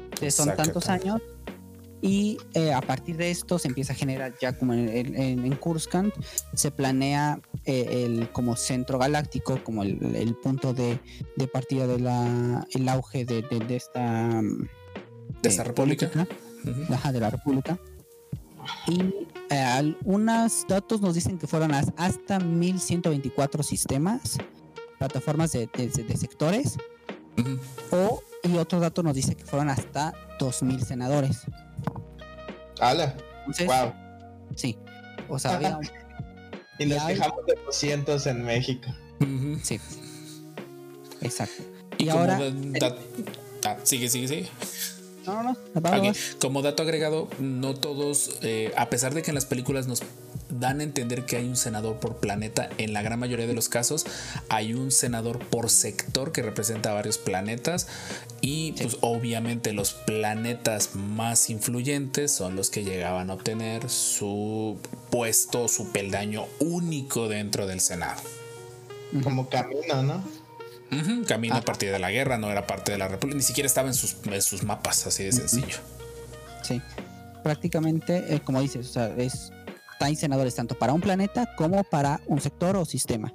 Entonces, 0.04 0.34
son 0.34 0.54
tantos 0.56 0.88
años 0.88 1.22
y 2.02 2.38
eh, 2.54 2.72
a 2.72 2.80
partir 2.80 3.16
de 3.16 3.30
esto 3.30 3.58
se 3.58 3.68
empieza 3.68 3.92
a 3.92 3.96
generar 3.96 4.34
ya 4.40 4.56
como 4.58 4.72
en, 4.74 4.88
en, 4.88 5.44
en- 5.44 5.56
Coruscant 5.56 6.12
se 6.54 6.70
planea 6.70 7.40
eh, 7.66 8.04
el 8.06 8.30
como 8.32 8.56
centro 8.56 8.98
galáctico 8.98 9.62
como 9.62 9.82
el, 9.82 10.16
el 10.16 10.34
punto 10.34 10.72
de, 10.72 10.98
de 11.36 11.46
partida 11.46 11.86
de 11.86 12.00
la 12.00 12.66
el 12.72 12.88
auge 12.88 13.24
de, 13.24 13.42
de- 13.42 13.58
de 13.60 13.76
esta 13.76 14.40
mm, 14.42 14.68
De 15.42 15.48
esta 15.48 15.64
república. 15.64 16.08
política 16.10 17.12
de 17.12 17.20
la 17.20 17.30
República. 17.30 17.78
Y 18.86 19.00
eh, 19.50 19.58
algunos 19.58 20.66
datos 20.68 21.00
nos 21.00 21.14
dicen 21.14 21.38
que 21.38 21.46
fueron 21.46 21.72
as- 21.74 21.92
hasta 21.96 22.38
1124 22.38 23.62
sistemas, 23.62 24.38
plataformas 24.98 25.52
de, 25.52 25.66
de- 25.66 25.88
de 25.88 26.16
sectores, 26.16 26.76
Ujú. 27.38 27.58
o, 27.96 28.22
y 28.42 28.56
otro 28.56 28.80
dato 28.80 29.02
nos 29.02 29.14
dice 29.14 29.34
que 29.34 29.44
fueron 29.44 29.68
hasta 29.70 30.12
2000 30.38 30.82
senadores. 30.84 31.42
hala, 32.80 33.14
Entonces, 33.40 33.66
wow. 33.66 33.92
sí, 34.56 34.78
o 35.28 35.38
sea, 35.38 35.56
había 35.56 35.76
un- 35.76 35.88
Y 36.78 36.86
nos 36.86 36.98
hay- 37.00 37.14
quejamos 37.14 37.44
de 37.46 37.54
200 37.66 38.26
en 38.26 38.42
México. 38.44 38.88
Ujú. 39.20 39.58
sí, 39.62 39.78
exacto. 41.20 41.62
Y, 41.98 42.04
Y, 42.04 42.08
ahora, 42.08 42.38
da- 42.38 42.50
da- 42.90 42.96
ah, 43.66 43.76
sigue, 43.82 44.08
sigue, 44.08 44.28
sigue. 44.28 44.48
No, 45.26 45.42
no, 45.42 45.56
no, 45.74 45.80
vas, 45.80 45.98
Ok, 45.98 46.06
vas. 46.06 46.36
Como 46.40 46.62
dato 46.62 46.82
agregado, 46.82 47.28
no 47.38 47.74
todos, 47.74 48.38
eh, 48.42 48.72
a 48.76 48.90
pesar 48.90 49.14
de 49.14 49.22
que 49.22 49.30
en 49.30 49.34
las 49.34 49.46
películas 49.46 49.86
nos 49.86 50.02
dan 50.48 50.80
a 50.80 50.82
entender 50.82 51.24
que 51.24 51.36
hay 51.36 51.46
un 51.46 51.56
senador 51.56 51.96
por 51.96 52.16
planeta, 52.16 52.68
en 52.78 52.92
la 52.92 53.02
gran 53.02 53.18
mayoría 53.18 53.46
de 53.46 53.54
los 53.54 53.68
casos 53.68 54.04
hay 54.48 54.74
un 54.74 54.90
senador 54.90 55.38
por 55.38 55.70
sector 55.70 56.32
que 56.32 56.42
representa 56.42 56.92
varios 56.92 57.18
planetas 57.18 57.86
y 58.40 58.72
pues 58.72 58.96
obviamente 59.00 59.72
los 59.72 59.92
planetas 59.92 60.94
más 60.94 61.50
influyentes 61.50 62.32
son 62.32 62.56
los 62.56 62.70
que 62.70 62.84
llegaban 62.84 63.30
a 63.30 63.34
obtener 63.34 63.88
su 63.88 64.78
puesto, 65.10 65.68
su 65.68 65.90
peldaño 65.92 66.46
único 66.58 67.28
dentro 67.28 67.66
del 67.66 67.80
Senado. 67.80 68.20
Como 69.22 69.48
camino, 69.48 70.02
¿no? 70.02 70.39
Camino 71.26 71.54
Ah. 71.54 71.58
a 71.58 71.62
partir 71.62 71.90
de 71.92 71.98
la 71.98 72.10
guerra, 72.10 72.38
no 72.38 72.50
era 72.50 72.66
parte 72.66 72.92
de 72.92 72.98
la 72.98 73.08
República, 73.08 73.36
ni 73.36 73.42
siquiera 73.42 73.66
estaba 73.66 73.88
en 73.88 73.94
sus, 73.94 74.16
en 74.24 74.42
sus 74.42 74.62
mapas, 74.64 75.06
así 75.06 75.24
de 75.24 75.32
sencillo. 75.32 75.78
Sí, 76.62 76.80
prácticamente, 77.42 78.34
eh, 78.34 78.40
como 78.40 78.60
dices, 78.60 78.88
o 78.88 78.92
sea, 78.92 79.14
es, 79.16 79.52
hay 80.00 80.16
senadores 80.16 80.54
tanto 80.54 80.76
para 80.78 80.92
un 80.92 81.00
planeta 81.00 81.54
como 81.56 81.84
para 81.84 82.20
un 82.26 82.40
sector 82.40 82.76
o 82.76 82.84
sistema, 82.84 83.32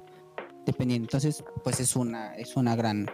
dependiendo. 0.64 1.06
Entonces, 1.06 1.42
pues 1.64 1.80
es 1.80 1.96
una, 1.96 2.34
es 2.36 2.56
una 2.56 2.76
gran 2.76 3.06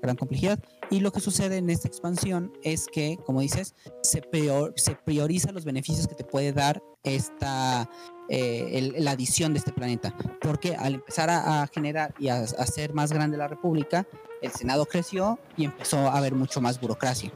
gran 0.00 0.16
complejidad. 0.16 0.58
Y 0.90 1.00
lo 1.00 1.12
que 1.12 1.20
sucede 1.20 1.58
en 1.58 1.68
esta 1.70 1.86
expansión 1.88 2.52
es 2.62 2.86
que, 2.92 3.18
como 3.26 3.40
dices, 3.40 3.74
se, 4.02 4.22
prior- 4.22 4.72
se 4.76 4.94
prioriza 4.94 5.52
los 5.52 5.64
beneficios 5.64 6.06
que 6.08 6.14
te 6.14 6.24
puede 6.24 6.52
dar 6.52 6.82
esta 7.14 7.88
eh, 8.28 8.92
la 8.98 9.12
adición 9.12 9.52
de 9.52 9.60
este 9.60 9.72
planeta. 9.72 10.14
Porque 10.40 10.74
al 10.74 10.94
empezar 10.94 11.30
a, 11.30 11.66
generar 11.72 12.14
y 12.18 12.28
a, 12.28 12.40
hacer 12.40 12.92
más 12.92 13.12
grande 13.12 13.36
la 13.36 13.48
República, 13.48 14.06
el 14.42 14.50
Senado 14.50 14.86
creció 14.86 15.38
y 15.56 15.64
empezó 15.64 15.98
a 15.98 16.18
haber 16.18 16.34
mucho 16.34 16.60
más 16.60 16.80
burocracia. 16.80 17.32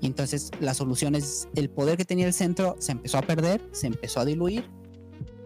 Y 0.00 0.06
entonces 0.06 0.50
la 0.60 0.74
solución 0.74 1.14
es 1.14 1.48
el 1.54 1.70
poder 1.70 1.96
que 1.96 2.04
tenía 2.04 2.26
el 2.26 2.34
centro 2.34 2.76
se 2.78 2.92
empezó 2.92 3.18
a 3.18 3.22
perder, 3.22 3.60
se 3.72 3.88
empezó 3.88 4.20
a 4.20 4.24
diluir 4.24 4.64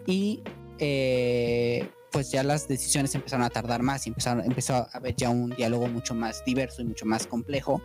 y 0.06 0.42
eh, 0.78 1.88
pues 2.10 2.30
ya 2.30 2.42
las 2.42 2.68
decisiones 2.68 3.14
empezaron 3.14 3.46
a 3.46 3.50
tardar 3.50 3.82
más 3.82 4.06
y 4.06 4.10
empezó 4.10 4.74
a 4.74 4.88
haber 4.92 5.16
ya 5.16 5.30
un 5.30 5.50
diálogo 5.50 5.86
mucho 5.88 6.14
más 6.14 6.44
diverso 6.44 6.82
y 6.82 6.84
mucho 6.84 7.06
más 7.06 7.26
complejo 7.26 7.80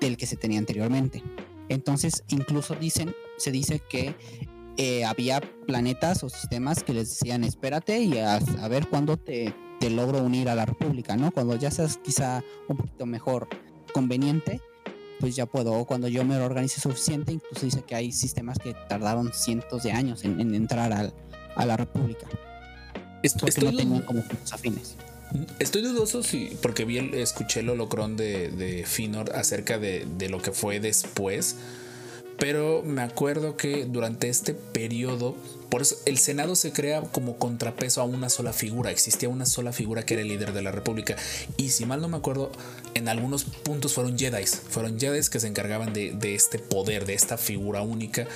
del 0.00 0.16
que 0.16 0.26
se 0.26 0.36
tenía 0.36 0.58
anteriormente. 0.58 1.22
Entonces 1.68 2.24
incluso 2.28 2.74
dicen, 2.76 3.14
se 3.36 3.50
dice 3.50 3.80
que 3.80 4.14
eh, 4.76 5.04
había 5.04 5.40
planetas 5.66 6.22
o 6.24 6.28
sistemas 6.28 6.82
que 6.82 6.92
les 6.94 7.08
decían 7.10 7.44
espérate 7.44 8.00
y 8.00 8.18
a, 8.18 8.36
a 8.36 8.68
ver 8.68 8.86
cuándo 8.88 9.16
te, 9.16 9.54
te 9.80 9.90
logro 9.90 10.22
unir 10.22 10.48
a 10.48 10.54
la 10.54 10.66
República, 10.66 11.16
¿no? 11.16 11.30
Cuando 11.30 11.56
ya 11.56 11.70
seas 11.70 11.98
quizá 11.98 12.42
un 12.68 12.76
poquito 12.76 13.06
mejor 13.06 13.48
conveniente, 13.92 14.60
pues 15.18 15.36
ya 15.36 15.46
puedo. 15.46 15.72
O 15.74 15.84
cuando 15.86 16.08
yo 16.08 16.24
me 16.24 16.36
organice 16.38 16.80
suficiente, 16.80 17.32
incluso 17.32 17.66
dice 17.66 17.82
que 17.82 17.94
hay 17.94 18.12
sistemas 18.12 18.58
que 18.58 18.74
tardaron 18.88 19.32
cientos 19.34 19.82
de 19.82 19.92
años 19.92 20.24
en, 20.24 20.40
en 20.40 20.54
entrar 20.54 20.92
al- 20.92 21.12
a 21.56 21.66
la 21.66 21.76
República, 21.76 22.26
Est- 23.22 23.38
porque 23.38 23.50
Estoy, 23.50 23.70
no 23.72 23.76
tenían 23.76 24.02
como 24.02 24.22
puntos 24.22 24.52
afines. 24.52 24.94
estoy 25.58 25.82
dudoso 25.82 26.22
si, 26.22 26.56
porque 26.62 26.84
vi 26.84 26.98
el- 26.98 27.14
escuché 27.14 27.60
el 27.60 27.68
holocrón 27.70 28.16
de, 28.16 28.48
de 28.50 28.84
Finor 28.86 29.34
acerca 29.36 29.78
de, 29.78 30.06
de 30.16 30.28
lo 30.30 30.40
que 30.40 30.52
fue 30.52 30.80
después, 30.80 31.56
pero 32.40 32.82
me 32.82 33.02
acuerdo 33.02 33.56
que 33.58 33.84
durante 33.84 34.30
este 34.30 34.54
periodo, 34.54 35.36
por 35.68 35.82
eso 35.82 35.96
el 36.06 36.18
Senado 36.18 36.56
se 36.56 36.72
crea 36.72 37.02
como 37.02 37.36
contrapeso 37.36 38.00
a 38.00 38.04
una 38.04 38.30
sola 38.30 38.54
figura, 38.54 38.90
existía 38.90 39.28
una 39.28 39.44
sola 39.44 39.72
figura 39.72 40.04
que 40.04 40.14
era 40.14 40.22
el 40.22 40.28
líder 40.28 40.54
de 40.54 40.62
la 40.62 40.72
República, 40.72 41.16
y 41.58 41.68
si 41.68 41.84
mal 41.84 42.00
no 42.00 42.08
me 42.08 42.16
acuerdo, 42.16 42.50
en 42.94 43.08
algunos 43.08 43.44
puntos 43.44 43.92
fueron 43.92 44.18
Jedi, 44.18 44.46
fueron 44.46 44.98
Jedi 44.98 45.20
que 45.30 45.38
se 45.38 45.46
encargaban 45.46 45.92
de, 45.92 46.16
este 46.34 46.58
poder, 46.58 47.04
de 47.04 47.12
esta 47.12 47.36
figura 47.36 47.82
única, 47.82 48.26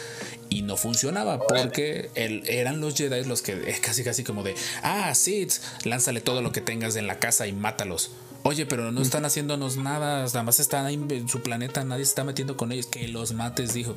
y 0.50 0.62
no 0.62 0.76
funcionaba 0.76 1.40
porque 1.40 2.10
eran 2.14 2.80
los 2.80 2.94
Jedi 2.94 3.24
los 3.24 3.40
que 3.40 3.52
eh, 3.52 3.76
casi 3.82 4.04
casi 4.04 4.22
como 4.22 4.42
de, 4.42 4.54
ah, 4.82 5.14
Sith, 5.14 5.54
lánzale 5.84 6.20
todo 6.20 6.42
lo 6.42 6.52
que 6.52 6.60
tengas 6.60 6.94
en 6.96 7.06
la 7.06 7.18
casa 7.18 7.46
y 7.46 7.52
mátalos. 7.52 8.10
Oye, 8.46 8.66
pero 8.66 8.92
no 8.92 9.00
están 9.00 9.24
haciéndonos 9.24 9.78
nada, 9.78 10.22
nada 10.26 10.42
más 10.42 10.60
están 10.60 10.84
ahí 10.84 11.02
en 11.08 11.28
su 11.30 11.40
planeta, 11.40 11.82
nadie 11.82 12.04
se 12.04 12.10
está 12.10 12.24
metiendo 12.24 12.58
con 12.58 12.72
ellos, 12.72 12.84
que 12.84 13.08
los 13.08 13.32
mates, 13.32 13.72
dijo. 13.72 13.94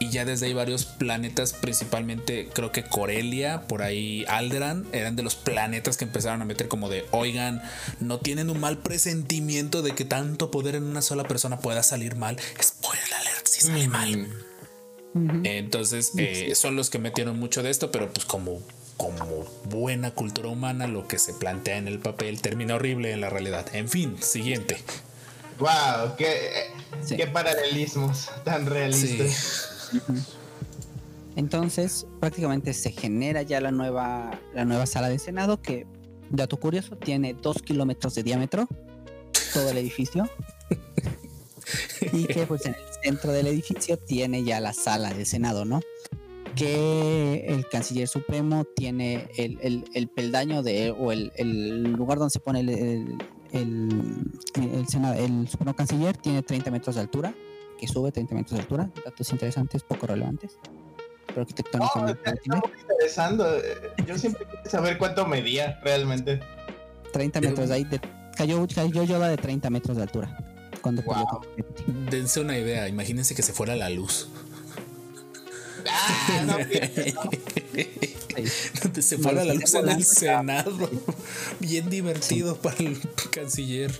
Y 0.00 0.10
ya 0.10 0.24
desde 0.24 0.46
ahí 0.46 0.54
varios 0.54 0.84
planetas, 0.84 1.52
principalmente 1.52 2.48
creo 2.52 2.72
que 2.72 2.82
Corelia, 2.82 3.62
por 3.68 3.82
ahí 3.82 4.24
Alderan, 4.26 4.86
eran 4.90 5.14
de 5.14 5.22
los 5.22 5.36
planetas 5.36 5.96
que 5.96 6.04
empezaron 6.04 6.42
a 6.42 6.44
meter 6.44 6.66
como 6.66 6.88
de, 6.88 7.06
oigan, 7.12 7.62
no 8.00 8.18
tienen 8.18 8.50
un 8.50 8.58
mal 8.58 8.78
presentimiento 8.78 9.82
de 9.82 9.94
que 9.94 10.04
tanto 10.04 10.50
poder 10.50 10.74
en 10.74 10.82
una 10.82 11.00
sola 11.00 11.22
persona 11.28 11.60
pueda 11.60 11.84
salir 11.84 12.16
mal. 12.16 12.36
Spoiler 12.60 13.14
alert, 13.20 13.46
si 13.46 13.60
sale 13.60 13.86
mal. 13.86 14.28
Entonces, 15.44 16.10
eh, 16.16 16.52
son 16.56 16.74
los 16.74 16.90
que 16.90 16.98
metieron 16.98 17.38
mucho 17.38 17.62
de 17.62 17.70
esto, 17.70 17.92
pero 17.92 18.12
pues 18.12 18.26
como, 18.26 18.60
como 18.96 19.44
buena 19.64 20.10
cultura 20.12 20.48
humana, 20.48 20.86
lo 20.86 21.06
que 21.06 21.18
se 21.18 21.34
plantea 21.34 21.76
en 21.76 21.88
el 21.88 21.98
papel 21.98 22.40
termina 22.40 22.76
horrible 22.76 23.12
en 23.12 23.20
la 23.20 23.30
realidad. 23.30 23.66
En 23.74 23.88
fin, 23.88 24.16
siguiente. 24.22 24.78
Wow, 25.58 26.16
qué, 26.16 26.70
Sí. 27.02 27.16
qué 27.16 27.26
paralelismos 27.26 28.30
tan 28.44 28.66
realistas. 28.66 29.90
Entonces, 31.34 32.06
prácticamente 32.20 32.72
se 32.72 32.92
genera 32.92 33.42
ya 33.42 33.60
la 33.60 33.70
nueva, 33.70 34.40
la 34.54 34.64
nueva 34.64 34.86
sala 34.86 35.08
de 35.08 35.18
Senado, 35.18 35.60
que, 35.60 35.86
dato 36.30 36.58
curioso, 36.58 36.96
tiene 36.96 37.34
dos 37.34 37.62
kilómetros 37.62 38.14
de 38.14 38.22
diámetro, 38.22 38.66
todo 39.52 39.70
el 39.70 39.76
edificio. 39.78 40.28
y 42.12 42.26
que 42.26 42.46
pues 42.46 42.64
en 42.66 42.74
el 42.74 42.80
centro 43.02 43.32
del 43.32 43.46
edificio 43.48 43.98
tiene 43.98 44.44
ya 44.44 44.60
la 44.60 44.72
sala 44.72 45.12
del 45.12 45.26
Senado, 45.26 45.64
¿no? 45.64 45.80
Que 46.56 47.44
el 47.48 47.68
canciller 47.68 48.08
supremo 48.08 48.64
tiene 48.64 49.28
el, 49.36 49.58
el- 49.60 49.84
el 49.94 50.08
peldaño 50.08 50.62
de, 50.62 50.90
o 50.90 51.12
el, 51.12 51.30
el 51.36 51.92
lugar 51.92 52.18
donde 52.18 52.30
se 52.30 52.40
pone 52.40 52.60
el, 52.60 52.68
el, 52.70 53.18
el, 53.52 54.42
el 54.74 54.88
Senado- 54.88 55.14
el 55.14 55.48
supremo 55.48 55.74
canciller, 55.76 56.16
tiene 56.16 56.42
30 56.42 56.70
metros 56.70 56.94
de 56.96 57.02
altura, 57.02 57.34
que 57.78 57.86
sube 57.86 58.10
30 58.10 58.34
metros 58.34 58.52
de 58.52 58.60
altura. 58.60 58.90
Datos 59.04 59.30
interesantes, 59.32 59.82
poco 59.82 60.06
relevantes, 60.06 60.58
pero 61.26 61.38
Oh, 61.38 61.40
arquitectónicamente 61.42 62.30
está 62.30 62.56
muy 62.56 62.70
interesando. 62.80 63.56
eh, 63.58 63.62
Yo 64.06 64.16
siempre 64.16 64.46
quise 64.50 64.70
saber 64.70 64.96
cuánto 64.98 65.26
medía 65.26 65.78
realmente. 65.84 66.40
30 67.12 67.40
metros 67.42 67.68
de 67.68 67.74
ahí, 67.74 67.84
de- 67.84 68.00
cayó, 68.36 68.66
cayó 68.74 69.02
Yoda 69.04 69.28
de 69.28 69.36
30 69.36 69.68
metros 69.70 69.96
de 69.98 70.04
altura. 70.04 70.36
Cuando 70.80 71.02
Wow. 71.02 71.40
Dense 72.10 72.40
una 72.40 72.56
idea, 72.56 72.88
imagínense 72.88 73.34
que 73.34 73.42
se 73.42 73.52
fuera 73.52 73.74
la 73.76 73.90
luz. 73.90 74.28
Ah, 75.90 76.44
no, 76.46 76.58
Donde 78.82 79.02
se 79.02 79.18
fuera 79.18 79.44
la 79.44 79.54
luz 79.54 79.74
en 79.74 79.88
el. 79.88 80.04
Senado. 80.04 80.90
Bien 81.60 81.88
divertido 81.88 82.56
para 82.56 82.76
el 82.78 82.98
canciller. 83.30 83.92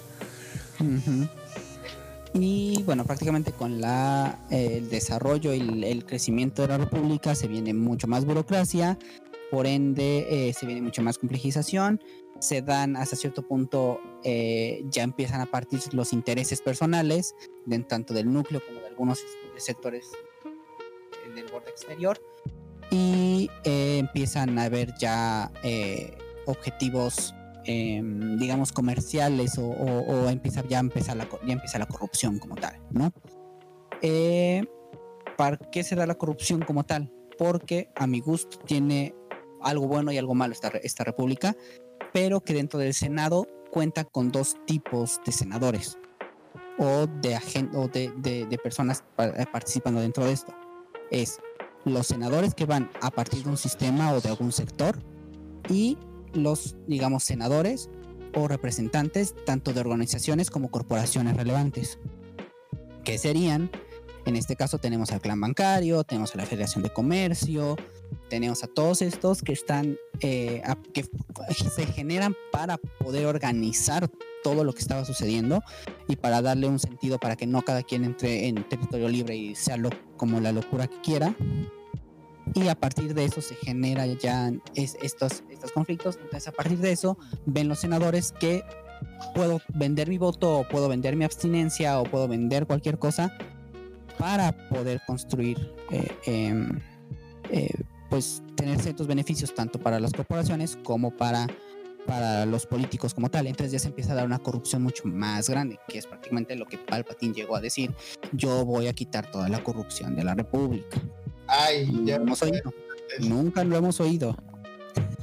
Ujú. 0.80 1.28
Y 2.34 2.82
bueno, 2.84 3.04
prácticamente 3.04 3.52
con 3.52 3.80
la, 3.80 4.38
el 4.50 4.90
desarrollo 4.90 5.54
y 5.54 5.60
el, 5.60 5.84
el 5.84 6.04
crecimiento 6.04 6.62
de 6.62 6.68
la 6.68 6.78
República 6.78 7.34
se 7.34 7.48
viene 7.48 7.72
mucho 7.72 8.08
más 8.08 8.26
burocracia, 8.26 8.98
por 9.50 9.66
ende 9.66 10.48
eh, 10.48 10.52
se 10.52 10.66
viene 10.66 10.82
mucha 10.82 11.02
más 11.02 11.18
complejización, 11.18 12.00
se 12.40 12.62
dan 12.62 12.96
hasta 12.96 13.16
cierto 13.16 13.42
punto, 13.42 14.00
eh, 14.24 14.84
ya 14.90 15.02
empiezan 15.02 15.40
a 15.40 15.46
partir 15.46 15.80
los 15.92 16.12
intereses 16.12 16.60
personales, 16.60 17.34
de, 17.64 17.78
tanto 17.80 18.12
del 18.12 18.32
núcleo 18.32 18.60
como 18.66 18.80
de 18.80 18.88
algunos 18.88 19.20
sectores 19.56 20.10
del 21.36 21.46
borde 21.52 21.70
exterior, 21.70 22.20
y 22.90 23.48
eh, 23.64 23.98
empiezan 23.98 24.58
a 24.58 24.64
haber 24.64 24.94
ya 24.98 25.50
eh, 25.62 26.16
objetivos 26.46 27.34
eh, 27.64 28.00
digamos 28.38 28.70
comerciales 28.72 29.58
o, 29.58 30.28
empieza 30.28 30.62
ya 30.68 30.78
empieza 30.78 31.14
la 31.16 31.28
ya 31.46 31.52
empieza 31.52 31.78
la 31.80 31.86
corrupción 31.86 32.38
como 32.38 32.54
tal 32.54 32.78
no 32.90 33.12
Eh, 34.02 34.64
¿para 35.36 35.56
qué 35.56 35.82
se 35.82 35.96
da 35.96 36.06
la 36.06 36.14
corrupción 36.14 36.60
como 36.62 36.84
tal? 36.84 37.12
porque 37.38 37.90
a 37.96 38.06
mi 38.06 38.20
gusto 38.20 38.56
tiene 38.64 39.14
algo 39.60 39.86
bueno 39.88 40.10
y 40.12 40.16
algo 40.18 40.34
malo 40.34 40.52
esta, 40.54 40.68
esta 40.68 41.02
república 41.04 41.54
pero 42.12 42.40
que 42.40 42.54
dentro 42.54 42.78
del 42.78 42.94
senado 42.94 43.46
cuenta 43.70 44.04
con 44.04 44.30
dos 44.30 44.54
tipos 44.66 45.20
de 45.26 45.32
senadores 45.32 45.98
o 46.78 47.06
de 47.06 47.36
o 47.74 47.88
de, 47.88 48.12
de- 48.18 48.46
personas 48.58 49.02
pa- 49.16 49.32
participando 49.52 50.00
dentro 50.00 50.24
de 50.24 50.32
esto 50.32 50.54
es 51.10 51.38
los 51.84 52.06
senadores 52.06 52.54
que 52.54 52.66
van 52.66 52.90
a 53.00 53.10
partir 53.10 53.44
de 53.44 53.50
un 53.50 53.56
sistema 53.56 54.12
o 54.12 54.20
de 54.20 54.28
algún 54.28 54.52
sector 54.52 54.98
y 55.68 55.96
los, 56.32 56.76
digamos, 56.86 57.24
senadores 57.24 57.88
o 58.34 58.48
representantes 58.48 59.34
tanto 59.44 59.72
de 59.72 59.80
organizaciones 59.80 60.50
como 60.50 60.70
corporaciones 60.70 61.36
relevantes. 61.36 61.98
Que 63.04 63.18
serían, 63.18 63.70
en 64.26 64.36
este 64.36 64.56
caso 64.56 64.78
tenemos 64.78 65.12
al 65.12 65.20
clan 65.20 65.40
bancario, 65.40 66.02
tenemos 66.04 66.34
a 66.34 66.38
la 66.38 66.46
Federación 66.46 66.82
de 66.82 66.90
Comercio, 66.92 67.76
tenemos 68.28 68.62
a 68.64 68.66
todos 68.66 69.00
estos 69.02 69.40
que 69.42 69.52
están, 69.52 69.96
eh, 70.20 70.60
a- 70.64 70.76
que 70.92 71.04
se 71.74 71.86
generan 71.86 72.34
para 72.52 72.76
poder 72.76 73.26
organizar 73.26 74.10
todo 74.42 74.64
lo 74.64 74.72
que 74.72 74.80
estaba 74.80 75.04
sucediendo 75.04 75.62
y 76.08 76.16
para 76.16 76.42
darle 76.42 76.68
un 76.68 76.78
sentido 76.78 77.18
para 77.18 77.36
que 77.36 77.46
no 77.46 77.62
cada 77.62 77.82
quien 77.82 78.04
entre 78.04 78.46
en 78.48 78.68
territorio 78.68 79.08
libre 79.08 79.36
y 79.36 79.54
sea 79.54 79.76
lo, 79.76 79.90
como 80.16 80.40
la 80.40 80.52
locura 80.52 80.86
que 80.86 81.00
quiera. 81.00 81.34
Y 82.54 82.68
a 82.68 82.74
partir 82.76 83.12
de 83.14 83.24
eso 83.24 83.40
se 83.42 83.54
genera 83.56 84.06
ya 84.06 84.52
es- 84.74 84.96
estos, 85.02 85.42
estos 85.50 85.72
conflictos. 85.72 86.16
Entonces 86.16 86.48
a 86.48 86.52
partir 86.52 86.78
de 86.78 86.92
eso 86.92 87.18
ven 87.44 87.68
los 87.68 87.80
senadores 87.80 88.32
que 88.32 88.62
puedo 89.34 89.60
vender 89.74 90.08
mi 90.08 90.16
voto 90.18 90.60
o 90.60 90.68
puedo 90.68 90.88
vender 90.88 91.16
mi 91.16 91.24
abstinencia 91.24 91.98
o 92.00 92.04
puedo 92.04 92.28
vender 92.28 92.66
cualquier 92.66 92.98
cosa 92.98 93.36
para 94.18 94.52
poder 94.68 95.00
construir, 95.06 95.72
eh, 95.90 96.08
em, 96.26 96.80
eh, 97.50 97.68
pues 98.10 98.42
tener 98.54 98.80
ciertos 98.80 99.06
beneficios 99.06 99.54
tanto 99.54 99.78
para 99.78 100.00
las 100.00 100.12
corporaciones 100.12 100.78
como 100.84 101.10
para, 101.10 101.46
para 102.06 102.46
los 102.46 102.66
políticos 102.66 103.14
como 103.14 103.30
tal. 103.30 103.46
Entonces 103.46 103.72
ya 103.72 103.78
se 103.78 103.88
empieza 103.88 104.12
a 104.12 104.16
dar 104.16 104.26
una 104.26 104.38
corrupción 104.38 104.82
mucho 104.82 105.04
más 105.06 105.48
grande, 105.50 105.78
que 105.88 105.98
es 105.98 106.06
prácticamente 106.06 106.56
lo 106.56 106.66
que 106.66 106.78
Palpatine 106.78 107.34
llegó 107.34 107.56
a 107.56 107.60
decir. 107.60 107.94
Yo 108.32 108.64
voy 108.64 108.86
a 108.86 108.92
quitar 108.92 109.30
toda 109.30 109.48
la 109.48 109.62
corrupción 109.62 110.14
de 110.16 110.24
la 110.24 110.34
República. 110.34 111.00
Ay, 111.48 111.86
ya 112.04 112.18
No 112.18 112.24
hemos 112.24 112.42
oído. 112.42 112.72
Nunca 113.20 113.64
lo 113.64 113.76
hemos 113.76 114.00
oído. 114.00 114.36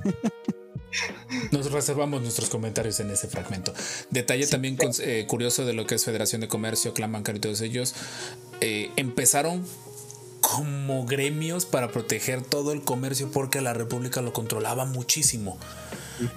Nos 1.51 1.71
reservamos 1.71 2.21
nuestros 2.21 2.49
comentarios 2.49 2.99
en 2.99 3.09
ese 3.09 3.27
fragmento. 3.27 3.73
Detalle 4.09 4.47
también 4.47 4.77
eh, 4.99 5.25
curioso 5.27 5.65
de 5.65 5.73
lo 5.73 5.87
que 5.87 5.95
es 5.95 6.05
Federación 6.05 6.41
de 6.41 6.47
Comercio, 6.47 6.93
Clan 6.93 7.11
Bancario 7.11 7.37
y 7.37 7.41
todos 7.41 7.61
ellos. 7.61 7.95
eh, 8.61 8.91
empezaron 8.95 9.65
como 10.41 11.05
gremios 11.05 11.65
para 11.65 11.91
proteger 11.91 12.41
todo 12.41 12.73
el 12.73 12.81
comercio 12.81 13.31
porque 13.31 13.61
la 13.61 13.73
República 13.73 14.21
lo 14.21 14.33
controlaba 14.33 14.85
muchísimo. 14.85 15.57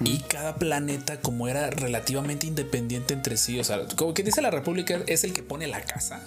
Y 0.04 0.20
cada 0.20 0.56
planeta, 0.56 1.20
como 1.20 1.48
era 1.48 1.70
relativamente 1.70 2.46
independiente 2.46 3.14
entre 3.14 3.36
sí, 3.36 3.58
o 3.60 3.64
sea, 3.64 3.84
como 3.96 4.14
que 4.14 4.22
dice 4.22 4.40
la 4.40 4.50
República, 4.50 5.02
es 5.06 5.24
el 5.24 5.32
que 5.32 5.42
pone 5.42 5.66
la 5.66 5.82
casa 5.82 6.24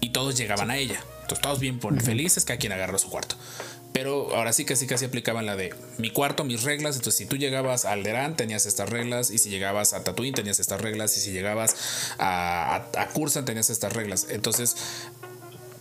y 0.00 0.10
todos 0.10 0.36
llegaban 0.36 0.70
a 0.70 0.76
ella. 0.76 1.02
Entonces, 1.22 1.40
todos 1.40 1.58
bien 1.58 1.80
felices, 2.00 2.44
cada 2.44 2.58
quien 2.58 2.72
agarró 2.72 2.98
su 2.98 3.08
cuarto. 3.08 3.36
Pero 3.92 4.34
ahora 4.34 4.52
sí 4.52 4.64
casi 4.64 4.86
casi 4.86 5.04
aplicaban 5.04 5.44
la 5.44 5.56
de 5.56 5.74
mi 5.98 6.10
cuarto, 6.10 6.44
mis 6.44 6.62
reglas. 6.62 6.96
Entonces, 6.96 7.18
si 7.18 7.26
tú 7.26 7.36
llegabas 7.36 7.84
a 7.84 7.92
Alderaan, 7.92 8.36
tenías 8.36 8.64
estas 8.66 8.88
reglas. 8.88 9.30
Y 9.30 9.38
si 9.38 9.50
llegabas 9.50 9.92
a 9.92 10.02
Tatooine, 10.02 10.34
tenías 10.34 10.60
estas 10.60 10.80
reglas. 10.80 11.16
Y 11.16 11.20
si 11.20 11.32
llegabas 11.32 11.76
a, 12.18 12.88
a, 12.94 13.02
a 13.02 13.08
Cursan, 13.08 13.44
tenías 13.44 13.68
estas 13.68 13.92
reglas. 13.92 14.26
Entonces, 14.30 14.76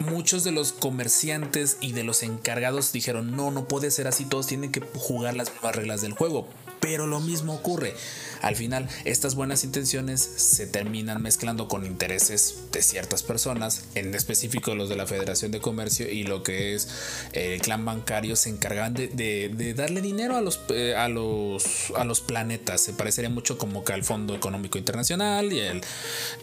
muchos 0.02 0.44
de 0.44 0.52
los 0.52 0.74
comerciantes 0.74 1.78
y 1.80 1.94
de 1.94 2.04
los 2.04 2.24
encargados 2.24 2.92
dijeron, 2.92 3.36
no, 3.36 3.52
no 3.52 3.68
puede 3.68 3.92
ser 3.92 4.08
así, 4.08 4.26
todos 4.26 4.48
tienen 4.48 4.72
que 4.72 4.82
jugar 4.96 5.36
las 5.36 5.52
mismas 5.52 5.76
reglas 5.76 6.02
del 6.02 6.14
juego. 6.14 6.48
Pero 6.80 7.08
lo 7.08 7.20
mismo 7.20 7.54
ocurre. 7.54 7.94
Al 8.42 8.56
final, 8.56 8.88
estas 9.06 9.36
buenas 9.36 9.64
intenciones 9.64 10.22
se 10.22 10.68
terminan 10.68 11.22
mezclando 11.22 11.68
con 11.68 11.86
intereses 11.86 12.64
de 12.72 12.82
ciertas 12.82 13.24
personas, 13.24 13.86
en 13.96 14.14
específico 14.16 14.76
los 14.76 14.90
de 14.90 14.96
la 14.96 15.06
Federación 15.06 15.52
de 15.52 15.60
Comercio 15.60 16.10
y 16.10 16.24
lo 16.24 16.44
que 16.44 16.76
es 16.76 16.88
eh, 17.34 17.56
el 17.56 17.62
clan 17.62 17.86
bancario, 17.86 18.36
se 18.36 18.50
encargan 18.50 18.94
de, 18.94 19.74
darle 19.76 20.02
dinero 20.02 20.36
a 20.36 20.42
los, 20.42 20.60
eh, 20.70 20.96
a, 20.96 21.08
los, 21.08 22.22
planetas. 22.26 22.82
Se 22.82 22.94
parecería 22.94 23.30
mucho 23.30 23.58
como 23.58 23.84
que 23.84 23.94
al 23.94 24.04
Fondo 24.04 24.36
Económico 24.36 24.78
Internacional 24.78 25.54
y 25.54 25.60
eh, 25.60 25.82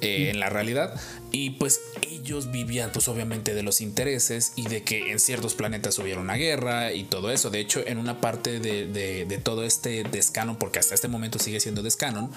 en 0.00 0.40
la 0.40 0.48
realidad. 0.48 0.98
Y 1.30 1.50
pues 1.50 1.80
ellos 2.10 2.50
vivían 2.50 2.90
pues 2.92 3.08
obviamente 3.08 3.54
de 3.54 3.62
los 3.62 3.80
intereses 3.80 4.52
y 4.56 4.68
de 4.68 4.82
que 4.82 5.12
en 5.12 5.20
ciertos 5.20 5.54
planetas 5.54 5.98
hubiera 5.98 6.20
una 6.20 6.34
guerra 6.34 6.92
y 6.92 7.04
todo 7.04 7.30
eso. 7.30 7.50
De 7.50 7.60
hecho, 7.60 7.82
en 7.86 7.98
una 7.98 8.20
parte 8.20 8.60
de, 8.60 8.86
de- 8.86 9.38
todo 9.38 9.62
este 9.64 10.02
descanon, 10.02 10.56
porque 10.56 10.78
hasta 10.80 10.94
este 10.94 11.06
momento 11.06 11.38
sigue 11.38 11.60
siendo 11.60 11.82
descanon, 11.88 12.30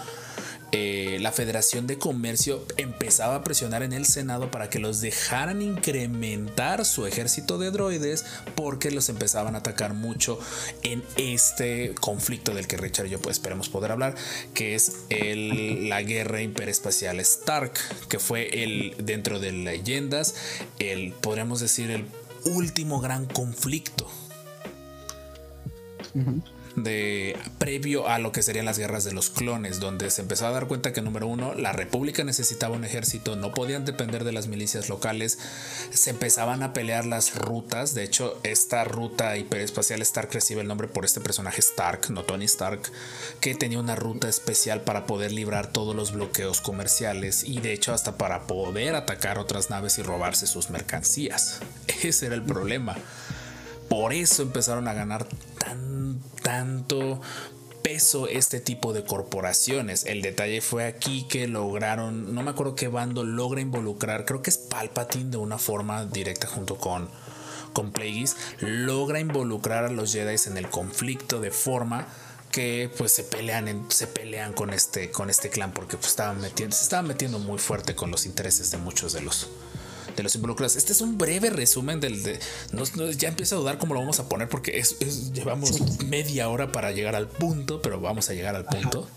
eh, 0.74 1.18
la 1.20 1.34
Federación 1.34 1.86
de 1.86 1.98
Comercio 1.98 2.66
empezaba 2.78 3.36
a 3.36 3.44
presionar 3.44 3.84
en 3.84 3.92
el 3.92 4.06
Senado 4.06 4.52
para 4.52 4.70
que 4.70 4.80
los 4.80 5.02
dejaran 5.02 5.62
incrementar 5.62 6.86
su 6.86 7.06
ejército 7.06 7.58
de 7.58 7.72
droides 7.72 8.24
porque 8.56 8.90
los 8.90 9.10
empezaban 9.10 9.56
a 9.56 9.58
atacar 9.58 9.94
mucho 9.94 10.40
en 10.84 11.04
este 11.18 11.94
conflicto 12.00 12.54
del 12.54 12.68
que 12.68 12.78
Richard 12.78 13.08
y 13.08 13.10
yo 13.10 13.20
pues 13.20 13.36
esperemos 13.38 13.68
poder 13.68 13.92
hablar, 13.92 14.16
que 14.54 14.76
es 14.76 15.06
la 15.10 16.02
guerra 16.04 16.42
hiperespacial 16.42 17.20
Stark, 17.20 17.74
que 18.08 18.20
fue 18.20 18.64
el 18.64 18.96
dentro 18.98 19.40
de 19.40 19.52
leyendas, 19.52 20.36
el 20.80 21.12
podríamos 21.12 21.60
decir 21.60 21.92
el 21.92 22.06
último 22.46 23.02
gran 23.02 23.26
conflicto 23.26 24.08
de 26.76 27.38
previo 27.58 28.08
a 28.08 28.20
lo 28.20 28.32
que 28.32 28.44
serían 28.44 28.66
las 28.66 28.78
guerras 28.78 29.04
de 29.04 29.14
los 29.14 29.30
clones, 29.30 29.80
donde 29.80 30.10
se 30.10 30.22
empezó 30.22 30.48
a 30.48 30.52
dar 30.52 30.68
cuenta 30.68 30.94
que 30.94 31.02
número 31.02 31.28
uno, 31.28 31.54
la 31.54 31.72
República 31.72 32.24
necesitaba 32.24 32.76
un 32.76 32.86
ejército, 32.86 33.36
no 33.36 33.52
podían 33.52 33.86
depender 33.86 34.24
de 34.24 34.32
las 34.32 34.48
milicias 34.48 34.90
locales, 34.90 35.38
se 35.92 36.10
empezaban 36.10 36.64
a 36.64 36.74
pelear 36.74 37.06
las 37.06 37.36
rutas, 37.36 37.94
de 37.94 38.04
hecho 38.04 38.40
esta 38.44 38.84
ruta 38.84 39.38
hiperespacial 39.38 40.02
Stark 40.02 40.32
recibe 40.32 40.62
el 40.62 40.68
nombre 40.68 40.88
por 40.88 41.06
este 41.06 41.22
personaje 41.22 41.60
Stark, 41.60 42.10
no 42.10 42.24
Tony 42.24 42.46
Stark, 42.46 42.82
que 43.40 43.56
tenía 43.56 43.80
una 43.80 43.96
ruta 43.96 44.30
especial 44.30 44.82
para 44.82 45.06
poder 45.06 45.32
librar 45.32 45.72
todos 45.72 45.96
los 45.96 46.12
bloqueos 46.12 46.62
comerciales 46.62 47.44
y 47.44 47.60
de 47.60 47.74
hecho 47.74 47.94
hasta 47.94 48.18
para 48.18 48.48
poder 48.48 48.96
atacar 48.96 49.38
otras 49.38 49.70
naves 49.70 49.98
y 49.98 50.04
robarse 50.04 50.48
sus 50.48 50.70
mercancías. 50.70 51.60
Ese 52.04 52.28
era 52.28 52.36
el 52.36 52.44
problema. 52.44 52.98
Por 53.92 54.14
eso 54.14 54.42
empezaron 54.42 54.88
a 54.88 54.94
ganar 54.94 55.28
tan, 55.60 56.22
tanto 56.42 57.20
peso 57.84 58.30
este 58.30 58.62
tipo 58.62 58.94
de 58.94 59.04
corporaciones. 59.04 60.06
El 60.06 60.22
detalle 60.22 60.62
fue 60.62 60.86
aquí 60.86 61.28
que 61.28 61.46
lograron, 61.50 62.34
no 62.34 62.42
me 62.42 62.52
acuerdo 62.52 62.74
qué 62.76 62.88
bando 62.88 63.26
logra 63.26 63.60
involucrar, 63.60 64.24
creo 64.24 64.42
que 64.42 64.50
es 64.50 64.58
Palpatine 64.58 65.30
de 65.32 65.36
una 65.38 65.58
forma 65.58 66.06
directa 66.06 66.48
junto 66.48 66.78
con 66.78 67.10
con 67.74 67.92
Plagueis, 67.92 68.36
logra 68.60 69.20
involucrar 69.20 69.84
a 69.86 69.90
los 69.90 70.14
Jedi 70.14 70.36
en 70.46 70.58
el 70.58 70.70
conflicto 70.70 71.42
de 71.42 71.52
forma 71.52 72.08
que 72.52 72.90
pues 72.98 73.12
se 73.14 73.24
pelean 73.24 73.68
en- 73.68 73.90
se 73.92 74.08
pelean 74.08 74.54
con 74.54 74.72
este 74.74 75.10
con 75.12 75.30
este 75.30 75.50
clan 75.50 75.74
porque 75.74 75.96
pues 75.98 76.10
estaban 76.12 76.40
metiendo 76.42 76.76
se 76.76 76.84
estaban 76.84 77.08
metiendo 77.08 77.40
muy 77.40 77.60
fuerte 77.60 77.94
con 77.96 78.10
los 78.12 78.26
intereses 78.26 78.72
de 78.72 78.78
muchos 78.78 79.14
de 79.14 79.22
los 79.22 79.50
de 80.16 80.24
los 80.24 80.36
involucrados. 80.36 80.76
Este 80.76 80.92
es 80.92 81.02
un 81.02 81.18
breve 81.18 81.50
resumen 81.50 82.00
del 82.00 82.24
de. 82.24 82.40
no- 82.72 82.84
no, 82.96 83.12
ya 83.12 83.30
empiezo 83.30 83.56
a 83.56 83.60
dudar 83.60 83.78
cómo 83.78 83.94
lo 83.94 84.00
vamos 84.02 84.20
a 84.20 84.28
poner 84.30 84.50
porque 84.50 84.78
es, 84.80 84.98
es- 85.00 85.32
llevamos 85.34 86.00
media 86.06 86.50
hora 86.50 86.72
para 86.72 86.92
llegar 86.92 87.16
al 87.16 87.28
punto, 87.28 87.82
pero 87.82 88.00
vamos 88.00 88.30
a 88.30 88.34
llegar 88.34 88.56
al 88.56 88.66
punto. 88.66 89.08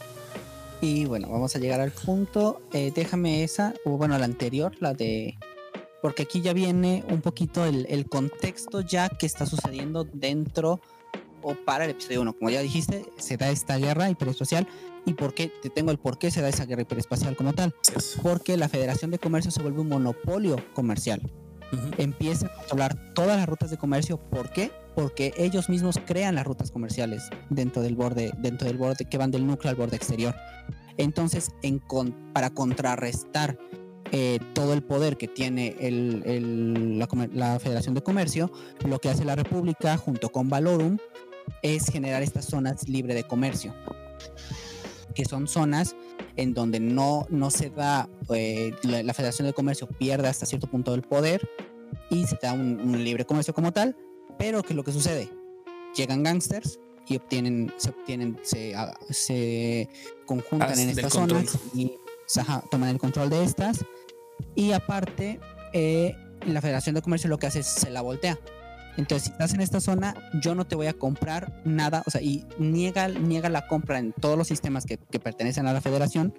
Y 0.80 1.06
bueno, 1.06 1.28
vamos 1.30 1.54
a 1.56 1.58
llegar 1.58 1.80
al 1.80 1.92
punto. 1.92 2.60
Eh, 2.72 2.92
déjame 2.94 3.42
esa, 3.44 3.74
o 3.84 3.96
bueno, 3.96 4.18
la 4.18 4.24
anterior, 4.26 4.72
la 4.80 4.92
de. 4.94 5.36
Porque 6.02 6.24
aquí 6.24 6.42
ya 6.42 6.52
viene 6.52 7.02
un 7.08 7.22
poquito 7.22 7.64
el, 7.64 7.86
el 7.88 8.06
contexto 8.06 8.82
ya 8.82 9.08
que 9.08 9.24
está 9.24 9.46
sucediendo 9.46 10.04
dentro 10.04 10.80
o 11.42 11.54
para 11.54 11.84
el 11.84 11.92
episodio 11.92 12.20
1. 12.20 12.34
Como 12.34 12.50
ya 12.50 12.60
dijiste, 12.60 13.06
se 13.16 13.36
da 13.38 13.50
esta 13.50 13.78
guerra 13.78 14.10
hiperespacial. 14.10 14.68
¿Y 15.06 15.14
por 15.14 15.34
qué? 15.34 15.52
Te 15.62 15.68
tengo 15.70 15.90
el 15.90 15.98
por 15.98 16.18
qué 16.18 16.30
se 16.30 16.40
da 16.40 16.48
esa 16.48 16.64
guerra 16.64 16.82
hiperespacial 16.82 17.36
como 17.36 17.52
tal. 17.52 17.74
Porque 18.22 18.56
la 18.56 18.68
Federación 18.68 19.10
de 19.10 19.18
Comercio 19.18 19.50
se 19.50 19.62
vuelve 19.62 19.80
un 19.80 19.88
monopolio 19.88 20.56
comercial. 20.74 21.20
Empiezan 21.98 22.48
a 22.50 22.54
controlar 22.54 23.14
todas 23.14 23.36
las 23.36 23.46
rutas 23.48 23.70
de 23.70 23.76
comercio. 23.76 24.18
¿Por 24.18 24.50
qué? 24.50 24.70
Porque 24.94 25.34
ellos 25.36 25.68
mismos 25.68 25.98
crean 26.06 26.36
las 26.36 26.46
rutas 26.46 26.70
comerciales 26.70 27.24
dentro 27.50 27.82
del 27.82 27.96
borde, 27.96 28.32
dentro 28.38 28.66
del 28.68 28.78
borde 28.78 29.04
que 29.06 29.18
van 29.18 29.30
del 29.30 29.46
núcleo 29.46 29.70
al 29.70 29.76
borde 29.76 29.96
exterior. 29.96 30.34
Entonces, 30.96 31.50
en 31.62 31.80
con- 31.80 32.32
para 32.32 32.50
contrarrestar 32.50 33.58
eh, 34.12 34.38
todo 34.52 34.74
el 34.74 34.82
poder 34.84 35.16
que 35.16 35.26
tiene 35.26 35.74
el- 35.80 36.22
el- 36.24 36.98
la, 37.00 37.08
la 37.32 37.58
Federación 37.58 37.94
de 37.96 38.02
Comercio, 38.02 38.52
lo 38.86 39.00
que 39.00 39.08
hace 39.08 39.24
la 39.24 39.34
República 39.34 39.96
junto 39.96 40.28
con 40.30 40.48
Valorum 40.48 40.98
es 41.62 41.86
generar 41.90 42.22
estas 42.22 42.44
zonas 42.44 42.88
libres 42.88 43.16
de 43.16 43.24
comercio, 43.24 43.74
que 45.14 45.24
son 45.24 45.46
zonas 45.48 45.94
en 46.36 46.54
donde 46.54 46.80
no, 46.80 47.26
no 47.30 47.50
se 47.50 47.70
da, 47.70 48.08
eh, 48.34 48.74
la, 48.82 49.02
la 49.02 49.14
Federación 49.14 49.46
de 49.46 49.52
Comercio 49.54 49.86
pierde 49.86 50.28
hasta 50.28 50.46
cierto 50.46 50.66
punto 50.66 50.94
el 50.94 51.02
poder 51.02 51.48
y 52.10 52.26
se 52.26 52.38
da 52.42 52.52
un, 52.52 52.80
un 52.80 53.02
libre 53.04 53.24
comercio 53.24 53.54
como 53.54 53.72
tal, 53.72 53.96
pero 54.38 54.62
que 54.62 54.74
lo 54.74 54.82
que 54.82 54.92
sucede, 54.92 55.28
llegan 55.96 56.22
gangsters 56.22 56.78
y 57.06 57.16
obtienen, 57.16 57.72
se 57.76 57.90
obtienen, 57.90 58.38
se, 58.42 58.74
se 59.10 59.88
conjuntan 60.26 60.70
Ah, 60.76 60.82
en 60.82 60.88
estas 60.90 61.12
control. 61.12 61.46
zonas 61.46 61.58
y 61.74 61.92
ajá, 62.40 62.64
toman 62.70 62.88
el 62.88 62.98
control 62.98 63.30
de 63.30 63.44
estas 63.44 63.84
y 64.54 64.72
aparte 64.72 65.38
eh, 65.72 66.16
la 66.46 66.60
Federación 66.60 66.94
de 66.94 67.02
Comercio 67.02 67.28
lo 67.30 67.38
que 67.38 67.46
hace 67.46 67.60
es 67.60 67.66
se 67.66 67.90
la 67.90 68.00
voltea. 68.00 68.38
Entonces, 68.96 69.24
si 69.26 69.32
estás 69.32 69.54
en 69.54 69.60
esta 69.60 69.80
zona, 69.80 70.14
yo 70.40 70.54
no 70.54 70.66
te 70.66 70.76
voy 70.76 70.86
a 70.86 70.92
comprar 70.92 71.60
nada, 71.64 72.02
o 72.06 72.10
sea, 72.10 72.22
y 72.22 72.44
niega, 72.58 73.08
niega 73.08 73.48
la 73.48 73.66
compra 73.66 73.98
en 73.98 74.12
todos 74.12 74.38
los 74.38 74.46
sistemas 74.48 74.86
que, 74.86 74.98
que 74.98 75.18
pertenecen 75.18 75.66
a 75.66 75.72
la 75.72 75.80
federación 75.80 76.32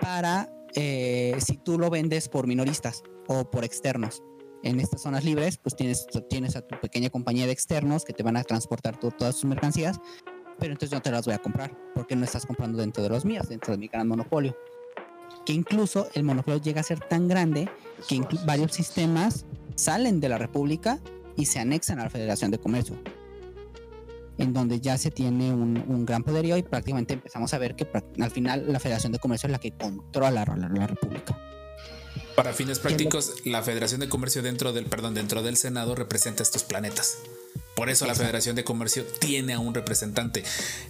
para 0.00 0.52
eh, 0.74 1.36
si 1.38 1.56
tú 1.56 1.78
lo 1.78 1.90
vendes 1.90 2.28
por 2.28 2.46
minoristas 2.46 3.02
o 3.26 3.50
por 3.50 3.64
externos. 3.64 4.22
En 4.62 4.78
estas 4.80 5.02
zonas 5.02 5.24
libres, 5.24 5.58
pues 5.58 5.74
tienes, 5.74 6.06
tienes 6.30 6.56
a 6.56 6.62
tu 6.62 6.78
pequeña 6.80 7.10
compañía 7.10 7.46
de 7.46 7.52
externos 7.52 8.04
que 8.04 8.12
te 8.12 8.22
van 8.22 8.36
a 8.36 8.44
transportar 8.44 8.98
tu- 8.98 9.10
todas 9.10 9.34
tus 9.34 9.44
mercancías, 9.46 9.98
pero 10.58 10.72
entonces 10.72 10.90
yo 10.90 10.96
no 10.98 11.02
te 11.02 11.10
las 11.10 11.24
voy 11.24 11.34
a 11.34 11.38
comprar 11.38 11.76
porque 11.94 12.14
no 12.14 12.24
estás 12.24 12.46
comprando 12.46 12.78
dentro 12.78 13.02
de 13.02 13.08
los 13.08 13.24
míos, 13.24 13.48
dentro 13.48 13.72
de 13.72 13.78
mi 13.78 13.88
gran 13.88 14.06
monopolio. 14.06 14.56
Que 15.44 15.52
incluso 15.52 16.08
el 16.14 16.22
monopolio 16.22 16.60
llega 16.60 16.80
a 16.80 16.84
ser 16.84 17.00
tan 17.00 17.26
grande 17.26 17.68
que 18.08 18.20
varios 18.46 18.72
sistemas 18.72 19.46
salen 19.74 20.20
de 20.20 20.28
la 20.28 20.38
República 20.38 21.00
y 21.36 21.46
se 21.46 21.58
anexan 21.58 22.00
a 22.00 22.04
la 22.04 22.10
Federación 22.10 22.50
de 22.50 22.58
Comercio, 22.58 22.96
en 24.38 24.52
donde 24.52 24.80
ya 24.80 24.98
se 24.98 25.10
tiene 25.10 25.52
un, 25.52 25.84
un 25.86 26.06
gran 26.06 26.22
poderío 26.22 26.56
y 26.56 26.62
prácticamente 26.62 27.14
empezamos 27.14 27.52
a 27.54 27.58
ver 27.58 27.74
que 27.76 27.86
al 28.20 28.30
final 28.30 28.64
la 28.72 28.80
Federación 28.80 29.12
de 29.12 29.18
Comercio 29.18 29.46
es 29.46 29.52
la 29.52 29.58
que 29.58 29.72
controla 29.72 30.44
la, 30.46 30.56
la 30.56 30.86
República. 30.86 31.38
Para 32.34 32.52
fines 32.52 32.78
prácticos, 32.78 33.34
la 33.44 33.62
Federación 33.62 34.00
de 34.00 34.08
Comercio 34.08 34.42
dentro 34.42 34.72
del, 34.72 34.86
perdón, 34.86 35.14
dentro 35.14 35.42
del 35.42 35.56
Senado 35.56 35.94
representa 35.94 36.42
estos 36.42 36.64
planetas. 36.64 37.18
Por 37.74 37.88
eso 37.88 38.06
la 38.06 38.14
Federación 38.14 38.54
de 38.54 38.64
Comercio 38.64 39.04
tiene 39.04 39.54
a 39.54 39.58
un 39.58 39.74
representante. 39.74 40.44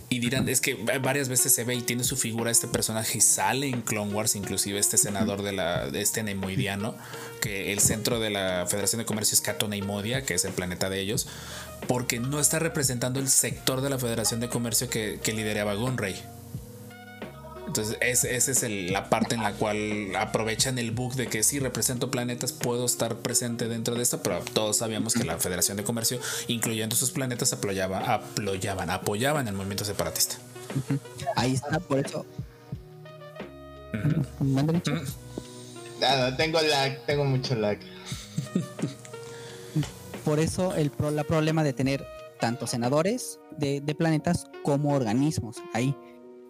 Y 0.08 0.18
dirán, 0.18 0.48
es 0.48 0.60
que 0.60 0.74
varias 1.00 1.28
veces 1.28 1.52
se 1.54 1.64
ve 1.64 1.74
y 1.74 1.82
tiene 1.82 2.02
su 2.02 2.16
figura 2.16 2.50
este 2.50 2.66
personaje 2.66 3.18
y 3.18 3.20
sale 3.20 3.68
en 3.68 3.82
Clone 3.82 4.12
Wars, 4.12 4.34
inclusive 4.34 4.78
este 4.78 4.98
senador 4.98 5.42
de 5.42 5.52
la 5.52 5.86
este 5.94 6.22
Neimoidiano, 6.22 6.96
que 7.40 7.72
el 7.72 7.78
centro 7.78 8.18
de 8.18 8.30
la 8.30 8.66
Federación 8.68 8.98
de 8.98 9.06
Comercio 9.06 9.34
es 9.34 9.40
Cato 9.40 9.68
Neimodia, 9.68 10.24
que 10.24 10.34
es 10.34 10.44
el 10.44 10.52
planeta 10.52 10.90
de 10.90 11.00
ellos, 11.00 11.28
porque 11.86 12.18
no 12.18 12.40
está 12.40 12.58
representando 12.58 13.20
el 13.20 13.28
sector 13.28 13.80
de 13.80 13.90
la 13.90 13.98
Federación 13.98 14.40
de 14.40 14.48
Comercio 14.48 14.90
que, 14.90 15.20
que 15.22 15.32
lideraba 15.32 15.74
Gunray. 15.74 16.41
Entonces, 17.72 17.96
esa 18.02 18.50
es 18.50 18.62
el- 18.64 18.92
la 18.92 19.08
parte 19.08 19.34
en 19.34 19.42
la 19.42 19.54
cual 19.54 20.14
aprovechan 20.14 20.78
el 20.78 20.90
bug 20.90 21.14
de 21.14 21.26
que 21.28 21.42
sí 21.42 21.58
represento 21.58 22.10
planetas, 22.10 22.52
puedo 22.52 22.84
estar 22.84 23.16
presente 23.16 23.66
dentro 23.66 23.94
de 23.94 24.02
esto, 24.02 24.22
pero 24.22 24.40
todos 24.52 24.76
sabíamos 24.76 25.14
que 25.14 25.24
la 25.24 25.38
Federación 25.38 25.78
de 25.78 25.82
Comercio, 25.82 26.20
incluyendo 26.48 26.94
sus 26.94 27.12
planetas, 27.12 27.50
apoyaba, 27.54 28.00
apoyaban, 28.12 28.90
apoyaban 28.90 29.48
el 29.48 29.54
movimiento 29.54 29.86
separatista. 29.86 30.36
Ahí 31.34 31.54
está, 31.54 31.80
por 31.80 31.98
eso. 32.00 32.26
Mándale, 34.38 34.82
chico. 34.82 35.00
Nada, 35.98 36.36
tengo 36.36 36.60
lag, 36.60 37.06
tengo 37.06 37.24
mucho 37.24 37.54
lag. 37.54 37.78
Por 40.26 40.40
eso 40.40 40.74
el 40.74 40.90
pro- 40.90 41.10
la 41.10 41.24
problema 41.24 41.64
de 41.64 41.72
tener 41.72 42.06
tanto 42.38 42.66
senadores 42.66 43.38
de, 43.56 43.80
de 43.80 43.94
planetas 43.94 44.46
como 44.62 44.94
organismos 44.94 45.56
ahí. 45.72 45.96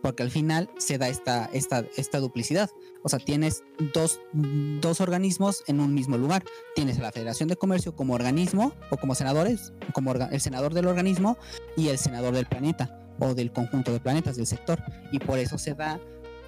Porque 0.03 0.23
al 0.23 0.31
final 0.31 0.69
se 0.79 0.99
da 0.99 1.09
esta, 1.09 1.49
esta, 1.53 1.85
esta 1.97 2.19
duplicidad. 2.19 2.70
O 3.03 3.09
sea, 3.09 3.19
tienes 3.19 3.62
dos, 3.95 4.20
dos 4.33 5.01
organismos 5.01 5.62
en 5.69 5.81
un 5.81 5.95
mismo 5.95 6.19
lugar. 6.19 6.45
Tienes 6.74 6.99
a 6.99 7.03
la 7.03 7.12
Federación 7.12 7.49
de 7.49 7.57
Comercio 7.57 7.95
como 7.95 8.15
organismo 8.15 8.73
o 8.91 8.97
como 8.97 9.15
senadores, 9.15 9.73
como 9.95 10.12
el 10.12 10.41
senador 10.41 10.74
del 10.74 10.87
organismo 10.87 11.39
y 11.77 11.89
el 11.89 11.99
senador 11.99 12.35
del 12.35 12.47
planeta 12.47 12.99
o 13.20 13.35
del 13.35 13.53
conjunto 13.53 13.93
de 13.93 14.01
planetas 14.01 14.37
del 14.37 14.47
sector. 14.47 14.83
Y 15.12 15.20
por 15.20 15.39
eso 15.39 15.57
se 15.57 15.74
da 15.74 16.01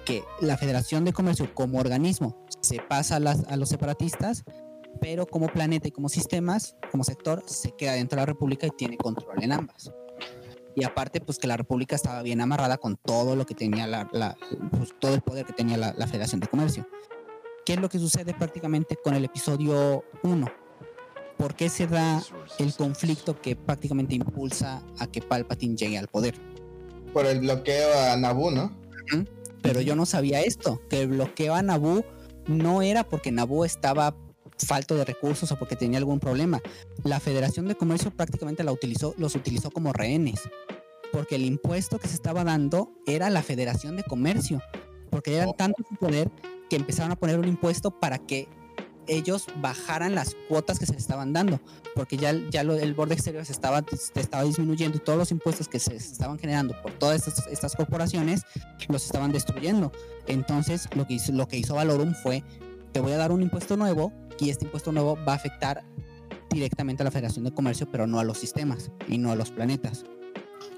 que 0.03 0.23
la 0.41 0.57
Federación 0.57 1.05
de 1.05 1.13
Comercio 1.13 1.53
como 1.55 1.79
organismo 1.79 2.45
se 2.61 2.79
pasa 2.79 3.15
a, 3.15 3.53
a 3.53 3.57
los 3.57 3.69
separatistas 3.69 4.43
pero 5.01 5.25
como 5.25 5.47
planeta 5.47 5.87
y 5.87 5.91
como 5.91 6.09
sistemas, 6.09 6.75
como 6.91 7.03
sector, 7.03 7.43
se 7.45 7.71
queda 7.71 7.93
dentro 7.93 8.17
de 8.17 8.21
la 8.21 8.25
República 8.25 8.67
y 8.67 8.71
tiene 8.71 8.97
control 8.97 9.43
en 9.43 9.51
ambas. 9.51 9.91
Y 10.75 10.83
aparte, 10.83 11.21
pues 11.21 11.39
que 11.39 11.47
la 11.47 11.55
República 11.57 11.95
estaba 11.95 12.21
bien 12.21 12.41
amarrada 12.41 12.77
con 12.77 12.97
todo 12.97 13.35
lo 13.35 13.45
que 13.45 13.55
tenía 13.55 13.87
la, 13.87 14.09
la- 14.11 14.35
pues, 14.77 14.93
todo 14.99 15.13
el 15.13 15.21
poder 15.21 15.45
que 15.45 15.53
tenía 15.53 15.77
la, 15.77 15.93
la 15.97 16.07
Federación 16.07 16.41
de 16.41 16.47
Comercio. 16.47 16.87
¿Qué 17.65 17.73
es 17.73 17.79
lo 17.79 17.89
que 17.89 17.97
sucede 17.99 18.33
prácticamente 18.33 18.95
con 19.01 19.15
el 19.15 19.25
episodio 19.25 20.03
1? 20.23 20.47
¿Por 21.37 21.55
qué 21.55 21.69
se 21.69 21.87
da 21.87 22.21
el 22.59 22.73
conflicto 22.75 23.41
que 23.41 23.55
prácticamente 23.55 24.15
impulsa 24.15 24.83
a 24.99 25.07
que 25.07 25.21
Palpatine 25.21 25.75
llegue 25.75 25.97
al 25.97 26.07
poder? 26.07 26.35
Por 27.13 27.25
el 27.25 27.39
bloqueo 27.39 27.87
a 28.11 28.17
Naboo, 28.17 28.51
¿no? 28.51 28.71
Pero 29.61 29.81
yo 29.81 29.95
no 29.95 30.05
sabía 30.05 30.41
esto, 30.41 30.81
que 30.89 31.01
el 31.01 31.07
bloqueo 31.07 31.55
a 31.55 31.61
Naboo 31.61 32.03
no 32.47 32.81
era 32.81 33.03
porque 33.03 33.31
Naboo 33.31 33.65
estaba 33.65 34.15
falto 34.57 34.95
de 34.95 35.03
recursos 35.03 35.51
o 35.51 35.57
porque 35.57 35.75
tenía 35.75 35.97
algún 35.97 36.19
problema. 36.19 36.61
La 37.03 37.19
Federación 37.19 37.67
de 37.67 37.75
Comercio 37.75 38.11
prácticamente 38.11 38.63
la 38.63 38.71
utilizó, 38.71 39.13
los 39.17 39.35
utilizó 39.35 39.71
como 39.71 39.91
rehenes, 39.91 40.41
porque 41.15 41.35
el 41.35 41.45
impuesto 41.45 41.97
que 41.97 42.09
se 42.09 42.15
estaba 42.15 42.43
dando 42.43 42.91
era 43.07 43.29
la 43.29 43.41
Federación 43.41 43.95
de 43.95 44.03
Comercio, 44.03 44.61
porque 45.09 45.33
eran 45.37 45.53
tanto 45.55 45.81
su 45.87 45.95
poder 45.95 46.29
que 46.69 46.75
empezaron 46.75 47.13
a 47.13 47.15
poner 47.15 47.39
un 47.39 47.47
impuesto 47.47 47.89
para 48.01 48.17
que 48.17 48.49
ellos 49.07 49.45
bajaran 49.61 50.13
las 50.13 50.35
cuotas 50.49 50.77
que 50.77 50.85
se 50.85 50.91
les 50.91 51.03
estaban 51.03 51.31
dando, 51.31 51.61
porque 51.95 52.17
ya, 52.17 52.33
ya 52.49 52.65
lo- 52.65 52.73
el 52.75 52.93
borde 52.95 53.13
exterior 53.13 53.45
se 53.45 53.53
estaba, 53.53 53.85
se 54.13 54.19
estaba 54.19 54.43
disminuyendo 54.43 54.97
y 54.97 54.99
todos 54.99 55.17
los 55.17 55.31
impuestos 55.31 55.69
que 55.69 55.79
se 55.79 55.95
estaban 55.95 56.37
generando 56.37 56.75
por 56.81 56.91
todas 56.91 57.25
estas, 57.25 57.47
estas 57.47 57.75
corporaciones 57.77 58.41
los 58.89 59.05
estaban 59.05 59.31
destruyendo. 59.31 59.93
Entonces, 60.27 60.89
lo 60.97 61.07
que 61.07 61.13
hizo, 61.13 61.31
lo 61.31 61.47
que 61.47 61.55
hizo 61.55 61.75
Valorum 61.75 62.13
fue, 62.13 62.43
te 62.91 62.99
voy 62.99 63.13
a 63.13 63.17
dar 63.17 63.31
un 63.31 63.41
impuesto 63.41 63.77
nuevo 63.77 64.11
y 64.37 64.49
este 64.49 64.65
impuesto 64.65 64.91
nuevo 64.91 65.17
va 65.25 65.31
a 65.31 65.35
afectar 65.37 65.85
directamente 66.49 67.03
a 67.03 67.05
la 67.05 67.11
Federación 67.11 67.45
de 67.45 67.53
Comercio, 67.53 67.89
pero 67.89 68.05
no 68.05 68.19
a 68.19 68.23
los 68.25 68.37
sistemas 68.39 68.91
y 69.07 69.17
no 69.17 69.31
a 69.31 69.35
los 69.35 69.51
planetas. 69.51 70.03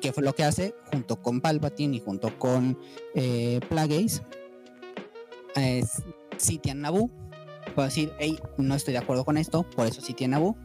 ¿Qué 0.01 0.13
fue 0.13 0.23
lo 0.23 0.33
que 0.35 0.43
hace? 0.43 0.75
Junto 0.91 1.21
con 1.21 1.41
Palpatine 1.41 1.97
y 1.97 1.99
junto 1.99 2.37
con 2.37 2.77
eh, 3.15 3.59
Plagueis, 3.69 4.21
es, 5.55 6.03
sitian 6.37 6.81
Naboo. 6.81 7.09
Puedo 7.75 7.87
decir, 7.87 8.13
hey, 8.19 8.39
no 8.57 8.75
estoy 8.75 8.93
de 8.93 8.99
acuerdo 8.99 9.25
con 9.25 9.37
esto, 9.37 9.63
por 9.63 9.87
eso 9.87 10.01
sitian 10.01 10.31
Naboo. 10.31 10.55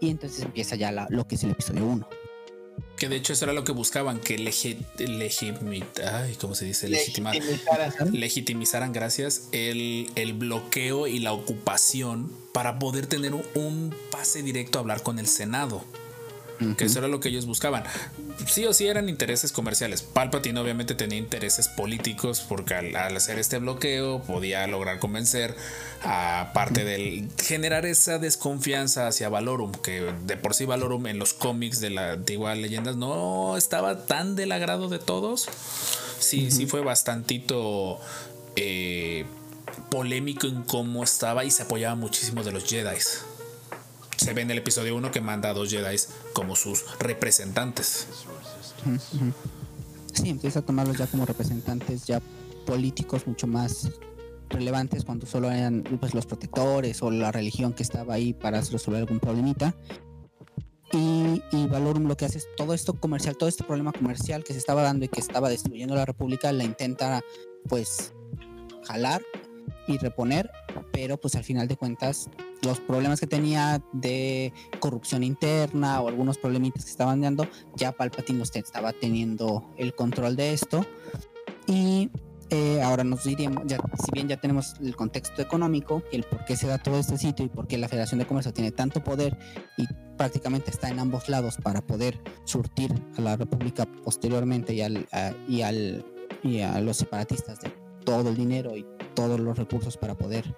Y 0.00 0.10
entonces 0.10 0.42
empieza 0.44 0.76
ya 0.76 0.92
la- 0.92 1.06
lo 1.10 1.26
que 1.26 1.34
es 1.34 1.44
el 1.44 1.50
episodio 1.50 1.84
1. 1.86 2.08
Que 2.96 3.08
de 3.08 3.16
hecho 3.16 3.32
eso 3.32 3.44
era 3.44 3.52
lo 3.54 3.64
que 3.64 3.72
buscaban, 3.72 4.18
que 4.20 4.38
legi, 4.38 4.76
legimi- 4.98 5.84
ay, 6.04 6.34
¿cómo 6.40 6.54
se 6.54 6.64
dice? 6.64 6.88
Legitimar. 6.88 7.34
Legitimizar. 7.34 8.08
legitimizaran, 8.12 8.92
gracias, 8.92 9.48
el, 9.52 10.10
el 10.16 10.32
bloqueo 10.32 11.06
y 11.06 11.20
la 11.20 11.32
ocupación 11.32 12.30
para 12.52 12.78
poder 12.78 13.06
tener 13.06 13.34
un, 13.34 13.42
un 13.54 13.94
pase 14.10 14.42
directo 14.42 14.78
a 14.78 14.82
hablar 14.82 15.02
con 15.02 15.18
el 15.18 15.26
Senado. 15.26 15.84
Que 16.76 16.86
eso 16.86 16.98
era 16.98 17.08
lo 17.08 17.20
que 17.20 17.28
ellos 17.28 17.46
buscaban. 17.46 17.84
Sí 18.46 18.66
o 18.66 18.72
sí 18.72 18.88
eran 18.88 19.08
intereses 19.08 19.52
comerciales. 19.52 20.02
Palpatine 20.02 20.58
obviamente 20.58 20.94
tenía 20.94 21.18
intereses 21.18 21.68
políticos 21.68 22.44
porque 22.48 22.74
al, 22.74 22.96
al 22.96 23.16
hacer 23.16 23.38
este 23.38 23.58
bloqueo 23.58 24.22
podía 24.22 24.66
lograr 24.66 24.98
convencer 24.98 25.54
a 26.02 26.50
parte 26.54 26.84
del 26.84 27.28
generar 27.40 27.86
esa 27.86 28.18
desconfianza 28.18 29.06
hacia 29.06 29.28
Valorum, 29.28 29.72
que 29.72 30.12
de 30.26 30.36
por 30.36 30.54
sí 30.54 30.64
Valorum 30.64 31.06
en 31.06 31.18
los 31.18 31.34
cómics 31.34 31.80
de 31.80 31.90
la 31.90 32.12
antigua 32.12 32.54
leyendas 32.54 32.96
no 32.96 33.56
estaba 33.56 34.06
tan 34.06 34.36
del 34.36 34.52
agrado 34.52 34.88
de 34.88 34.98
todos. 34.98 35.48
Sí, 36.18 36.50
sí 36.50 36.66
fue 36.66 36.80
bastantito 36.80 38.00
eh, 38.56 39.24
polémico 39.90 40.46
en 40.46 40.62
cómo 40.62 41.04
estaba 41.04 41.44
y 41.44 41.50
se 41.50 41.62
apoyaba 41.62 41.94
muchísimo 41.94 42.42
de 42.42 42.52
los 42.52 42.64
Jedi. 42.64 42.96
Se 44.18 44.34
ve 44.34 44.42
en 44.42 44.50
el 44.50 44.58
episodio 44.58 44.96
1 44.96 45.12
que 45.12 45.20
manda 45.20 45.50
a 45.50 45.54
dos 45.54 45.70
Jedi 45.70 45.96
como 46.32 46.56
sus 46.56 46.84
representantes. 46.98 48.08
Sí, 50.12 50.28
empieza 50.28 50.58
a 50.58 50.62
tomarlos 50.62 50.98
ya 50.98 51.06
como 51.06 51.24
representantes 51.24 52.04
ya 52.04 52.20
políticos 52.66 53.26
mucho 53.28 53.46
más 53.46 53.88
relevantes 54.50 55.04
cuando 55.04 55.24
solo 55.24 55.50
eran 55.52 55.84
pues, 56.00 56.14
los 56.14 56.26
protectores 56.26 57.00
o 57.02 57.12
la 57.12 57.30
religión 57.30 57.72
que 57.72 57.84
estaba 57.84 58.14
ahí 58.14 58.34
para 58.34 58.60
resolver 58.60 59.02
algún 59.02 59.20
problemita. 59.20 59.76
Y, 60.92 61.40
y 61.52 61.66
Valorum 61.68 62.08
lo 62.08 62.16
que 62.16 62.24
hace 62.24 62.38
es 62.38 62.48
todo 62.56 62.74
esto 62.74 62.94
comercial, 62.94 63.36
todo 63.36 63.48
este 63.48 63.62
problema 63.62 63.92
comercial 63.92 64.42
que 64.42 64.52
se 64.52 64.58
estaba 64.58 64.82
dando 64.82 65.04
y 65.04 65.08
que 65.08 65.20
estaba 65.20 65.48
destruyendo 65.48 65.94
la 65.94 66.06
República, 66.06 66.50
la 66.50 66.64
intenta 66.64 67.22
pues 67.68 68.12
jalar 68.84 69.22
y 69.86 69.98
reponer, 69.98 70.50
pero 70.92 71.16
pues 71.18 71.34
al 71.36 71.44
final 71.44 71.68
de 71.68 71.76
cuentas 71.76 72.28
los 72.62 72.80
problemas 72.80 73.20
que 73.20 73.26
tenía 73.26 73.82
de 73.92 74.52
corrupción 74.80 75.22
interna 75.22 76.00
o 76.00 76.08
algunos 76.08 76.38
problemitas 76.38 76.84
que 76.84 76.90
estaban 76.90 77.20
dando, 77.20 77.46
ya 77.76 77.92
Palpatine 77.92 78.42
te- 78.44 78.58
estaba 78.58 78.92
teniendo 78.92 79.70
el 79.76 79.94
control 79.94 80.36
de 80.36 80.52
esto. 80.52 80.84
Y 81.66 82.10
eh, 82.50 82.80
ahora 82.82 83.04
nos 83.04 83.24
diríamos, 83.24 83.64
ya, 83.66 83.76
si 83.76 84.10
bien 84.12 84.26
ya 84.26 84.38
tenemos 84.40 84.74
el 84.80 84.96
contexto 84.96 85.42
económico, 85.42 86.02
el 86.12 86.24
por 86.24 86.44
qué 86.46 86.56
se 86.56 86.66
da 86.66 86.78
todo 86.78 86.98
este 86.98 87.18
sitio 87.18 87.44
y 87.44 87.48
por 87.48 87.66
qué 87.66 87.76
la 87.76 87.88
Federación 87.88 88.18
de 88.18 88.26
Comercio 88.26 88.52
tiene 88.54 88.72
tanto 88.72 89.04
poder 89.04 89.36
y 89.76 89.86
prácticamente 90.16 90.70
está 90.70 90.88
en 90.88 90.98
ambos 90.98 91.28
lados 91.28 91.56
para 91.62 91.80
poder 91.82 92.18
surtir 92.44 92.90
a 93.18 93.20
la 93.20 93.36
República 93.36 93.86
posteriormente 94.02 94.72
y, 94.72 94.80
al, 94.80 95.06
a, 95.12 95.32
y, 95.46 95.60
al, 95.60 96.04
y 96.42 96.60
a 96.60 96.80
los 96.80 96.96
separatistas 96.96 97.60
de 97.60 97.70
todo 98.04 98.30
el 98.30 98.36
dinero 98.36 98.74
y 98.74 98.86
todos 99.18 99.40
los 99.40 99.58
recursos 99.58 99.96
para 99.96 100.16
poder 100.16 100.54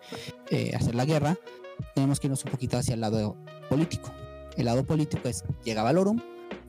eh, 0.50 0.72
hacer 0.76 0.94
la 0.94 1.06
guerra, 1.06 1.38
tenemos 1.94 2.20
que 2.20 2.26
irnos 2.26 2.44
un 2.44 2.50
poquito 2.50 2.76
hacia 2.76 2.92
el 2.92 3.00
lado 3.00 3.34
político. 3.70 4.12
El 4.54 4.66
lado 4.66 4.84
político 4.84 5.30
es, 5.30 5.44
llega 5.64 5.82
Valorum, 5.82 6.20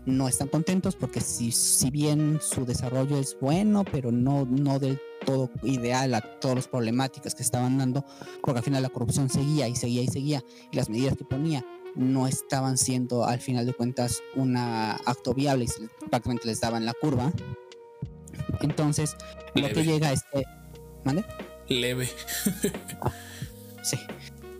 no 0.05 0.29
están 0.29 0.47
contentos 0.47 0.95
porque 0.95 1.19
si, 1.19 1.51
si 1.51 1.91
bien 1.91 2.39
su 2.41 2.65
desarrollo 2.65 3.17
es 3.17 3.37
bueno, 3.41 3.83
pero 3.83 4.09
no, 4.09 4.45
no 4.45 4.79
del 4.79 5.01
todo 5.25 5.51
ideal 5.63 6.13
a 6.13 6.21
todas 6.39 6.55
las 6.55 6.67
problemáticas 6.69 7.35
que 7.35 7.43
estaban 7.43 7.77
dando, 7.77 8.05
porque 8.41 8.59
al 8.59 8.63
final 8.63 8.83
la 8.83 8.89
corrupción 8.89 9.29
seguía 9.29 9.67
y 9.67 9.75
seguía 9.75 10.01
y 10.01 10.07
seguía, 10.07 10.45
y 10.71 10.77
las 10.77 10.89
medidas 10.89 11.17
que 11.17 11.25
ponía 11.25 11.65
no 11.95 12.25
estaban 12.25 12.77
siendo 12.77 13.25
al 13.25 13.41
final 13.41 13.65
de 13.65 13.73
cuentas 13.73 14.23
un 14.35 14.55
acto 14.55 15.33
viable 15.33 15.65
y 15.65 16.07
prácticamente 16.07 16.47
les 16.47 16.61
daban 16.61 16.85
la 16.85 16.93
curva. 16.93 17.33
Entonces, 18.61 19.17
lo 19.55 19.67
que 19.67 19.83
llega 19.83 20.07
a 20.07 20.13
este... 20.13 20.45
¿Mande? 21.03 21.25
Leve. 21.71 22.09
Sí. 23.83 23.97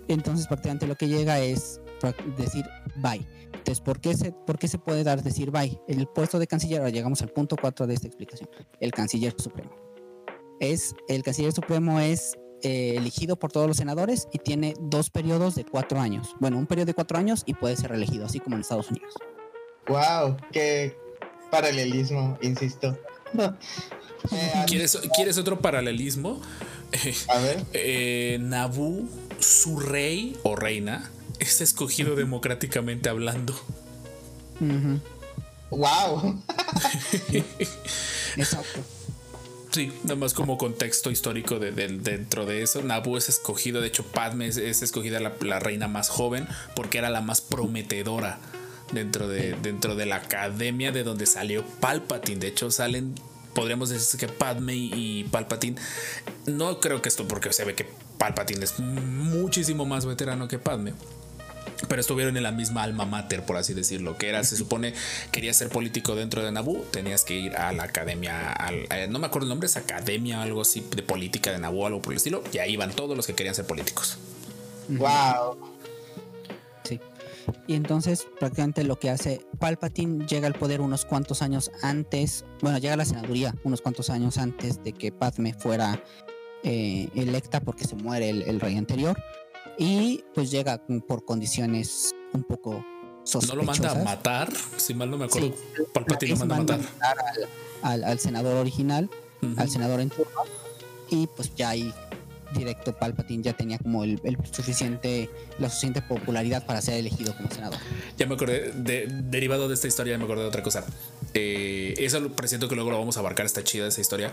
Entonces 0.08 0.48
prácticamente 0.48 0.88
lo 0.88 0.96
que 0.96 1.08
llega 1.08 1.40
es 1.40 1.80
decir 2.38 2.66
bye. 2.96 3.26
Entonces, 3.54 3.80
¿por 3.80 4.00
qué, 4.00 4.16
se, 4.16 4.32
¿por 4.32 4.58
qué 4.58 4.68
se 4.68 4.80
puede 4.80 5.04
dar 5.04 5.22
decir 5.22 5.52
bye? 5.52 5.80
El 5.88 6.08
puesto 6.08 6.40
de 6.40 6.48
canciller, 6.48 6.80
ahora 6.80 6.90
llegamos 6.90 7.22
al 7.22 7.30
punto 7.30 7.56
4 7.56 7.86
de 7.86 7.94
esta 7.94 8.08
explicación, 8.08 8.50
el 8.80 8.92
canciller 8.92 9.36
supremo. 9.38 9.70
Es, 10.60 10.96
el 11.08 11.22
canciller 11.22 11.54
supremo 11.54 12.00
es 12.00 12.34
eh, 12.64 12.96
elegido 12.98 13.38
por 13.38 13.52
todos 13.52 13.68
los 13.68 13.78
senadores 13.78 14.28
y 14.32 14.40
tiene 14.40 14.74
dos 14.80 15.10
periodos 15.10 15.56
de 15.56 15.64
cuatro 15.64 16.00
años. 16.00 16.36
Bueno, 16.40 16.58
un 16.58 16.66
periodo 16.66 16.88
de 16.88 16.94
cuatro 16.94 17.18
años 17.18 17.44
y 17.46 17.54
puede 17.54 17.76
ser 17.76 17.92
reelegido, 17.92 18.26
así 18.26 18.40
como 18.40 18.56
en 18.56 18.62
Estados 18.62 18.90
Unidos. 18.90 19.14
Wow, 19.88 20.38
qué 20.52 20.96
paralelismo, 21.50 22.38
insisto. 22.42 22.98
Eh, 24.32 24.66
¿Quieres, 24.68 25.02
¿Quieres 25.16 25.40
otro 25.40 25.60
paralelismo? 25.60 26.40
A 27.30 27.38
ver, 27.40 27.66
Eh, 27.74 28.38
Nabú, 28.42 29.10
su 29.40 29.80
rey 29.80 30.38
o 30.44 30.56
reina, 30.56 31.10
es 31.40 31.62
escogido 31.62 32.16
democráticamente 32.16 33.10
hablando. 33.10 33.54
Wow. 35.72 36.42
Exacto. 38.38 38.80
Sí, 39.72 39.92
nada 40.04 40.16
más 40.18 40.34
como 40.34 40.58
contexto 40.58 41.12
histórico 41.12 41.58
de, 41.58 41.72
de- 41.72 41.88
dentro 41.88 42.46
de 42.46 42.62
eso. 42.62 42.82
Naboo 42.84 43.18
es 43.18 43.30
escogido, 43.30 43.80
de 43.80 43.88
hecho 43.88 44.04
Padme 44.04 44.48
es, 44.48 44.58
es 44.58 44.82
escogida 44.82 45.22
la, 45.22 45.34
la 45.42 45.60
reina 45.60 45.88
más 45.88 46.10
joven 46.10 46.46
porque 46.76 46.98
era 46.98 47.10
la 47.10 47.22
más 47.22 47.40
prometedora 47.40 48.40
dentro 48.92 49.30
de, 49.30 49.56
dentro 49.64 49.96
de 49.96 50.06
la 50.06 50.18
academia 50.18 50.92
de 50.92 51.04
donde 51.06 51.26
salió 51.26 51.64
Palpatine. 51.80 52.40
De 52.42 52.48
hecho 52.48 52.70
salen, 52.70 53.16
podríamos 53.53 53.90
decir 53.90 54.19
que 54.19 54.28
Padme 54.28 54.76
y, 54.76 55.23
Palpatine, 55.32 55.76
no 56.45 56.80
creo 56.80 57.02
que 57.02 57.10
esto 57.10 57.28
porque 57.28 57.52
se 57.53 57.65
ve 57.65 57.76
que 57.76 57.88
Palpatine 58.18 58.64
es 58.64 58.80
muchísimo 58.80 59.86
más 59.86 60.06
veterano 60.06 60.48
que 60.48 60.60
Padme. 60.60 60.94
Pero 61.88 61.99
estuvieron 61.99 62.38
en 62.38 62.44
la 62.44 62.52
misma 62.52 62.84
alma 62.84 63.06
mater, 63.06 63.44
por 63.44 63.57
así 63.57 63.73
decirlo, 63.73 64.15
que 64.18 64.30
era, 64.30 64.44
se 64.44 64.56
supone, 64.56 64.94
querías 65.32 65.57
ser 65.57 65.69
político 65.69 66.15
dentro 66.15 66.44
de 66.44 66.52
Naboo, 66.52 66.82
tenías 66.91 67.23
que 67.23 67.34
ir 67.34 67.56
a 67.56 67.72
la 67.72 67.84
academia, 67.84 68.52
al- 68.52 68.86
eh, 68.91 69.07
no 69.10 69.18
me 69.18 69.26
acuerdo 69.28 69.45
el 69.45 69.49
nombre, 69.49 69.65
es 69.65 69.78
academia 69.78 70.40
o 70.40 70.41
algo 70.44 70.61
así 70.61 70.86
de 70.95 71.02
política 71.02 71.52
de 71.52 71.57
Naboo, 71.57 71.88
algo 71.88 72.02
por 72.02 72.14
el 72.14 72.18
estilo, 72.18 72.44
y 72.53 72.60
ahí 72.60 72.73
iban 72.73 72.91
todos 72.91 73.18
los 73.18 73.26
que 73.26 73.34
querían 73.34 73.56
ser 73.56 73.65
políticos. 73.65 74.18
Wow. 74.90 75.70
Y 77.68 77.76
entonces 77.76 78.28
prácticamente 78.40 78.84
lo 78.84 79.00
que 79.00 79.10
hace 79.10 79.46
Palpatine 79.60 80.26
llega 80.28 80.48
al 80.48 80.54
poder 80.54 80.82
unos 80.82 81.06
cuantos 81.06 81.42
años 81.42 81.72
antes, 81.82 82.46
bueno, 82.62 82.78
llega 82.78 82.94
a 82.94 82.98
la 82.98 83.06
senaduría 83.06 83.56
unos 83.64 83.82
cuantos 83.82 84.10
años 84.10 84.38
antes 84.38 84.84
de 84.84 84.94
que 84.94 85.12
Padme 85.12 85.54
fuera 85.54 86.02
eh, 86.64 87.10
electa 87.16 87.60
porque 87.62 87.86
se 87.86 87.96
muere 87.96 88.30
el, 88.30 88.42
el 88.44 88.60
rey 88.60 88.78
anterior 88.78 89.18
y 89.78 90.24
pues 90.34 90.52
llega 90.52 90.82
por 91.08 91.26
condiciones 91.26 92.14
un 92.34 92.44
poco 92.44 92.74
No 92.74 93.24
sospechosas. 93.24 93.56
lo 93.58 93.64
manda 93.64 93.92
a 93.92 94.04
matar, 94.04 94.52
si 94.78 94.94
mal 94.94 95.10
no 95.10 95.18
me 95.18 95.26
acuerdo, 95.26 95.50
Sí. 95.76 95.84
Palpatine 95.94 96.32
lo 96.38 96.46
manda 96.46 96.76
a 96.76 96.78
matar. 96.78 96.90
al, 97.02 97.48
al- 97.82 98.04
al 98.04 98.20
senador 98.20 98.56
original, 98.58 99.10
al 99.58 99.70
senador 99.70 100.02
en 100.02 100.10
turno, 100.10 100.42
y 101.10 101.26
pues 101.28 101.54
ya 101.56 101.70
ahí 101.70 101.92
directo 102.53 102.94
Palpatine 102.94 103.44
ya 103.44 103.53
tenía 103.53 103.78
como 103.78 104.03
el, 104.03 104.19
el 104.23 104.38
suficiente, 104.52 105.30
la 105.60 105.69
suficiente 105.69 106.02
popularidad 106.02 106.65
para 106.65 106.82
ser 106.82 106.95
elegido 106.95 107.36
como 107.36 107.49
senador. 107.52 107.80
Ya 108.18 108.26
me 108.26 108.36
acordé, 108.36 108.72
de, 108.73 109.07
derivado 109.07 109.68
de 109.68 109.73
esta 109.73 109.88
historia, 109.88 110.14
ya 110.14 110.18
me 110.18 110.26
acordé 110.26 110.44
de 110.44 110.48
otra 110.48 110.64
cosa. 110.64 110.86
Eh, 111.34 111.94
eso 111.98 112.19
lo 112.19 112.36
presiento 112.36 112.68
que 112.68 112.76
luego 112.76 112.91
lo 112.91 112.99
vamos 112.99 113.18
a 113.18 113.22
abarcar, 113.22 113.45
está 113.45 113.64
chida 113.64 113.88
esa 113.88 114.02
historia. 114.02 114.32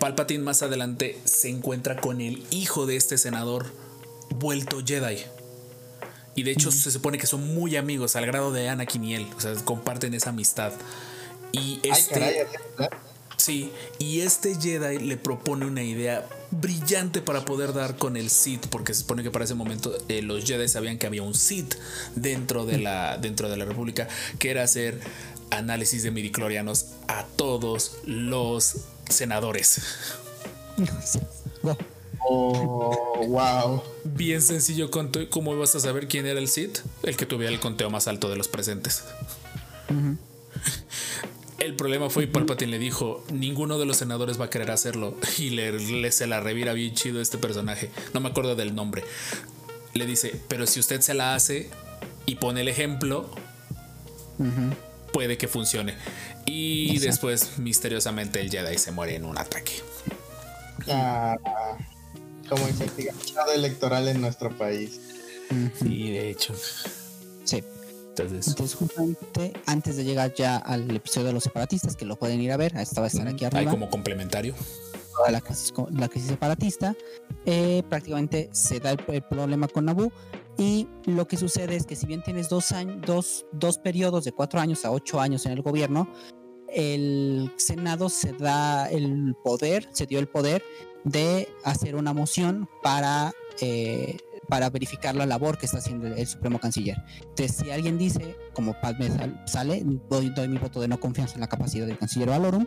Palpatine 0.00 0.42
más 0.42 0.62
adelante 0.62 1.18
se 1.24 1.48
encuentra 1.48 1.96
con 1.96 2.20
el 2.20 2.44
hijo 2.50 2.86
de 2.86 2.96
este 2.96 3.18
senador 3.18 3.72
vuelto 4.30 4.82
Jedi. 4.84 5.18
Y 6.36 6.42
de 6.42 6.50
hecho 6.50 6.72
se 6.72 6.90
supone 6.90 7.18
que 7.18 7.26
son 7.26 7.54
muy 7.54 7.76
amigos 7.76 8.16
al 8.16 8.26
grado 8.26 8.52
de 8.52 8.68
Anakin 8.68 9.04
y 9.04 9.14
él. 9.14 9.26
O 9.36 9.40
sea, 9.40 9.54
comparten 9.64 10.14
esa 10.14 10.30
amistad. 10.30 10.72
Y 11.52 11.80
Ay, 11.84 11.90
este... 11.92 12.46
Sí, 13.44 13.70
y 13.98 14.22
este 14.22 14.58
Jedi 14.58 15.00
le 15.00 15.18
propone 15.18 15.66
una 15.66 15.82
idea 15.82 16.26
brillante 16.50 17.20
para 17.20 17.44
poder 17.44 17.74
dar 17.74 17.98
con 17.98 18.16
el 18.16 18.30
Sith, 18.30 18.68
porque 18.68 18.94
se 18.94 19.00
supone 19.00 19.22
que 19.22 19.30
para 19.30 19.44
ese 19.44 19.52
momento 19.52 19.94
eh, 20.08 20.22
los 20.22 20.46
Jedi 20.46 20.66
sabían 20.66 20.96
que 20.96 21.06
había 21.06 21.22
un 21.22 21.34
Sith 21.34 21.74
dentro 22.14 22.64
de 22.64 22.78
la, 22.78 23.18
dentro 23.18 23.50
de 23.50 23.58
la 23.58 23.66
República, 23.66 24.08
que 24.38 24.50
era 24.50 24.62
hacer 24.62 24.98
análisis 25.50 26.02
de 26.04 26.10
midiclorianos 26.10 26.86
a 27.06 27.26
todos 27.36 27.98
los 28.06 28.76
senadores. 29.10 29.82
Wow. 31.62 31.76
Oh, 32.26 33.26
wow. 33.26 33.82
Bien 34.04 34.40
sencillo, 34.40 34.90
¿cómo 34.90 35.54
vas 35.58 35.74
a 35.74 35.80
saber 35.80 36.08
quién 36.08 36.24
era 36.24 36.40
el 36.40 36.48
Sith? 36.48 36.78
El 37.02 37.18
que 37.18 37.26
tuviera 37.26 37.52
el 37.52 37.60
conteo 37.60 37.90
más 37.90 38.08
alto 38.08 38.30
de 38.30 38.36
los 38.36 38.48
presentes. 38.48 39.04
El 41.58 41.76
problema 41.76 42.10
fue 42.10 42.24
y 42.24 42.26
Palpatine 42.26 42.72
le 42.72 42.78
dijo, 42.78 43.24
ninguno 43.32 43.78
de 43.78 43.86
los 43.86 43.96
senadores 43.96 44.40
va 44.40 44.46
a 44.46 44.50
querer 44.50 44.70
hacerlo. 44.70 45.16
Y 45.38 45.50
le, 45.50 45.72
le- 45.78 46.12
se 46.12 46.26
la 46.26 46.40
revira 46.40 46.72
bien 46.72 46.94
chido 46.94 47.20
este 47.20 47.38
personaje. 47.38 47.90
No 48.12 48.20
me 48.20 48.28
acuerdo 48.28 48.54
del 48.56 48.74
nombre. 48.74 49.04
Le 49.94 50.06
dice, 50.06 50.40
pero 50.48 50.66
si 50.66 50.80
usted 50.80 51.00
se 51.00 51.14
la 51.14 51.34
hace 51.34 51.70
y 52.26 52.34
pone 52.36 52.62
el 52.62 52.68
ejemplo, 52.68 53.30
puede 55.12 55.38
que 55.38 55.46
funcione. 55.48 55.94
Y 56.46 56.90
Exacto. 56.96 57.06
después, 57.06 57.58
misteriosamente, 57.58 58.40
el 58.40 58.50
Jedi 58.50 58.76
se 58.78 58.90
muere 58.90 59.14
en 59.14 59.24
un 59.24 59.38
ataque. 59.38 59.72
Ah, 60.88 61.36
como 62.48 62.68
investigado 62.68 63.52
electoral 63.52 64.08
en 64.08 64.20
nuestro 64.20 64.50
país. 64.58 65.00
Y 65.84 66.10
de 66.10 66.30
hecho. 66.30 66.54
Sí. 67.44 67.62
Entonces, 68.16 68.48
Entonces, 68.48 68.76
justamente 68.76 69.52
antes 69.66 69.96
de 69.96 70.04
llegar 70.04 70.32
ya 70.34 70.56
al 70.56 70.88
episodio 70.94 71.28
de 71.28 71.32
los 71.32 71.42
separatistas, 71.42 71.96
que 71.96 72.04
lo 72.04 72.16
pueden 72.16 72.40
ir 72.40 72.52
a 72.52 72.56
ver, 72.56 72.76
esta 72.76 73.00
va 73.00 73.06
a 73.06 73.08
estar 73.08 73.26
aquí 73.26 73.44
hay 73.44 73.50
arriba, 73.52 73.72
como 73.72 73.90
complementario. 73.90 74.54
toda 75.16 75.30
la 75.32 75.40
crisis, 75.40 75.72
la 75.90 76.08
crisis 76.08 76.30
separatista, 76.30 76.94
eh, 77.44 77.82
prácticamente 77.88 78.50
se 78.52 78.78
da 78.78 78.92
el, 78.92 79.00
el 79.08 79.22
problema 79.22 79.66
con 79.68 79.86
Naboo. 79.86 80.12
Y 80.56 80.86
lo 81.06 81.26
que 81.26 81.36
sucede 81.36 81.74
es 81.74 81.84
que 81.84 81.96
si 81.96 82.06
bien 82.06 82.22
tienes 82.22 82.48
dos, 82.48 82.70
años, 82.70 82.98
dos, 83.04 83.46
dos 83.50 83.78
periodos 83.78 84.24
de 84.24 84.30
cuatro 84.30 84.60
años 84.60 84.84
a 84.84 84.92
ocho 84.92 85.20
años 85.20 85.46
en 85.46 85.52
el 85.52 85.62
gobierno, 85.62 86.08
el 86.68 87.52
Senado 87.56 88.08
se 88.08 88.32
da 88.32 88.88
el 88.90 89.34
poder, 89.42 89.88
se 89.92 90.06
dio 90.06 90.20
el 90.20 90.28
poder 90.28 90.62
de 91.02 91.48
hacer 91.64 91.96
una 91.96 92.12
moción 92.12 92.68
para, 92.82 93.32
eh, 93.60 94.18
para 94.48 94.70
verificar 94.70 95.14
la 95.14 95.26
labor 95.26 95.58
que 95.58 95.66
está 95.66 95.78
haciendo 95.78 96.06
el, 96.06 96.14
el 96.18 96.26
Supremo 96.26 96.58
Canciller. 96.58 97.02
Entonces, 97.20 97.56
si 97.56 97.70
alguien 97.70 97.98
dice, 97.98 98.36
como 98.52 98.78
Padme 98.80 99.08
sal- 99.10 99.42
sale, 99.46 99.82
doy, 100.08 100.30
doy 100.30 100.48
mi 100.48 100.58
voto 100.58 100.80
de 100.80 100.88
no 100.88 100.98
confianza 100.98 101.34
en 101.34 101.40
la 101.40 101.48
capacidad 101.48 101.86
del 101.86 101.98
Canciller 101.98 102.28
Valorum, 102.28 102.66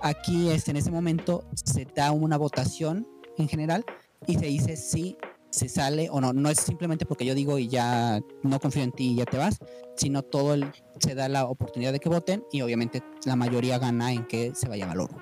aquí 0.00 0.50
este, 0.50 0.70
en 0.70 0.76
ese 0.76 0.90
momento 0.90 1.44
se 1.54 1.84
da 1.84 2.12
una 2.12 2.36
votación 2.36 3.06
en 3.38 3.48
general 3.48 3.84
y 4.26 4.34
se 4.34 4.46
dice 4.46 4.76
si 4.76 5.16
se 5.50 5.68
sale 5.68 6.08
o 6.10 6.20
no. 6.20 6.32
No 6.32 6.48
es 6.48 6.58
simplemente 6.58 7.04
porque 7.04 7.26
yo 7.26 7.34
digo 7.34 7.58
y 7.58 7.68
ya 7.68 8.20
no 8.42 8.58
confío 8.58 8.82
en 8.82 8.92
ti 8.92 9.10
y 9.12 9.16
ya 9.16 9.26
te 9.26 9.36
vas, 9.36 9.58
sino 9.96 10.22
todo 10.22 10.54
el, 10.54 10.70
se 10.98 11.14
da 11.14 11.28
la 11.28 11.44
oportunidad 11.44 11.92
de 11.92 12.00
que 12.00 12.08
voten 12.08 12.42
y 12.52 12.62
obviamente 12.62 13.02
la 13.26 13.36
mayoría 13.36 13.78
gana 13.78 14.12
en 14.12 14.26
que 14.26 14.54
se 14.54 14.68
vaya 14.68 14.86
Valorum. 14.86 15.18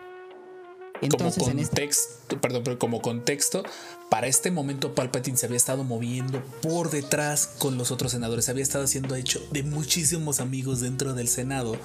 Entonces, 1.00 1.38
como 1.38 1.50
en 1.50 1.58
este 1.60 1.76
contexto, 1.76 2.40
perdón, 2.40 2.62
pero 2.64 2.78
como 2.78 3.00
contexto, 3.00 3.62
para 4.10 4.26
este 4.26 4.50
momento 4.50 4.94
Palpatine 4.94 5.36
se 5.36 5.46
había 5.46 5.56
estado 5.56 5.84
moviendo 5.84 6.42
por 6.62 6.90
detrás 6.90 7.46
con 7.58 7.78
los 7.78 7.90
otros 7.90 8.12
senadores, 8.12 8.44
se 8.44 8.50
había 8.50 8.62
estado 8.62 8.84
haciendo 8.84 9.14
hecho 9.14 9.40
de 9.50 9.62
muchísimos 9.62 10.40
amigos 10.40 10.80
dentro 10.80 11.14
del 11.14 11.28
Senado 11.28 11.76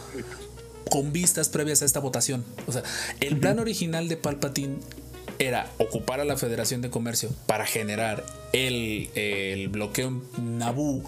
con 0.89 1.11
vistas 1.11 1.49
previas 1.49 1.81
a 1.81 1.85
esta 1.85 1.99
votación. 1.99 2.43
O 2.67 2.71
sea, 2.71 2.83
el 3.19 3.37
plan 3.39 3.59
original 3.59 4.07
de 4.07 4.17
Palpatine 4.17 4.77
era 5.39 5.71
ocupar 5.77 6.19
a 6.19 6.25
la 6.25 6.37
Federación 6.37 6.81
de 6.81 6.89
Comercio 6.89 7.29
para 7.45 7.65
generar 7.65 8.25
el, 8.53 9.09
el 9.15 9.67
bloqueo 9.69 10.07
en 10.37 10.57
Naboo. 10.57 11.03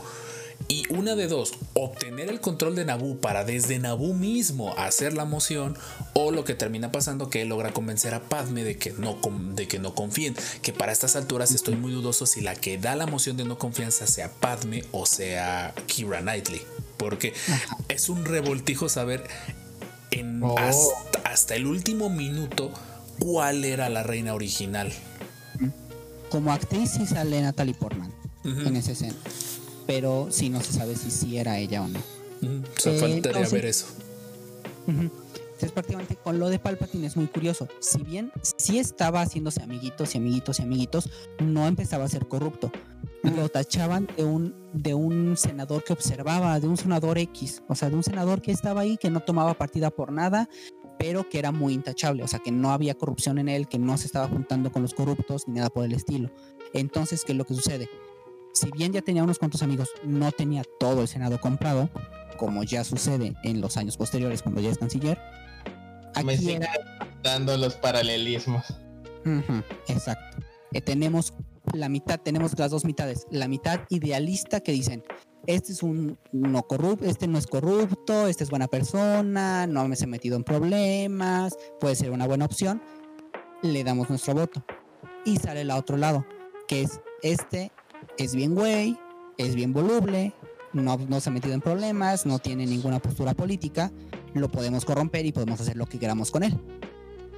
Y 0.67 0.83
una 0.93 1.15
de 1.15 1.27
dos, 1.27 1.53
obtener 1.73 2.29
el 2.29 2.41
control 2.41 2.75
de 2.75 2.83
Naboo 2.83 3.17
para 3.17 3.45
desde 3.45 3.79
Naboo 3.79 4.13
mismo 4.13 4.73
hacer 4.77 5.13
la 5.13 5.25
moción, 5.25 5.77
o 6.13 6.31
lo 6.31 6.43
que 6.43 6.55
termina 6.55 6.91
pasando 6.91 7.29
que 7.29 7.41
él 7.43 7.49
logra 7.49 7.71
convencer 7.71 8.13
a 8.13 8.21
Padme 8.21 8.63
de 8.63 8.77
que 8.77 8.91
no, 8.91 9.17
de 9.53 9.67
que 9.67 9.79
no 9.79 9.95
confíen, 9.95 10.35
que 10.61 10.73
para 10.73 10.91
estas 10.91 11.15
alturas 11.15 11.51
estoy 11.51 11.75
muy 11.75 11.91
dudoso 11.91 12.25
si 12.25 12.41
la 12.41 12.55
que 12.55 12.77
da 12.77 12.95
la 12.95 13.05
moción 13.07 13.37
de 13.37 13.45
no 13.45 13.57
confianza 13.57 14.07
sea 14.07 14.31
Padme 14.31 14.83
o 14.91 15.05
sea 15.05 15.73
Kira 15.85 16.19
Knightley, 16.19 16.61
porque 16.97 17.33
es 17.87 18.09
un 18.09 18.25
revoltijo 18.25 18.89
saber 18.89 19.23
en 20.11 20.37
Oh. 20.43 20.57
hasta, 20.57 21.19
hasta 21.29 21.55
el 21.55 21.65
último 21.65 22.09
minuto 22.09 22.71
cuál 23.19 23.65
era 23.65 23.89
la 23.89 24.03
reina 24.03 24.33
original. 24.33 24.91
como 26.29 26.51
actriz 26.51 26.91
sí 26.91 27.05
sale 27.05 27.41
Natalie 27.41 27.73
Portman 27.73 28.11
en 28.43 28.75
esa 28.75 28.91
escena, 28.91 29.15
pero 29.87 30.27
sí 30.29 30.49
no 30.49 30.61
se 30.61 30.73
sabe 30.73 30.95
si 30.95 31.09
sí 31.09 31.37
era 31.37 31.57
ella 31.57 31.81
o 31.81 31.87
no. 31.87 31.99
O 31.99 32.79
sea, 32.79 32.93
Eh, 32.93 32.99
faltaría 32.99 33.49
ver 33.49 33.65
eso. 33.65 33.87
Entonces 34.87 35.71
prácticamente 35.71 36.15
con 36.15 36.37
lo 36.37 36.49
de 36.49 36.59
Palpatine 36.59 37.07
es 37.07 37.17
muy 37.17 37.25
curioso. 37.27 37.67
Si 37.79 38.03
bien 38.03 38.31
sí 38.57 38.77
estaba 38.77 39.21
haciéndose 39.21 39.63
amiguitos 39.63 40.13
y 40.13 40.19
amiguitos 40.19 40.59
y 40.59 40.63
amiguitos, 40.63 41.09
no 41.39 41.67
empezaba 41.67 42.03
a 42.05 42.09
ser 42.09 42.27
corrupto. 42.27 42.71
Lo 43.23 43.49
tachaban 43.49 44.07
de 44.15 44.23
un, 44.23 44.55
de 44.73 44.93
un 44.93 45.35
senador 45.35 45.83
que 45.83 45.93
observaba, 45.93 46.59
de 46.59 46.67
un 46.67 46.77
senador 46.77 47.17
X, 47.17 47.63
o 47.67 47.75
sea, 47.75 47.89
de 47.89 47.95
un 47.95 48.03
senador 48.03 48.41
que 48.41 48.51
estaba 48.51 48.81
ahí, 48.81 48.97
que 48.97 49.09
no 49.09 49.21
tomaba 49.21 49.55
partida 49.55 49.89
por 49.89 50.11
nada, 50.11 50.47
pero 50.99 51.27
que 51.27 51.39
era 51.39 51.51
muy 51.51 51.73
intachable, 51.73 52.23
o 52.23 52.27
sea, 52.27 52.39
que 52.39 52.51
no 52.51 52.71
había 52.71 52.93
corrupción 52.93 53.39
en 53.39 53.49
él, 53.49 53.67
que 53.67 53.79
no 53.79 53.97
se 53.97 54.05
estaba 54.05 54.27
juntando 54.27 54.71
con 54.71 54.83
los 54.83 54.93
corruptos 54.93 55.47
ni 55.47 55.55
nada 55.55 55.69
por 55.69 55.83
el 55.83 55.93
estilo. 55.93 56.29
Entonces, 56.73 57.23
¿qué 57.25 57.31
es 57.31 57.37
lo 57.37 57.45
que 57.45 57.55
sucede? 57.55 57.89
Si 58.57 58.71
bien 58.71 58.91
ya 58.91 59.03
tenía 59.03 59.23
unos 59.23 59.37
cuantos 59.37 59.61
amigos, 59.61 59.89
no 60.03 60.31
tenía 60.31 60.63
todo 60.79 61.03
el 61.03 61.07
Senado 61.07 61.39
comprado, 61.39 61.91
como 62.37 62.63
ya 62.63 62.83
sucede 62.83 63.35
en 63.43 63.61
los 63.61 63.77
años 63.77 63.97
posteriores 63.97 64.41
cuando 64.41 64.61
ya 64.61 64.71
es 64.71 64.79
canciller. 64.79 65.19
Me 66.23 66.33
Aquí 66.33 66.37
siguen 66.37 66.63
era 66.63 66.71
dando 67.21 67.55
los 67.55 67.75
paralelismos. 67.75 68.65
Exacto. 69.87 70.37
Eh, 70.71 70.81
tenemos 70.81 71.35
la 71.73 71.87
mitad, 71.87 72.19
tenemos 72.19 72.57
las 72.57 72.71
dos 72.71 72.83
mitades. 72.83 73.27
La 73.29 73.47
mitad 73.47 73.81
idealista 73.89 74.61
que 74.61 74.71
dicen, 74.71 75.03
este 75.45 75.71
es 75.71 75.83
un 75.83 76.17
no 76.31 76.63
corrupto, 76.63 77.05
este 77.05 77.27
no 77.27 77.37
es 77.37 77.45
corrupto, 77.45 78.25
este 78.25 78.43
es 78.43 78.49
buena 78.49 78.67
persona, 78.67 79.67
no 79.67 79.87
me 79.87 79.95
he 79.95 80.07
metido 80.07 80.35
en 80.35 80.43
problemas, 80.43 81.55
puede 81.79 81.95
ser 81.95 82.09
una 82.09 82.25
buena 82.25 82.45
opción. 82.45 82.81
Le 83.61 83.83
damos 83.83 84.09
nuestro 84.09 84.33
voto. 84.33 84.65
Y 85.25 85.37
sale 85.37 85.61
el 85.61 85.69
otro 85.69 85.95
lado, 85.97 86.25
que 86.67 86.81
es 86.81 87.01
este 87.21 87.71
es 88.17 88.35
bien 88.35 88.55
güey, 88.55 88.97
es 89.37 89.55
bien 89.55 89.73
voluble, 89.73 90.33
no, 90.73 90.97
no 91.09 91.19
se 91.21 91.29
ha 91.29 91.33
metido 91.33 91.53
en 91.53 91.61
problemas, 91.61 92.25
no 92.25 92.39
tiene 92.39 92.65
ninguna 92.65 92.99
postura 92.99 93.33
política, 93.33 93.91
lo 94.33 94.49
podemos 94.51 94.85
corromper 94.85 95.25
y 95.25 95.31
podemos 95.31 95.59
hacer 95.61 95.75
lo 95.77 95.85
que 95.87 95.99
queramos 95.99 96.31
con 96.31 96.43
él. 96.43 96.57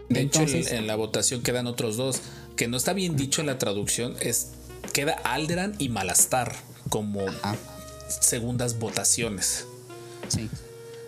De 0.09 0.21
hecho, 0.21 0.41
en- 0.41 0.87
la 0.87 0.95
votación 0.95 1.43
quedan 1.43 1.67
otros 1.67 1.95
dos. 1.95 2.21
Que 2.55 2.67
no 2.67 2.77
está 2.77 2.93
bien 2.93 3.15
dicho 3.15 3.41
en 3.41 3.47
la 3.47 3.59
traducción. 3.59 4.15
Es 4.19 4.53
queda 4.91 5.13
Alderan 5.23 5.75
y 5.77 5.89
Malastar 5.89 6.55
como 6.89 7.21
segundas 8.07 8.79
votaciones. 8.79 9.65
sí. 10.27 10.49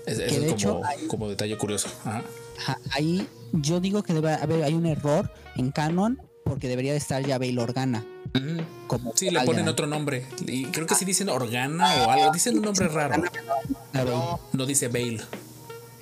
Es, 0.05 0.17
eso 0.17 0.39
de 0.41 0.47
es 0.47 0.53
hecho 0.53 0.73
como, 0.73 0.85
hay- 0.85 1.07
como 1.07 1.29
detalle 1.29 1.57
curioso. 1.57 1.87
Ajá. 2.05 2.23
Ajá, 2.57 2.79
ahí 2.91 3.27
yo 3.53 3.79
digo 3.79 4.01
que 4.03 4.13
debe 4.13 4.33
haber 4.33 4.63
hay 4.63 4.73
un 4.73 4.85
error 4.87 5.31
en 5.55 5.71
canon 5.71 6.19
porque 6.43 6.67
debería 6.67 6.91
de 6.91 6.97
estar 6.97 7.23
ya 7.25 7.37
Bail 7.37 7.59
Organa 7.59 8.03
Como 8.87 9.13
Sí, 9.15 9.29
le 9.29 9.41
ponen 9.41 9.67
otro 9.67 9.87
nombre. 9.87 10.25
Y 10.47 10.65
creo 10.67 10.87
que 10.87 10.95
sí 10.95 11.05
dicen 11.05 11.29
Organa 11.29 12.05
o 12.05 12.11
algo. 12.11 12.31
Dicen 12.31 12.57
un 12.57 12.63
nombre 12.65 12.87
raro. 12.87 13.15
A 13.15 14.03
Bail. 14.03 14.09
No, 14.09 14.39
No 14.53 14.65
dice 14.65 14.87
Bale. 14.87 15.21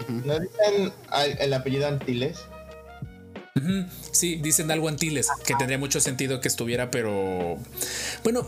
¿no 0.07 0.39
dicen 0.39 0.91
el 1.39 1.53
apellido 1.53 1.88
Antilles? 1.88 2.38
Ujú, 3.56 3.85
Sí, 4.11 4.35
dicen 4.38 4.72
algo 4.72 4.88
Antilles, 4.88 5.27
que 5.45 5.53
tendría 5.56 5.77
mucho 5.77 5.99
sentido 5.99 6.39
que 6.39 6.47
estuviera, 6.47 6.89
pero 6.91 7.57
bueno, 8.23 8.45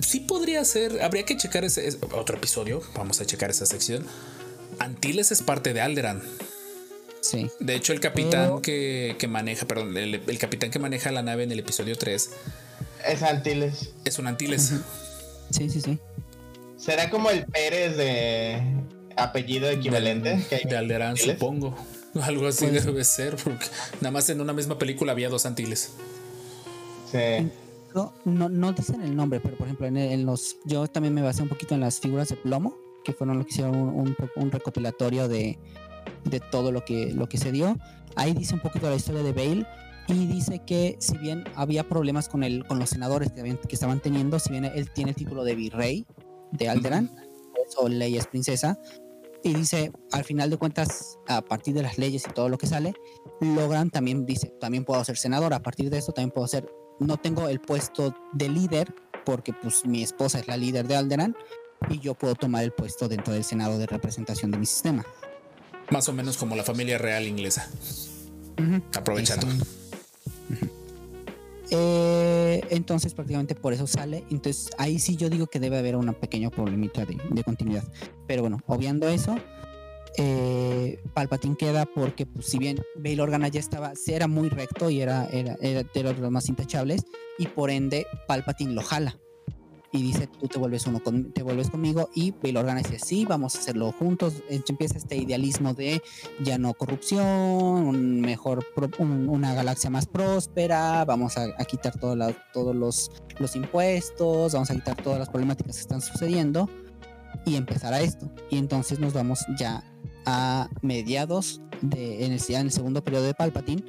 sí 0.00 0.20
podría 0.20 0.64
ser. 0.64 1.02
Habría 1.02 1.24
que 1.24 1.36
checar 1.36 1.64
ese 1.64 1.86
es- 1.86 1.98
otro 2.12 2.36
episodio. 2.36 2.82
Vamos 2.94 3.20
a 3.20 3.26
checar 3.26 3.50
esa 3.50 3.66
sección. 3.66 4.04
Antilles 4.78 5.30
es 5.30 5.42
parte 5.42 5.72
de 5.74 5.80
Alderan. 5.80 6.22
Sí. 7.20 7.50
De 7.60 7.74
hecho, 7.74 7.92
el 7.92 8.00
capitán 8.00 8.44
Pero- 8.46 8.62
que, 8.62 9.14
que 9.18 9.28
maneja, 9.28 9.66
perdón, 9.66 9.96
el, 9.96 10.22
el 10.26 10.38
capitán 10.38 10.70
que 10.70 10.78
maneja 10.78 11.10
la 11.12 11.22
nave 11.22 11.44
en 11.44 11.52
el 11.52 11.58
episodio 11.58 11.96
3 11.96 12.30
Es 13.06 13.22
Antilles. 13.22 13.92
es 14.04 14.18
un 14.18 14.26
Antilles. 14.26 14.74
Sí, 15.50 15.68
sí, 15.70 15.80
sí. 15.80 15.98
¿Será 16.76 17.10
como 17.10 17.30
el 17.30 17.44
Pérez 17.46 17.96
de 17.96 18.62
apellido 19.16 19.68
equivalente? 19.68 20.44
que 20.48 20.56
hay 20.56 20.64
De 20.64 20.76
Antilles? 21.02 21.32
supongo. 21.38 21.74
Algo 22.22 22.46
así 22.48 22.66
Pues- 22.66 22.84
debe 22.84 23.04
ser, 23.04 23.36
porque 23.36 23.66
nada 24.00 24.10
más 24.10 24.28
en 24.30 24.40
una 24.40 24.52
misma 24.52 24.78
película 24.78 25.12
había 25.12 25.28
dos 25.28 25.46
Antilles. 25.46 25.92
Sí. 27.10 27.50
No, 27.94 28.12
no, 28.24 28.48
no 28.48 28.72
dicen 28.72 29.02
el 29.02 29.16
nombre, 29.16 29.40
pero 29.40 29.56
por 29.56 29.66
ejemplo, 29.66 29.86
en, 29.86 29.96
en 29.96 30.24
los. 30.26 30.56
Yo 30.64 30.86
también 30.86 31.12
me 31.14 31.22
basé 31.22 31.42
un 31.42 31.48
poquito 31.48 31.74
en 31.74 31.80
las 31.80 31.98
figuras 32.00 32.28
de 32.28 32.36
plomo, 32.36 32.76
que 33.04 33.12
fueron 33.12 33.38
lo 33.38 33.44
que 33.44 33.50
hicieron 33.52 33.74
un, 33.76 33.88
un- 33.88 34.16
un 34.36 34.50
recopilatorio 34.52 35.26
de, 35.28 35.58
de 36.24 36.40
todo 36.40 36.70
lo 36.72 36.84
que, 36.84 37.12
lo 37.12 37.28
que 37.28 37.36
se 37.38 37.50
dio. 37.52 37.76
Ahí 38.16 38.32
dice 38.32 38.54
un 38.54 38.60
poquito 38.60 38.88
la 38.88 38.96
historia 38.96 39.22
de 39.22 39.32
Bale. 39.32 39.66
Y 40.12 40.26
dice 40.26 40.60
que 40.66 40.96
si 40.98 41.16
bien 41.18 41.44
había 41.54 41.88
problemas 41.88 42.28
con 42.28 42.42
el, 42.42 42.66
con 42.66 42.78
los 42.78 42.90
senadores 42.90 43.30
que, 43.32 43.40
habían- 43.40 43.58
que 43.58 43.74
estaban 43.74 44.00
teniendo, 44.00 44.38
si 44.38 44.50
bien 44.50 44.64
él 44.64 44.90
tiene 44.90 45.10
el 45.10 45.16
título 45.16 45.44
de 45.44 45.54
virrey 45.54 46.04
de 46.52 46.68
Alderan, 46.68 47.10
eso 47.66 47.88
ley 47.88 48.16
es 48.16 48.26
princesa, 48.26 48.76
y 49.42 49.54
dice, 49.54 49.92
al 50.12 50.24
final 50.24 50.50
de 50.50 50.56
cuentas, 50.58 51.16
a 51.28 51.40
partir 51.42 51.74
de 51.74 51.82
las 51.82 51.96
leyes 51.96 52.24
y 52.28 52.32
todo 52.32 52.48
lo 52.48 52.58
que 52.58 52.66
sale, 52.66 52.92
logran 53.40 53.90
también, 53.90 54.26
dice, 54.26 54.48
también 54.60 54.84
puedo 54.84 55.02
ser 55.04 55.16
senador, 55.16 55.54
a 55.54 55.62
partir 55.62 55.88
de 55.90 55.98
esto 55.98 56.12
también 56.12 56.32
puedo 56.32 56.46
ser, 56.48 56.68
no 56.98 57.16
tengo 57.16 57.48
el 57.48 57.60
puesto 57.60 58.14
de 58.32 58.48
líder, 58.48 58.92
porque 59.24 59.52
pues 59.52 59.86
mi 59.86 60.02
esposa 60.02 60.40
es 60.40 60.48
la 60.48 60.56
líder 60.56 60.88
de 60.88 60.96
Alderan, 60.96 61.36
y 61.88 62.00
yo 62.00 62.14
puedo 62.14 62.34
tomar 62.34 62.64
el 62.64 62.72
puesto 62.72 63.08
dentro 63.08 63.32
del 63.32 63.44
Senado 63.44 63.78
de 63.78 63.86
representación 63.86 64.50
de 64.50 64.58
mi 64.58 64.66
sistema. 64.66 65.06
Más 65.90 66.08
o 66.08 66.12
menos 66.12 66.36
como 66.36 66.56
la 66.56 66.64
familia 66.64 66.98
real 66.98 67.26
inglesa. 67.26 67.70
Ujú. 68.58 68.82
Aprovechando. 68.94 69.46
Exacto. 69.46 69.76
Eh, 71.70 72.60
entonces 72.70 73.14
prácticamente 73.14 73.54
por 73.54 73.72
eso 73.72 73.86
sale. 73.86 74.24
Entonces 74.30 74.70
ahí 74.78 74.98
sí 74.98 75.16
yo 75.16 75.30
digo 75.30 75.46
que 75.46 75.60
debe 75.60 75.78
haber 75.78 75.96
una 75.96 76.12
pequeña 76.12 76.50
problemita 76.50 77.04
de, 77.04 77.44
continuidad. 77.44 77.84
Pero 78.26 78.42
bueno, 78.42 78.58
obviando 78.66 79.08
eso, 79.08 79.36
eh, 80.16 81.00
Palpatine 81.14 81.56
queda 81.56 81.86
porque 81.86 82.26
pues, 82.26 82.46
si 82.46 82.58
bien 82.58 82.80
Bail 82.96 83.20
Organa 83.20 83.48
ya 83.48 83.60
estaba, 83.60 83.92
era 84.06 84.26
muy 84.26 84.48
recto 84.48 84.90
y 84.90 85.00
era, 85.00 85.26
era, 85.26 85.56
era 85.60 85.82
de 85.82 86.20
los 86.20 86.30
más 86.30 86.48
intachables, 86.48 87.04
y 87.38 87.46
por 87.46 87.70
ende 87.70 88.06
Palpatine 88.26 88.72
lo 88.72 88.82
jala. 88.82 89.18
Y 89.92 90.02
dice, 90.02 90.28
tú 90.28 90.46
te 90.46 90.56
vuelves 90.58 90.86
uno 90.86 91.00
con, 91.02 91.32
te 91.32 91.42
vuelves 91.42 91.68
conmigo 91.68 92.10
y 92.14 92.30
Bail 92.30 92.58
Organa 92.58 92.78
dice, 92.80 93.00
sí, 93.00 93.24
vamos 93.24 93.56
a 93.56 93.58
hacerlo 93.58 93.90
juntos. 93.90 94.34
Empieza 94.48 94.96
este 94.98 95.16
idealismo 95.16 95.74
de 95.74 96.00
ya 96.44 96.58
no 96.58 96.74
corrupción, 96.74 97.26
un 97.26 98.20
mejor, 98.20 98.64
un- 98.98 99.28
una 99.28 99.52
galaxia 99.52 99.90
más 99.90 100.06
próspera, 100.06 101.04
vamos 101.04 101.36
a, 101.38 101.46
a 101.58 101.64
quitar 101.64 101.98
toda 101.98 102.14
la- 102.14 102.32
todos 102.52 102.76
los, 102.76 103.10
los 103.40 103.56
impuestos, 103.56 104.52
vamos 104.52 104.70
a 104.70 104.74
quitar 104.76 104.96
todas 105.02 105.18
las 105.18 105.28
problemáticas 105.28 105.74
que 105.74 105.82
están 105.82 106.00
sucediendo 106.00 106.70
y 107.44 107.56
empezar 107.56 107.92
a 107.92 108.00
esto. 108.00 108.30
Y 108.48 108.58
entonces 108.58 109.00
nos 109.00 109.12
vamos 109.12 109.44
ya 109.58 109.82
a 110.24 110.68
mediados 110.82 111.60
de, 111.82 112.26
en 112.26 112.32
el, 112.32 112.40
en 112.48 112.60
el 112.60 112.70
segundo 112.70 113.02
periodo 113.02 113.24
de 113.24 113.34
Palpatine, 113.34 113.82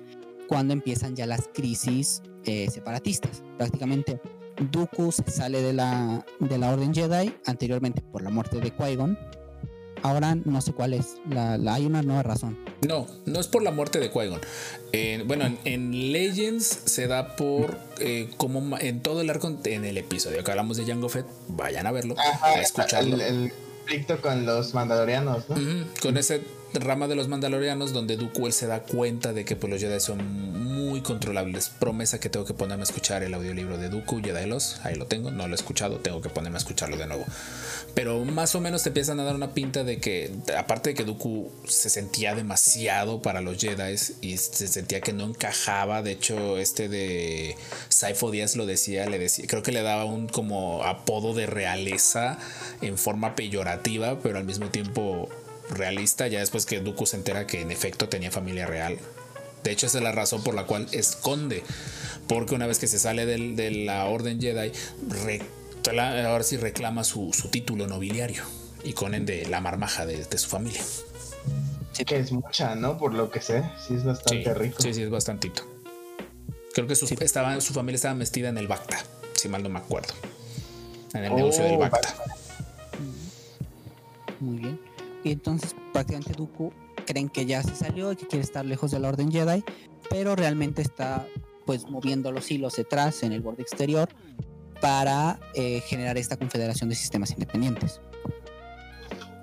cuando 0.48 0.74
empiezan 0.74 1.16
ya 1.16 1.28
las 1.28 1.48
crisis 1.54 2.24
eh, 2.46 2.70
separatistas. 2.72 3.44
Prácticamente 3.58 4.20
Dooku 4.70 5.12
se 5.12 5.30
sale 5.32 5.62
de 5.62 5.74
la, 5.74 6.26
de 6.40 6.58
la 6.58 6.70
Orden 6.72 6.94
Jedi 6.94 7.34
anteriormente 7.46 8.02
por 8.02 8.22
la 8.22 8.30
muerte 8.30 8.60
de 8.60 8.76
Qui-Gon. 8.76 9.18
Ahora 10.04 10.36
no 10.36 10.62
sé 10.62 10.74
cuál 10.74 10.94
es. 10.94 11.18
La, 11.30 11.58
la- 11.58 11.76
hay 11.76 11.86
una 11.86 12.02
nueva 12.02 12.24
razón. 12.24 12.58
No, 12.88 13.06
no 13.26 13.40
es 13.40 13.48
por 13.48 13.62
la 13.62 13.72
muerte 13.72 14.00
de 14.00 14.12
Qui-Gon. 14.12 14.40
Eh, 14.94 15.24
bueno, 15.28 15.46
en, 15.46 15.60
en 15.66 16.12
Legends 16.12 16.66
se 16.86 17.08
da 17.08 17.36
por 17.36 17.78
eh, 18.00 18.30
como 18.38 18.78
en 18.80 19.02
todo 19.02 19.22
el 19.22 19.30
arco, 19.30 19.56
en 19.64 19.86
el 19.86 19.98
episodio 19.98 20.44
que 20.44 20.52
hablamos 20.52 20.78
de 20.78 20.86
Jango 20.86 21.08
Fett, 21.10 21.26
vayan 21.50 21.86
a 21.88 21.92
verlo, 21.92 22.16
a 22.42 22.60
escucharlo. 22.60 23.16
el, 23.16 23.22
el 23.22 23.54
conflicto 23.80 24.22
con 24.22 24.46
los 24.46 24.74
mandalorianos, 24.74 25.50
¿no? 25.50 25.56
Con 26.02 26.18
ese 26.18 26.42
rama 26.74 27.08
de 27.08 27.16
los 27.16 27.28
mandalorianos 27.28 27.94
donde 27.94 28.18
Dooku 28.18 28.48
él 28.48 28.54
se 28.54 28.68
da 28.68 28.82
cuenta 28.82 29.34
de 29.34 29.46
que 29.46 29.56
pues, 29.56 29.72
los 29.72 29.82
Jedi 29.82 30.00
son 30.00 30.20
muy 30.54 31.02
controlables. 31.02 31.70
Promesa 31.70 32.20
que 32.20 32.30
tengo 32.30 32.46
que 32.46 32.54
ponerme 32.54 32.84
a 32.84 32.86
escuchar 32.86 33.24
el 33.24 33.34
audiolibro 33.34 33.78
de 33.78 33.90
Dooku, 33.90 34.22
Jedi 34.22 34.48
Lost. 34.48 34.86
Ahí 34.86 34.96
lo 34.96 35.06
tengo, 35.06 35.32
no 35.32 35.48
lo 35.48 35.54
he 35.54 35.56
escuchado, 35.56 35.98
tengo 35.98 36.22
que 36.22 36.30
ponerme 36.30 36.58
a 36.58 36.60
escucharlo 36.60 36.98
de 36.98 37.08
nuevo. 37.08 37.26
Pero 37.94 38.24
más 38.26 38.56
o 38.56 38.62
menos 38.62 38.84
te 38.84 38.90
empiezan 38.90 39.20
a 39.20 39.24
dar 39.24 39.36
una 39.36 39.54
pinta 39.54 39.84
de 39.84 40.00
que, 40.00 40.32
aparte 40.58 40.92
de 40.92 40.96
que 40.96 41.04
Dooku 41.04 41.52
se 41.68 41.90
sentía 41.90 42.36
demasiado 42.36 43.22
para 43.22 43.42
los 43.42 43.58
Jedi 43.58 43.96
y 44.22 44.38
se 44.38 44.68
sentía 44.68 45.02
que 45.02 45.14
no 45.14 45.26
encajaba. 45.26 46.02
De 46.02 46.12
hecho, 46.12 46.58
este 46.58 46.88
de 46.88 47.56
Saifo 47.90 48.32
Díaz 48.32 48.56
lo 48.56 48.66
decía, 48.66 49.06
le 49.08 49.20
decía, 49.20 49.46
creo 49.48 49.64
que 49.64 49.72
le 49.72 49.82
daba 49.82 50.06
un 50.06 50.28
como 50.28 50.84
apodo 50.84 51.34
de 51.34 51.46
realeza 51.46 52.38
en 52.82 52.98
forma 52.98 53.36
peyorativa, 53.36 54.20
pero 54.20 54.38
al 54.38 54.46
mismo 54.46 54.70
tiempo 54.70 55.30
realista. 55.72 56.28
Ya 56.28 56.40
después 56.40 56.66
que 56.66 56.80
Dooku 56.80 57.06
se 57.06 57.18
entera 57.18 57.48
que 57.48 57.62
en 57.62 57.72
efecto 57.72 58.08
tenía 58.10 58.30
familia 58.32 58.66
real. 58.68 58.98
De 59.64 59.72
hecho, 59.72 59.86
esa 59.88 59.98
es 60.00 60.04
la 60.04 60.12
razón 60.12 60.44
por 60.44 60.54
la 60.56 60.66
cual 60.66 60.88
esconde. 60.92 61.64
Porque 62.28 62.56
una 62.56 62.68
vez 62.68 62.80
que 62.80 62.88
se 62.88 63.00
sale 63.00 63.26
del- 63.26 63.56
de 63.56 63.72
la 63.72 64.06
Orden 64.06 64.40
Jedi, 64.42 64.72
recla- 65.10 66.26
ahora 66.26 66.44
sí 66.44 66.58
reclama 66.58 67.04
su, 67.04 67.32
su 67.34 67.50
título 67.50 67.88
nobiliario. 67.88 68.44
Y 68.84 68.94
con 68.94 69.14
ende 69.14 69.46
la 69.48 69.62
marmaja 69.62 70.06
de, 70.08 70.24
de 70.26 70.38
su 70.38 70.50
familia. 70.50 70.82
Que 72.06 72.18
es 72.18 72.32
mucha, 72.32 72.74
¿no? 72.74 72.98
Por 72.98 73.14
lo 73.14 73.30
que 73.30 73.42
sé, 73.42 73.62
sí 73.88 73.94
es 73.94 74.02
Sí, 74.02 74.08
bastante 74.08 74.54
rico. 74.56 74.82
sí, 74.82 74.92
sí, 74.94 75.04
es 75.04 75.10
bastantito. 75.12 75.62
Creo 76.74 76.88
que 76.88 76.96
sus- 76.96 77.12
estaba, 77.12 77.62
su 77.62 77.74
familia 77.74 77.98
estaba 77.98 78.16
vestida 78.16 78.50
en 78.50 78.58
el 78.58 78.68
Bacta, 78.68 78.98
si 79.36 79.50
mal 79.50 79.62
no 79.62 79.70
me 79.70 79.78
acuerdo. 79.78 80.14
En 81.14 81.26
el 81.26 81.32
Oh, 81.34 81.36
negocio 81.36 81.64
del 81.64 81.78
Bacta. 81.78 82.16
Muy 84.40 84.58
bien. 84.58 84.80
Y 85.24 85.32
entonces 85.32 85.76
prácticamente 85.94 86.34
Dooku 86.34 86.72
creen 87.06 87.30
que 87.30 87.46
ya 87.46 87.64
se 87.64 87.76
salió 87.76 88.12
y 88.12 88.16
que 88.16 88.28
quiere 88.28 88.44
estar 88.44 88.66
lejos 88.66 88.92
de 88.92 89.00
la 89.00 89.10
Orden 89.10 89.32
Jedi, 89.32 89.64
pero 90.10 90.36
realmente 90.36 90.82
está 90.82 91.28
pues 91.66 91.90
moviendo 91.90 92.32
los 92.32 92.50
hilos 92.52 92.76
detrás 92.76 93.24
en 93.24 93.32
el 93.32 93.42
borde 93.42 93.62
exterior 93.62 94.10
para 94.82 95.40
eh, 95.54 95.82
generar 95.86 96.18
esta 96.18 96.38
confederación 96.38 96.90
de 96.90 96.96
sistemas 96.96 97.32
independientes. 97.32 98.02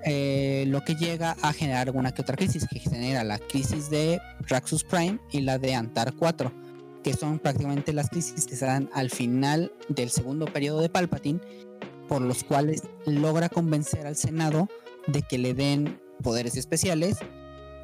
Eh, 0.04 0.64
lo 0.68 0.82
que 0.84 0.94
llega 0.94 1.36
a 1.42 1.52
generar 1.52 1.88
alguna 1.88 2.12
que 2.12 2.22
otra 2.22 2.36
crisis, 2.36 2.66
que 2.68 2.78
genera 2.78 3.24
la 3.24 3.38
crisis 3.38 3.90
de 3.90 4.20
Raxus 4.48 4.84
Prime 4.84 5.18
y 5.30 5.40
la 5.40 5.58
de 5.58 5.74
Antar 5.74 6.14
4, 6.14 6.52
que 7.02 7.12
son 7.14 7.38
prácticamente 7.38 7.92
las 7.92 8.08
crisis 8.08 8.46
que 8.46 8.56
se 8.56 8.64
dan 8.64 8.88
al 8.94 9.10
final 9.10 9.72
del 9.88 10.10
segundo 10.10 10.46
periodo 10.46 10.80
de 10.80 10.88
Palpatine, 10.88 11.40
por 12.08 12.22
los 12.22 12.42
cuales 12.42 12.82
logra 13.06 13.48
convencer 13.48 14.06
al 14.06 14.16
Senado 14.16 14.68
de 15.08 15.22
que 15.22 15.38
le 15.38 15.54
den 15.54 16.00
poderes 16.22 16.56
especiales, 16.56 17.16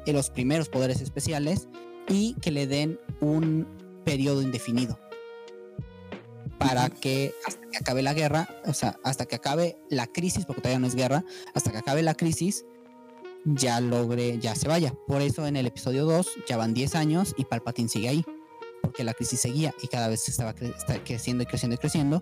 eh, 0.05 0.13
los 0.13 0.29
primeros 0.29 0.69
poderes 0.69 1.01
especiales, 1.01 1.67
y 2.07 2.35
que 2.35 2.51
le 2.51 2.67
den 2.67 2.99
un 3.19 3.67
periodo 4.05 4.41
indefinido. 4.41 4.97
Para 6.57 6.89
que 6.89 7.33
hasta 7.45 7.61
que 7.69 7.77
acabe 7.77 8.01
la 8.01 8.13
guerra, 8.13 8.47
o 8.65 8.73
sea, 8.73 8.97
hasta 9.03 9.25
que 9.25 9.35
acabe 9.35 9.77
la 9.89 10.07
crisis, 10.07 10.45
porque 10.45 10.61
todavía 10.61 10.79
no 10.79 10.87
es 10.87 10.95
guerra, 10.95 11.23
hasta 11.53 11.71
que 11.71 11.77
acabe 11.77 12.01
la 12.01 12.15
crisis, 12.15 12.65
ya 13.43 13.79
logre, 13.81 14.39
ya 14.39 14.55
se 14.55 14.67
vaya. 14.67 14.93
Por 15.07 15.21
eso 15.21 15.45
en 15.45 15.57
el 15.57 15.65
episodio 15.67 16.05
2 16.05 16.27
ya 16.47 16.57
van 16.57 16.73
10 16.73 16.95
años 16.95 17.35
y 17.37 17.45
Palpatine 17.45 17.89
sigue 17.89 18.09
ahí. 18.09 18.25
Porque 18.81 19.03
la 19.03 19.13
crisis 19.13 19.39
seguía 19.39 19.73
y 19.81 19.87
cada 19.87 20.07
vez 20.07 20.29
estaba 20.29 20.55
cre- 20.55 20.73
creciendo 21.03 21.43
y 21.43 21.45
creciendo 21.47 21.75
y 21.75 21.77
creciendo. 21.77 22.21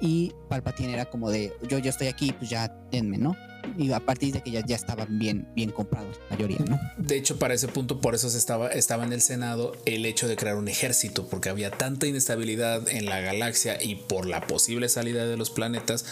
Y 0.00 0.32
Palpatine 0.48 0.92
era 0.92 1.04
como 1.06 1.30
de, 1.30 1.52
yo 1.68 1.78
ya 1.78 1.90
estoy 1.90 2.06
aquí, 2.06 2.32
pues 2.32 2.50
ya 2.50 2.68
denme, 2.90 3.18
¿no? 3.18 3.36
Y 3.76 3.92
a 3.92 4.00
partir 4.00 4.32
de 4.32 4.42
que 4.42 4.50
ya, 4.50 4.64
ya 4.64 4.76
estaban 4.76 5.18
bien, 5.18 5.48
bien 5.54 5.70
comprados, 5.70 6.18
la 6.28 6.36
mayoría, 6.36 6.58
¿no? 6.68 6.78
De 6.96 7.16
hecho, 7.16 7.38
para 7.38 7.54
ese 7.54 7.68
punto, 7.68 8.00
por 8.00 8.14
eso 8.14 8.28
se 8.30 8.38
estaba, 8.38 8.68
estaba 8.68 9.04
en 9.04 9.12
el 9.12 9.20
Senado 9.20 9.72
el 9.84 10.06
hecho 10.06 10.28
de 10.28 10.36
crear 10.36 10.56
un 10.56 10.68
ejército, 10.68 11.26
porque 11.26 11.48
había 11.48 11.70
tanta 11.70 12.06
inestabilidad 12.06 12.88
en 12.88 13.06
la 13.06 13.20
galaxia 13.20 13.82
y 13.82 13.96
por 13.96 14.26
la 14.26 14.46
posible 14.46 14.88
salida 14.88 15.26
de 15.26 15.36
los 15.36 15.50
planetas 15.50 16.04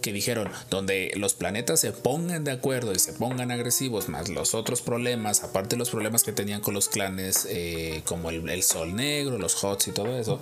que 0.00 0.12
dijeron, 0.12 0.48
donde 0.70 1.12
los 1.16 1.34
planetas 1.34 1.80
se 1.80 1.92
pongan 1.92 2.44
de 2.44 2.52
acuerdo 2.52 2.92
y 2.92 2.98
se 2.98 3.12
pongan 3.12 3.50
agresivos, 3.50 4.08
más 4.08 4.28
los 4.28 4.54
otros 4.54 4.80
problemas, 4.80 5.42
aparte 5.42 5.70
de 5.70 5.78
los 5.78 5.90
problemas 5.90 6.22
que 6.22 6.32
tenían 6.32 6.60
con 6.60 6.74
los 6.74 6.88
clanes 6.88 7.46
eh, 7.50 8.02
como 8.04 8.30
el, 8.30 8.48
el 8.48 8.62
Sol 8.62 8.94
Negro, 8.94 9.38
los 9.38 9.62
Hots 9.62 9.88
y 9.88 9.92
todo 9.92 10.18
eso, 10.18 10.40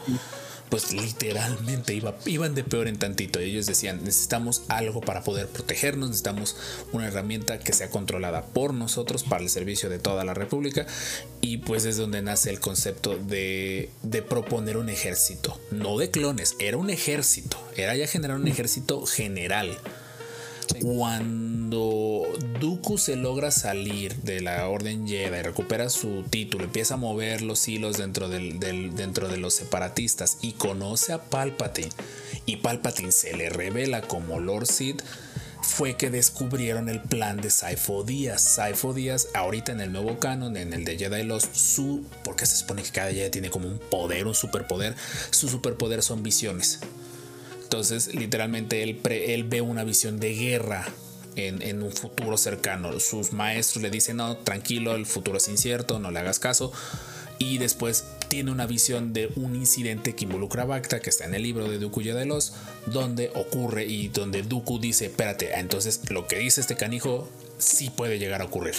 pues 0.68 0.92
literalmente 0.92 1.94
iba, 1.94 2.14
iban 2.26 2.54
de 2.54 2.64
peor 2.64 2.88
en 2.88 2.98
tantito. 2.98 3.38
Ellos 3.38 3.66
decían, 3.66 4.02
necesitamos 4.04 4.62
algo 4.68 5.00
para 5.00 5.22
poder 5.22 5.48
protegernos, 5.48 6.08
necesitamos 6.08 6.56
una 6.92 7.08
herramienta 7.08 7.58
que 7.58 7.72
sea 7.72 7.90
controlada 7.90 8.42
por 8.42 8.74
nosotros 8.74 9.24
para 9.24 9.42
el 9.42 9.50
servicio 9.50 9.88
de 9.88 9.98
toda 9.98 10.24
la 10.24 10.34
República. 10.34 10.86
Y 11.40 11.58
pues 11.58 11.84
es 11.84 11.96
donde 11.96 12.22
nace 12.22 12.50
el 12.50 12.60
concepto 12.60 13.16
de, 13.16 13.90
de 14.02 14.22
proponer 14.22 14.76
un 14.76 14.88
ejército, 14.88 15.60
no 15.70 15.98
de 15.98 16.10
clones, 16.10 16.56
era 16.58 16.76
un 16.76 16.90
ejército, 16.90 17.56
era 17.76 17.94
ya 17.96 18.06
generar 18.06 18.36
un 18.36 18.48
ejército 18.48 19.04
general. 19.06 19.78
Cuando 20.80 22.24
Dooku 22.60 22.98
se 22.98 23.16
logra 23.16 23.50
salir 23.50 24.16
de 24.22 24.40
la 24.40 24.68
Orden 24.68 25.06
Jedi, 25.06 25.42
recupera 25.42 25.88
su 25.88 26.24
título, 26.28 26.64
empieza 26.64 26.94
a 26.94 26.98
mover 26.98 27.42
los 27.42 27.66
hilos 27.68 27.96
dentro, 27.98 28.28
de 28.28 29.36
los 29.38 29.54
separatistas 29.54 30.38
y 30.42 30.52
conoce 30.52 31.12
a 31.12 31.22
Palpatine, 31.22 31.90
y 32.46 32.56
Palpatine 32.56 33.12
se 33.12 33.36
le 33.36 33.48
revela 33.48 34.02
como 34.02 34.40
Lord 34.40 34.66
Sith, 34.66 35.02
fue 35.62 35.96
que 35.96 36.10
descubrieron 36.10 36.88
el 36.88 37.02
plan 37.02 37.38
de 37.40 37.50
Saifo 37.50 38.04
Díaz. 38.04 38.40
Saifo 38.42 38.94
Díaz, 38.94 39.28
ahorita 39.34 39.72
en 39.72 39.80
el 39.80 39.92
nuevo 39.92 40.18
canon, 40.18 40.56
en 40.56 40.72
el 40.72 40.84
de 40.84 40.96
Jedi 40.96 41.24
Lost, 41.24 41.54
su, 41.54 42.04
porque 42.22 42.46
se 42.46 42.56
supone 42.56 42.82
que 42.82 42.90
cada 42.90 43.10
Jedi 43.10 43.30
tiene 43.30 43.50
como 43.50 43.66
un 43.68 43.78
poder, 43.78 44.26
un 44.26 44.34
superpoder, 44.34 44.94
su 45.30 45.48
superpoder 45.48 46.02
son 46.02 46.22
visiones. 46.22 46.80
Entonces, 47.66 48.14
literalmente, 48.14 48.84
él, 48.84 48.94
pre- 48.94 49.34
él 49.34 49.42
ve 49.42 49.60
una 49.60 49.82
visión 49.82 50.20
de 50.20 50.34
guerra 50.34 50.86
en, 51.34 51.62
en 51.62 51.82
un 51.82 51.90
futuro 51.90 52.36
cercano. 52.36 53.00
Sus 53.00 53.32
maestros 53.32 53.82
le 53.82 53.90
dicen, 53.90 54.18
no, 54.18 54.36
tranquilo, 54.36 54.94
el 54.94 55.04
futuro 55.04 55.38
es 55.38 55.48
incierto, 55.48 55.98
no 55.98 56.12
le 56.12 56.20
hagas 56.20 56.38
caso. 56.38 56.72
Y 57.40 57.58
después 57.58 58.04
tiene 58.28 58.52
una 58.52 58.66
visión 58.66 59.12
de 59.12 59.30
un 59.34 59.56
incidente 59.56 60.14
que 60.14 60.24
involucra 60.24 60.62
a 60.62 60.66
Bacta, 60.66 61.00
que 61.00 61.10
está 61.10 61.24
en 61.24 61.34
el 61.34 61.42
libro 61.42 61.68
de 61.68 61.78
Dooku 61.78 62.02
de 62.02 62.24
los 62.24 62.52
donde 62.86 63.32
ocurre 63.34 63.84
y 63.84 64.08
donde 64.08 64.42
Dooku 64.42 64.78
dice, 64.78 65.06
espérate, 65.06 65.58
entonces 65.58 66.00
lo 66.10 66.28
que 66.28 66.38
dice 66.38 66.60
este 66.60 66.76
canijo 66.76 67.28
sí 67.58 67.90
puede 67.90 68.20
llegar 68.20 68.42
a 68.42 68.44
ocurrir. 68.44 68.76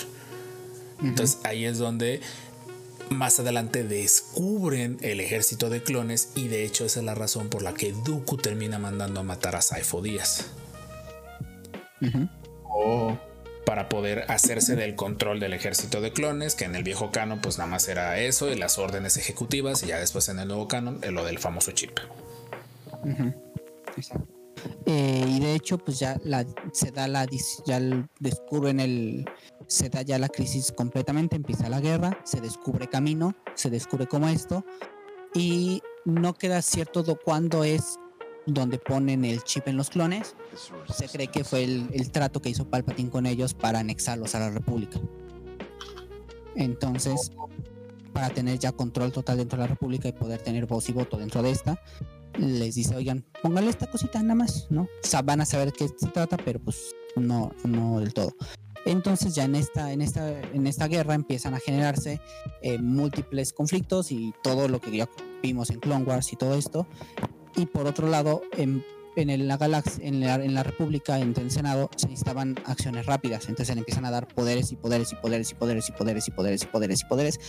Entonces 1.03 1.39
ahí 1.43 1.65
es 1.65 1.77
donde 1.77 2.22
más 3.10 3.40
adelante 3.40 3.84
descubren 3.84 4.98
el 5.02 5.20
ejército 5.20 5.70
de 5.70 5.84
clones 5.84 6.32
y 6.36 6.48
de 6.48 6.66
hecho 6.66 6.86
esa 6.86 7.00
es 7.00 7.06
la 7.06 7.16
razón 7.16 7.50
por 7.50 7.62
la 7.62 7.74
que 7.74 7.94
Dooku 7.94 8.38
termina 8.38 8.80
mandando 8.80 9.20
a 9.20 9.24
matar 9.24 9.56
a 9.56 9.62
Saifo 9.62 10.02
Díaz. 10.02 10.48
Oh, 12.64 13.18
para 13.66 13.90
poder 13.90 14.26
hacerse 14.30 14.76
del 14.76 14.96
control 14.96 15.40
del 15.40 15.54
ejército 15.54 16.00
de 16.02 16.14
clones, 16.14 16.56
que 16.56 16.66
en 16.66 16.76
el 16.76 16.84
viejo 16.84 17.12
canon 17.12 17.40
pues 17.42 17.58
nada 17.58 17.70
más 17.70 17.88
era 17.88 18.20
eso 18.20 18.52
y 18.52 18.56
las 18.56 18.78
órdenes 18.78 19.18
ejecutivas 19.18 19.84
y 19.84 19.88
ya 19.88 20.00
después 20.00 20.30
en 20.30 20.40
el 20.40 20.48
nuevo 20.48 20.68
canon 20.68 21.00
eh, 21.02 21.12
lo 21.12 21.26
del 21.26 21.40
famoso 21.40 21.72
chip. 21.72 22.00
Exacto. 23.96 24.38
Eh, 24.86 25.26
y 25.28 25.40
de 25.40 25.56
hecho, 25.56 25.78
pues 25.78 26.00
ya 26.00 26.20
la, 26.24 26.46
se 26.74 26.92
da 26.92 27.08
la 27.08 27.28
ya 27.66 27.80
descubren 28.20 28.80
el 28.80 29.26
se 29.68 29.89
da 29.89 30.02
ya 30.02 30.18
la 30.18 30.30
crisis 30.30 30.72
completamente, 30.72 31.35
empieza 31.35 31.69
la 31.69 31.80
guerra, 31.81 32.19
se 32.23 32.41
descubre 32.41 32.88
camino, 32.88 33.35
se 33.53 33.69
descubre 33.69 34.07
como 34.07 34.27
esto 34.30 34.64
y 35.34 35.81
no 36.06 36.34
queda 36.34 36.61
cierto 36.61 37.03
do- 37.03 37.19
cuándo 37.23 37.64
es 37.64 37.99
donde 38.45 38.80
ponen 38.80 39.26
el 39.26 39.44
chip 39.44 39.68
en 39.68 39.76
los 39.76 39.89
clones. 39.89 40.35
Se 40.94 41.07
cree 41.10 41.27
que 41.27 41.44
fue 41.44 41.65
el, 41.65 41.89
el 41.91 42.11
trato 42.11 42.41
que 42.41 42.49
hizo 42.49 42.69
Palpatine 42.69 43.10
con 43.10 43.26
ellos 43.26 43.53
para 43.53 43.80
anexarlos 43.80 44.35
a 44.35 44.39
la 44.39 44.49
República. 44.52 44.99
Entonces, 46.56 47.31
para 48.14 48.30
tener 48.30 48.57
ya 48.57 48.72
control 48.72 49.11
total 49.11 49.38
dentro 49.38 49.57
de 49.57 49.64
la 49.64 49.68
República 49.68 50.07
y 50.07 50.14
poder 50.14 50.41
tener 50.41 50.65
voz 50.65 50.89
y 50.89 50.94
voto 50.94 51.18
dentro 51.18 51.44
de 51.44 51.52
esta, 51.52 51.80
les 52.38 52.76
dice, 52.76 52.95
oigan, 52.95 53.26
póngale 53.44 53.69
esta 53.69 53.89
cosita 53.89 54.22
nada 54.22 54.35
más, 54.35 54.68
¿no? 54.69 54.88
Van 55.23 55.41
a 55.41 55.45
saber 55.45 55.73
qué 55.73 55.88
se 55.88 56.07
trata, 56.07 56.38
pero 56.38 56.60
pues 56.60 56.95
no, 57.15 57.52
no 57.64 57.99
del 57.99 58.14
todo. 58.14 58.34
Entonces 58.88 59.35
ya 59.35 59.43
en 59.43 59.55
esta, 59.55 59.91
en 59.91 60.01
esta, 60.01 60.41
en 60.41 60.65
esta 60.65 60.88
guerra 60.88 61.14
empiezan 61.14 61.53
a 61.53 61.59
generarse 61.59 62.22
eh, 62.61 62.77
múltiples 62.80 63.51
conflictos 63.51 64.11
y 64.14 64.34
todo 64.41 64.69
lo 64.69 64.80
que 64.80 64.95
ya 64.95 65.09
vimos 65.43 65.69
en 65.72 65.81
Clone 65.81 66.05
Wars 66.05 66.31
y 66.31 66.38
todo 66.38 66.55
esto. 66.55 66.88
Y 67.57 67.65
por 67.65 67.85
otro 67.85 68.07
lado, 68.07 68.41
en, 68.57 68.85
en 69.18 69.47
la 69.47 69.57
galaxia, 69.57 70.07
en 70.07 70.22
la, 70.22 70.35
en 70.35 70.53
la 70.53 70.64
República, 70.64 71.19
entre 71.19 71.43
el 71.43 71.51
Senado, 71.51 71.89
se 71.97 72.07
necesitaban 72.07 72.55
acciones 72.65 73.05
rápidas. 73.05 73.49
Entonces 73.49 73.76
le 73.76 73.80
empiezan 73.80 74.05
a 74.05 74.11
dar 74.11 74.26
poderes 74.26 74.72
y 74.72 74.77
poderes 74.77 75.11
y 75.11 75.15
poderes 75.15 75.51
y 75.51 75.55
poderes 75.55 75.89
y 75.89 75.91
poderes 75.91 76.27
y 76.27 76.31
poderes 76.31 76.64
y 76.64 76.65
poderes 76.68 77.01
y 77.01 77.05
poderes 77.05 77.39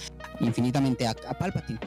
infinitamente 0.40 1.06
a, 1.06 1.10
a 1.10 1.38
Palpatine. 1.38 1.78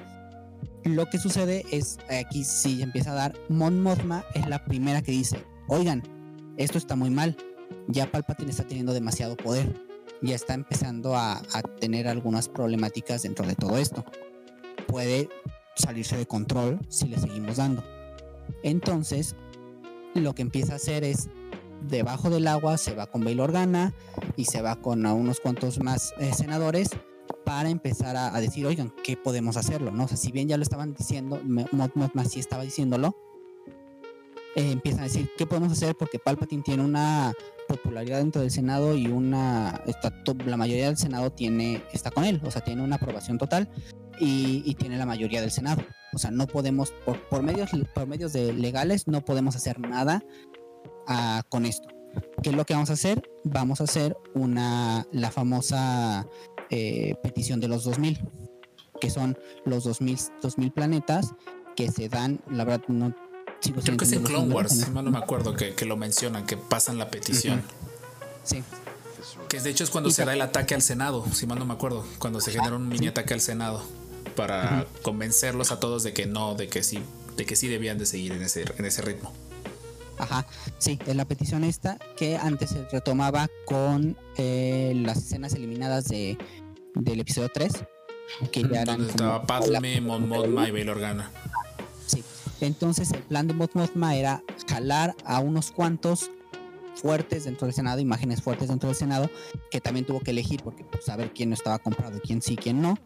Lo 0.85 1.09
que 1.09 1.17
sucede 1.17 1.65
es, 1.71 1.99
aquí 2.09 2.45
sí 2.45 2.81
empieza 2.81 3.11
a 3.11 3.15
dar, 3.15 3.33
Mon 3.49 3.81
Mothma 3.81 4.23
es 4.33 4.47
la 4.47 4.63
primera 4.63 5.01
que 5.01 5.11
dice, 5.11 5.43
oigan, 5.67 6.01
esto 6.57 6.77
está 6.77 6.95
muy 6.95 7.09
mal, 7.09 7.35
ya 7.87 8.11
Palpatine 8.11 8.51
está 8.51 8.65
teniendo 8.65 8.93
demasiado 8.93 9.35
poder, 9.35 9.73
ya 10.21 10.35
está 10.35 10.53
empezando 10.53 11.15
a, 11.15 11.41
tener 11.79 12.07
algunas 12.07 12.47
problemáticas 12.47 13.23
dentro 13.23 13.45
de 13.45 13.55
todo 13.55 13.77
esto. 13.77 14.05
Puede 14.87 15.29
salirse 15.75 16.17
de 16.17 16.25
control 16.25 16.79
si 16.89 17.07
le 17.07 17.17
seguimos 17.17 17.57
dando. 17.57 17.83
Entonces, 18.63 19.35
lo 20.13 20.35
que 20.35 20.41
empieza 20.41 20.73
a 20.73 20.75
hacer 20.75 21.03
es, 21.03 21.29
debajo 21.87 22.29
del 22.29 22.47
agua 22.47 22.77
se 22.77 22.93
va 22.93 23.07
con 23.07 23.23
Bail 23.23 23.39
Organa 23.39 23.93
y 24.35 24.45
se 24.45 24.61
va 24.61 24.75
con 24.75 25.05
unos 25.05 25.39
cuantos 25.39 25.79
más 25.79 26.13
eh, 26.19 26.31
senadores 26.33 26.91
para 27.45 27.69
empezar 27.69 28.15
a, 28.15 28.39
decir, 28.39 28.65
oigan, 28.65 28.93
¿qué 29.03 29.17
podemos 29.17 29.57
hacerlo? 29.57 29.91
¿no? 29.91 30.07
Si 30.07 30.31
bien 30.31 30.47
ya 30.47 30.57
lo 30.57 30.63
estaban 30.63 30.93
diciendo, 30.93 31.41
Mothma 31.43 32.25
sí 32.25 32.39
estaba 32.39 32.63
diciéndolo, 32.63 33.15
eh, 34.55 34.71
empiezan 34.71 35.01
a 35.01 35.03
decir, 35.03 35.29
¿qué 35.37 35.45
podemos 35.45 35.71
hacer? 35.71 35.95
Porque 35.95 36.19
Palpatine 36.19 36.61
tiene 36.61 36.83
una 36.83 37.33
popularidad 37.71 38.19
dentro 38.19 38.41
del 38.41 38.51
Senado 38.51 38.95
y 38.95 39.07
una, 39.07 39.81
está 39.87 40.13
la 40.45 40.57
mayoría 40.57 40.87
del 40.87 40.97
Senado 40.97 41.31
tiene, 41.31 41.83
está 41.93 42.11
con 42.11 42.25
él, 42.25 42.41
o 42.43 42.51
sea, 42.51 42.61
tiene 42.61 42.83
una 42.83 42.97
aprobación 42.97 43.37
total 43.37 43.69
y, 44.19 44.61
y 44.65 44.75
tiene 44.75 44.97
la 44.97 45.05
mayoría 45.05 45.41
del 45.41 45.51
Senado. 45.51 45.81
O 46.13 46.17
sea, 46.17 46.31
no 46.31 46.47
podemos, 46.47 46.91
por, 47.05 47.21
por 47.29 47.43
medios, 47.43 47.71
por 47.93 48.07
medios 48.07 48.33
de 48.33 48.53
legales, 48.53 49.07
no 49.07 49.23
podemos 49.23 49.55
hacer 49.55 49.79
nada 49.79 50.23
ah, 51.07 51.43
con 51.49 51.65
esto. 51.65 51.87
¿Qué 52.43 52.49
es 52.49 52.55
lo 52.55 52.65
que 52.65 52.73
vamos 52.73 52.89
a 52.89 52.93
hacer? 52.93 53.23
Vamos 53.45 53.79
a 53.79 53.85
hacer 53.85 54.17
una, 54.33 55.07
la 55.13 55.31
famosa 55.31 56.27
eh, 56.69 57.15
petición 57.23 57.61
de 57.61 57.69
los 57.69 57.85
2000, 57.85 58.19
que 58.99 59.09
son 59.09 59.37
los 59.63 59.85
2000, 59.85 60.17
2000 60.41 60.71
planetas 60.73 61.33
que 61.77 61.89
se 61.89 62.09
dan, 62.09 62.41
la 62.49 62.65
verdad 62.65 62.83
no 62.89 63.15
sigo 63.61 63.81
Creo 63.81 63.97
que 63.97 64.05
es 64.05 64.11
en 64.11 64.23
Clone 64.23 64.53
Wars, 64.53 64.71
si 64.71 64.91
mal 64.91 65.05
no 65.05 65.11
me 65.11 65.19
acuerdo 65.19 65.53
que, 65.53 65.73
que 65.73 65.85
lo 65.85 65.97
mencionan, 65.97 66.45
que 66.45 66.57
pasan 66.57 66.97
la 66.97 67.09
petición. 67.09 67.63
Sí, 68.43 68.63
Que 69.47 69.59
de 69.59 69.69
hecho 69.69 69.83
es 69.83 69.89
cuando 69.89 70.09
Y 70.09 70.13
se 70.13 70.25
da 70.25 70.33
el 70.33 70.41
ataque 70.41 70.75
al 70.75 70.81
Senado, 70.81 71.25
si 71.33 71.45
mal 71.45 71.59
no 71.59 71.65
me 71.65 71.73
acuerdo, 71.73 72.05
cuando 72.19 72.41
se 72.41 72.51
genera 72.51 72.75
un 72.75 72.87
mini 72.87 73.07
ataque 73.07 73.33
al 73.33 73.41
Senado 73.41 73.83
para 74.35 74.85
convencerlos 75.01 75.71
a 75.71 75.79
todos 75.79 76.03
de 76.03 76.13
que 76.13 76.25
no, 76.25 76.55
de 76.55 76.67
que 76.67 76.83
sí, 76.83 77.01
de 77.37 77.45
que 77.45 77.55
sí 77.55 77.67
debían 77.67 77.97
de 77.97 78.05
seguir 78.05 78.31
en 78.33 78.41
ese, 78.41 78.65
en 78.77 78.85
ese 78.85 79.01
ritmo. 79.01 79.31
Ajá, 80.17 80.45
sí, 80.77 80.99
es 81.05 81.15
la 81.15 81.25
petición 81.25 81.63
esta 81.63 81.97
que 82.15 82.37
antes 82.37 82.69
se 82.69 82.87
retomaba 82.91 83.49
con 83.65 84.15
eh, 84.37 84.93
las 84.95 85.17
escenas 85.17 85.53
eliminadas 85.53 86.07
de, 86.09 86.37
del 86.93 87.19
episodio 87.19 87.49
3, 87.51 87.73
que 88.51 88.61
ya 88.61 88.83
eran 88.83 88.97
Donde 88.97 89.11
estaba 89.11 89.45
Padme, 89.45 89.99
Mon 89.99 90.27
Mothma 90.29 90.67
y 90.67 90.71
Bail 90.71 90.89
Organa. 90.89 91.31
Entonces 92.65 93.11
el 93.11 93.23
plan 93.23 93.47
de 93.47 93.53
Mot 93.53 93.73
Mothma 93.75 94.15
era 94.15 94.43
jalar 94.67 95.15
a 95.25 95.39
unos 95.39 95.71
cuantos 95.71 96.31
fuertes 96.95 97.45
dentro 97.45 97.67
del 97.67 97.73
Senado, 97.73 97.99
imágenes 97.99 98.41
fuertes 98.41 98.67
dentro 98.67 98.89
del 98.89 98.95
Senado, 98.95 99.29
que 99.69 99.81
también 99.81 100.05
tuvo 100.05 100.19
que 100.19 100.31
elegir 100.31 100.61
porque 100.63 100.83
pues, 100.83 101.05
saber 101.05 101.33
quién 101.33 101.49
no 101.49 101.55
estaba 101.55 101.79
comprado, 101.79 102.19
quién 102.21 102.41
sí, 102.41 102.55
quién 102.55 102.81
no. 102.81 102.97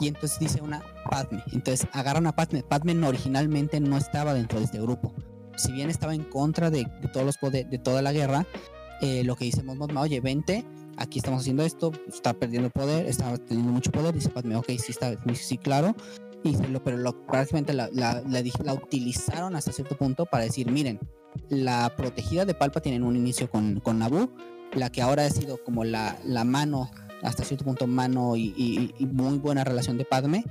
Y 0.00 0.08
entonces 0.08 0.38
dice 0.38 0.60
una 0.60 0.82
Padme. 1.10 1.42
Entonces 1.52 1.86
agarran 1.92 2.26
a 2.26 2.34
Padme. 2.34 2.62
Padme 2.62 2.94
originalmente 3.06 3.80
no 3.80 3.96
estaba 3.96 4.34
dentro 4.34 4.58
de 4.58 4.64
este 4.64 4.80
grupo. 4.80 5.14
Si 5.56 5.70
bien 5.72 5.90
estaba 5.90 6.14
en 6.14 6.24
contra 6.24 6.70
de, 6.70 6.84
de 7.00 7.08
todos 7.08 7.24
los 7.24 7.38
poderes, 7.38 7.70
de 7.70 7.78
toda 7.78 8.02
la 8.02 8.12
guerra, 8.12 8.46
eh, 9.00 9.22
lo 9.24 9.36
que 9.36 9.44
dice 9.44 9.62
Mon 9.62 9.78
Mothma, 9.78 10.00
oye, 10.00 10.20
vente, 10.20 10.64
aquí 10.96 11.18
estamos 11.18 11.40
haciendo 11.40 11.62
esto, 11.64 11.92
está 12.08 12.32
perdiendo 12.32 12.70
poder, 12.70 13.06
está 13.06 13.36
teniendo 13.38 13.72
mucho 13.72 13.90
poder, 13.90 14.14
dice 14.14 14.30
Padme, 14.30 14.56
ok, 14.56 14.66
sí 14.78 14.92
está, 14.92 15.16
sí, 15.34 15.58
claro, 15.58 15.94
y 16.44 16.54
se 16.54 16.68
lo, 16.68 16.84
pero 16.84 16.96
lo, 16.98 17.26
prácticamente 17.26 17.72
la, 17.72 17.88
la, 17.92 18.22
la 18.28 18.42
la 18.62 18.74
utilizaron 18.74 19.56
hasta 19.56 19.72
cierto 19.72 19.96
punto 19.96 20.26
para 20.26 20.44
decir, 20.44 20.70
miren, 20.70 21.00
la 21.48 21.92
protegida 21.96 22.44
de 22.44 22.54
Palpatine 22.54 22.96
en 22.96 23.02
un 23.02 23.16
inicio 23.16 23.50
con, 23.50 23.80
con 23.80 23.98
Naboo, 23.98 24.30
la 24.74 24.90
que 24.92 25.02
ahora 25.02 25.24
ha 25.26 25.30
sido 25.30 25.56
como 25.64 25.84
la, 25.84 26.18
la 26.24 26.44
mano, 26.44 26.90
hasta 27.22 27.44
cierto 27.44 27.64
punto 27.64 27.86
mano 27.86 28.36
y, 28.36 28.52
y- 28.56 28.94
y 28.98 29.06
muy 29.06 29.38
buena 29.38 29.64
relación 29.64 29.98
de 29.98 30.04
Padme, 30.04 30.44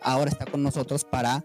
ahora 0.00 0.30
está 0.30 0.46
con 0.46 0.62
nosotros 0.62 1.04
para 1.04 1.44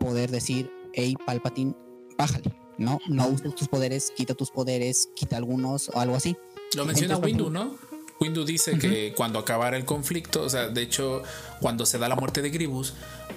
poder 0.00 0.30
decir, 0.30 0.70
hey 0.94 1.14
Palpatine, 1.26 1.74
bájale, 2.18 2.52
no, 2.78 2.98
no 3.08 3.28
uses 3.28 3.54
tus 3.54 3.68
poderes, 3.68 4.10
quita 4.16 4.34
tus 4.34 4.50
poderes, 4.50 5.10
quita 5.14 5.36
algunos 5.36 5.90
o 5.90 6.00
algo 6.00 6.16
así. 6.16 6.36
Lo 6.74 6.84
menciona 6.86 7.14
Entonces, 7.14 7.36
Windu, 7.36 7.50
¿no? 7.50 7.76
Windu 8.20 8.44
dice 8.44 8.78
que 8.78 9.12
cuando 9.16 9.38
acabara 9.40 9.76
el 9.76 9.84
conflicto, 9.84 10.42
o 10.42 10.48
sea, 10.48 10.68
de 10.68 10.82
hecho, 10.82 11.22
cuando 11.60 11.84
se 11.84 11.98
da 11.98 12.08
la 12.08 12.14
muerte 12.16 12.42
de 12.42 12.50
Gribus, 12.50 12.94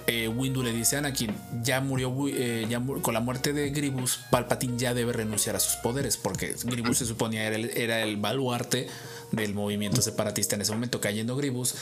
eh, 0.08 0.26
Windu 0.26 0.62
le 0.62 0.72
dice 0.72 0.96
a 0.96 1.00
Anakin, 1.00 1.34
ya 1.62 1.80
murió, 1.80 2.12
eh, 2.28 2.66
ya 2.68 2.82
con 3.02 3.12
la 3.14 3.20
muerte 3.20 3.52
de 3.52 3.68
Gribus, 3.70 4.20
Palpatine 4.30 4.78
ya 4.78 4.94
debe 4.94 5.12
renunciar 5.12 5.54
a 5.54 5.60
sus 5.60 5.76
poderes, 5.76 6.16
porque 6.16 6.56
Gribus 6.64 6.98
se 6.98 7.04
suponía 7.06 7.44
era 7.44 7.56
el, 7.56 7.70
era 7.76 8.02
el 8.02 8.16
baluarte 8.16 8.88
del 9.32 9.52
movimiento 9.52 10.00
separatista 10.00 10.56
en 10.56 10.62
ese 10.62 10.72
momento, 10.72 11.00
cayendo 11.00 11.36
Gribus, 11.36 11.74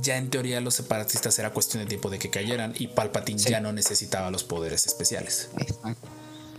ya 0.00 0.16
en 0.16 0.30
teoría 0.30 0.60
los 0.60 0.74
separatistas 0.74 1.36
era 1.40 1.50
cuestión 1.50 1.82
de 1.82 1.88
tiempo 1.88 2.08
de 2.08 2.18
que 2.20 2.30
cayeran 2.30 2.72
y 2.78 2.86
Palpatine 2.86 3.38
Sí. 3.40 3.50
ya 3.50 3.60
no 3.60 3.72
necesitaba 3.72 4.30
los 4.30 4.44
poderes 4.44 4.86
especiales. 4.86 5.50
Exacto. 5.58 6.08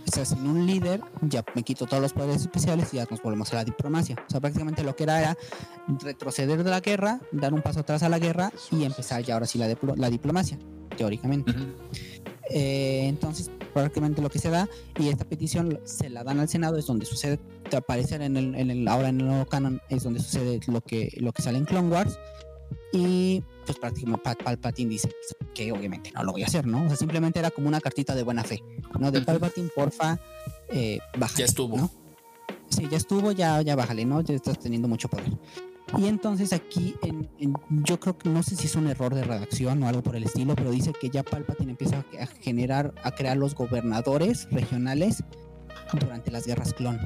O 0.06 0.10
sea, 0.14 0.24
sin 0.24 0.46
un 0.46 0.66
líder, 0.66 1.00
ya 1.22 1.44
me 1.54 1.62
quito 1.62 1.86
todos 1.86 2.02
los 2.02 2.12
poderes 2.12 2.42
especiales 2.42 2.92
y 2.92 2.96
ya 2.98 3.06
nos 3.10 3.22
volvemos 3.22 3.52
a 3.52 3.56
la 3.56 3.64
diplomacia. 3.64 4.16
O 4.26 4.30
sea, 4.30 4.40
prácticamente 4.40 4.82
lo 4.84 4.94
que 4.94 5.04
era 5.04 5.18
era 5.20 5.38
retroceder 6.00 6.62
de 6.62 6.70
la 6.70 6.80
guerra, 6.80 7.20
dar 7.32 7.54
un 7.54 7.62
paso 7.62 7.80
atrás 7.80 8.02
a 8.02 8.08
la 8.08 8.18
guerra 8.18 8.52
y 8.70 8.84
empezar 8.84 9.22
ya 9.22 9.34
ahora 9.34 9.46
sí 9.46 9.58
la, 9.58 9.68
diplo- 9.68 9.96
la 9.96 10.10
diplomacia, 10.10 10.58
teóricamente. 10.96 11.52
Eh, 12.50 13.06
entonces, 13.08 13.50
prácticamente 13.72 14.20
lo 14.20 14.28
que 14.30 14.38
se 14.38 14.50
da, 14.50 14.68
y 14.98 15.08
esta 15.08 15.24
petición 15.24 15.80
se 15.84 16.10
la 16.10 16.22
dan 16.22 16.38
al 16.40 16.48
Senado, 16.48 16.76
es 16.76 16.86
donde 16.86 17.06
sucede, 17.06 17.38
te 17.70 17.76
aparece 17.76 18.16
en 18.16 18.36
el, 18.36 18.54
en 18.54 18.70
el- 18.70 18.86
ahora 18.88 19.08
en 19.08 19.20
el 19.20 19.26
nuevo 19.26 19.46
canon, 19.46 19.80
es 19.88 20.02
donde 20.04 20.20
sucede 20.20 20.60
lo 20.66 20.80
que, 20.82 21.10
lo 21.16 21.32
que 21.32 21.42
sale 21.42 21.58
en 21.58 21.64
Clone 21.64 21.88
Wars. 21.88 22.18
Y 22.96 23.42
pues 23.66 23.78
Palpatine 23.78 24.90
dice 24.90 25.10
que 25.52 25.72
obviamente 25.72 26.12
no 26.12 26.22
lo 26.22 26.32
voy 26.32 26.42
a 26.42 26.46
hacer, 26.46 26.66
¿no? 26.66 26.84
O 26.84 26.88
sea, 26.88 26.96
simplemente 26.96 27.38
era 27.40 27.50
como 27.50 27.66
una 27.68 27.80
cartita 27.80 28.14
de 28.14 28.22
buena 28.22 28.44
fe, 28.44 28.62
¿no? 29.00 29.10
De. 29.10 29.20
Palpatine, 29.22 29.68
porfa, 29.74 30.18
eh, 30.68 30.98
bájale. 31.18 31.38
Ya 31.40 31.44
estuvo. 31.46 31.76
¿no? 31.76 31.90
Sí, 32.68 32.86
ya 32.90 32.96
estuvo, 32.96 33.32
ya, 33.32 33.60
ya 33.62 33.74
bájale, 33.76 34.04
¿no? 34.04 34.20
Ya 34.20 34.34
estás 34.34 34.58
teniendo 34.58 34.86
mucho 34.88 35.08
poder. 35.08 35.26
Y 35.98 36.06
entonces 36.06 36.52
aquí, 36.52 36.94
en, 37.02 37.28
en- 37.38 37.54
yo 37.84 38.00
creo 38.00 38.16
que 38.18 38.28
no 38.28 38.42
sé 38.42 38.56
si 38.56 38.66
es 38.66 38.74
un 38.74 38.86
error 38.88 39.14
de 39.14 39.22
redacción 39.22 39.82
o 39.82 39.88
algo 39.88 40.02
por 40.02 40.16
el 40.16 40.24
estilo, 40.24 40.54
pero 40.56 40.70
dice 40.70 40.92
que 40.98 41.10
ya 41.10 41.22
Palpatine 41.22 41.72
empieza 41.72 42.04
a 42.20 42.26
generar, 42.26 42.94
a 43.02 43.10
crear 43.12 43.36
los 43.36 43.54
gobernadores 43.54 44.48
regionales 44.50 45.22
durante 45.92 46.30
las 46.30 46.46
guerras 46.46 46.72
clon. 46.74 46.98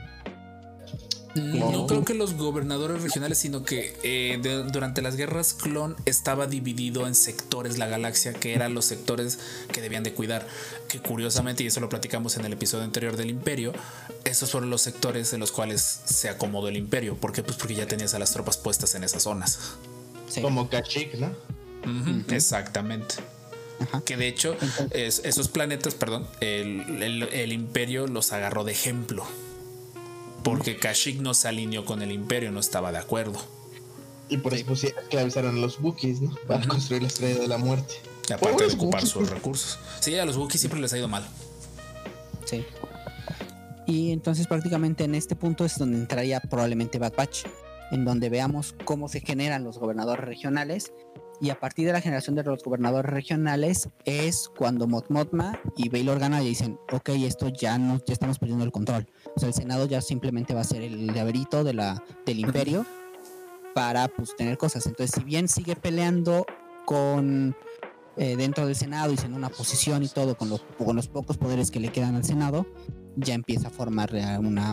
No 1.39 1.87
creo 1.87 2.05
que 2.05 2.15
los 2.15 2.35
gobernadores 2.35 3.03
regionales, 3.03 3.39
sino 3.39 3.63
que 3.65 3.97
eh, 4.03 4.39
de- 4.43 4.65
durante 4.65 5.03
las 5.03 5.17
guerras 5.17 5.55
clon 5.55 5.97
estaba 6.05 6.47
dividido 6.47 7.07
en 7.07 7.15
sectores 7.15 7.79
la 7.79 7.87
galaxia, 7.87 8.33
que 8.33 8.55
eran 8.55 8.75
los 8.75 8.85
sectores 8.85 9.39
que 9.73 9.81
debían 9.81 10.03
de 10.05 10.13
cuidar. 10.13 10.47
Que 10.89 11.01
curiosamente, 11.01 11.63
y 11.65 11.67
eso 11.67 11.81
lo 11.81 11.89
platicamos 11.89 12.37
en 12.37 12.45
el 12.45 12.53
episodio 12.53 12.85
anterior 12.85 13.17
del 13.17 13.31
Imperio, 13.31 13.73
esos 14.25 14.51
fueron 14.51 14.71
los 14.71 14.83
sectores 14.83 15.33
en 15.33 15.41
los 15.41 15.53
cuales 15.53 16.01
se 16.05 16.29
acomodó 16.29 16.69
el 16.69 16.77
Imperio. 16.77 17.17
¿Por 17.17 17.33
qué? 17.33 17.43
Pues 17.43 17.57
porque 17.57 17.75
ya 17.75 17.87
tenías 17.87 18.15
a 18.15 18.19
las 18.19 18.33
tropas 18.33 18.57
puestas 18.57 18.95
en 18.95 19.05
esas 19.05 19.23
zonas. 19.23 19.59
Sí. 20.29 20.41
Como 20.43 20.69
Kashyyyk, 20.69 21.15
¿no? 21.15 21.33
Exactamente. 22.35 23.17
Ajá. 23.81 24.01
Que 24.03 24.17
de 24.17 24.27
hecho, 24.29 24.57
es- 24.91 25.21
esos 25.25 25.49
planetas, 25.49 25.95
perdón, 25.95 26.27
el, 26.41 27.03
el- 27.03 27.23
el 27.23 27.53
Imperio 27.53 28.07
los 28.07 28.33
agarró 28.33 28.65
de 28.65 28.73
ejemplo. 28.73 29.25
Porque 30.43 30.77
Kashyyyk 30.77 31.21
no 31.21 31.35
se 31.35 31.49
alineó 31.49 31.85
con 31.85 32.03
el 32.03 32.13
Imperio, 32.13 32.51
no 32.51 32.61
estaba 32.61 32.93
de 32.93 32.99
acuerdo. 32.99 33.39
Y 34.29 34.39
por 34.39 34.55
eso 34.55 34.67
pues, 34.67 34.81
sí, 34.81 34.87
esclavizaron 34.87 35.57
a 35.57 35.61
los 35.61 35.81
Wookiees, 35.81 36.21
¿no? 36.21 36.35
Para 36.47 36.67
construir 36.67 37.03
la 37.03 37.09
estrella 37.09 37.41
de 37.41 37.49
la 37.49 37.59
muerte. 37.59 37.95
Aparte 38.33 38.67
de 38.67 38.75
ocupar 38.75 39.01
Wookiees. 39.03 39.09
sus 39.09 39.31
recursos. 39.31 39.79
Sí, 40.01 40.19
a 40.19 40.25
los 40.25 40.37
Wookiees 40.37 40.61
siempre 40.61 40.81
les 40.81 40.93
ha 40.93 40.99
ido 40.99 41.09
mal. 41.09 41.27
Sí. 42.45 42.65
Y 43.87 44.13
entonces 44.13 44.47
prácticamente 44.47 45.05
en 45.05 45.15
este 45.15 45.35
punto 45.35 45.65
es 45.65 45.79
donde 45.79 45.97
entraría 45.99 46.41
probablemente 46.41 46.99
Bad 46.99 47.15
Batch, 47.17 47.47
en 47.91 48.05
donde 48.05 48.29
veamos 48.29 48.75
cómo 48.85 49.09
se 49.09 49.21
generan 49.21 49.65
los 49.65 49.79
gobernadores 49.79 50.27
regionales. 50.27 50.93
Y 51.41 51.51
a 51.51 51.61
partir 51.61 51.87
de 51.87 51.93
la 51.93 52.01
generación 52.01 52.35
de 52.35 52.43
los 52.43 52.65
gobernadores 52.65 53.11
regionales 53.13 53.89
es 54.05 54.49
cuando 54.57 54.89
Mot 54.89 55.09
Motma 55.09 55.59
y 55.77 55.89
Bail 55.89 56.09
Organa 56.09 56.41
ya 56.43 56.49
dicen, 56.49 56.79
ok, 56.93 57.11
esto 57.11 57.49
ya 57.49 57.79
no, 57.79 57.99
ya 58.05 58.13
estamos 58.13 58.39
perdiendo 58.41 58.65
el 58.65 58.73
control. 58.73 59.07
O 59.37 59.39
sea, 59.39 59.49
el 59.49 59.55
Senado 59.55 59.87
ya 59.87 60.01
simplemente 60.01 60.53
va 60.55 60.63
a 60.63 60.65
ser 60.65 60.83
el 60.83 61.13
llaverito 61.15 61.63
de 61.63 61.75
la, 61.75 62.03
del 62.27 62.41
imperio 62.41 62.85
para 63.75 64.09
pues 64.09 64.35
tener 64.37 64.59
cosas. 64.59 64.87
Entonces, 64.87 65.15
si 65.17 65.23
bien 65.25 65.47
sigue 65.47 65.77
peleando 65.77 66.45
con 66.85 67.55
eh, 68.17 68.35
dentro 68.37 68.67
del 68.67 68.75
Senado 68.75 69.13
y 69.13 69.17
siendo 69.17 69.37
una 69.39 69.49
posición 69.51 70.03
y 70.03 70.09
todo, 70.09 70.37
con, 70.37 70.49
lo- 70.51 70.59
con 70.77 70.97
los 70.97 71.07
pocos 71.07 71.39
poderes 71.39 71.71
que 71.71 71.79
le 71.79 71.91
quedan 71.93 72.17
al 72.17 72.25
Senado, 72.25 72.67
ya 73.15 73.35
empieza 73.35 73.69
a 73.69 73.71
formar 73.71 74.11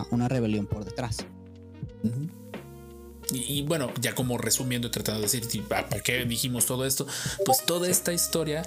una 0.09 0.27
rebelión 0.27 0.65
por 0.65 0.83
detrás. 0.83 1.17
Y, 3.31 3.59
y 3.59 3.61
bueno, 3.63 3.91
ya 3.99 4.13
como 4.13 4.37
resumiendo 4.37 4.91
tratando 4.91 5.21
de 5.21 5.25
decir, 5.25 5.45
sí, 5.45 5.59
¿para 5.61 5.87
qué 5.87 6.25
dijimos 6.25 6.65
todo 6.65 6.85
esto? 6.85 7.07
Pues 7.45 7.65
toda 7.65 7.89
esta 7.89 8.13
historia 8.13 8.63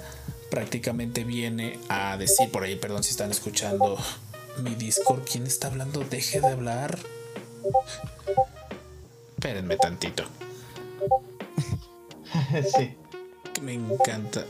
prácticamente 0.49 1.23
viene 1.23 1.79
a 1.89 2.17
decir, 2.17 2.51
por 2.51 2.63
ahí, 2.63 2.75
perdón 2.75 3.03
si 3.03 3.11
están 3.11 3.31
escuchando 3.31 3.97
mi 4.63 4.75
Discord, 4.75 5.21
¿quién 5.29 5.45
está 5.45 5.67
hablando? 5.67 6.01
Deje 6.01 6.41
de 6.41 6.47
hablar. 6.47 6.99
Espérenme 9.37 9.77
tantito, 9.77 10.23
sí. 12.77 12.93
me 13.61 13.73
encanta. 13.73 14.45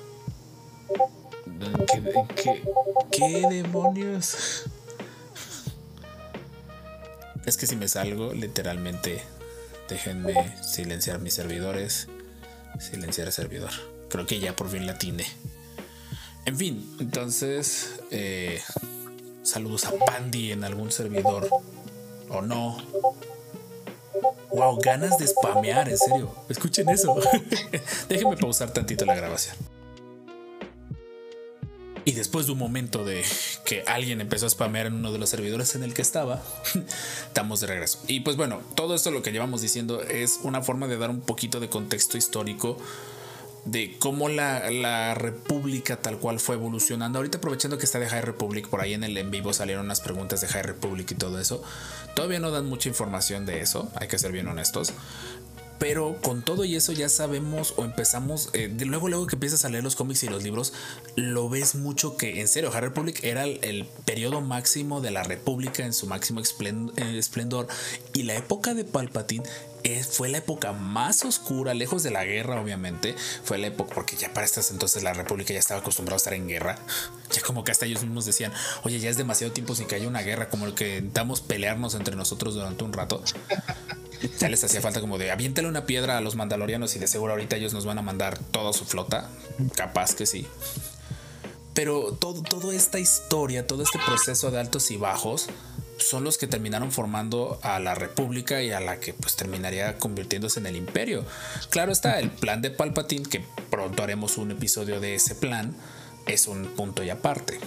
¿Qué, 1.92 2.24
qué, 2.36 2.64
qué 3.12 3.48
demonios? 3.50 4.64
Es 7.46 7.58
que 7.58 7.68
si 7.68 7.76
me 7.76 7.88
salgo, 7.88 8.34
literalmente, 8.34 9.22
déjenme 9.90 10.56
silenciar 10.62 11.20
mis 11.20 11.34
servidores. 11.34 12.08
Silenciar 12.80 13.32
servidor. 13.32 13.72
Creo 14.10 14.26
que 14.26 14.40
ya 14.40 14.56
por 14.56 14.70
fin 14.70 14.86
la 14.86 14.94
atiné. 14.94 15.26
En 16.46 16.58
fin, 16.58 16.96
entonces, 17.00 18.00
eh, 18.12 18.62
saludos 19.44 19.86
a 19.86 19.92
Pandy 19.92 20.52
en 20.52 20.64
algún 20.64 20.92
servidor. 20.92 21.50
O 22.30 22.42
no. 22.42 22.78
Wow, 24.52 24.80
ganas 24.82 25.18
de 25.18 25.28
spamear, 25.28 25.90
en 25.90 25.98
serio. 25.98 26.34
Escuchen 26.50 26.90
eso. 26.90 27.20
Déjenme 28.10 28.38
pausar 28.38 28.72
tantito 28.72 29.06
la 29.06 29.16
grabación. 29.16 29.56
Y 32.10 32.14
después 32.14 32.48
de 32.48 32.54
un 32.54 32.58
momento 32.58 33.06
de 33.06 33.24
que 33.66 33.84
alguien 33.84 34.20
empezó 34.20 34.48
a 34.48 34.50
spamear 34.50 34.88
en 34.88 34.96
uno 34.96 35.12
de 35.12 35.20
los 35.20 35.30
servidores 35.30 35.76
en 35.76 35.84
el 35.84 35.94
que 35.94 36.02
estaba, 36.02 36.42
estamos 37.28 37.62
de 37.62 37.68
regreso. 37.68 38.00
Y 38.08 38.22
pues 38.22 38.36
bueno, 38.36 38.62
todo 38.74 38.96
esto 38.96 39.12
lo 39.12 39.22
que 39.22 39.32
llevamos 39.32 39.62
diciendo 39.62 40.02
es 40.02 40.40
una 40.42 40.64
forma 40.64 40.88
de 40.88 40.98
dar 40.98 41.12
un 41.12 41.22
poquito 41.22 41.60
de 41.60 41.70
contexto 41.70 42.18
histórico 42.18 42.80
de 43.66 43.96
cómo 44.00 44.28
la, 44.28 44.72
la 44.72 45.14
república 45.14 45.98
tal 45.98 46.18
cual 46.18 46.40
fue 46.40 46.56
evolucionando. 46.56 47.20
Ahorita 47.20 47.38
aprovechando 47.38 47.78
que 47.78 47.86
está 47.86 48.00
de 48.00 48.08
High 48.08 48.22
Republic, 48.24 48.68
por 48.70 48.82
ahí 48.82 48.96
en 48.96 49.04
el 49.04 49.16
en 49.16 49.30
vivo 49.30 49.54
salieron 49.54 49.86
unas 49.86 50.02
preguntas 50.02 50.42
de 50.42 50.48
High 50.48 50.64
Republic 50.64 51.12
y 51.12 51.16
todo 51.16 51.40
eso. 51.40 51.62
Todavía 52.16 52.40
no 52.40 52.50
dan 52.50 52.66
mucha 52.66 52.90
información 52.90 53.46
de 53.46 53.62
eso, 53.62 53.92
hay 53.94 54.08
que 54.08 54.18
ser 54.18 54.32
bien 54.32 54.48
honestos. 54.48 54.94
Pero 55.80 56.18
con 56.22 56.44
todo 56.44 56.66
y 56.66 56.76
eso 56.76 56.92
ya 56.92 57.10
sabemos 57.10 57.74
o 57.78 57.86
empezamos, 57.86 58.50
eh, 58.54 58.68
de 58.68 58.86
luego 58.86 59.08
luego 59.08 59.28
que 59.28 59.36
empiezas 59.36 59.66
a 59.66 59.70
leer 59.70 59.84
los 59.84 59.96
cómics 59.96 60.24
y 60.24 60.28
los 60.28 60.44
libros, 60.44 60.74
lo 61.16 61.50
ves 61.50 61.76
mucho 61.76 62.18
que 62.18 62.42
en 62.42 62.48
serio, 62.48 62.72
High 62.72 62.82
Republic 62.82 63.24
era 63.24 63.46
el, 63.46 63.60
el 63.64 63.86
periodo 64.06 64.42
máximo 64.42 65.02
de 65.02 65.12
la 65.12 65.24
República 65.24 65.86
en 65.86 65.94
su 65.94 66.08
máximo 66.08 66.42
eh, 66.42 67.18
esplendor 67.18 67.68
y 68.14 68.24
la 68.24 68.36
época 68.36 68.74
de 68.74 68.84
Palpatine 68.84 69.44
eh, 69.84 70.04
fue 70.04 70.28
la 70.28 70.40
época 70.40 70.74
más 70.74 71.24
oscura, 71.24 71.74
lejos 71.74 72.04
de 72.04 72.12
la 72.12 72.26
guerra 72.26 72.62
obviamente, 72.62 73.16
fue 73.44 73.58
la 73.58 73.68
época, 73.68 73.96
porque 73.96 74.18
ya 74.18 74.34
para 74.34 74.46
estas 74.46 74.72
entonces 74.72 75.04
la 75.04 75.14
República 75.14 75.54
ya 75.54 75.60
estaba 75.60 75.80
acostumbrada 75.80 76.16
a 76.16 76.18
estar 76.18 76.34
en 76.34 76.48
guerra, 76.48 76.78
ya 77.32 77.42
como 77.42 77.64
que 77.64 77.72
hasta 77.72 77.86
ellos 77.86 78.04
mismos 78.04 78.26
decían, 78.26 78.52
oye, 78.84 79.00
ya 79.00 79.10
es 79.10 79.16
demasiado 79.16 79.54
tiempo 79.54 79.76
sin 79.76 79.88
que 79.88 79.96
haya 79.96 80.08
una 80.08 80.22
guerra, 80.22 80.50
como 80.50 80.66
el 80.66 80.74
que 80.74 80.98
intentamos 80.98 81.40
pelearnos 81.42 81.96
entre 81.96 82.16
nosotros 82.16 82.56
durante 82.56 82.84
un 82.84 82.92
rato. 82.92 83.24
Ya 84.40 84.50
les 84.50 84.64
hacía 84.64 84.82
falta 84.82 85.02
como 85.02 85.18
de 85.18 85.32
aviéntale 85.32 85.68
una 85.68 85.86
piedra 85.86 86.18
a 86.18 86.22
los 86.22 86.36
mandalorianos 86.36 86.96
y 86.96 87.00
de 87.00 87.08
seguro 87.08 87.34
ahorita 87.34 87.56
ellos 87.56 87.74
nos 87.74 87.86
van 87.86 87.98
a 87.98 88.02
mandar 88.02 88.38
toda 88.38 88.74
su 88.74 88.86
flota. 88.86 89.30
Capaz 89.76 90.16
que 90.16 90.26
sí. 90.26 90.46
Pero 91.74 92.18
todo, 92.20 92.42
toda 92.42 92.76
esta 92.76 93.00
historia, 93.00 93.66
todo 93.66 93.84
este 93.84 94.00
proceso 94.06 94.52
de 94.52 94.60
altos 94.60 94.92
y 94.92 94.98
bajos 94.98 95.48
son 95.98 96.24
los 96.24 96.38
que 96.38 96.48
terminaron 96.48 96.92
formando 96.92 97.60
a 97.62 97.80
la 97.80 97.96
República 97.96 98.62
y 98.62 98.72
a 98.72 98.80
la 98.80 99.00
que 99.00 99.14
pues 99.14 99.36
terminaría 99.36 99.98
convirtiéndose 99.98 100.60
en 100.60 100.68
el 100.68 100.76
imperio. 100.76 101.26
Claro 101.70 101.92
está, 101.92 102.20
el 102.20 102.32
plan 102.32 102.62
de 102.62 102.72
Palpatine, 102.72 103.24
que 103.24 103.44
pronto 103.70 104.04
haremos 104.04 104.38
un 104.38 104.52
episodio 104.52 105.00
de 105.00 105.16
ese 105.16 105.36
plan, 105.36 105.76
es 106.26 106.48
un 106.48 106.66
punto 106.68 107.04
y 107.04 107.10
aparte. 107.10 107.60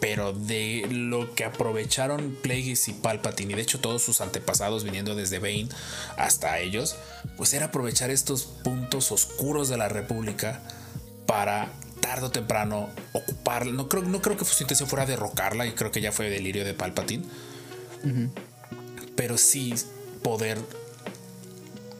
Pero 0.00 0.32
de 0.32 0.86
lo 0.90 1.34
que 1.34 1.44
aprovecharon 1.44 2.36
Plagueis 2.42 2.88
y 2.88 2.92
Palpatine, 2.92 3.52
y 3.52 3.56
de 3.56 3.62
hecho 3.62 3.80
todos 3.80 4.02
sus 4.02 4.20
antepasados 4.20 4.84
viniendo 4.84 5.14
desde 5.14 5.38
Bane 5.38 5.68
hasta 6.16 6.58
ellos, 6.58 6.96
pues 7.36 7.52
era 7.54 7.66
aprovechar 7.66 8.10
estos 8.10 8.44
puntos 8.44 9.12
oscuros 9.12 9.68
de 9.68 9.76
la 9.76 9.88
República 9.88 10.62
para 11.26 11.70
tarde 12.00 12.26
o 12.26 12.30
temprano 12.30 12.88
ocuparla. 13.12 13.72
No 13.72 13.88
creo, 13.88 14.02
no 14.02 14.22
creo 14.22 14.36
que 14.36 14.44
su 14.44 14.62
intención 14.62 14.88
fuera 14.88 15.06
derrocarla, 15.06 15.66
y 15.66 15.72
creo 15.72 15.90
que 15.90 16.00
ya 16.00 16.12
fue 16.12 16.30
delirio 16.30 16.64
de 16.64 16.74
Palpatine. 16.74 17.24
Pero 19.16 19.38
sí 19.38 19.74
poder 20.22 20.58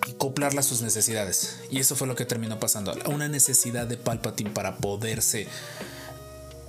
acoplarla 0.08 0.60
a 0.60 0.64
sus 0.64 0.82
necesidades. 0.82 1.60
Y 1.70 1.78
eso 1.80 1.96
fue 1.96 2.06
lo 2.06 2.14
que 2.14 2.24
terminó 2.24 2.58
pasando. 2.60 2.94
Una 3.06 3.28
necesidad 3.28 3.86
de 3.86 3.96
Palpatine 3.96 4.50
para 4.50 4.76
poderse 4.76 5.46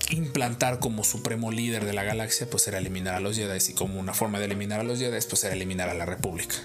implantar 0.09 0.79
como 0.79 1.03
supremo 1.03 1.51
líder 1.51 1.85
de 1.85 1.93
la 1.93 2.03
galaxia, 2.03 2.49
pues 2.49 2.67
era 2.67 2.77
eliminar 2.77 3.15
a 3.15 3.19
los 3.19 3.35
Jedi. 3.35 3.59
Y 3.69 3.73
como 3.73 3.99
una 3.99 4.13
forma 4.13 4.39
de 4.39 4.45
eliminar 4.45 4.79
a 4.79 4.83
los 4.83 4.99
Jedi, 4.99 5.17
pues 5.29 5.43
era 5.43 5.53
eliminar 5.55 5.89
a 5.89 5.93
la 5.93 6.05
República. 6.05 6.55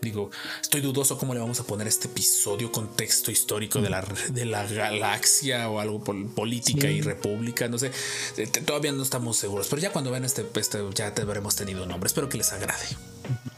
Digo, 0.00 0.30
estoy 0.62 0.80
dudoso 0.80 1.18
cómo 1.18 1.34
le 1.34 1.40
vamos 1.40 1.58
a 1.58 1.64
poner 1.64 1.88
este 1.88 2.06
episodio 2.06 2.70
contexto 2.70 3.32
histórico 3.32 3.80
de 3.82 3.90
la, 3.90 4.06
de 4.30 4.44
la 4.44 4.64
galaxia 4.64 5.68
o 5.68 5.80
algo 5.80 6.04
pol- 6.04 6.28
política 6.34 6.82
Sí. 6.82 6.94
y 6.94 7.00
república, 7.00 7.66
no 7.68 7.78
sé, 7.78 7.90
te- 8.36 8.46
todavía 8.46 8.92
no 8.92 9.02
estamos 9.02 9.36
seguros, 9.36 9.66
pero 9.68 9.82
ya 9.82 9.90
cuando 9.90 10.12
vean 10.12 10.24
este, 10.24 10.46
este 10.54 10.78
ya 10.94 11.12
te 11.14 11.22
habremos 11.22 11.56
tenido 11.56 11.82
un 11.82 11.88
nombre, 11.88 12.06
espero 12.06 12.28
que 12.28 12.38
les 12.38 12.52
agrade. 12.52 12.84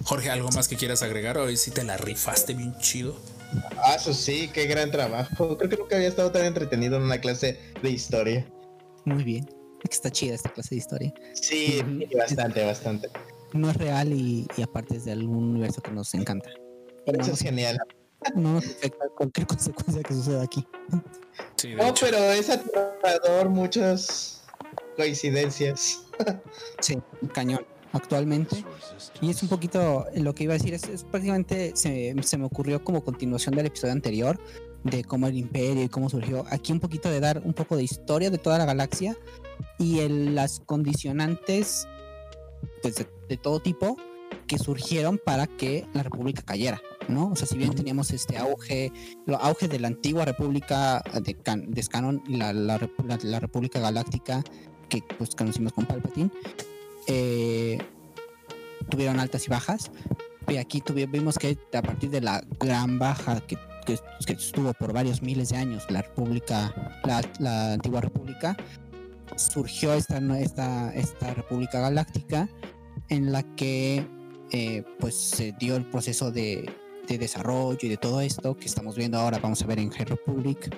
Jorge, 0.05 0.31
¿algo 0.31 0.49
más 0.53 0.67
que 0.67 0.77
quieras 0.77 1.03
agregar? 1.03 1.37
Hoy 1.37 1.59
sí 1.59 1.73
te 1.73 1.85
la 1.85 1.99
rifaste 1.99 2.55
bien 2.55 2.75
chido. 2.79 3.21
Ah, 3.83 3.95
eso 3.97 4.13
sí, 4.15 4.49
qué 4.53 4.67
gran 4.67 4.91
trabajo. 4.91 5.57
Creo 5.57 5.71
que 5.71 5.77
nunca 5.77 5.97
había 5.97 6.09
estado 6.09 6.31
tan 6.33 6.45
entretenido 6.45 6.97
en 6.97 7.03
una 7.03 7.21
clase 7.21 7.59
de 7.83 7.91
historia. 7.91 8.47
Muy 9.05 9.25
bien. 9.25 9.49
Es 9.83 9.91
que 9.91 9.95
está 9.95 10.11
chida 10.11 10.35
esta 10.35 10.51
clase 10.53 10.75
de 10.75 10.79
historia. 10.79 11.15
Sí, 11.35 11.81
bastante, 12.17 12.65
bastante. 12.65 13.09
No 13.55 13.71
es 13.71 13.77
real 13.77 14.13
y, 14.13 14.47
y 14.57 14.63
aparte 14.63 14.97
es 14.97 15.05
de 15.07 15.13
algún 15.13 15.51
universo 15.51 15.81
que 15.83 15.91
nos 15.91 16.13
encanta. 16.15 16.51
Pero 17.07 17.19
No, 17.19 17.25
eso 17.25 17.33
es 17.33 17.41
genial. 17.41 17.79
No 18.35 18.55
nos 18.55 18.67
afecta 18.67 19.07
cualquier 19.17 19.47
consecuencia 19.47 20.03
que 20.03 20.15
suceda 20.15 20.43
aquí. 20.43 20.67
Sí, 21.57 21.75
No, 21.75 21.89
hecho. 21.89 22.07
pero 22.07 22.19
es 22.19 22.51
aterrador, 22.51 23.49
muchas 23.49 24.45
coincidencias. 24.97 26.05
Sí, 26.81 26.99
cañón. 27.33 27.65
Actualmente. 27.93 28.65
Y 29.21 29.31
es 29.31 29.43
un 29.43 29.49
poquito 29.49 30.07
lo 30.15 30.35
que 30.35 30.45
iba 30.45 30.55
a 30.55 30.59
decir. 30.59 30.75
Es, 30.75 30.85
es 30.85 31.05
prácticamente 31.05 31.73
se, 31.75 32.15
se 32.23 32.39
me 32.39 32.45
ocurrió 32.45 32.85
como 32.85 33.03
continuación 33.03 33.55
del 33.57 33.67
episodio 33.67 33.93
anterior 33.93 34.39
de 34.85 35.05
cómo 35.05 35.27
el 35.27 35.37
imperio 35.37 35.83
y 35.83 35.89
cómo 35.89 36.09
surgió. 36.09 36.45
Aquí 36.51 36.73
un 36.73 36.81
poquito 36.81 37.11
de 37.11 37.21
dar 37.21 37.43
un 37.45 37.53
poco 37.53 37.77
de 37.77 37.83
historia 37.83 38.31
de 38.31 38.39
toda 38.39 38.59
la 38.59 38.65
galaxia 38.65 39.17
y 39.79 39.99
el- 39.99 40.35
las 40.35 40.61
condicionantes 40.61 41.87
pues 42.83 42.95
de, 42.97 43.07
de 43.29 43.37
todo 43.37 43.61
tipo 43.61 43.97
que 44.47 44.59
surgieron 44.59 45.19
para 45.23 45.47
que 45.47 45.87
la 45.93 46.03
república 46.03 46.43
cayera, 46.43 46.81
¿no? 47.09 47.29
O 47.31 47.37
sea, 47.37 47.47
si 47.47 47.57
bien 47.59 47.75
teníamos 47.75 48.11
este 48.11 48.37
auge, 48.39 48.93
lo 49.27 49.37
auge 49.37 49.69
de 49.69 49.79
la 49.81 49.89
antigua 49.89 50.25
república 50.25 51.03
de, 51.23 51.35
Can- 51.35 51.71
de 51.71 51.83
Scanon 51.83 52.23
y 52.27 52.37
la, 52.37 52.53
la, 52.53 52.79
la- 53.05 53.19
la 53.23 53.41
república 53.41 53.81
galáctica 53.81 54.43
que 54.89 55.03
pues 55.19 55.35
conocimos 55.37 55.73
con 55.73 55.87
Palpatine, 55.87 56.31
eh, 57.11 57.79
tuvieron 58.89 59.19
altas 59.21 59.47
y 59.47 59.51
bajas. 59.51 59.91
Y 60.49 60.57
aquí 60.57 60.81
tuvi- 60.81 61.11
vimos 61.11 61.39
que 61.39 61.57
a 61.75 61.83
partir 61.83 62.11
de 62.11 62.21
la 62.21 62.43
gran 62.59 62.99
baja 62.99 63.41
que, 63.41 63.57
que- 63.87 63.99
que 64.27 64.33
estuvo 64.33 64.73
por 64.75 64.93
varios 64.93 65.23
miles 65.23 65.51
de 65.51 65.57
años 65.59 65.85
la 65.91 66.03
república, 66.03 67.01
la, 67.05 67.21
la 67.39 67.75
antigua 67.75 68.01
república, 68.01 68.57
surgió 69.37 69.95
esta, 69.95 70.19
esta, 70.41 70.93
esta 70.95 71.35
república 71.35 71.81
galáctica 71.81 72.49
en 73.09 73.33
la 73.33 73.43
que 73.57 74.07
eh, 74.53 74.83
pues 74.99 75.15
se 75.15 75.53
dio 75.59 75.77
el 75.77 75.85
proceso 75.87 76.31
de, 76.33 76.69
de 77.07 77.19
desarrollo 77.19 77.79
y 77.83 77.89
de 77.89 77.97
todo 77.97 78.21
esto 78.21 78.57
que 78.57 78.67
estamos 78.67 78.97
viendo 78.97 79.19
ahora, 79.19 79.39
vamos 79.39 79.63
a 79.63 79.67
ver 79.67 79.79
en 79.79 79.91
High 79.91 80.07
Republic. 80.07 80.77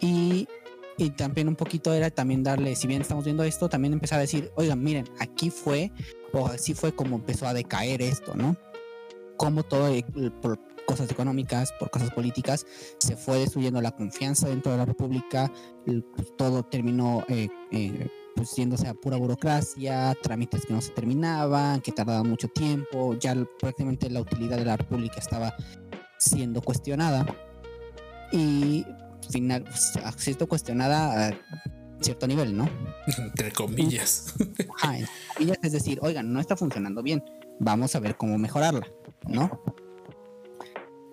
Y, 0.00 0.48
y 0.96 1.10
también 1.10 1.48
un 1.48 1.56
poquito 1.56 1.92
era 1.92 2.10
también 2.10 2.42
darle, 2.42 2.76
si 2.76 2.86
bien 2.86 3.02
estamos 3.02 3.24
viendo 3.24 3.42
esto, 3.42 3.68
también 3.68 3.92
empezar 3.92 4.18
a 4.18 4.22
decir, 4.22 4.52
oigan, 4.56 4.82
miren, 4.82 5.08
aquí 5.18 5.50
fue, 5.50 5.92
o 6.32 6.46
así 6.46 6.74
fue 6.74 6.94
como 6.94 7.16
empezó 7.16 7.46
a 7.46 7.54
decaer 7.54 8.02
esto, 8.02 8.34
¿no? 8.34 8.56
Como 9.36 9.64
todo, 9.64 9.92
por 10.40 10.60
cosas 10.86 11.10
económicas, 11.10 11.72
por 11.72 11.90
cosas 11.90 12.10
políticas, 12.10 12.66
se 12.98 13.16
fue 13.16 13.38
destruyendo 13.38 13.80
la 13.80 13.90
confianza 13.90 14.48
dentro 14.48 14.72
de 14.72 14.78
la 14.78 14.84
República, 14.84 15.50
pues, 15.84 16.36
todo 16.36 16.62
terminó 16.62 17.24
eh, 17.28 17.48
eh, 17.72 18.08
pues 18.36 18.54
yéndose 18.54 18.88
a 18.88 18.94
pura 18.94 19.16
burocracia, 19.16 20.14
trámites 20.22 20.66
que 20.66 20.74
no 20.74 20.80
se 20.80 20.92
terminaban, 20.92 21.80
que 21.80 21.92
tardaban 21.92 22.28
mucho 22.28 22.48
tiempo, 22.48 23.14
ya 23.14 23.34
prácticamente 23.58 24.10
la 24.10 24.20
utilidad 24.20 24.58
de 24.58 24.64
la 24.64 24.76
República 24.76 25.16
estaba 25.18 25.54
siendo 26.18 26.60
cuestionada 26.60 27.26
y 28.32 28.84
final, 29.30 29.64
sido 30.16 30.46
cuestionada 30.48 31.28
a 31.28 31.38
cierto 32.00 32.26
nivel, 32.26 32.56
¿no? 32.56 32.68
Entre 33.18 33.52
comillas. 33.52 34.34
Ajá, 34.82 34.98
entre 34.98 35.12
comillas, 35.34 35.58
es 35.62 35.72
decir, 35.72 35.98
oigan, 36.02 36.32
no 36.32 36.40
está 36.40 36.56
funcionando 36.56 37.02
bien, 37.02 37.22
vamos 37.60 37.94
a 37.94 38.00
ver 38.00 38.16
cómo 38.16 38.36
mejorarla, 38.38 38.86
¿no? 39.28 39.50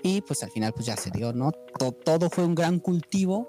Y 0.03 0.21
pues 0.21 0.41
al 0.43 0.49
final 0.51 0.73
pues 0.73 0.85
ya 0.87 0.97
se 0.97 1.11
dio, 1.11 1.31
¿no? 1.33 1.51
To- 1.77 1.91
todo 1.91 2.29
fue 2.29 2.43
un 2.43 2.55
gran 2.55 2.79
cultivo 2.79 3.47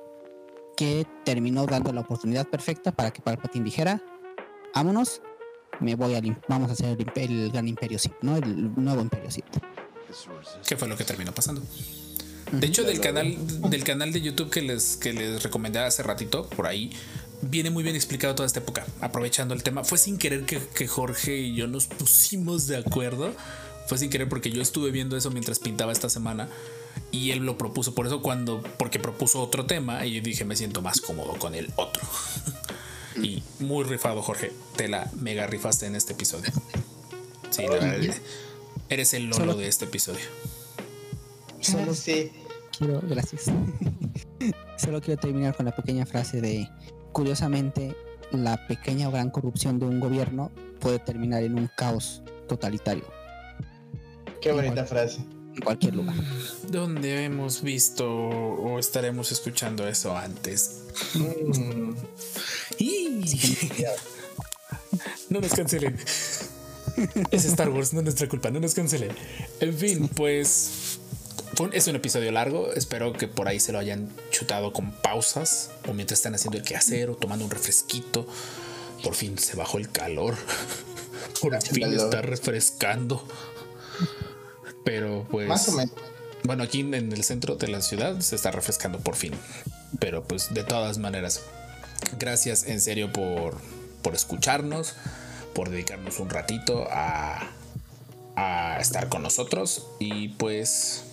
que 0.76 1.06
terminó 1.24 1.66
dando 1.66 1.92
la 1.92 2.02
oportunidad 2.02 2.46
perfecta 2.48 2.92
para 2.92 3.10
que 3.10 3.22
Palpatine 3.22 3.64
dijera, 3.64 4.02
vámonos, 4.74 5.22
me 5.80 5.94
voy 5.94 6.12
im- 6.24 6.40
vamos 6.48 6.68
a 6.70 6.72
hacer 6.74 6.98
el, 7.00 7.06
el 7.30 7.50
gran 7.50 7.68
imperio 7.68 7.98
Sith, 7.98 8.14
¿no? 8.20 8.36
El 8.36 8.74
nuevo 8.74 9.00
imperio 9.00 9.30
Sith. 9.30 9.44
¿Qué 10.66 10.76
fue 10.76 10.88
lo 10.88 10.96
que 10.96 11.04
terminó 11.04 11.32
pasando? 11.32 11.62
De 12.52 12.66
hecho, 12.66 12.84
del 12.84 13.00
canal, 13.00 13.36
del 13.70 13.82
canal 13.82 14.12
de 14.12 14.20
YouTube 14.20 14.50
que 14.50 14.62
les, 14.62 14.96
que 14.96 15.12
les 15.12 15.42
recomendé 15.42 15.78
hace 15.78 16.02
ratito, 16.02 16.48
por 16.50 16.66
ahí, 16.66 16.90
viene 17.40 17.70
muy 17.70 17.82
bien 17.82 17.96
explicado 17.96 18.34
toda 18.34 18.46
esta 18.46 18.60
época. 18.60 18.86
Aprovechando 19.00 19.54
el 19.54 19.62
tema, 19.62 19.84
fue 19.84 19.98
sin 19.98 20.18
querer 20.18 20.44
que, 20.44 20.58
que 20.58 20.86
Jorge 20.86 21.38
y 21.38 21.54
yo 21.54 21.66
nos 21.66 21.86
pusimos 21.86 22.66
de 22.66 22.76
acuerdo. 22.76 23.32
Fue 23.88 23.98
sin 23.98 24.10
querer 24.10 24.28
porque 24.28 24.50
yo 24.50 24.62
estuve 24.62 24.90
viendo 24.90 25.16
eso 25.16 25.30
mientras 25.30 25.58
pintaba 25.58 25.92
esta 25.92 26.08
semana 26.08 26.48
y 27.10 27.30
él 27.30 27.40
lo 27.40 27.58
propuso. 27.58 27.94
Por 27.94 28.06
eso, 28.06 28.22
cuando, 28.22 28.62
porque 28.78 28.98
propuso 28.98 29.40
otro 29.40 29.66
tema, 29.66 30.04
y 30.06 30.14
yo 30.14 30.22
dije, 30.22 30.44
me 30.44 30.56
siento 30.56 30.82
más 30.82 31.00
cómodo 31.00 31.34
con 31.38 31.54
el 31.54 31.72
otro. 31.76 32.02
y 33.22 33.42
muy 33.60 33.84
rifado, 33.84 34.22
Jorge. 34.22 34.52
Te 34.76 34.88
la 34.88 35.10
mega 35.20 35.46
rifaste 35.46 35.86
en 35.86 35.96
este 35.96 36.12
episodio. 36.14 36.50
Sí, 37.50 37.62
la 37.62 37.76
verdad. 37.76 38.14
Eres 38.88 39.14
el 39.14 39.26
lolo 39.26 39.54
de 39.54 39.68
este 39.68 39.84
episodio. 39.84 40.24
Solo 41.60 41.94
Sí. 41.94 42.32
Quiero, 42.82 43.02
gracias. 43.08 43.44
Solo 44.76 45.00
quiero 45.00 45.20
terminar 45.20 45.54
con 45.56 45.66
la 45.66 45.74
pequeña 45.74 46.06
frase 46.06 46.40
de, 46.40 46.68
curiosamente, 47.12 47.94
la 48.32 48.66
pequeña 48.66 49.08
o 49.08 49.12
gran 49.12 49.30
corrupción 49.30 49.78
de 49.78 49.86
un 49.86 50.00
gobierno 50.00 50.50
puede 50.80 50.98
terminar 50.98 51.42
en 51.42 51.58
un 51.58 51.68
caos 51.76 52.22
totalitario 52.48 53.04
Qué 54.40 54.52
bonita 54.52 54.84
frase. 54.84 55.18
en 55.54 55.60
cualquier 55.62 55.94
lugar. 55.94 56.16
¿Dónde 56.68 57.24
hemos 57.24 57.62
visto 57.62 58.08
o 58.10 58.78
estaremos 58.78 59.30
escuchando 59.30 59.86
eso 59.86 60.16
antes? 60.16 60.84
Mm. 61.14 61.92
¡Y! 62.78 63.24
No 65.28 65.40
nos 65.40 65.52
cancelen. 65.52 65.96
Es 67.30 67.44
Star 67.44 67.70
Wars, 67.70 67.92
no 67.92 68.00
es 68.00 68.04
nuestra 68.04 68.28
culpa, 68.28 68.50
no 68.50 68.60
nos 68.60 68.74
cancelen. 68.74 69.12
En 69.60 69.74
fin, 69.74 70.08
pues 70.08 70.98
es 71.72 71.86
un 71.86 71.96
episodio 71.96 72.32
largo. 72.32 72.72
Espero 72.72 73.12
que 73.12 73.28
por 73.28 73.48
ahí 73.48 73.60
se 73.60 73.72
lo 73.72 73.78
hayan 73.78 74.10
chutado 74.30 74.72
con 74.72 74.92
pausas 74.92 75.70
o 75.88 75.92
mientras 75.92 76.18
están 76.18 76.34
haciendo 76.34 76.58
el 76.58 76.64
quehacer 76.64 77.10
o 77.10 77.16
tomando 77.16 77.44
un 77.44 77.50
refresquito. 77.50 78.26
Por 79.02 79.14
fin 79.14 79.38
se 79.38 79.56
bajó 79.56 79.78
el 79.78 79.90
calor. 79.90 80.36
Por 81.40 81.60
fin 81.62 81.82
calor. 81.84 82.04
está 82.04 82.22
refrescando. 82.22 83.26
Pero 84.84 85.26
pues. 85.30 85.48
Más 85.48 85.68
o 85.68 85.72
menos. 85.72 85.94
Bueno, 86.44 86.64
aquí 86.64 86.80
en 86.80 86.94
el 86.94 87.22
centro 87.22 87.54
de 87.56 87.68
la 87.68 87.80
ciudad 87.82 88.18
se 88.20 88.34
está 88.34 88.50
refrescando 88.50 88.98
por 88.98 89.14
fin. 89.14 89.32
Pero 90.00 90.24
pues 90.24 90.52
de 90.52 90.64
todas 90.64 90.98
maneras, 90.98 91.42
gracias 92.18 92.64
en 92.64 92.80
serio 92.80 93.12
por, 93.12 93.60
por 94.02 94.14
escucharnos, 94.14 94.94
por 95.54 95.70
dedicarnos 95.70 96.18
un 96.18 96.30
ratito 96.30 96.88
a, 96.90 97.48
a 98.34 98.78
estar 98.80 99.08
con 99.08 99.22
nosotros. 99.22 99.86
Y 100.00 100.30
pues, 100.30 101.04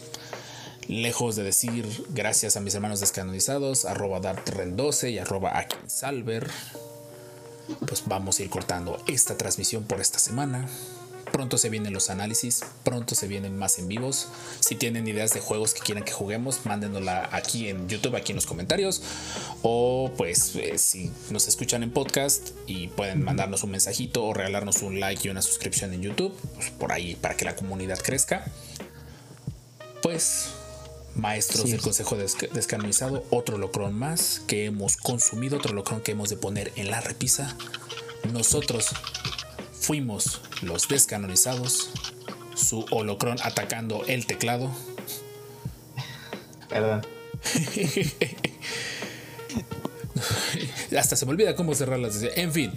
lejos 0.90 1.36
de 1.36 1.44
decir 1.44 1.86
gracias 2.10 2.58
a 2.58 2.60
mis 2.60 2.74
hermanos 2.74 3.00
descanonizados, 3.00 3.86
arroba 3.86 4.20
dartren12 4.20 5.12
y 5.12 5.20
arroba 5.20 5.58
akinsalver, 5.58 6.50
pues 7.88 8.04
vamos 8.08 8.40
a 8.40 8.44
ir 8.44 8.50
cortando 8.50 9.02
esta 9.08 9.38
transmisión 9.38 9.84
por 9.84 10.02
esta 10.02 10.18
semana. 10.18 10.68
Pronto 11.32 11.60
se 11.60 11.70
vienen 11.70 11.94
los 11.94 12.10
análisis, 12.10 12.62
pronto 12.84 13.14
se 13.14 13.28
vienen 13.28 13.56
más 13.56 13.78
en 13.78 13.88
vivos. 13.88 14.30
Si 14.62 14.74
tienen 14.74 15.08
ideas 15.08 15.32
de 15.32 15.40
juegos 15.40 15.76
que 15.76 15.82
quieran 15.82 16.04
que 16.04 16.12
juguemos, 16.12 16.66
mándenosla 16.66 17.30
aquí 17.32 17.70
en 17.70 17.88
YouTube, 17.88 18.16
aquí 18.16 18.32
en 18.32 18.38
los 18.38 18.48
comentarios. 18.48 19.04
O 19.62 20.12
pues 20.18 20.56
eh, 20.56 20.80
si 20.80 21.12
nos 21.30 21.48
escuchan 21.48 21.84
en 21.84 21.92
podcast 21.92 22.50
y 22.66 22.88
pueden 22.88 23.24
mandarnos 23.24 23.64
un 23.64 23.70
mensajito 23.70 24.26
o 24.26 24.34
regalarnos 24.34 24.82
un 24.82 25.00
like 25.00 25.28
y 25.28 25.30
una 25.30 25.44
suscripción 25.44 25.94
en 25.94 26.02
YouTube, 26.02 26.36
pues, 26.56 26.72
por 26.72 26.92
ahí 26.92 27.16
para 27.16 27.38
que 27.38 27.46
la 27.46 27.56
comunidad 27.56 28.00
crezca. 28.00 28.44
Pues 30.02 30.50
maestros 31.20 31.70
del. 31.70 31.82
Consejo 31.82 32.18
Desca- 32.18 32.50
Descanonizado, 32.52 33.24
otro 33.30 33.58
locrón 33.58 33.94
más 33.98 34.42
que 34.48 34.66
hemos 34.66 34.98
consumido, 34.98 35.58
otro 35.58 35.74
locrón 35.74 36.02
que 36.02 36.12
hemos 36.12 36.30
de 36.30 36.38
poner 36.38 36.72
en 36.76 36.90
la 36.92 37.02
repisa. 37.02 37.56
Nosotros 38.34 38.88
fuimos 39.80 40.42
los 40.62 40.88
descanonizados, 40.88 41.90
su 42.56 42.86
holocrón 42.92 43.38
atacando 43.44 44.04
el 44.08 44.26
teclado. 44.26 44.72
Perdón. 46.70 47.06
Hasta 50.98 51.16
se 51.16 51.26
me 51.26 51.32
olvida 51.32 51.56
cómo 51.56 51.74
cerrar 51.76 52.00
las 52.00 52.22
En 52.36 52.52
fin, 52.52 52.72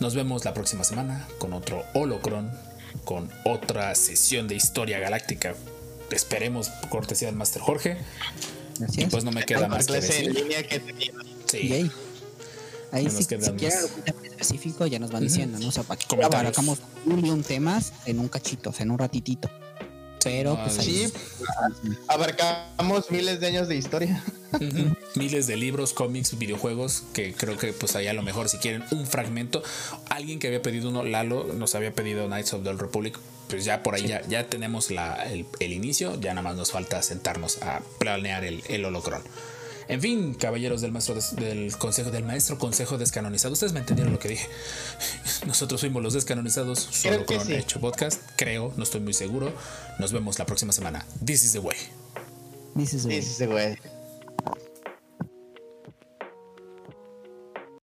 nos 0.00 0.14
vemos 0.14 0.44
la 0.44 0.54
próxima 0.54 0.84
semana 0.84 1.26
con 1.38 1.52
otro 1.52 1.84
holocrón, 1.94 2.50
con 3.04 3.30
otra 3.44 3.94
sesión 3.94 4.46
de 4.48 4.54
historia 4.54 4.98
galáctica. 4.98 5.54
Esperemos 6.10 6.68
cortesía 6.88 7.28
del 7.28 7.36
Master 7.36 7.62
Jorge. 7.62 7.98
Así 8.86 9.02
es. 9.02 9.10
Pues 9.10 9.24
no 9.24 9.32
me 9.32 9.44
queda 9.44 9.68
más 9.68 9.86
que 9.86 9.94
decir. 9.94 10.32
línea 10.34 10.62
que. 10.66 10.76
Y 10.76 11.10
Sí. 11.50 11.72
ahí, 11.72 11.90
ahí 12.92 13.04
No 13.04 13.10
si, 13.10 13.18
si 13.18 13.26
quieren 13.26 13.48
algún 13.78 14.02
tema 14.02 14.20
específico 14.24 14.86
ya 14.86 14.98
nos 14.98 15.10
van 15.10 15.22
diciendo, 15.24 15.58
¿no? 15.58 15.68
O 15.68 15.72
sea, 15.72 15.82
para 15.82 15.98
que 15.98 16.22
abarcamos 16.22 16.78
y 17.06 17.10
un 17.30 17.42
temas 17.42 17.92
en 18.06 18.20
un 18.20 18.28
cachito, 18.28 18.70
o 18.70 18.72
sea, 18.72 18.84
en 18.84 18.90
un 18.92 18.98
ratitito. 18.98 19.50
Pero 20.22 20.54
pues 20.62 20.78
ahí 20.78 21.06
Sí, 21.08 21.12
abarcamos 22.08 23.10
miles 23.10 23.40
de 23.40 23.46
años 23.46 23.68
de 23.68 23.76
historia. 23.76 24.22
Ujú. 24.52 24.94
Miles 25.14 25.46
de 25.46 25.56
libros, 25.56 25.92
cómics, 25.92 26.36
videojuegos, 26.38 27.04
que 27.14 27.32
creo 27.32 27.56
que 27.56 27.72
pues 27.72 27.96
ahí 27.96 28.06
a 28.06 28.12
lo 28.12 28.22
mejor 28.22 28.48
si 28.48 28.58
quieren 28.58 28.84
un 28.90 29.06
fragmento, 29.06 29.62
alguien 30.08 30.38
que 30.38 30.48
había 30.48 30.60
pedido 30.60 30.90
uno, 30.90 31.04
Lalo, 31.04 31.44
nos 31.54 31.74
había 31.74 31.94
pedido 31.94 32.26
Knights 32.26 32.52
of 32.52 32.64
the 32.64 32.72
Republic, 32.74 33.18
pues 33.50 33.64
ya 33.64 33.82
por 33.82 33.94
ahí 33.96 34.06
ya, 34.06 34.22
ya 34.28 34.46
tenemos 34.48 34.90
la, 34.90 35.24
el, 35.30 35.44
el 35.58 35.72
inicio, 35.72 36.18
ya 36.20 36.30
nada 36.32 36.42
más 36.42 36.56
nos 36.56 36.70
falta 36.72 37.02
sentarnos 37.02 37.60
a 37.62 37.80
planear 37.98 38.44
el, 38.44 38.62
el 38.68 38.84
holocrón. 38.84 39.22
En 39.88 40.00
fin, 40.00 40.34
caballeros 40.34 40.80
del 40.82 40.92
maestro 40.92 41.16
des- 41.16 41.34
del 41.34 41.76
consejo 41.76 42.12
del 42.12 42.22
maestro 42.22 42.58
consejo 42.58 42.96
descanonizado, 42.96 43.52
ustedes 43.54 43.72
me 43.72 43.80
entendieron 43.80 44.12
lo 44.12 44.20
que 44.20 44.28
dije. 44.28 44.46
Nosotros 45.46 45.80
fuimos 45.80 46.00
los 46.02 46.14
descanonizados, 46.14 46.88
que 47.02 47.08
holocrón 47.10 47.44
sí. 47.46 47.54
hecho 47.54 47.80
podcast, 47.80 48.22
creo, 48.36 48.72
no 48.76 48.84
estoy 48.84 49.00
muy 49.00 49.14
seguro. 49.14 49.52
Nos 49.98 50.12
vemos 50.12 50.38
la 50.38 50.46
próxima 50.46 50.72
semana. 50.72 51.04
This 51.24 51.42
is 51.42 51.52
the 51.52 51.58
way. 51.58 51.76
dices, 52.76 53.02
Sí, 53.02 53.20
sí, 53.20 53.32
sí, 53.38 53.46
güey. 53.46 53.76